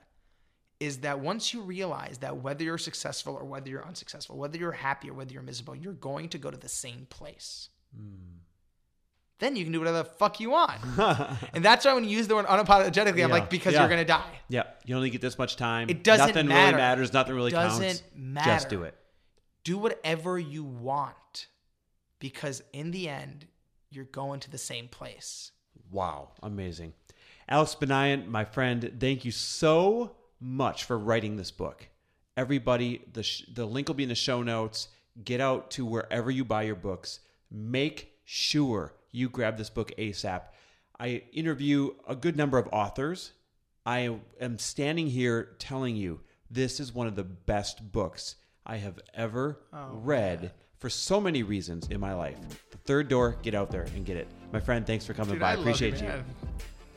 is 0.80 1.00
that 1.00 1.20
once 1.20 1.54
you 1.54 1.62
realize 1.62 2.20
that 2.20 2.38
whether 2.38 2.64
you're 2.64 2.78
successful 2.78 3.36
or 3.36 3.44
whether 3.44 3.70
you're 3.70 3.86
unsuccessful, 3.86 4.38
whether 4.38 4.58
you're 4.58 4.72
happy 4.72 5.10
or 5.10 5.14
whether 5.14 5.34
you're 5.34 5.44
miserable, 5.44 5.76
you're 5.76 5.91
going 5.91 6.30
to 6.30 6.38
go 6.38 6.50
to 6.50 6.58
the 6.58 6.70
same 6.70 7.06
place. 7.10 7.68
Hmm. 7.94 8.38
Then 9.40 9.56
you 9.56 9.64
can 9.64 9.74
do 9.74 9.80
whatever 9.80 10.00
the 10.00 10.04
fuck 10.06 10.40
you 10.40 10.52
want. 10.52 10.80
and 11.54 11.64
that's 11.64 11.86
why 11.86 11.94
when 11.94 12.04
you 12.04 12.16
use 12.16 12.28
the 12.28 12.36
word 12.36 12.46
unapologetically, 12.46 13.24
I'm 13.24 13.30
like, 13.30 13.50
because 13.50 13.74
Yeah. 13.74 13.82
you're 13.82 13.90
going 13.90 14.02
to 14.02 14.06
die. 14.06 14.40
Yeah. 14.50 14.64
You 14.90 14.95
only 14.95 15.11
get 15.11 15.22
this 15.22 15.38
much 15.38 15.56
time. 15.56 15.88
It 15.88 16.03
doesn't 16.03 16.30
Nothing 16.30 16.48
matter. 16.48 16.66
really 16.66 16.78
matters. 16.78 17.14
Nothing 17.14 17.36
really 17.36 17.52
Doesn't 17.52 17.86
counts. 17.86 18.03
matter. 18.16 18.49
Just 18.49 18.70
do 18.70 18.82
it. 18.82 18.95
Do 19.64 19.78
whatever 19.78 20.40
you 20.40 20.64
want 20.64 21.45
because 22.18 22.64
in 22.74 22.90
the 22.90 23.07
end, 23.07 23.45
you're 23.91 24.06
going 24.06 24.40
to 24.40 24.49
the 24.49 24.57
same 24.57 24.88
place. 24.88 25.52
Wow, 25.91 26.30
amazing. 26.41 26.94
Alex 27.48 27.76
Banayan, 27.80 28.26
my 28.30 28.44
friend, 28.45 28.95
thank 28.99 29.26
you 29.26 29.30
so 29.32 30.16
much 30.40 30.86
for 30.86 30.98
writing 30.98 31.36
this 31.38 31.52
book. 31.52 31.88
Everybody, 32.36 33.03
the, 33.14 33.22
sh- 33.22 33.45
the 33.53 33.66
link 33.68 33.90
will 33.90 33.95
be 33.95 34.02
in 34.03 34.10
the 34.10 34.16
show 34.16 34.41
notes. 34.41 34.88
Get 35.24 35.40
out 35.40 35.70
to 35.72 35.86
wherever 35.86 36.32
you 36.32 36.44
buy 36.44 36.64
your 36.64 36.74
books. 36.74 37.20
Make 37.52 38.14
sure 38.26 38.95
you 39.11 39.30
grab 39.30 39.56
this 39.56 39.70
book 39.70 39.91
ASAP. 39.99 40.41
I 40.99 41.22
interview 41.32 41.91
a 42.07 42.16
good 42.16 42.36
number 42.36 42.57
of 42.57 42.68
authors. 42.72 43.34
I 43.90 44.20
am 44.40 44.60
standing 44.60 45.07
here 45.07 45.56
telling 45.57 45.95
you 45.95 46.20
this 46.52 46.80
is 46.80 46.94
one 46.94 47.07
of 47.07 47.16
the 47.16 47.24
best 47.24 47.91
books 47.91 48.36
I 48.64 48.78
have 48.78 48.99
ever 49.16 49.61
oh, 49.74 49.88
read 49.94 50.52
for 50.78 50.91
so 50.91 51.20
many 51.20 51.41
reasons 51.41 51.88
in 51.88 51.99
my 51.99 52.14
life. 52.14 52.38
The 52.70 52.78
third 52.78 53.07
door, 53.07 53.38
get 53.41 53.56
out 53.56 53.72
there 53.72 53.88
and 53.95 54.06
get 54.06 54.16
it. 54.16 54.28
My 54.52 54.60
friend, 54.60 54.86
thanks 54.86 55.07
for 55.07 55.16
coming 55.16 55.34
Dude, 55.34 55.40
by. 55.40 55.53
I 55.53 55.53
Appreciate 55.56 55.95
you. 55.95 56.07
man. 56.07 56.24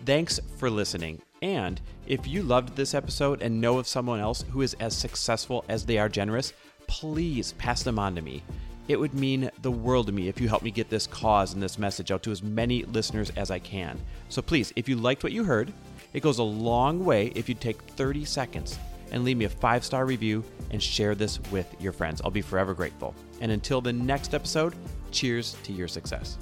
Thanks 0.05 0.39
for 0.59 0.69
listening. 0.69 1.23
And 1.41 1.81
if 2.07 2.27
you 2.27 2.43
loved 2.43 2.77
this 2.77 2.93
episode 2.93 3.41
and 3.41 3.59
know 3.59 3.79
of 3.79 3.89
someone 3.89 4.21
else 4.21 4.45
who 4.51 4.61
is 4.61 4.75
as 4.75 4.95
successful 4.95 5.65
as 5.71 5.87
they 5.87 5.97
are 5.97 6.11
generous, 6.11 6.53
please 6.89 7.55
pass 7.55 7.83
them 7.83 7.99
on 7.99 8.15
to 8.17 8.21
me. 8.21 8.43
It 8.89 9.01
would 9.01 9.15
mean 9.15 9.51
the 9.63 9.71
world 9.71 10.09
to 10.09 10.13
me 10.13 10.29
if 10.29 10.43
you 10.43 10.49
help 10.51 10.63
me 10.63 10.71
get 10.71 10.91
this 10.91 11.07
cause 11.07 11.55
and 11.55 11.63
this 11.63 11.79
message 11.79 12.11
out 12.11 12.23
to 12.25 12.33
as 12.33 12.43
many 12.43 12.83
listeners 12.83 13.31
as 13.37 13.51
I 13.51 13.61
can. 13.61 13.99
So 14.29 14.43
please, 14.43 14.75
if 14.77 14.91
you 14.91 14.97
liked 14.97 15.23
what 15.23 15.33
you 15.33 15.45
heard, 15.45 15.73
it 16.13 16.21
goes 16.21 16.39
a 16.39 16.43
long 16.43 17.05
way 17.05 17.33
if 17.35 17.49
you 17.49 17.55
take 17.55 17.81
30 17.83 18.25
seconds 18.25 18.79
and 19.11 19.25
leave 19.25 19.37
me 19.37 19.45
a 19.45 19.49
five 19.49 19.85
star 19.85 20.05
review 20.07 20.43
and 20.71 20.83
share 20.83 21.15
this 21.15 21.39
with 21.51 21.75
your 21.81 21.93
friends. 21.93 22.21
I'll 22.25 22.31
be 22.31 22.43
forever 22.43 22.75
grateful. 22.75 23.15
And 23.41 23.53
until 23.53 23.81
the 23.81 23.93
next 23.93 24.35
episode, 24.35 24.75
cheers 25.11 25.57
to 25.65 25.73
your 25.73 25.89
success. 25.89 26.39